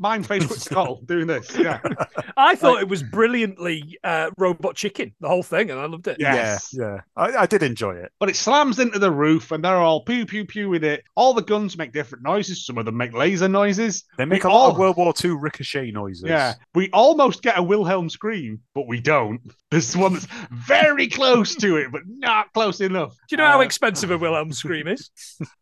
mime 0.01 0.23
face 0.25 0.45
Quetzalcoatl 0.47 1.05
doing 1.05 1.27
this. 1.29 1.55
Yeah. 1.57 1.79
I 2.37 2.57
thought 2.57 2.81
it 2.81 2.89
was 2.89 3.03
brilliantly 3.03 3.99
uh, 4.03 4.31
robot 4.39 4.75
chicken, 4.75 5.15
the 5.21 5.29
whole 5.29 5.43
thing, 5.45 5.71
and 5.71 5.79
I 5.79 5.85
loved 5.87 6.09
it. 6.09 6.17
Yes. 6.19 6.71
Yeah, 6.73 6.95
yeah, 6.95 7.01
I, 7.17 7.43
I 7.43 7.47
did 7.47 7.63
enjoy 7.63 7.95
it. 7.97 8.11
But 8.19 8.31
it 8.31 8.37
slams 8.37 8.79
into 8.79 8.99
the 8.99 9.11
roof 9.13 9.53
and 9.53 9.63
they're 9.63 9.77
all 9.77 10.03
pew 10.05 10.25
pew 10.27 10.45
pew 10.47 10.69
with 10.71 10.83
it. 10.83 11.05
All 11.15 11.35
the 11.35 11.43
guns 11.43 11.77
make 11.79 11.93
different 11.93 12.25
noises. 12.25 12.65
Some 12.67 12.79
of 12.79 12.87
them 12.87 12.97
make 12.97 13.13
laser 13.13 13.47
noises. 13.49 14.03
They 14.19 14.25
make 14.25 14.43
We 14.43 14.51
a 14.51 14.53
lot 14.53 14.61
all- 14.65 14.71
of 14.73 14.79
World 14.79 14.97
War 14.97 15.13
II 15.23 15.33
ricochet 15.39 15.91
noises. 15.93 16.25
Yeah. 16.29 16.55
We 16.75 16.89
almost 16.93 17.43
get 17.43 17.59
a 17.59 17.63
Wilhelm 17.63 18.09
scream, 18.09 18.61
but 18.75 18.89
we 18.89 19.01
don't. 19.01 19.41
There's 19.71 19.97
one 19.97 20.15
that's 20.15 20.27
very 20.51 21.07
close 21.09 21.55
to 21.57 21.77
it, 21.77 21.93
but 21.93 22.03
not 22.07 22.53
close 22.55 22.81
enough. 22.81 23.13
Do 23.13 23.19
you 23.33 23.37
know 23.37 23.47
how 23.47 23.59
Uh, 23.61 23.65
expensive 23.65 24.11
a 24.11 24.19
Wilhelm 24.19 24.53
scream 24.53 24.89
is? 24.89 25.11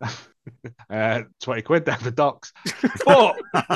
Uh, 0.91 1.23
20 1.43 1.63
quid 1.63 1.85
down 1.85 1.99
for 1.99 2.11
docs. 2.11 2.53
But. 3.05 3.37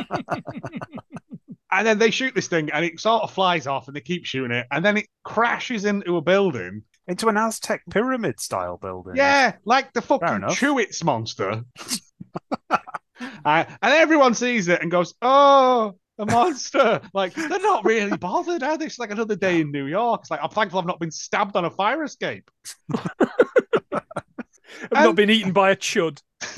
and 1.71 1.87
then 1.87 1.99
they 1.99 2.11
shoot 2.11 2.35
this 2.35 2.47
thing 2.47 2.71
and 2.71 2.85
it 2.85 2.99
sort 2.99 3.23
of 3.23 3.31
flies 3.31 3.67
off 3.67 3.87
and 3.87 3.95
they 3.95 4.01
keep 4.01 4.25
shooting 4.25 4.57
it. 4.57 4.67
And 4.71 4.83
then 4.83 4.97
it 4.97 5.09
crashes 5.25 5.85
into 5.85 6.17
a 6.17 6.23
building. 6.23 6.85
into 7.07 7.29
an 7.29 7.37
Aztec 7.37 7.83
pyramid 7.91 8.41
style 8.41 8.79
building. 8.79 9.15
Yeah, 9.17 9.57
like 9.65 9.93
the 9.93 10.01
fucking. 10.01 10.41
Chewits 10.53 11.05
monster. 11.05 11.65
uh, 12.71 12.79
and 13.45 13.69
everyone 13.83 14.35
sees 14.35 14.69
it 14.69 14.83
and 14.83 14.91
goes, 14.91 15.15
"Oh, 15.23 15.97
a 16.19 16.27
monster!" 16.27 17.01
like 17.15 17.35
they're 17.35 17.49
not 17.49 17.85
really 17.85 18.17
bothered, 18.17 18.63
are 18.63 18.79
they? 18.79 18.87
It's 18.87 18.99
like 18.99 19.11
another 19.11 19.37
day 19.37 19.61
in 19.61 19.71
New 19.73 19.87
York. 19.87 20.23
It's 20.23 20.31
like 20.31 20.41
I'm 20.43 20.51
thankful 20.51 20.81
I've 20.81 20.87
not 20.87 21.01
been 21.01 21.11
stabbed 21.11 21.57
on 21.57 21.65
a 21.65 21.71
fire 21.71 22.03
escape. 22.05 22.51
I've 24.85 24.99
Um, 24.99 25.05
not 25.05 25.15
been 25.17 25.31
eaten 25.31 25.53
by 25.53 25.71
a 25.71 25.77
chud. 25.77 26.21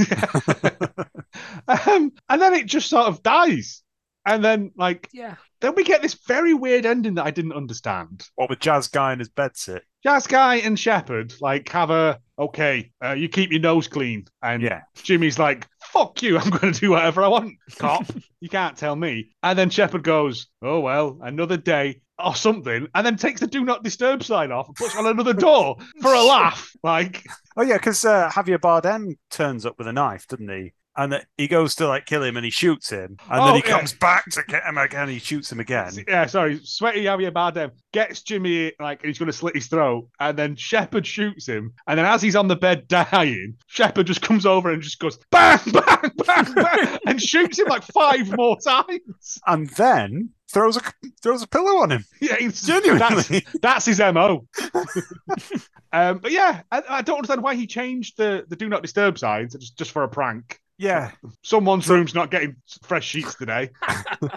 um, 1.68 2.12
and 2.28 2.40
then 2.42 2.54
it 2.54 2.66
just 2.66 2.88
sort 2.88 3.06
of 3.06 3.22
dies, 3.22 3.82
and 4.26 4.44
then 4.44 4.72
like 4.76 5.08
Yeah. 5.12 5.36
then 5.60 5.74
we 5.74 5.84
get 5.84 6.02
this 6.02 6.14
very 6.26 6.54
weird 6.54 6.86
ending 6.86 7.14
that 7.14 7.26
I 7.26 7.30
didn't 7.30 7.52
understand. 7.52 8.26
What 8.34 8.50
with 8.50 8.60
Jazz 8.60 8.88
Guy 8.88 9.12
in 9.12 9.18
his 9.18 9.28
bed 9.28 9.56
sit. 9.56 9.82
Jazz 10.02 10.26
Guy 10.26 10.56
and 10.56 10.78
Shepard 10.78 11.34
like 11.40 11.68
have 11.70 11.90
a 11.90 12.18
okay, 12.38 12.90
uh, 13.02 13.12
you 13.12 13.28
keep 13.28 13.50
your 13.50 13.60
nose 13.60 13.88
clean, 13.88 14.26
and 14.42 14.62
Yeah. 14.62 14.82
Jimmy's 15.02 15.38
like, 15.38 15.66
"Fuck 15.92 16.22
you, 16.22 16.38
I'm 16.40 16.50
going 16.50 16.72
to 16.72 16.80
do 16.80 16.90
whatever 16.90 17.22
I 17.22 17.28
want, 17.28 17.54
cop. 17.78 18.06
you 18.40 18.48
can't 18.48 18.76
tell 18.76 18.96
me." 18.96 19.30
And 19.42 19.58
then 19.58 19.70
Shepard 19.70 20.02
goes, 20.02 20.48
"Oh 20.62 20.80
well, 20.80 21.18
another 21.22 21.56
day." 21.56 22.00
Or 22.18 22.34
something, 22.36 22.86
and 22.94 23.04
then 23.04 23.16
takes 23.16 23.40
the 23.40 23.46
do 23.48 23.64
not 23.64 23.82
disturb 23.82 24.22
sign 24.22 24.52
off 24.52 24.68
and 24.68 24.76
puts 24.76 24.94
on 24.96 25.04
another 25.06 25.32
door 25.32 25.76
for 26.00 26.12
a 26.14 26.22
laugh. 26.22 26.70
Like, 26.84 27.24
Oh 27.56 27.62
yeah, 27.62 27.78
because 27.78 28.04
uh, 28.04 28.28
Javier 28.30 28.58
Bardem 28.58 29.16
turns 29.30 29.64
up 29.66 29.78
with 29.78 29.88
a 29.88 29.92
knife, 29.92 30.26
doesn't 30.28 30.48
he? 30.48 30.74
And 30.96 31.12
uh, 31.14 31.20
he 31.36 31.48
goes 31.48 31.74
to 31.76 31.88
like 31.88 32.06
kill 32.06 32.22
him, 32.22 32.36
and 32.36 32.44
he 32.44 32.50
shoots 32.52 32.88
him, 32.90 33.16
and 33.28 33.40
Oh, 33.40 33.46
then 33.46 33.54
he 33.56 33.62
yeah. 33.68 33.78
comes 33.78 33.94
back 33.94 34.26
to 34.30 34.44
get 34.46 34.62
him 34.62 34.78
again. 34.78 35.00
And 35.02 35.10
he 35.10 35.18
shoots 35.18 35.50
him 35.50 35.58
again. 35.58 35.92
yeah, 36.08 36.26
sorry, 36.26 36.60
sweaty 36.62 37.02
Javier 37.04 37.32
Bardem 37.32 37.72
gets 37.92 38.22
Jimmy 38.22 38.70
like 38.78 39.02
he's 39.02 39.18
going 39.18 39.26
to 39.26 39.32
slit 39.32 39.56
his 39.56 39.66
throat, 39.66 40.06
and 40.20 40.38
then 40.38 40.54
Shepard 40.54 41.04
shoots 41.04 41.48
him, 41.48 41.72
and 41.88 41.98
then 41.98 42.06
as 42.06 42.22
he's 42.22 42.36
on 42.36 42.46
the 42.46 42.54
bed 42.54 42.86
dying, 42.88 43.56
Shepard 43.66 44.06
just 44.06 44.22
comes 44.22 44.46
over 44.46 44.70
and 44.70 44.80
just 44.82 45.00
goes 45.00 45.18
bang, 45.32 45.58
bang, 45.72 46.12
bang, 46.24 46.54
bang, 46.54 46.98
and 47.08 47.20
shoots 47.20 47.58
him 47.58 47.66
like 47.66 47.82
five 47.82 48.30
more 48.36 48.56
times. 48.60 49.38
and 49.48 49.68
then 49.70 50.30
throws 50.54 50.76
a 50.78 50.80
throws 51.22 51.42
a 51.42 51.46
pillow 51.48 51.82
on 51.82 51.90
him. 51.92 52.04
Yeah, 52.20 52.36
he's 52.36 52.62
Genuinely. 52.62 53.00
That's, 53.00 53.60
that's 53.60 53.84
his 53.84 53.98
mo. 53.98 54.46
um, 55.92 56.18
but 56.18 56.30
yeah, 56.32 56.62
I, 56.70 56.82
I 56.88 57.02
don't 57.02 57.16
understand 57.16 57.42
why 57.42 57.54
he 57.54 57.66
changed 57.66 58.16
the, 58.16 58.44
the 58.48 58.56
do 58.56 58.68
not 58.68 58.80
disturb 58.82 59.18
signs 59.18 59.54
just 59.54 59.76
just 59.76 59.90
for 59.90 60.02
a 60.04 60.08
prank. 60.08 60.58
Yeah, 60.78 61.12
Someone's 61.42 61.88
room's 61.88 62.14
not 62.14 62.30
getting 62.30 62.56
fresh 62.82 63.06
sheets 63.06 63.34
today. 63.34 63.70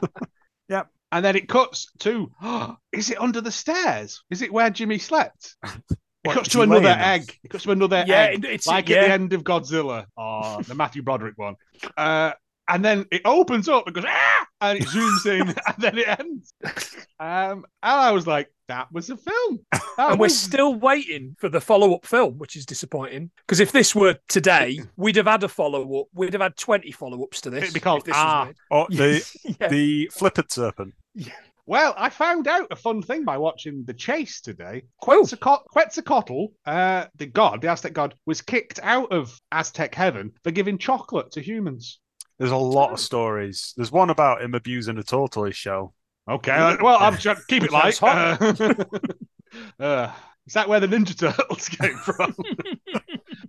Yep. 0.69 0.87
And 1.13 1.23
then 1.23 1.37
it 1.37 1.47
cuts 1.47 1.89
to 1.99 2.29
is 2.91 3.09
it 3.09 3.21
under 3.21 3.39
the 3.39 3.51
stairs? 3.51 4.21
Is 4.29 4.41
it 4.41 4.51
where 4.51 4.69
Jimmy 4.69 4.97
slept? 4.97 5.55
It 5.63 5.71
What, 6.23 6.33
cuts 6.33 6.49
to 6.49 6.61
another 6.61 6.81
laying 6.81 6.97
there? 6.97 7.05
egg. 7.07 7.37
It 7.41 7.49
cuts 7.51 7.63
to 7.63 7.71
another 7.71 8.03
Yeah, 8.05 8.23
egg. 8.23 8.43
it's 8.43 8.67
like 8.67 8.89
yeah. 8.89 8.97
at 8.97 9.01
the 9.07 9.13
end 9.13 9.31
of 9.33 9.43
Godzilla 9.43 10.07
or 10.17 10.61
the 10.63 10.75
Matthew 10.75 11.03
Broderick 11.03 11.37
one. 11.37 11.55
Uh, 11.95 12.33
and 12.67 12.83
then 12.83 13.05
it 13.11 13.21
opens 13.25 13.69
up 13.69 13.85
and 13.87 13.95
goes, 13.95 14.05
ah! 14.07 14.45
and 14.61 14.79
it 14.79 14.85
zooms 14.85 15.25
in, 15.25 15.47
and 15.67 15.75
then 15.77 15.97
it 15.97 16.07
ends. 16.19 16.53
Um, 17.19 17.65
and 17.81 18.01
I 18.01 18.11
was 18.11 18.27
like, 18.27 18.51
that 18.67 18.91
was 18.91 19.09
a 19.09 19.17
film. 19.17 19.59
That 19.97 20.11
and 20.11 20.19
we're 20.19 20.29
still 20.29 20.75
waiting 20.75 21.35
for 21.39 21.49
the 21.49 21.59
follow-up 21.59 22.05
film, 22.05 22.37
which 22.37 22.55
is 22.55 22.67
disappointing. 22.67 23.31
Because 23.37 23.59
if 23.59 23.71
this 23.71 23.95
were 23.95 24.15
today, 24.29 24.79
we'd 24.95 25.15
have 25.15 25.25
had 25.25 25.43
a 25.43 25.47
follow-up. 25.47 26.05
We'd 26.13 26.33
have 26.33 26.41
had 26.43 26.55
twenty 26.55 26.91
follow-ups 26.91 27.41
to 27.41 27.49
this. 27.49 27.63
It'd 27.63 27.73
be 27.73 27.79
called 27.79 28.05
this 28.05 28.13
Ah. 28.15 28.51
Oh, 28.69 28.85
the 28.91 29.25
Yeah. 29.59 29.69
the 29.69 30.11
flippered 30.15 30.51
serpent. 30.51 30.93
Well, 31.65 31.95
I 31.97 32.09
found 32.09 32.47
out 32.47 32.67
a 32.69 32.75
fun 32.75 33.01
thing 33.01 33.25
by 33.25 33.39
watching 33.39 33.83
The 33.85 33.93
Chase 33.93 34.39
today. 34.39 34.83
Quetzalcoatl, 35.01 35.65
Quetzalcoatl 35.69 36.53
uh, 36.65 37.07
the 37.15 37.25
god, 37.25 37.61
the 37.61 37.69
Aztec 37.69 37.93
god, 37.93 38.13
was 38.27 38.41
kicked 38.41 38.79
out 38.83 39.11
of 39.11 39.37
Aztec 39.51 39.95
heaven 39.95 40.31
for 40.43 40.51
giving 40.51 40.77
chocolate 40.77 41.31
to 41.31 41.41
humans. 41.41 41.99
There's 42.39 42.51
a 42.51 42.57
lot 42.57 42.91
of 42.91 42.99
stories. 42.99 43.73
There's 43.75 43.91
one 43.91 44.09
about 44.09 44.41
him 44.41 44.53
abusing 44.53 44.97
a 44.97 45.03
tortoise 45.03 45.55
shell. 45.55 45.93
Okay, 46.29 46.51
uh, 46.51 46.77
well, 46.81 46.97
I'm 46.99 47.17
trying 47.17 47.37
to 47.37 47.41
keep 47.47 47.63
it 47.63 47.71
light. 47.71 48.01
Uh, 48.03 48.37
uh, 49.79 50.11
is 50.45 50.53
that 50.53 50.69
where 50.69 50.79
the 50.79 50.87
Ninja 50.87 51.17
Turtles 51.17 51.69
came 51.69 51.97
from? 51.97 52.33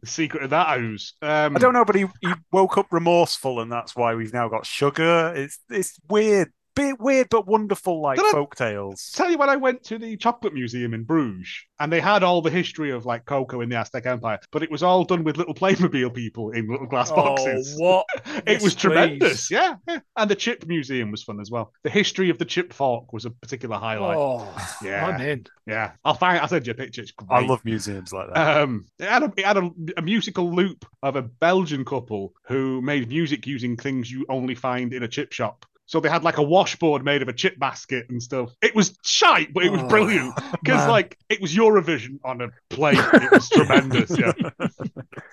the 0.00 0.06
secret 0.06 0.42
of 0.44 0.50
that 0.50 0.78
ooze. 0.78 1.14
Um, 1.22 1.56
I 1.56 1.58
don't 1.58 1.72
know, 1.72 1.84
but 1.84 1.96
he, 1.96 2.06
he 2.20 2.32
woke 2.52 2.78
up 2.78 2.86
remorseful, 2.90 3.60
and 3.60 3.70
that's 3.70 3.94
why 3.94 4.14
we've 4.14 4.32
now 4.32 4.48
got 4.48 4.64
sugar. 4.64 5.32
It's 5.34 5.58
it's 5.70 5.98
weird, 6.08 6.52
bit 6.78 7.00
weird 7.00 7.28
but 7.30 7.46
wonderful, 7.46 8.00
like 8.00 8.18
Did 8.18 8.30
folk 8.30 8.54
tales. 8.54 9.10
tell 9.14 9.30
you 9.30 9.38
when 9.38 9.50
I 9.50 9.56
went 9.56 9.82
to 9.84 9.98
the 9.98 10.16
chocolate 10.16 10.54
museum 10.54 10.94
in 10.94 11.04
Bruges, 11.04 11.48
and 11.80 11.92
they 11.92 12.00
had 12.00 12.22
all 12.22 12.40
the 12.42 12.50
history 12.50 12.90
of 12.90 13.06
like 13.06 13.24
cocoa 13.24 13.60
in 13.60 13.68
the 13.68 13.76
Aztec 13.76 14.06
Empire, 14.06 14.38
but 14.52 14.62
it 14.62 14.70
was 14.70 14.82
all 14.82 15.04
done 15.04 15.24
with 15.24 15.36
little 15.36 15.54
Playmobil 15.54 16.14
people 16.14 16.50
in 16.50 16.68
little 16.68 16.86
glass 16.86 17.10
boxes. 17.10 17.76
Oh, 17.80 17.84
what? 17.84 18.06
it 18.46 18.62
was 18.62 18.74
tremendous, 18.74 19.50
yeah, 19.50 19.74
yeah. 19.86 20.00
And 20.16 20.30
the 20.30 20.36
chip 20.36 20.66
museum 20.66 21.10
was 21.10 21.22
fun 21.22 21.40
as 21.40 21.50
well. 21.50 21.72
The 21.82 21.90
history 21.90 22.30
of 22.30 22.38
the 22.38 22.44
chip 22.44 22.72
fork 22.72 23.12
was 23.12 23.24
a 23.24 23.30
particular 23.30 23.76
highlight. 23.76 24.16
Oh, 24.16 24.48
Yeah. 24.82 25.06
I'm 25.06 25.20
in. 25.20 25.46
Yeah, 25.66 25.92
I'll 26.04 26.14
find. 26.14 26.40
I'll 26.40 26.48
send 26.48 26.66
you 26.66 26.72
a 26.72 26.76
picture. 26.76 27.02
It's 27.02 27.10
great. 27.10 27.44
I 27.44 27.46
love 27.46 27.64
museums 27.64 28.12
like 28.12 28.32
that. 28.32 28.62
Um, 28.62 28.86
it 28.98 29.08
had, 29.08 29.22
a, 29.22 29.32
it 29.36 29.44
had 29.44 29.56
a, 29.58 29.70
a 29.98 30.02
musical 30.02 30.50
loop 30.54 30.86
of 31.02 31.16
a 31.16 31.22
Belgian 31.22 31.84
couple 31.84 32.32
who 32.46 32.80
made 32.80 33.08
music 33.08 33.46
using 33.46 33.76
things 33.76 34.10
you 34.10 34.24
only 34.28 34.54
find 34.54 34.94
in 34.94 35.02
a 35.02 35.08
chip 35.08 35.32
shop. 35.32 35.66
So 35.88 36.00
they 36.00 36.10
had 36.10 36.22
like 36.22 36.36
a 36.36 36.42
washboard 36.42 37.02
made 37.02 37.22
of 37.22 37.28
a 37.28 37.32
chip 37.32 37.58
basket 37.58 38.04
and 38.10 38.22
stuff. 38.22 38.54
It 38.60 38.74
was 38.74 38.94
shite, 39.02 39.54
but 39.54 39.64
it 39.64 39.72
was 39.72 39.80
Oh, 39.80 39.88
brilliant 39.88 40.34
because 40.52 40.86
like 40.86 41.16
it 41.30 41.40
was 41.40 41.54
Eurovision 41.54 42.18
on 42.24 42.42
a 42.42 42.48
plate. 42.68 42.98
It 42.98 43.32
was 43.32 43.48
tremendous. 43.48 44.16
Yeah. 44.16 44.32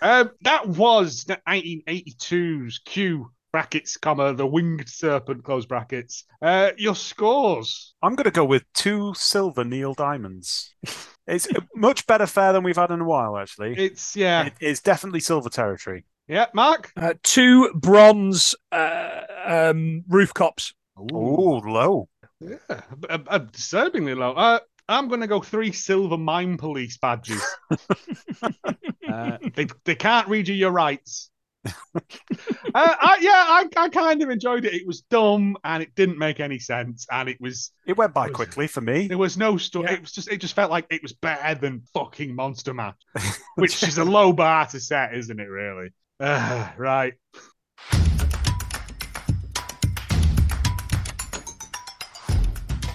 Um, 0.02 0.30
that 0.42 0.68
was 0.68 1.24
the 1.24 1.40
1982's 1.48 2.80
Q 2.86 3.32
brackets, 3.52 3.98
comma 3.98 4.34
the 4.34 4.46
winged 4.46 4.88
serpent 4.90 5.44
close 5.44 5.66
brackets. 5.66 6.26
Uh, 6.42 6.72
your 6.78 6.96
scores. 6.96 7.94
I'm 8.04 8.16
going 8.16 8.26
to 8.26 8.32
go 8.32 8.46
with 8.46 8.66
two 8.74 9.14
silver 9.16 9.64
Neil 9.64 9.94
diamonds. 9.94 10.76
It's 11.28 11.48
much 11.74 12.06
better 12.06 12.28
fare 12.28 12.54
than 12.54 12.64
we've 12.64 12.76
had 12.76 12.92
in 12.92 13.02
a 13.02 13.06
while, 13.06 13.36
actually. 13.38 13.74
It's 13.78 14.16
yeah, 14.16 14.46
It 14.48 14.54
is 14.60 14.82
definitely 14.82 15.22
silver 15.22 15.50
territory. 15.50 16.06
Yeah. 16.28 16.48
Mark. 16.54 16.92
Uh, 16.96 17.14
two 17.24 17.72
bronze 17.76 18.56
uh, 18.72 19.22
um, 19.46 20.04
roof 20.08 20.34
cops. 20.34 20.74
Oh, 20.98 21.62
low. 21.66 22.10
Yeah, 22.40 22.58
a, 23.10 23.20
a 23.28 23.40
disturbingly 23.40 24.14
low. 24.16 24.34
Uh, 24.34 24.60
I'm 24.88 25.08
going 25.08 25.22
to 25.22 25.28
go 25.28 25.40
three 25.42 25.72
silver 25.72 26.18
mine 26.18 26.58
police 26.58 26.98
badges. 26.98 27.44
uh, 28.44 29.38
they 29.56 29.68
they 29.86 29.96
can't 29.96 30.28
read 30.28 30.48
you 30.48 30.56
your 30.56 30.72
rights. 30.72 31.30
uh, 31.66 32.02
I, 32.76 33.18
yeah, 33.22 33.32
I, 33.32 33.66
I 33.76 33.90
kind 33.90 34.22
of 34.22 34.30
enjoyed 34.30 34.66
it. 34.66 34.74
It 34.76 34.86
was 34.86 35.02
dumb 35.02 35.58
and 35.64 35.82
it 35.82 35.96
didn't 35.96 36.20
make 36.20 36.40
any 36.40 36.60
sense, 36.60 37.08
and 37.12 37.28
it 37.28 37.42
was 37.42 37.72
It 37.88 37.98
went 37.98 38.14
by 38.14 38.28
Was- 38.28 38.36
quickly 38.36 38.68
for 38.68 38.82
me. 38.82 39.08
there 39.08 39.18
was 39.18 39.38
no 39.38 39.58
story. 39.58 39.88
Yeah. 39.90 39.94
It 39.96 40.02
was 40.02 40.12
just 40.12 40.30
it 40.32 40.38
just 40.38 40.56
felt 40.56 40.70
like 40.70 40.86
it 40.92 41.02
was 41.02 41.14
better 41.14 41.60
than 41.60 41.82
fucking 41.94 42.36
Monster 42.36 42.74
Match, 42.74 42.98
which 43.56 43.82
is 43.82 43.98
a 43.98 44.06
low 44.06 44.34
bar 44.34 44.68
to 44.68 44.80
set, 44.80 45.16
isn't 45.16 45.40
it? 45.40 45.50
Really. 45.50 45.90
Uh, 46.20 46.70
right. 46.78 47.14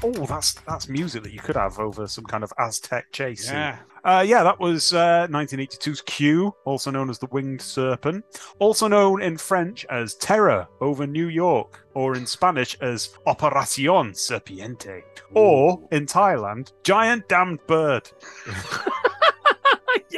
Oh, 0.02 0.24
that's 0.26 0.54
that's 0.66 0.88
music 0.88 1.22
that 1.24 1.32
you 1.32 1.40
could 1.40 1.56
have 1.56 1.78
over 1.78 2.06
some 2.06 2.24
kind 2.24 2.42
of 2.42 2.52
Aztec 2.58 3.12
chase. 3.12 3.50
Yeah. 3.50 3.76
Uh, 4.02 4.24
yeah, 4.26 4.42
that 4.42 4.58
was 4.58 4.94
uh, 4.94 5.26
1982's 5.28 6.00
Q, 6.00 6.54
also 6.64 6.90
known 6.90 7.10
as 7.10 7.18
the 7.18 7.26
Winged 7.26 7.60
Serpent, 7.60 8.24
also 8.58 8.88
known 8.88 9.20
in 9.20 9.36
French 9.36 9.84
as 9.90 10.14
Terror 10.14 10.66
over 10.80 11.06
New 11.06 11.28
York, 11.28 11.86
or 11.92 12.16
in 12.16 12.26
Spanish 12.26 12.78
as 12.80 13.10
Operacion 13.26 14.12
Serpiente, 14.12 15.02
or 15.34 15.86
in 15.92 16.06
Thailand, 16.06 16.72
Giant 16.82 17.28
Damned 17.28 17.60
Bird. 17.66 18.10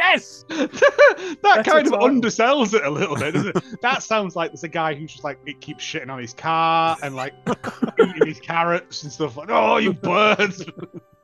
yes. 0.02 0.44
that 0.48 1.38
That's 1.42 1.68
kind 1.68 1.86
of 1.86 1.92
undersells 1.94 2.74
it 2.74 2.84
a 2.84 2.90
little 2.90 3.16
bit, 3.16 3.34
doesn't 3.34 3.56
it? 3.56 3.80
that 3.82 4.02
sounds 4.02 4.36
like 4.36 4.50
there's 4.50 4.64
a 4.64 4.68
guy 4.68 4.94
who's 4.94 5.12
just 5.12 5.24
like 5.24 5.38
it 5.46 5.60
keeps 5.60 5.84
shitting 5.84 6.10
on 6.10 6.18
his 6.18 6.34
car 6.34 6.96
and 7.02 7.14
like 7.14 7.34
eating 7.98 8.26
his 8.26 8.40
carrots 8.40 9.02
and 9.02 9.12
stuff 9.12 9.36
like, 9.36 9.48
oh, 9.50 9.78
you 9.78 9.92
birds. 9.92 10.64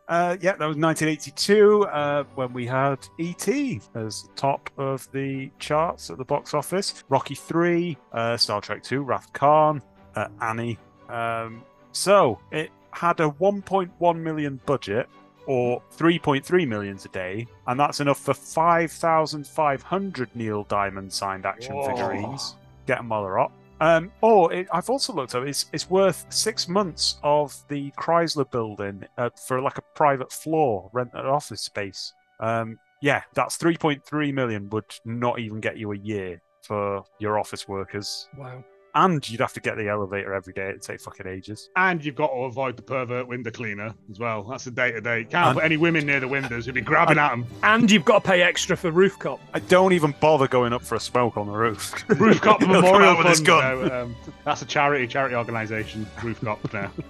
Uh, 0.09 0.39
yeah, 0.41 0.53
that 0.53 0.67
was 0.67 0.79
1982 0.79 1.83
uh, 1.83 2.25
when 2.35 2.51
we 2.55 2.65
had 2.65 2.97
E.T. 3.19 3.79
as 3.95 4.31
top 4.37 4.71
of 4.79 5.07
the 5.13 5.51
charts 5.59 6.09
at 6.09 6.17
the 6.17 6.25
box 6.25 6.55
office. 6.55 7.05
Rocky 7.11 7.35
3, 7.35 7.95
uh, 8.13 8.35
Star 8.39 8.63
Trek 8.63 8.83
2, 8.83 9.03
Wrath 9.03 9.31
Khan, 9.35 9.83
uh, 10.17 10.29
Annie. 10.41 10.79
Um, 11.11 11.63
so 11.93 12.39
it 12.53 12.71
had 12.93 13.21
a 13.21 13.29
1.1 13.29 14.17
million 14.19 14.59
budget 14.65 15.11
or 15.49 15.83
3.3 15.97 16.69
million 16.69 16.99
day, 17.11 17.47
and 17.67 17.81
that's 17.81 18.01
enough 18.01 18.21
for 18.21 18.35
5,500 18.35 20.31
Neil 20.35 20.65
Diamond 20.65 21.11
signed 21.13 21.47
action 21.47 21.75
Whoa. 21.75 21.89
figurines. 21.89 22.55
Get 22.87 22.99
them 22.99 23.09
while 23.09 23.23
they're 23.23 23.39
hot. 23.39 23.53
Um, 23.81 24.13
or 24.21 24.53
it, 24.53 24.69
I've 24.73 24.91
also 24.91 25.13
looked 25.13 25.35
up. 25.35 25.47
It's 25.47 25.67
it's 25.73 25.89
worth 25.89 26.27
six 26.29 26.69
months 26.69 27.19
of 27.23 27.57
the 27.69 27.91
Chrysler 27.93 28.51
building 28.51 29.05
uh, 29.17 29.31
for 29.47 29.61
like 29.61 29.79
a 29.79 29.83
private 29.95 30.33
floor, 30.33 30.91
rent 30.93 31.11
an 31.15 31.27
office 31.27 31.63
space. 31.63 32.13
Um, 32.41 32.79
yeah, 33.01 33.23
that's 33.35 33.57
three 33.57 33.77
point 33.77 34.05
three 34.05 34.33
million. 34.33 34.69
Would 34.71 34.85
not 35.05 35.39
even 35.39 35.61
get 35.61 35.79
you 35.79 35.93
a 35.93 35.97
year 35.97 36.43
for 36.63 37.05
your 37.19 37.39
office 37.39 37.67
workers, 37.67 38.29
Wow. 38.37 38.63
And 38.95 39.29
you'd 39.29 39.41
have 39.41 39.53
to 39.53 39.61
get 39.61 39.77
the 39.77 39.89
elevator 39.89 40.33
every 40.35 40.53
day. 40.53 40.69
It'd 40.71 40.83
take 40.83 41.01
fucking 41.01 41.27
ages. 41.27 41.71
And 41.77 42.05
you've 42.05 42.15
got 42.17 42.29
to 42.29 42.35
avoid 42.45 42.77
the 42.77 42.83
pervert 42.83 43.29
window 43.29 43.51
cleaner 43.51 43.95
as 44.11 44.19
well. 44.19 44.43
That's 44.45 44.65
the 44.65 44.71
day 44.71 44.93
to 44.93 45.01
day. 45.01 45.25
Can't 45.25 45.49
And- 45.49 45.55
put 45.57 45.65
any 45.65 45.77
women 45.77 46.07
near 46.07 46.21
the 46.21 46.29
windows 46.29 46.67
who'd 46.67 46.75
be 46.75 46.81
grabbing 46.81 47.19
at 47.19 47.31
them. 47.31 47.47
And 47.63 47.91
you've 47.91 48.05
got 48.05 48.25
to 48.25 48.29
pay 48.31 48.43
extra 48.43 48.77
for 48.77 48.91
roof 48.91 49.19
cop. 49.19 49.41
I 49.55 49.61
don't 49.61 49.93
even 49.93 50.15
bother 50.21 50.49
going 50.49 50.73
up 50.73 50.83
for 50.83 50.95
a 50.97 51.01
smoke 51.01 51.37
on 51.37 51.47
the 51.47 51.53
roof. 51.53 51.93
Roof 52.09 52.41
Cop 52.41 52.61
Memorial 52.63 53.11
out 53.11 53.19
with 53.19 53.27
his 53.29 53.39
Fund. 53.39 53.47
gun. 53.47 53.89
now, 53.89 54.03
um, 54.03 54.17
that's 54.45 54.63
a 54.63 54.67
charity 54.67 55.07
charity 55.07 55.35
organisation. 55.35 56.07
Roof 56.23 56.41
Cop 56.41 56.73
now. 56.73 56.91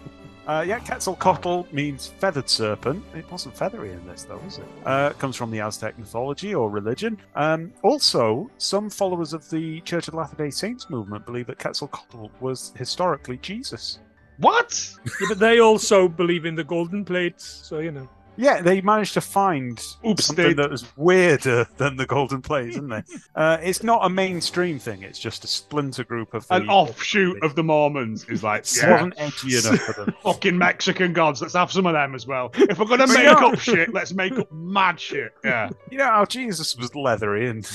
Uh, 0.49 0.65
yeah, 0.67 0.79
Quetzalcoatl 0.79 1.65
means 1.73 2.07
feathered 2.07 2.49
serpent. 2.49 3.05
It 3.15 3.31
wasn't 3.31 3.55
feathery 3.55 3.93
in 3.93 4.07
this, 4.07 4.25
though, 4.25 4.39
was 4.39 4.57
it? 4.57 4.65
Uh, 4.83 5.11
it 5.13 5.19
comes 5.19 5.37
from 5.37 5.51
the 5.51 5.61
Aztec 5.61 5.99
mythology 5.99 6.55
or 6.55 6.71
religion. 6.71 7.19
Um, 7.35 7.71
also, 7.83 8.51
some 8.57 8.89
followers 8.89 9.35
of 9.35 9.49
the 9.51 9.83
Church 9.83 10.09
of 10.09 10.15
Latter 10.15 10.37
day 10.37 10.49
Saints 10.49 10.89
movement 10.89 11.27
believe 11.27 11.49
that 11.49 11.59
Quetzalcoatl 11.59 12.31
was 12.41 12.73
historically 12.79 13.37
Jesus. 13.37 13.99
What? 14.39 14.91
Yeah, 15.05 15.27
but 15.29 15.39
they 15.39 15.59
also 15.61 16.09
believe 16.09 16.47
in 16.47 16.55
the 16.55 16.65
golden 16.65 17.05
plates, 17.05 17.45
so 17.45 17.81
you 17.81 17.91
know. 17.91 18.09
Yeah, 18.39 18.63
they 18.63 18.81
managed 18.81 19.15
to 19.15 19.21
find 19.21 19.85
Oops, 20.07 20.25
something 20.25 20.55
that 20.57 20.71
was 20.71 20.85
weirder 20.97 21.67
than 21.77 21.97
the 21.97 22.07
Golden 22.07 22.41
Plates, 22.41 22.77
isn't 22.77 22.89
they? 22.89 23.03
uh, 23.35 23.59
it's 23.61 23.83
not 23.83 24.07
a 24.07 24.09
mainstream 24.09 24.79
thing. 24.79 25.03
It's 25.03 25.19
just 25.19 25.43
a 25.43 25.49
splinter 25.49 26.05
group 26.05 26.35
of 26.35 26.47
the. 26.47 26.55
An 26.55 26.69
offshoot 26.69 27.43
of 27.43 27.57
the 27.57 27.65
Mormons 27.65 28.25
is 28.29 28.45
like, 28.45 28.65
yeah. 28.77 28.93
wasn't 28.93 29.15
edgy 29.17 29.59
enough 29.59 29.81
for 29.81 30.05
them. 30.05 30.15
Fucking 30.23 30.57
Mexican 30.57 31.13
gods. 31.13 31.43
Let's 31.43 31.55
have 31.55 31.73
some 31.73 31.87
of 31.87 31.95
them 31.95 32.15
as 32.15 32.29
well. 32.29 32.51
If 32.55 32.79
we're 32.79 32.87
gonna 32.87 33.09
make 33.09 33.27
up 33.27 33.59
shit, 33.59 33.93
let's 33.93 34.15
make 34.15 34.39
up 34.39 34.51
mad 34.53 35.01
shit. 35.01 35.35
Yeah. 35.45 35.71
You 35.91 35.97
know 35.97 36.05
how 36.05 36.27
Jesus 36.27 36.77
was 36.77 36.95
leathery 36.95 37.49
and 37.49 37.69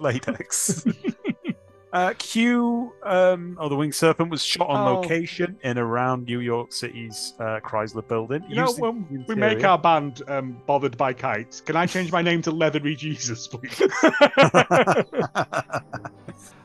latex. 0.00 0.84
Uh, 1.92 2.14
Q, 2.18 2.92
um, 3.02 3.56
oh, 3.60 3.68
the 3.68 3.76
winged 3.76 3.94
serpent 3.94 4.30
was 4.30 4.42
shot 4.44 4.68
on 4.68 4.88
Oh. 4.88 4.94
location 5.00 5.58
in 5.62 5.76
around 5.78 6.24
New 6.24 6.40
York 6.40 6.72
City's 6.72 7.34
uh, 7.38 7.60
Chrysler 7.62 8.06
Building. 8.06 8.42
You 8.48 8.56
know, 8.56 8.72
when 8.78 9.06
the 9.10 9.24
we 9.28 9.34
make 9.34 9.62
our 9.64 9.78
band 9.78 10.22
um, 10.28 10.56
bothered 10.66 10.96
by 10.96 11.12
kites, 11.12 11.60
can 11.60 11.76
I 11.76 11.86
change 11.86 12.10
my 12.10 12.22
name 12.22 12.40
to 12.42 12.50
Leathery 12.50 12.96
Jesus, 12.96 13.46
please? 13.46 13.80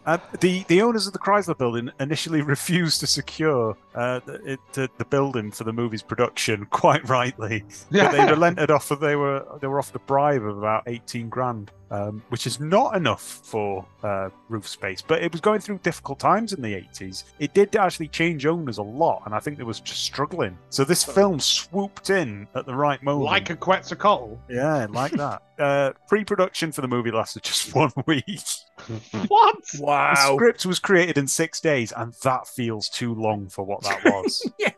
Uh, 0.06 0.18
the 0.40 0.64
the 0.68 0.82
owners 0.82 1.08
of 1.08 1.14
the 1.14 1.20
Chrysler 1.20 1.58
Building 1.58 1.90
initially 2.00 2.42
refused 2.42 3.00
to 3.02 3.08
secure 3.08 3.78
uh, 3.96 4.22
the, 4.26 4.54
it, 4.54 4.60
the, 4.74 4.90
the 4.98 5.06
building 5.06 5.52
for 5.52 5.64
the 5.66 5.74
movie's 5.74 6.04
production. 6.04 6.66
Quite 6.72 7.08
rightly, 7.10 7.64
but 7.92 8.12
they 8.12 8.26
relented 8.26 8.72
off. 8.72 8.88
They 8.90 9.16
were 9.16 9.46
they 9.60 9.68
were 9.68 9.80
offered 9.80 9.98
a 9.98 10.00
bribe 10.00 10.44
of 10.44 10.58
about 10.58 10.84
eighteen 10.88 11.28
grand, 11.30 11.72
um, 11.92 12.24
which 12.30 12.48
is 12.48 12.60
not 12.60 12.96
enough 12.96 13.42
for 13.44 13.86
uh, 14.04 14.30
roof 14.49 14.68
space. 14.68 15.02
But 15.02 15.16
it 15.23 15.31
was 15.31 15.41
going 15.41 15.60
through 15.60 15.80
difficult 15.80 16.19
times 16.19 16.53
in 16.53 16.61
the 16.61 16.73
eighties. 16.73 17.26
It 17.39 17.53
did 17.53 17.76
actually 17.76 18.07
change 18.10 18.45
owners 18.45 18.77
a 18.77 18.84
lot, 18.84 19.23
and 19.26 19.34
I 19.35 19.39
think 19.39 19.57
they 19.57 19.64
was 19.64 19.80
just 19.80 20.03
struggling. 20.03 20.57
So 20.69 20.84
this 20.84 21.03
film 21.03 21.39
swooped 21.39 22.10
in 22.10 22.48
at 22.56 22.65
the 22.65 22.76
right 22.76 23.02
moment, 23.03 23.26
like 23.26 23.49
a 23.49 23.56
Quetzalcoatl. 23.56 24.38
yeah, 24.49 24.88
like 24.89 25.11
that. 25.18 25.41
uh, 25.60 25.91
pre-production 26.07 26.72
for 26.72 26.81
the 26.81 26.88
movie 26.88 27.11
lasted 27.11 27.44
just 27.44 27.73
one 27.76 27.91
week. 28.06 28.26
What? 29.27 29.56
The 29.73 29.81
Wow. 29.84 30.35
script 30.35 30.65
was 30.65 30.80
created 30.80 31.18
in 31.18 31.27
six 31.27 31.60
days, 31.60 31.91
and 31.91 32.14
that 32.23 32.48
feels 32.48 32.88
too 32.89 33.14
long 33.15 33.49
for 33.49 33.64
what 33.65 33.81
that 33.84 34.03
was. 34.06 34.49
yeah. 34.60 34.72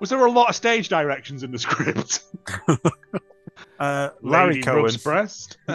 Was 0.00 0.10
there 0.10 0.24
a 0.24 0.30
lot 0.30 0.48
of 0.48 0.56
stage 0.56 0.88
directions 0.88 1.42
in 1.42 1.52
the 1.52 1.58
script? 1.58 2.20
Uh, 3.80 4.10
Larry 4.22 4.54
Lady 4.54 4.62
Cohen. 4.62 4.94
breast. 5.02 5.58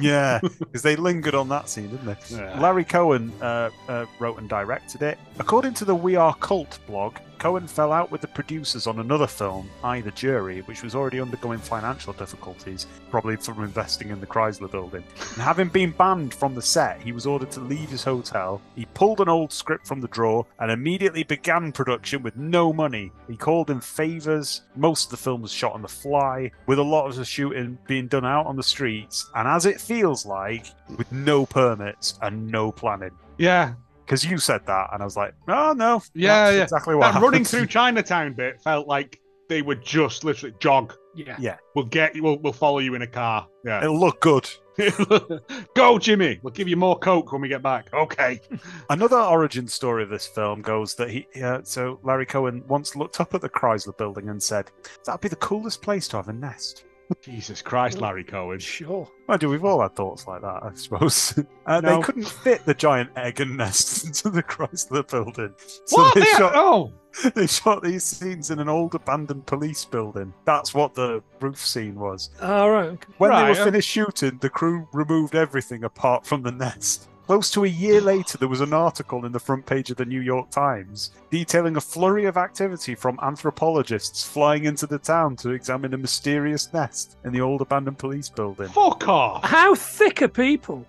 Yeah, 0.00 0.40
because 0.42 0.82
they 0.82 0.96
lingered 0.96 1.34
on 1.34 1.48
that 1.50 1.68
scene, 1.68 1.90
didn't 1.90 2.06
they? 2.06 2.36
Yeah. 2.36 2.60
Larry 2.60 2.84
Cohen 2.84 3.32
uh, 3.40 3.70
uh, 3.88 4.06
wrote 4.18 4.38
and 4.38 4.48
directed 4.48 5.02
it. 5.02 5.18
According 5.38 5.74
to 5.74 5.84
the 5.84 5.94
We 5.94 6.16
Are 6.16 6.34
Cult 6.36 6.78
blog, 6.86 7.16
Cohen 7.38 7.66
fell 7.66 7.92
out 7.92 8.10
with 8.10 8.20
the 8.20 8.28
producers 8.28 8.86
on 8.86 8.98
another 8.98 9.26
film, 9.26 9.68
I 9.82 10.00
the 10.00 10.10
Jury, 10.12 10.60
which 10.62 10.82
was 10.82 10.94
already 10.94 11.20
undergoing 11.20 11.58
financial 11.58 12.12
difficulties, 12.12 12.86
probably 13.10 13.36
from 13.36 13.62
investing 13.62 14.10
in 14.10 14.20
the 14.20 14.26
Chrysler 14.26 14.70
building. 14.70 15.04
And 15.34 15.42
having 15.42 15.68
been 15.68 15.90
banned 15.90 16.34
from 16.34 16.54
the 16.54 16.62
set, 16.62 17.00
he 17.02 17.12
was 17.12 17.26
ordered 17.26 17.50
to 17.52 17.60
leave 17.60 17.90
his 17.90 18.04
hotel. 18.04 18.62
He 18.74 18.86
pulled 18.86 19.20
an 19.20 19.28
old 19.28 19.52
script 19.52 19.86
from 19.86 20.00
the 20.00 20.08
drawer 20.08 20.46
and 20.58 20.70
immediately 20.70 21.22
began 21.22 21.72
production 21.72 22.22
with 22.22 22.36
no 22.36 22.72
money. 22.72 23.12
He 23.28 23.36
called 23.36 23.70
in 23.70 23.80
favors. 23.80 24.62
Most 24.76 25.06
of 25.06 25.10
the 25.10 25.16
film 25.16 25.42
was 25.42 25.52
shot 25.52 25.72
on 25.72 25.82
the 25.82 25.88
fly, 25.88 26.50
with 26.66 26.78
a 26.78 26.82
lot 26.82 27.06
of 27.06 27.16
the 27.16 27.24
shooting 27.24 27.78
being 27.86 28.08
done 28.08 28.24
out 28.24 28.46
on 28.46 28.56
the 28.56 28.62
streets, 28.62 29.30
and 29.34 29.46
as 29.46 29.66
it 29.66 29.80
feels 29.80 30.24
like, 30.24 30.66
with 30.96 31.10
no 31.12 31.46
permits 31.46 32.18
and 32.22 32.46
no 32.46 32.72
planning. 32.72 33.10
yeah, 33.38 33.74
Because 34.04 34.24
you 34.24 34.38
said 34.38 34.66
that, 34.66 34.90
and 34.92 35.02
I 35.02 35.04
was 35.04 35.16
like, 35.16 35.34
oh 35.48 35.72
no, 35.72 36.02
Yeah, 36.14 36.44
that's 36.44 36.56
yeah. 36.56 36.62
exactly 36.64 36.94
what 36.94 37.12
that 37.12 37.22
running 37.22 37.44
through 37.44 37.66
Chinatown 37.66 38.34
bit 38.34 38.60
felt 38.62 38.86
like 38.86 39.20
they 39.48 39.62
would 39.62 39.82
just 39.82 40.24
literally 40.24 40.54
jog. 40.58 40.94
Yeah, 41.14 41.36
yeah. 41.38 41.56
We'll 41.74 41.84
get 41.84 42.14
you. 42.16 42.22
We'll, 42.22 42.38
we'll 42.38 42.52
follow 42.52 42.78
you 42.78 42.94
in 42.94 43.02
a 43.02 43.06
car. 43.06 43.46
Yeah. 43.64 43.82
It'll 43.82 43.98
look 43.98 44.20
good. 44.20 44.48
Go, 45.74 45.98
Jimmy. 45.98 46.40
We'll 46.42 46.52
give 46.52 46.66
you 46.66 46.76
more 46.76 46.98
coke 46.98 47.30
when 47.32 47.40
we 47.40 47.48
get 47.48 47.62
back. 47.62 47.88
Okay. 47.94 48.40
Another 48.90 49.18
origin 49.18 49.68
story 49.68 50.02
of 50.02 50.08
this 50.08 50.26
film 50.26 50.62
goes 50.62 50.94
that 50.96 51.10
he, 51.10 51.26
uh, 51.42 51.60
so 51.62 52.00
Larry 52.02 52.26
Cohen 52.26 52.64
once 52.66 52.96
looked 52.96 53.20
up 53.20 53.34
at 53.34 53.40
the 53.40 53.48
Chrysler 53.48 53.96
building 53.96 54.28
and 54.28 54.42
said, 54.42 54.70
"That'd 55.04 55.20
be 55.20 55.28
the 55.28 55.36
coolest 55.36 55.82
place 55.82 56.08
to 56.08 56.16
have 56.16 56.28
a 56.28 56.32
nest." 56.32 56.84
Jesus 57.22 57.62
Christ, 57.62 58.00
Larry 58.00 58.24
Cohen. 58.24 58.58
Sure. 58.58 59.08
Well, 59.28 59.38
do 59.38 59.48
we've 59.48 59.64
all 59.64 59.80
had 59.82 59.94
thoughts 59.96 60.26
like 60.26 60.42
that, 60.42 60.62
I 60.62 60.70
suppose. 60.74 61.38
Uh, 61.66 61.80
No. 61.80 61.96
They 61.96 62.02
couldn't 62.02 62.28
fit 62.28 62.64
the 62.66 62.74
giant 62.74 63.10
egg 63.16 63.40
and 63.40 63.56
nest 63.56 64.04
into 64.06 64.28
the 64.28 64.42
Chrysler 64.42 65.08
building, 65.10 65.54
so 65.86 65.96
What? 65.96 66.14
they 66.14 66.20
They- 66.20 66.26
shot 66.26 66.52
oh, 66.54 66.92
they 67.34 67.46
shot 67.46 67.82
these 67.82 68.04
scenes 68.04 68.50
in 68.50 68.58
an 68.58 68.68
old 68.68 68.94
abandoned 68.94 69.46
police 69.46 69.84
building. 69.84 70.34
That's 70.44 70.74
what 70.74 70.94
the 70.94 71.22
roof 71.40 71.58
scene 71.64 71.94
was. 71.94 72.30
All 72.42 72.70
right. 72.70 72.88
okay. 72.90 73.12
When 73.18 73.30
they 73.30 73.42
were 73.44 73.50
uh- 73.60 73.64
finished 73.64 73.88
shooting, 73.88 74.36
the 74.42 74.50
crew 74.50 74.86
removed 74.92 75.34
everything 75.34 75.84
apart 75.84 76.26
from 76.26 76.42
the 76.42 76.52
nest. 76.52 77.08
Close 77.26 77.50
to 77.52 77.64
a 77.64 77.68
year 77.68 78.02
later, 78.02 78.36
there 78.36 78.48
was 78.48 78.60
an 78.60 78.74
article 78.74 79.24
in 79.24 79.32
the 79.32 79.40
front 79.40 79.64
page 79.64 79.90
of 79.90 79.96
the 79.96 80.04
New 80.04 80.20
York 80.20 80.50
Times 80.50 81.12
detailing 81.30 81.76
a 81.76 81.80
flurry 81.80 82.26
of 82.26 82.36
activity 82.36 82.94
from 82.94 83.18
anthropologists 83.22 84.22
flying 84.22 84.66
into 84.66 84.86
the 84.86 84.98
town 84.98 85.34
to 85.36 85.50
examine 85.50 85.94
a 85.94 85.96
mysterious 85.98 86.70
nest 86.74 87.16
in 87.24 87.32
the 87.32 87.40
old 87.40 87.62
abandoned 87.62 87.96
police 87.96 88.28
building. 88.28 88.68
fuck 88.68 89.08
off. 89.08 89.42
How 89.42 89.74
thick 89.74 90.20
are 90.20 90.28
people? 90.28 90.86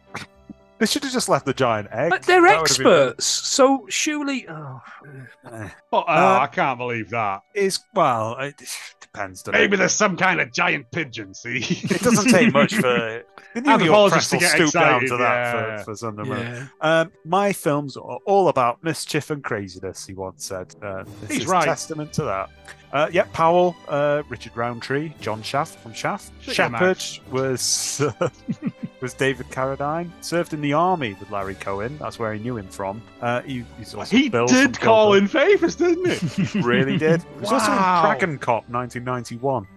They 0.77 0.85
should 0.85 1.03
have 1.03 1.13
just 1.13 1.29
left 1.29 1.45
the 1.45 1.53
giant 1.53 1.87
egg. 1.91 2.09
But 2.09 2.23
they're 2.23 2.41
That 2.41 2.59
would 2.61 2.67
have 2.69 2.77
been 2.77 2.83
better. 2.85 3.01
experts, 3.09 3.25
so 3.25 3.85
surely. 3.89 4.45
Oh. 4.49 4.81
Eh, 5.51 5.69
Oh, 5.93 5.99
Uh, 5.99 6.39
I 6.41 6.47
can't 6.47 6.77
believe 6.77 7.09
that. 7.11 7.43
It's 7.53 7.79
well, 7.93 8.35
it 8.39 8.61
depends. 8.99 9.41
doesn't 9.43 9.57
Maybe 9.59 9.75
it? 9.75 9.77
there's 9.77 9.93
some 9.93 10.17
kind 10.17 10.41
of 10.41 10.51
giant 10.51 10.91
pigeon. 10.91 11.33
See, 11.33 11.59
It 11.59 12.01
doesn't 12.01 12.29
take 12.29 12.51
much 12.51 12.73
for 12.75 12.81
the 13.53 13.61
New 13.61 13.69
York 13.69 13.79
Anthropologists 13.81 14.29
to 14.31 14.35
will 14.35 14.41
get 14.41 14.51
stoop 14.51 14.71
down 14.73 15.03
excited, 15.03 15.07
to 15.11 15.17
that 15.17 15.53
yeah. 15.55 15.77
for, 15.77 15.83
for 15.85 15.95
Sunday 15.95 16.23
morning. 16.23 16.45
Yeah. 16.53 16.67
Um, 16.81 17.11
my 17.23 17.53
films 17.53 17.95
are 17.95 18.19
all 18.25 18.49
about 18.49 18.83
mischief 18.83 19.29
and 19.29 19.41
craziness, 19.41 20.05
he 20.05 20.13
once 20.13 20.43
said. 20.45 20.75
Uh, 20.83 21.05
this 21.21 21.29
He's 21.31 21.39
is 21.43 21.47
right. 21.47 21.63
testament 21.63 22.11
to 22.13 22.23
that. 22.23 22.49
Uh, 22.91 23.09
yep, 23.13 23.31
Powell, 23.31 23.75
uh, 23.87 24.23
Richard 24.29 24.55
Roundtree, 24.57 25.13
John 25.21 25.41
Shaft 25.41 25.79
from 25.79 25.93
Shaft. 25.93 26.31
Shut 26.41 26.57
your 26.57 26.69
Shepard 26.69 27.03
was 27.31 28.01
was 29.01 29.13
David 29.13 29.47
Carradine. 29.49 30.09
Served 30.21 30.53
in 30.53 30.61
the 30.61 30.73
army 30.73 31.15
with 31.19 31.29
Larry 31.31 31.55
Cohen. 31.55 31.97
That's 31.97 32.17
where 32.19 32.33
he 32.33 32.39
knew 32.39 32.57
him 32.57 32.67
from. 32.69 33.01
Uh, 33.21 33.41
he, 33.41 33.63
he 34.07 34.29
did 34.29 34.79
call 34.79 35.13
in 35.13 35.27
favors, 35.27 35.75
didn't 35.75 36.09
he? 36.11 36.59
Really 36.61 36.97
did. 37.07 37.21
He 37.23 37.39
was 37.41 37.51
also 37.51 37.71
in 37.71 37.77
Wow. 37.77 38.01
Dragon 38.03 38.37
Cop 38.37 38.69
1991. 38.69 39.67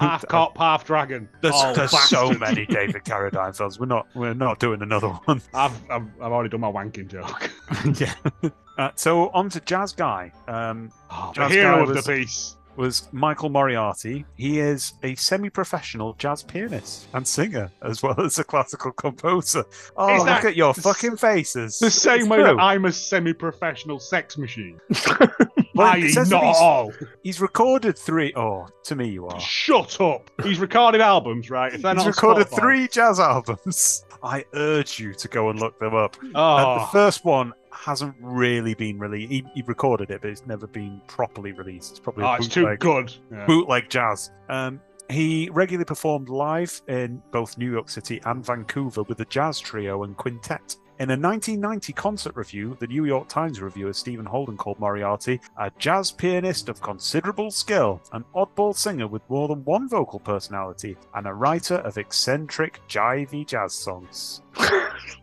half 0.00 0.26
cop, 0.28 0.56
half 0.56 0.84
dragon. 0.84 1.28
There's, 1.42 1.54
Oh, 1.56 1.74
there's 1.74 1.90
so 2.08 2.30
many 2.32 2.64
David 2.66 3.04
Carradine 3.04 3.54
films. 3.56 3.78
We're 3.78 3.86
not 3.86 4.06
we're 4.14 4.32
not 4.34 4.58
doing 4.58 4.80
another 4.82 5.08
one. 5.26 5.42
I've, 5.54 5.72
I've 5.90 6.02
I've 6.20 6.32
already 6.32 6.48
done 6.48 6.60
my 6.60 6.72
wanking 6.72 7.08
joke. 7.08 7.50
yeah. 8.00 8.14
Uh, 8.78 8.90
so 8.94 9.28
on 9.30 9.48
to 9.50 9.60
Jazz 9.60 9.92
Guy. 9.92 10.32
Um, 10.46 10.90
Oh, 11.10 11.32
the 11.34 11.48
hero 11.48 11.76
guy 11.76 11.82
of 11.82 11.88
was- 11.88 12.04
the 12.04 12.12
piece. 12.16 12.56
Was 12.78 13.08
Michael 13.12 13.50
Moriarty. 13.50 14.24
He 14.36 14.60
is 14.60 14.94
a 15.02 15.14
semi-professional 15.16 16.14
jazz 16.14 16.42
pianist 16.42 17.08
and 17.12 17.26
singer, 17.26 17.70
as 17.82 18.02
well 18.02 18.18
as 18.20 18.38
a 18.38 18.44
classical 18.44 18.92
composer. 18.92 19.64
Oh, 19.96 20.14
Is 20.16 20.20
look 20.24 20.44
at 20.44 20.56
your 20.56 20.72
the 20.72 20.80
fucking 20.82 21.16
faces! 21.18 21.78
The 21.78 21.90
same 21.90 22.20
It's 22.20 22.28
way 22.30 22.36
true. 22.38 22.46
that 22.46 22.58
I'm 22.58 22.86
a 22.86 22.92
semi-professional 22.92 23.98
sex 23.98 24.38
machine. 24.38 24.80
Well, 25.74 25.86
I.e., 25.92 26.12
not 26.12 26.26
he's, 26.26 26.32
all. 26.32 26.92
he's 27.22 27.40
recorded 27.40 27.96
three 27.96 28.32
oh 28.34 28.66
to 28.82 28.96
me, 28.96 29.10
you 29.10 29.28
are. 29.28 29.38
Shut 29.38 30.00
up. 30.00 30.28
He's 30.42 30.58
recorded 30.58 31.00
albums, 31.00 31.50
right? 31.50 31.72
If 31.72 31.82
they're 31.82 31.94
He's 31.94 32.04
not 32.04 32.06
recorded 32.16 32.48
Spotify- 32.48 32.58
three 32.58 32.88
jazz 32.88 33.20
albums. 33.20 34.04
I 34.22 34.44
urge 34.54 34.98
you 34.98 35.14
to 35.14 35.28
go 35.28 35.50
and 35.50 35.58
look 35.60 35.78
them 35.78 35.94
up. 35.94 36.16
Uh, 36.34 36.78
the 36.78 36.82
Oh, 36.82 36.88
first 36.92 37.24
one 37.24 37.52
hasn't 37.72 38.14
really 38.20 38.74
been 38.74 38.98
released. 38.98 39.30
He, 39.30 39.44
he 39.54 39.62
recorded 39.62 40.10
it, 40.10 40.20
but 40.22 40.30
it's 40.30 40.46
never 40.46 40.66
been 40.66 41.00
properly 41.06 41.52
released. 41.52 41.92
It's 41.92 42.00
probably 42.00 42.24
a 42.24 42.28
oh 42.28 42.34
it's 42.34 42.48
too 42.48 42.76
good. 42.78 43.12
Yeah. 43.30 43.46
bootleg 43.46 43.88
jazz. 43.88 44.30
Um, 44.48 44.80
he 45.10 45.48
regularly 45.52 45.84
performed 45.84 46.28
live 46.28 46.82
in 46.88 47.22
both 47.30 47.56
New 47.56 47.70
York 47.70 47.88
City 47.88 48.20
and 48.24 48.44
Vancouver 48.44 49.04
with 49.04 49.18
the 49.18 49.24
jazz 49.26 49.58
trio 49.58 50.02
and 50.04 50.16
quintet. 50.16 50.76
In 51.00 51.10
a 51.10 51.12
1990 51.12 51.92
concert 51.92 52.34
review, 52.34 52.76
the 52.80 52.86
New 52.88 53.04
York 53.04 53.28
Times 53.28 53.60
reviewer 53.60 53.92
Stephen 53.92 54.26
Holden 54.26 54.56
called 54.56 54.80
Moriarty 54.80 55.40
a 55.56 55.70
jazz 55.78 56.10
pianist 56.10 56.68
of 56.68 56.82
considerable 56.82 57.52
skill, 57.52 58.02
an 58.12 58.24
oddball 58.34 58.74
singer 58.74 59.06
with 59.06 59.22
more 59.30 59.46
than 59.46 59.64
one 59.64 59.88
vocal 59.88 60.18
personality, 60.18 60.96
and 61.14 61.28
a 61.28 61.32
writer 61.32 61.76
of 61.76 61.98
eccentric, 61.98 62.80
jivey 62.88 63.46
jazz 63.46 63.74
songs. 63.74 64.42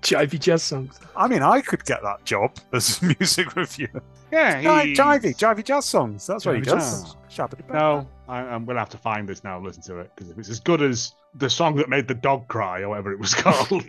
Jivey 0.02 0.40
jazz 0.40 0.64
songs. 0.64 1.00
I 1.16 1.28
mean, 1.28 1.42
I 1.42 1.60
could 1.60 1.84
get 1.84 2.02
that 2.04 2.24
job 2.24 2.56
as 2.72 3.02
a 3.02 3.06
music 3.20 3.56
reviewer. 3.56 4.02
Yeah, 4.32 4.62
Ji- 4.62 4.90
he... 4.90 4.96
Jivey, 4.96 5.36
jivey 5.36 5.64
jazz 5.64 5.86
songs. 5.86 6.26
That's 6.26 6.46
what 6.46 6.56
he 6.56 6.62
Jivey 6.62 6.66
does. 6.66 7.16
jazz. 7.28 7.50
No, 7.74 8.08
I, 8.30 8.40
I'm 8.40 8.64
gonna 8.64 8.80
have 8.80 8.90
to 8.90 8.98
find 8.98 9.28
this 9.28 9.44
now 9.44 9.58
and 9.58 9.66
listen 9.66 9.84
to 9.84 10.00
it 10.00 10.12
because 10.16 10.32
if 10.32 10.38
it's 10.38 10.50
as 10.50 10.62
good 10.62 10.82
as 10.82 11.14
the 11.34 11.50
song 11.50 11.76
that 11.76 11.90
made 11.90 12.08
the 12.08 12.14
dog 12.14 12.48
cry 12.48 12.82
or 12.82 12.90
whatever 12.90 13.12
it 13.12 13.20
was 13.20 13.34
called, 13.34 13.84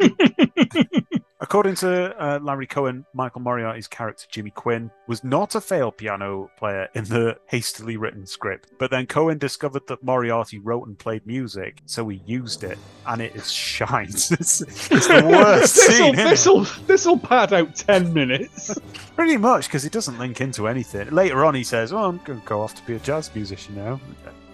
According 1.46 1.76
to 1.76 2.12
uh, 2.20 2.40
Larry 2.42 2.66
Cohen, 2.66 3.06
Michael 3.14 3.40
Moriarty's 3.40 3.86
character 3.86 4.26
Jimmy 4.28 4.50
Quinn 4.50 4.90
was 5.06 5.22
not 5.22 5.54
a 5.54 5.60
failed 5.60 5.96
piano 5.96 6.50
player 6.58 6.88
in 6.96 7.04
the 7.04 7.38
hastily 7.46 7.96
written 7.96 8.26
script, 8.26 8.72
but 8.80 8.90
then 8.90 9.06
Cohen 9.06 9.38
discovered 9.38 9.86
that 9.86 10.02
Moriarty 10.02 10.58
wrote 10.58 10.88
and 10.88 10.98
played 10.98 11.24
music, 11.24 11.82
so 11.86 12.08
he 12.08 12.20
used 12.26 12.64
it, 12.64 12.76
and 13.06 13.22
it 13.22 13.36
is 13.36 13.48
shite. 13.48 14.08
it's, 14.32 14.60
it's 14.60 15.06
the 15.06 15.22
worst 15.24 15.76
this'll 15.76 16.06
scene. 16.06 16.16
this'll 16.16 16.64
this'll 16.88 17.18
pad 17.18 17.52
out 17.52 17.76
ten 17.76 18.12
minutes. 18.12 18.76
Pretty 19.14 19.36
much, 19.36 19.68
because 19.68 19.84
it 19.84 19.92
doesn't 19.92 20.18
link 20.18 20.40
into 20.40 20.66
anything. 20.66 21.10
Later 21.10 21.44
on, 21.44 21.54
he 21.54 21.62
says, 21.62 21.92
"Oh, 21.92 21.98
I'm 21.98 22.18
going 22.24 22.40
to 22.40 22.46
go 22.46 22.60
off 22.60 22.74
to 22.74 22.84
be 22.84 22.94
a 22.94 22.98
jazz 22.98 23.32
musician 23.32 23.76
now." 23.76 24.00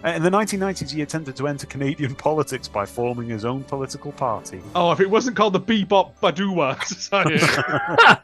Uh, 0.05 0.09
In 0.11 0.23
the 0.23 0.31
1990s, 0.31 0.91
he 0.91 1.03
attempted 1.03 1.37
to 1.37 1.47
enter 1.49 1.67
Canadian 1.67 2.15
politics 2.29 2.69
by 2.69 2.85
forming 2.87 3.29
his 3.29 3.45
own 3.45 3.63
political 3.65 4.13
party. 4.13 4.61
Oh, 4.75 4.91
if 4.93 5.01
it 5.01 5.09
wasn't 5.09 5.37
called 5.37 5.53
the 5.53 5.61
Bebop 5.61 6.13
Badua 6.23 6.83
Society. 6.87 7.39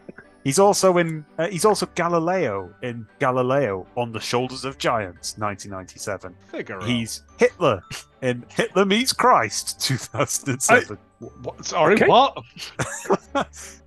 He's 0.48 0.58
also 0.58 0.96
in. 0.96 1.26
Uh, 1.36 1.48
he's 1.48 1.66
also 1.66 1.84
Galileo 1.94 2.72
in 2.82 3.06
Galileo 3.18 3.86
on 3.98 4.12
the 4.12 4.18
Shoulders 4.20 4.64
of 4.64 4.78
Giants, 4.78 5.36
1997. 5.36 6.34
Figure 6.50 6.80
He's 6.86 7.22
Hitler 7.36 7.82
in 8.22 8.46
Hitler 8.48 8.86
Meets 8.86 9.12
Christ, 9.12 9.78
2007. 9.82 10.96
What, 11.42 11.62
sorry, 11.66 11.96
Okay. 11.96 12.06
what? 12.06 12.34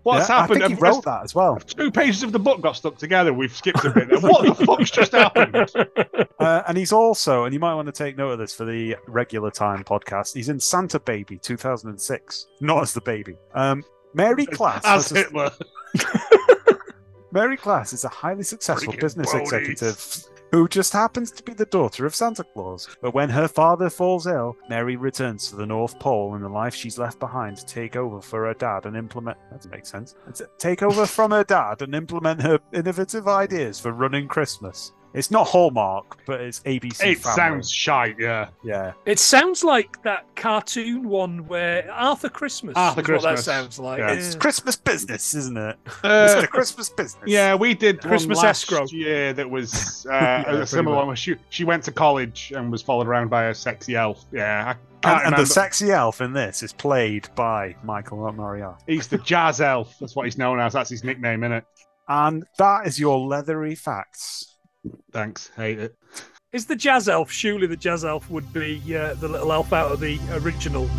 What's 0.04 0.30
Yeah, 0.30 0.42
happened? 0.42 0.64
I 0.64 0.68
think 0.68 0.78
he 0.80 0.84
wrote 0.84 1.04
that 1.06 1.24
as 1.24 1.34
well. 1.34 1.56
Two 1.58 1.90
pages 1.90 2.22
of 2.22 2.32
the 2.32 2.38
book 2.40 2.62
got 2.62 2.76
stuck 2.76 2.98
together. 2.98 3.34
We've 3.34 3.56
skipped 3.56 3.84
a 3.84 3.90
bit. 3.90 4.10
there. 4.10 4.20
What 4.20 4.46
the 4.46 4.64
fuck's 4.66 4.92
just 4.92 5.14
happened? 5.14 5.72
Uh, 6.42 6.64
and 6.68 6.76
he's 6.76 6.92
also, 6.92 7.44
and 7.44 7.54
you 7.54 7.60
might 7.60 7.76
want 7.76 7.86
to 7.86 7.92
take 7.92 8.18
note 8.18 8.32
of 8.32 8.40
this 8.40 8.52
for 8.52 8.66
the 8.66 8.96
regular 9.08 9.52
time 9.52 9.84
podcast. 9.84 10.34
He's 10.34 10.50
in 10.50 10.60
Santa 10.60 11.00
Baby 11.00 11.38
2006, 11.38 12.48
not 12.62 12.82
as 12.82 12.94
the 12.96 13.02
baby. 13.02 13.36
Um, 13.54 13.84
Mary 14.14 14.46
Class. 14.46 14.82
As 14.86 15.12
a- 15.12 15.16
Hitler. 15.16 15.52
Mary 17.32 17.56
Class 17.58 17.94
is 17.94 18.04
a 18.04 18.10
highly 18.10 18.44
successful 18.44 18.94
Freaking 18.94 19.00
business 19.00 19.34
executive 19.34 20.28
who 20.52 20.68
just 20.68 20.92
happens 20.92 21.32
to 21.32 21.44
be 21.44 21.54
the 21.54 21.66
daughter 21.68 22.06
of 22.06 22.14
Santa 22.14 22.44
Claus. 22.44 22.90
But 23.02 23.14
when 23.14 23.30
her 23.30 23.48
father 23.48 23.90
falls 23.90 24.28
ill, 24.28 24.58
Mary 24.70 24.98
returns 24.98 25.50
to 25.50 25.56
the 25.56 25.66
North 25.66 25.98
Pole 25.98 26.36
and 26.36 26.44
the 26.44 26.50
life 26.50 26.76
she's 26.76 26.98
left 26.98 27.20
behind 27.20 27.56
to 27.58 27.66
take 27.66 27.96
over 27.96 28.22
for 28.22 28.46
her 28.46 28.54
dad 28.54 28.86
and 28.86 28.98
implement. 28.98 29.38
That 29.50 29.62
doesn't 29.62 29.88
sense. 29.88 30.16
Take 30.58 30.84
over 30.84 31.06
from 31.06 31.32
her 31.32 31.46
dad 31.46 31.82
and 31.82 31.96
implement 31.96 32.42
her 32.42 32.60
innovative 32.74 33.30
ideas 33.30 33.80
for 33.80 33.94
running 33.94 34.28
Christmas. 34.28 34.92
It's 35.14 35.30
not 35.30 35.46
Hallmark, 35.48 36.26
but 36.26 36.40
it's 36.42 36.62
ABC. 36.62 37.04
It 37.04 37.18
Family. 37.20 37.36
sounds 37.36 37.70
shite, 37.72 38.16
yeah. 38.18 38.48
yeah. 38.64 38.94
It 39.06 39.20
sounds 39.20 39.64
like 39.64 40.02
that 40.04 40.26
cartoon 40.36 41.08
one 41.10 41.46
where 41.48 41.92
Arthur 41.92 42.30
Christmas. 42.30 42.74
Arthur 42.78 43.02
is 43.02 43.24
what 43.24 43.36
that 43.36 43.40
sounds 43.44 43.78
like. 43.78 44.00
Yeah. 44.00 44.12
It's 44.14 44.36
Christmas 44.36 44.76
business, 44.78 45.34
isn't 45.36 45.58
it? 45.58 45.78
Uh, 46.04 46.28
it's 46.32 46.42
the 46.42 46.48
Christmas 46.48 46.90
business. 46.90 47.24
Yeah, 47.28 47.56
we 47.56 47.74
did 47.74 48.00
Christmas 48.02 48.38
one 48.38 48.46
last 48.46 48.64
escrow. 48.64 48.86
year 48.88 49.34
that 49.34 49.50
was 49.50 50.06
uh, 50.10 50.12
Yeah, 50.14 50.52
a 50.54 50.66
similar 50.66 50.96
much. 50.96 51.00
one. 51.02 51.08
Where 51.08 51.16
she 51.18 51.36
she 51.50 51.64
went 51.66 51.84
to 51.84 51.92
college 51.92 52.54
and 52.56 52.72
was 52.72 52.82
followed 52.82 53.08
around 53.08 53.30
by 53.30 53.46
a 53.46 53.54
sexy 53.56 53.96
elf. 53.96 54.24
Yeah, 54.32 54.76
I 55.04 55.26
And, 55.26 55.34
and 55.34 55.44
the 55.44 55.46
sexy 55.46 55.92
elf 55.92 56.22
in 56.22 56.32
this 56.32 56.64
is 56.64 56.72
played 56.72 57.28
by 57.36 57.76
Michael 57.84 58.32
Moriarty. 58.32 58.82
He's 58.88 59.08
the 59.08 59.18
jazz 59.18 59.60
elf. 59.60 59.98
That's 60.00 60.16
what 60.16 60.26
he's 60.26 60.38
known 60.38 60.60
as. 60.62 60.72
That's 60.74 60.90
his 60.90 61.04
nickname, 61.04 61.44
isn't 61.44 61.52
it? 61.52 61.66
And 62.08 62.46
that 62.58 62.88
is 62.88 63.00
your 63.00 63.20
leathery 63.20 63.76
facts. 63.76 64.51
Thanks. 65.12 65.52
Hate 65.56 65.80
it. 65.80 65.96
Is 66.54 66.66
the 66.66 66.76
jazz 66.76 67.08
elf? 67.08 67.32
Surely 67.32 67.68
the 67.68 67.78
jazz 67.78 68.04
elf 68.04 68.30
would 68.30 68.52
be 68.52 68.82
uh, 68.96 69.14
the 69.16 69.28
little 69.28 69.52
elf 69.54 69.72
out 69.72 69.92
of 69.92 70.00
the 70.00 70.20
original 70.32 70.90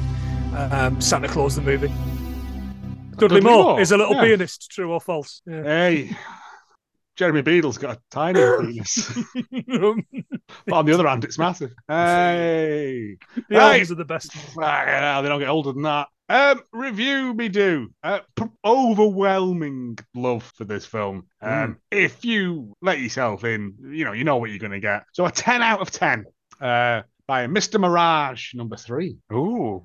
um, 0.56 1.00
Santa 1.00 1.28
Claus 1.28 1.56
the 1.56 1.62
movie. 1.62 1.88
Dudley, 3.16 3.40
Dudley 3.40 3.40
Moore, 3.42 3.62
Moore, 3.64 3.80
is 3.80 3.92
a 3.92 3.96
little 3.96 4.14
yeah. 4.14 4.22
pianist. 4.22 4.70
True 4.70 4.92
or 4.92 5.00
false? 5.00 5.42
Yeah. 5.46 5.62
Hey, 5.62 6.16
Jeremy 7.16 7.42
Beadle's 7.42 7.78
got 7.78 7.98
a 7.98 8.00
tiny 8.10 8.40
penis. 8.60 9.12
but 9.50 10.72
on 10.72 10.86
the 10.86 10.94
other 10.94 11.06
hand, 11.06 11.24
it's 11.24 11.38
massive. 11.38 11.72
Hey, 11.88 13.16
the 13.48 13.56
elves 13.56 13.92
are 13.92 13.96
the 13.96 14.04
best. 14.04 14.32
They 14.32 15.28
don't 15.28 15.40
get 15.40 15.48
older 15.48 15.72
than 15.72 15.82
that. 15.82 16.08
Um, 16.32 16.62
review 16.72 17.34
me 17.34 17.50
do. 17.50 17.90
Uh, 18.02 18.20
p- 18.36 18.46
overwhelming 18.64 19.98
love 20.14 20.42
for 20.56 20.64
this 20.64 20.86
film. 20.86 21.26
Um, 21.42 21.76
if 21.90 22.24
you 22.24 22.74
let 22.80 23.00
yourself 23.00 23.44
in, 23.44 23.74
you 23.90 24.06
know, 24.06 24.12
you 24.12 24.24
know 24.24 24.38
what 24.38 24.48
you're 24.48 24.58
going 24.58 24.72
to 24.72 24.80
get. 24.80 25.04
So 25.12 25.26
a 25.26 25.30
10 25.30 25.60
out 25.60 25.82
of 25.82 25.90
10. 25.90 26.24
Uh, 26.58 27.02
by 27.26 27.46
Mr. 27.46 27.80
Mirage, 27.80 28.54
number 28.54 28.76
three. 28.76 29.16
Ooh. 29.32 29.84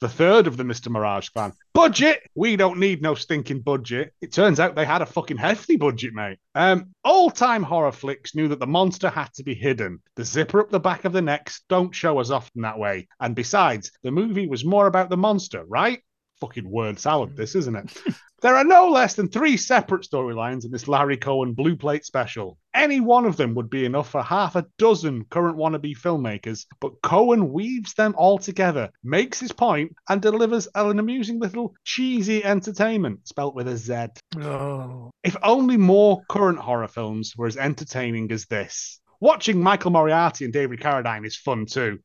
The 0.00 0.08
third 0.08 0.46
of 0.46 0.56
the 0.56 0.64
Mr. 0.64 0.90
Mirage 0.90 1.28
clan. 1.28 1.52
Budget. 1.74 2.22
We 2.34 2.56
don't 2.56 2.78
need 2.78 3.02
no 3.02 3.14
stinking 3.14 3.60
budget. 3.60 4.12
It 4.20 4.32
turns 4.32 4.60
out 4.60 4.74
they 4.74 4.84
had 4.84 5.02
a 5.02 5.06
fucking 5.06 5.36
hefty 5.36 5.76
budget, 5.76 6.12
mate. 6.12 6.38
Um, 6.54 6.90
all-time 7.04 7.62
horror 7.62 7.92
flicks 7.92 8.34
knew 8.34 8.48
that 8.48 8.58
the 8.58 8.66
monster 8.66 9.08
had 9.08 9.32
to 9.34 9.42
be 9.42 9.54
hidden. 9.54 10.00
The 10.16 10.24
zipper 10.24 10.60
up 10.60 10.70
the 10.70 10.80
back 10.80 11.04
of 11.04 11.12
the 11.12 11.22
necks 11.22 11.62
don't 11.68 11.94
show 11.94 12.18
us 12.18 12.30
often 12.30 12.62
that 12.62 12.78
way. 12.78 13.08
And 13.20 13.34
besides, 13.34 13.90
the 14.02 14.10
movie 14.10 14.46
was 14.46 14.64
more 14.64 14.86
about 14.86 15.08
the 15.08 15.16
monster, 15.16 15.64
right? 15.66 16.00
Fucking 16.42 16.68
word 16.68 16.98
salad, 16.98 17.30
mm. 17.30 17.36
this, 17.36 17.54
isn't 17.54 17.76
it? 17.76 17.96
There 18.40 18.56
are 18.56 18.64
no 18.64 18.88
less 18.88 19.14
than 19.14 19.28
three 19.28 19.56
separate 19.56 20.02
storylines 20.02 20.64
in 20.64 20.72
this 20.72 20.88
Larry 20.88 21.16
Cohen 21.16 21.52
Blue 21.52 21.76
Plate 21.76 22.04
special. 22.04 22.58
Any 22.74 22.98
one 22.98 23.24
of 23.24 23.36
them 23.36 23.54
would 23.54 23.70
be 23.70 23.84
enough 23.84 24.10
for 24.10 24.20
half 24.20 24.56
a 24.56 24.66
dozen 24.78 25.24
current 25.26 25.56
wannabe 25.56 25.96
filmmakers, 25.96 26.66
but 26.80 27.00
Cohen 27.02 27.52
weaves 27.52 27.94
them 27.94 28.16
all 28.18 28.38
together, 28.38 28.90
makes 29.04 29.38
his 29.38 29.52
point, 29.52 29.94
and 30.08 30.20
delivers 30.20 30.66
an 30.74 30.98
amusing 30.98 31.38
little 31.38 31.76
cheesy 31.84 32.44
entertainment, 32.44 33.28
spelt 33.28 33.54
with 33.54 33.68
a 33.68 33.76
Z. 33.76 34.06
Oh. 34.40 35.12
If 35.22 35.36
only 35.44 35.76
more 35.76 36.22
current 36.28 36.58
horror 36.58 36.88
films 36.88 37.34
were 37.36 37.46
as 37.46 37.56
entertaining 37.56 38.32
as 38.32 38.46
this. 38.46 39.00
Watching 39.20 39.62
Michael 39.62 39.92
Moriarty 39.92 40.46
and 40.46 40.52
David 40.52 40.80
Carradine 40.80 41.24
is 41.24 41.36
fun 41.36 41.66
too. 41.66 42.00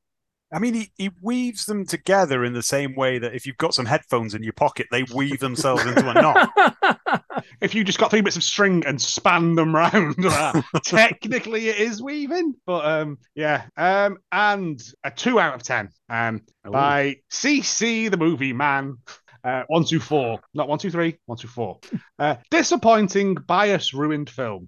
I 0.51 0.59
mean, 0.59 0.73
he, 0.73 0.91
he 0.97 1.11
weaves 1.21 1.65
them 1.65 1.85
together 1.85 2.45
in 2.45 2.53
the 2.53 2.63
same 2.63 2.95
way 2.95 3.19
that 3.19 3.35
if 3.35 3.45
you've 3.45 3.57
got 3.57 3.73
some 3.73 3.85
headphones 3.85 4.33
in 4.33 4.43
your 4.43 4.53
pocket, 4.53 4.87
they 4.91 5.03
weave 5.13 5.39
themselves 5.39 5.85
into 5.85 6.09
a 6.09 6.13
knot. 6.13 6.49
If 7.61 7.73
you 7.73 7.83
just 7.83 7.99
got 7.99 8.11
three 8.11 8.21
bits 8.21 8.35
of 8.35 8.43
string 8.43 8.83
and 8.85 9.01
span 9.01 9.55
them 9.55 9.75
round, 9.75 10.15
technically 10.85 11.69
it 11.69 11.77
is 11.77 12.01
weaving. 12.01 12.55
But 12.65 12.85
um, 12.85 13.17
yeah, 13.35 13.65
um, 13.77 14.17
and 14.31 14.81
a 15.03 15.11
two 15.11 15.39
out 15.39 15.55
of 15.55 15.63
ten 15.63 15.89
um, 16.09 16.41
by 16.63 17.17
CC 17.31 18.09
the 18.09 18.17
movie 18.17 18.53
man. 18.53 18.97
Uh, 19.43 19.63
one 19.67 19.85
two 19.85 19.99
four, 19.99 20.39
not 20.53 20.67
one 20.67 20.79
two 20.79 20.91
three, 20.91 21.17
one 21.25 21.37
two 21.37 21.47
four. 21.47 21.79
Uh, 22.19 22.35
disappointing, 22.51 23.35
bias 23.35 23.93
ruined 23.93 24.29
film. 24.29 24.67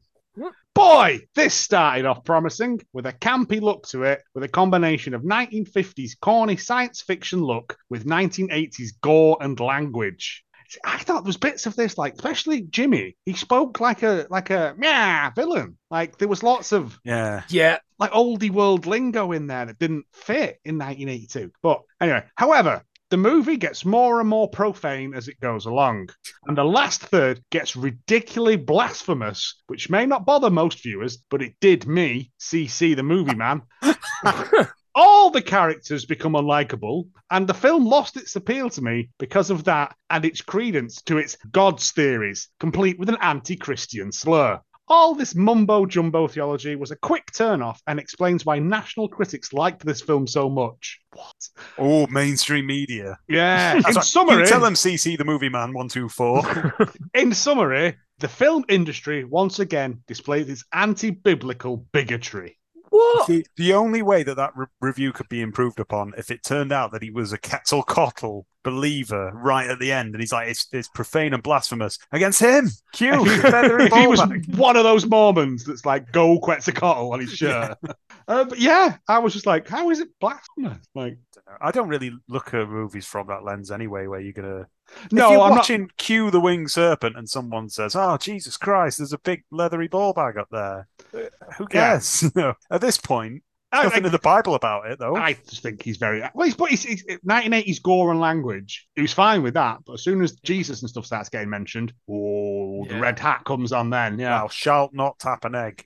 What? 0.80 1.10
Boy, 1.10 1.19
this 1.35 1.53
started 1.53 2.06
off 2.06 2.23
promising 2.23 2.80
with 2.93 3.06
a 3.06 3.11
campy 3.11 3.61
look 3.61 3.85
to 3.88 4.03
it, 4.03 4.22
with 4.34 4.45
a 4.45 4.47
combination 4.47 5.14
of 5.14 5.23
1950s 5.23 6.11
corny 6.22 6.56
science 6.56 7.01
fiction 7.01 7.43
look 7.43 7.77
with 7.89 8.06
1980s 8.06 8.91
gore 9.01 9.38
and 9.41 9.60
language. 9.60 10.45
I 10.85 10.99
thought 10.99 11.23
there 11.23 11.30
was 11.30 11.35
bits 11.35 11.65
of 11.65 11.76
this, 11.76 11.97
like 11.97 12.14
especially 12.14 12.61
Jimmy. 12.61 13.18
He 13.26 13.34
spoke 13.34 13.81
like 13.81 14.03
a 14.03 14.27
like 14.30 14.51
a 14.51 14.76
yeah 14.80 15.31
villain. 15.31 15.77
Like 15.91 16.18
there 16.18 16.27
was 16.27 16.43
lots 16.43 16.72
of 16.72 16.97
yeah. 17.03 17.41
yeah. 17.49 17.80
like 17.97 18.11
oldie 18.11 18.51
world 18.51 18.85
lingo 18.85 19.31
in 19.31 19.47
there 19.47 19.65
that 19.65 19.80
didn't 19.80 20.06
fit 20.14 20.60
in 20.64 20.77
1982. 20.77 21.51
But 21.61 21.81
anyway, 21.99 22.23
however, 22.35 22.84
the 23.10 23.18
movie 23.18 23.57
gets 23.57 23.86
more 23.86 24.19
and 24.19 24.30
more 24.30 24.48
profane 24.48 25.14
as 25.15 25.27
it 25.27 25.40
goes 25.40 25.65
along, 25.65 26.10
and 26.45 26.57
the 26.57 26.64
last 26.64 27.02
third 27.02 27.44
gets 27.49 27.76
ridiculously 27.76 28.56
blasphemous, 28.56 29.61
which 29.68 29.90
may 29.90 30.06
not 30.06 30.26
bother 30.26 30.49
most 30.49 30.84
viewers, 30.84 31.18
but 31.30 31.41
it 31.41 31.56
did 31.60 31.88
me, 31.88 32.31
CC 32.40 32.95
the 32.95 33.03
movie 33.03 33.36
man. 33.36 33.64
All 34.95 35.31
the 35.31 35.41
characters 35.41 36.06
become 36.06 36.34
unlikable, 36.34 37.07
and 37.31 37.48
the 37.48 37.53
film 37.53 37.86
lost 37.86 38.18
its 38.18 38.36
appeal 38.36 38.69
to 38.72 38.81
me 38.81 39.10
because 39.18 39.49
of 39.49 39.64
that 39.64 39.95
and 40.10 40.26
its 40.26 40.41
credence 40.41 41.02
to 41.03 41.18
its 41.18 41.36
gods 41.52 41.91
theories, 41.91 42.49
complete 42.60 42.99
with 42.99 43.10
an 43.10 43.18
anti 43.22 43.56
Christian 43.56 44.11
slur. 44.11 44.60
All 44.91 45.14
this 45.14 45.36
mumbo 45.36 45.86
jumbo 45.86 46.28
theology 46.28 46.76
was 46.76 46.90
a 46.90 46.95
quick 46.95 47.32
turn 47.32 47.61
off 47.61 47.80
and 47.86 47.99
explains 47.99 48.44
why 48.44 48.57
national 48.57 49.07
critics 49.07 49.53
liked 49.53 49.86
this 49.86 50.02
film 50.02 50.26
so 50.26 50.49
much. 50.49 50.99
What? 51.14 51.36
Oh, 51.78 52.07
mainstream 52.07 52.66
media. 52.66 53.20
Yeah. 53.28 53.76
In 53.76 53.82
right. 53.84 54.03
summary, 54.03 54.44
You 54.44 54.45
tell 54.48 54.61
them 54.61 54.74
CC 54.74 55.16
the 55.16 55.26
movie 55.26 55.49
man 55.49 55.74
one 55.74 55.90
two 55.90 56.10
four. 56.10 56.76
in 57.14 57.34
summary, 57.34 57.98
the 58.18 58.28
film 58.28 58.66
industry 58.68 59.24
once 59.24 59.60
again 59.60 60.02
displays 60.07 60.49
its 60.49 60.64
anti-biblical 60.74 61.86
bigotry. 61.91 62.57
What? 62.90 63.28
the, 63.28 63.45
the 63.56 63.74
only 63.74 64.02
way 64.02 64.24
that 64.24 64.38
that 64.38 64.53
re- 64.56 64.66
review 64.82 65.14
could 65.14 65.30
be 65.30 65.41
improved 65.41 65.80
upon 65.80 66.14
if 66.18 66.32
it 66.32 66.44
turned 66.44 66.72
out 66.72 66.91
that 66.91 67.03
he 67.03 67.11
was 67.11 67.32
a 67.32 67.38
Quetzalcoatl 67.38 68.48
believer 68.64 69.31
right 69.34 69.69
at 69.69 69.80
the 69.80 69.91
end, 69.91 70.14
and 70.14 70.22
he's 70.22 70.31
like, 70.31 70.49
it's, 70.49 70.68
it's 70.72 70.88
profane 70.90 71.34
and 71.34 71.44
blasphemous 71.44 71.98
against 72.11 72.40
him. 72.40 72.69
Q, 72.94 73.11
if 73.26 73.94
he, 73.94 74.07
was 74.07 74.22
one 74.56 74.76
of 74.76 74.84
those 74.84 75.06
Mormons 75.06 75.65
that's 75.65 75.86
like 75.86 76.11
go 76.11 76.40
Quetzalcoatl 76.40 77.14
on 77.14 77.19
his 77.19 77.31
shirt. 77.31 77.77
Uh, 78.27 78.44
but 78.44 78.60
yeah, 78.60 78.95
I 79.07 79.18
was 79.18 79.34
just 79.34 79.48
like, 79.48 79.68
how 79.68 79.90
is 79.90 79.99
it 79.99 80.10
blasphemous? 80.22 80.86
Like, 80.94 81.18
I 81.60 81.72
don't 81.72 81.90
really 81.90 82.11
look 82.27 82.53
at 82.53 82.69
movies 82.69 83.07
from 83.07 83.26
that 83.26 83.44
lens 83.44 83.72
anyway, 83.72 84.06
where 84.06 84.19
you're 84.19 84.34
gonna. 84.34 84.68
no, 85.11 85.26
if 85.26 85.31
you're 85.31 85.41
I'm 85.41 85.49
not. 85.49 85.52
watching 85.52 85.90
Q 85.98 86.30
the 86.30 86.40
Winged 86.40 86.69
Serpent 86.69 87.18
and 87.18 87.27
someone 87.27 87.69
says, 87.69 87.95
"Oh 87.95 88.18
Jesus 88.18 88.56
Christ, 88.56 88.99
there's 88.99 89.14
a 89.14 89.18
big 89.18 89.45
leathery 89.49 89.88
ball 89.88 90.14
bag 90.14 90.38
up 90.38 90.48
there," 90.52 90.88
uh, 91.11 91.53
who 91.57 91.65
cares? 91.65 92.23
no, 92.36 92.53
at 92.69 92.81
this 92.81 92.99
point, 92.99 93.41
I, 93.71 93.83
nothing 93.83 94.03
I- 94.03 94.07
in 94.07 94.11
the 94.11 94.19
Bible 94.19 94.55
about 94.55 94.89
it 94.89 94.97
though. 94.99 95.15
I 95.15 95.33
just 95.33 95.61
think 95.61 95.81
he's 95.83 95.97
very 95.97 96.21
well. 96.33 96.45
He's, 96.45 96.55
but 96.55 96.69
he's, 96.69 96.83
he's 96.83 97.03
1980s 97.27 97.81
gore 97.83 98.11
and 98.11 98.19
language. 98.19 98.87
He 98.95 99.01
was 99.01 99.13
fine 99.13 99.43
with 99.43 99.53
that, 99.53 99.79
but 99.85 99.93
as 99.93 100.03
soon 100.03 100.21
as 100.23 100.33
Jesus 100.37 100.81
and 100.81 100.89
stuff 100.89 101.05
starts 101.05 101.29
getting 101.29 101.49
mentioned, 101.49 101.93
oh, 102.09 102.85
the 102.85 102.99
red 102.99 103.19
hat 103.19 103.43
comes 103.45 103.71
on. 103.71 103.89
Then, 103.89 104.17
yeah, 104.19 104.39
Thou 104.39 104.47
shalt 104.47 104.93
not 104.93 105.19
tap 105.19 105.45
an 105.45 105.55
egg. 105.55 105.85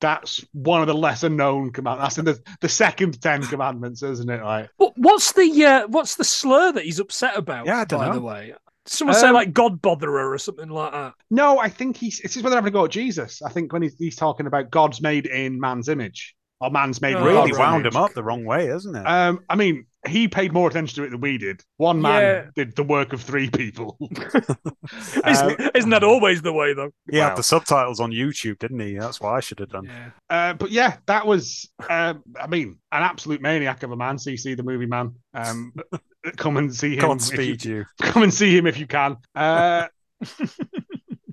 that's 0.00 0.44
one 0.52 0.80
of 0.80 0.86
the 0.86 0.94
lesser 0.94 1.28
known 1.28 1.72
commandments. 1.72 2.14
That's 2.14 2.18
in 2.18 2.24
the, 2.24 2.56
the 2.60 2.68
second 2.68 3.20
Ten 3.20 3.42
Commandments, 3.42 4.02
isn't 4.02 4.30
it? 4.30 4.42
Like, 4.42 4.70
What- 4.76 4.94
What's 4.96 5.32
the 5.32 5.64
uh, 5.64 5.86
what's 5.88 6.14
the 6.16 6.24
slur 6.24 6.72
that 6.72 6.84
he's 6.84 7.00
upset 7.00 7.36
about? 7.36 7.66
Yeah, 7.66 7.80
I 7.80 7.84
don't 7.84 8.00
by 8.00 8.06
know. 8.08 8.14
the 8.14 8.20
way, 8.20 8.54
someone 8.86 9.16
say 9.16 9.28
Um, 9.28 9.34
like 9.34 9.52
God 9.52 9.80
botherer 9.82 10.30
or 10.32 10.38
something 10.38 10.68
like 10.68 10.92
that. 10.92 11.14
no, 11.30 11.58
I 11.58 11.68
think 11.68 11.96
he's 11.96 12.20
it's 12.20 12.34
just 12.34 12.44
whether 12.44 12.56
having 12.56 12.68
a 12.68 12.72
go 12.72 12.84
at 12.86 12.90
Jesus. 12.90 13.42
I 13.42 13.50
think 13.50 13.72
when 13.72 13.82
he's, 13.82 13.96
he's 13.98 14.16
talking 14.16 14.46
about 14.46 14.70
God's 14.70 15.00
made 15.02 15.26
in 15.26 15.58
man's 15.60 15.88
image 15.88 16.34
or 16.60 16.70
man's 16.70 17.00
made 17.00 17.14
Oh, 17.16 17.24
Really 17.24 17.52
wound 17.52 17.82
image. 17.86 17.94
him 17.94 18.00
up 18.02 18.12
the 18.14 18.22
wrong 18.22 18.44
way, 18.44 18.68
isn't 18.68 18.94
it? 18.94 19.02
Um, 19.06 19.40
I 19.48 19.56
mean, 19.56 19.86
he 20.08 20.28
paid 20.28 20.52
more 20.52 20.68
attention 20.68 20.96
to 20.96 21.04
it 21.04 21.10
than 21.10 21.20
we 21.20 21.36
did. 21.38 21.62
One 21.76 22.00
man 22.00 22.22
Yeah. 22.22 22.50
did 22.64 22.76
the 22.76 22.82
work 22.84 23.12
of 23.12 23.20
three 23.22 23.50
people. 23.50 23.98
Isn't, 25.26 25.60
isn't 25.76 25.90
that 25.90 26.02
always 26.04 26.42
the 26.42 26.52
way 26.52 26.72
though? 26.74 26.90
He 27.10 27.18
Wow. 27.18 27.28
had 27.28 27.36
the 27.36 27.42
subtitles 27.42 28.00
on 28.00 28.10
YouTube, 28.10 28.58
didn't 28.58 28.80
he? 28.80 28.96
That's 28.96 29.20
what 29.20 29.34
I 29.34 29.40
should 29.40 29.58
have 29.60 29.68
done. 29.68 29.90
Uh, 30.28 30.54
but 30.54 30.70
yeah, 30.70 30.96
that 31.06 31.26
was, 31.26 31.68
uh, 31.88 32.14
I 32.40 32.46
mean, 32.46 32.78
an 32.92 33.02
absolute 33.02 33.40
maniac 33.42 33.82
of 33.82 33.90
a 33.92 33.96
man. 33.96 34.16
CC 34.16 34.56
the 34.56 34.62
movie 34.62 34.86
man. 34.86 35.14
Um, 35.34 35.72
come 36.36 36.56
and 36.56 36.74
see 36.74 36.88
him. 36.88 36.92
if 36.94 37.02
you- 37.02 37.08
Godspeed 37.08 37.64
you. 37.64 37.84
come 38.02 38.22
and 38.22 38.32
see 38.32 38.56
him 38.56 38.66
if 38.66 38.78
you 38.78 38.86
can. 38.86 39.16
Uh, 39.34 39.86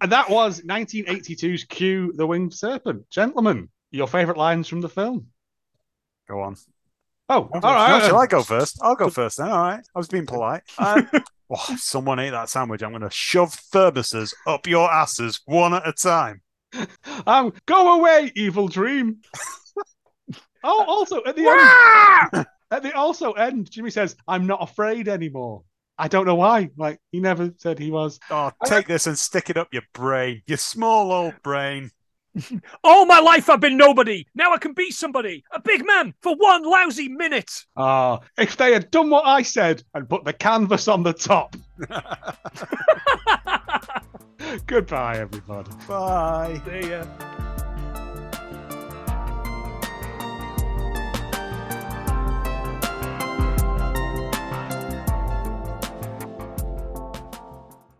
and 0.01 0.11
that 0.11 0.29
was 0.29 0.61
1982's 0.61 1.63
Q, 1.65 2.13
the 2.15 2.27
Winged 2.27 2.53
Serpent. 2.53 3.09
Gentlemen, 3.09 3.69
your 3.91 4.07
favourite 4.07 4.37
lines 4.37 4.67
from 4.67 4.81
the 4.81 4.89
film? 4.89 5.27
Go 6.27 6.41
on. 6.41 6.55
Oh, 7.29 7.49
all 7.53 7.61
No, 7.61 7.99
shall 8.05 8.17
I 8.17 8.27
go 8.27 8.41
first? 8.41 8.79
I'll 8.81 8.95
go 8.95 9.09
first 9.09 9.37
then. 9.37 9.49
All 9.49 9.57
right. 9.57 9.83
I 9.93 9.99
was 9.99 10.07
being 10.07 10.25
polite. 10.25 10.63
Um, 10.79 11.09
oh, 11.49 11.65
if 11.69 11.79
someone 11.79 12.19
ate 12.19 12.31
that 12.31 12.49
sandwich, 12.49 12.83
I'm 12.83 12.91
going 12.91 13.01
to 13.01 13.09
shove 13.09 13.51
thermoses 13.73 14.33
up 14.45 14.67
your 14.67 14.91
asses 14.91 15.41
one 15.45 15.73
at 15.73 15.87
a 15.87 15.93
time. 15.93 16.41
Um, 17.25 17.53
go 17.65 17.99
away, 17.99 18.31
evil 18.35 18.67
dream. 18.67 19.17
oh, 20.63 20.85
also 20.87 21.23
at 21.25 21.35
the 21.35 21.47
end, 22.33 22.45
at 22.71 22.83
the 22.83 22.93
also 22.93 23.31
end, 23.31 23.71
Jimmy 23.71 23.89
says, 23.89 24.17
"I'm 24.27 24.45
not 24.45 24.61
afraid 24.61 25.07
anymore." 25.07 25.63
I 25.97 26.09
don't 26.09 26.25
know 26.25 26.35
why. 26.35 26.69
Like 26.77 26.99
he 27.11 27.21
never 27.21 27.53
said 27.57 27.79
he 27.79 27.91
was. 27.91 28.19
Oh, 28.29 28.51
take 28.65 28.87
this 28.87 29.07
and 29.07 29.17
stick 29.17 29.49
it 29.49 29.57
up 29.57 29.69
your 29.73 29.83
brain, 29.93 30.41
your 30.47 30.57
small 30.57 31.11
old 31.11 31.35
brain. 31.43 31.91
All 32.83 33.05
my 33.05 33.19
life 33.19 33.49
I've 33.49 33.59
been 33.59 33.77
nobody. 33.77 34.25
Now 34.35 34.53
I 34.53 34.57
can 34.57 34.73
be 34.73 34.91
somebody. 34.91 35.43
A 35.51 35.61
big 35.61 35.85
man 35.85 36.13
for 36.21 36.35
one 36.35 36.63
lousy 36.63 37.09
minute. 37.09 37.65
Ah, 37.75 38.19
if 38.37 38.57
they 38.57 38.73
had 38.73 38.91
done 38.91 39.09
what 39.09 39.25
I 39.25 39.41
said 39.41 39.83
and 39.93 40.09
put 40.09 40.25
the 40.25 40.33
canvas 40.33 40.87
on 40.87 41.03
the 41.03 41.13
top. 41.13 41.55
Goodbye, 44.65 45.17
everybody. 45.17 45.71
Bye. 45.87 46.61
See 46.65 46.89
ya. 46.89 47.03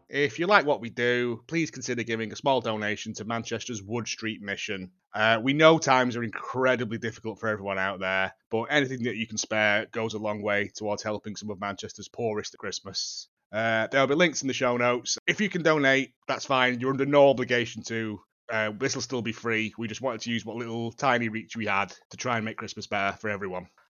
If 0.10 0.40
you 0.40 0.48
like 0.48 0.66
what 0.66 0.80
we 0.80 0.90
do, 0.90 1.44
please 1.48 1.70
consider 1.70 2.04
giving 2.04 2.32
a 2.32 2.36
small 2.38 2.62
donation 2.62 3.14
to 3.16 3.26
Manchester's 3.26 3.84
Wood 3.84 4.08
Street 4.08 4.42
Mission. 4.42 4.92
Uh, 5.14 5.40
we 5.44 5.52
know 5.52 5.80
times 5.80 6.16
are 6.16 6.24
incredibly 6.24 6.98
difficult 6.98 7.40
for 7.40 7.50
everyone 7.50 7.78
out 7.78 8.00
there, 8.00 8.34
but 8.50 8.64
anything 8.64 9.04
that 9.04 9.18
you 9.18 9.28
can 9.28 9.38
spare 9.38 9.86
goes 9.92 10.14
a 10.14 10.18
long 10.20 10.42
way 10.42 10.72
towards 10.74 11.04
helping 11.04 11.36
some 11.36 11.50
of 11.50 11.60
Manchester's 11.60 12.08
poorest 12.08 12.54
at 12.54 12.60
Christmas. 12.60 13.28
Uh, 13.52 13.88
there'll 13.88 14.08
be 14.08 14.16
links 14.16 14.44
in 14.44 14.48
the 14.48 14.54
show 14.54 14.78
notes. 14.78 15.18
If 15.28 15.42
you 15.42 15.50
can 15.50 15.62
donate, 15.62 16.14
that's 16.26 16.46
fine. 16.46 16.80
You're 16.80 16.92
under 16.92 17.06
no 17.06 17.30
obligation 17.30 17.84
to. 17.84 18.22
Uh, 18.50 18.72
this 18.80 18.96
will 18.96 19.02
still 19.02 19.22
be 19.22 19.34
free. 19.34 19.74
We 19.78 19.90
just 19.90 20.00
wanted 20.00 20.22
to 20.22 20.32
use 20.32 20.46
what 20.46 20.56
little 20.56 20.94
tiny 20.94 21.28
reach 21.28 21.58
we 21.58 21.66
had 21.66 21.94
to 22.12 22.18
try 22.18 22.38
and 22.38 22.46
make 22.46 22.56
Christmas 22.56 22.88
better 22.88 23.18
for 23.18 23.30
everyone. 23.30 23.68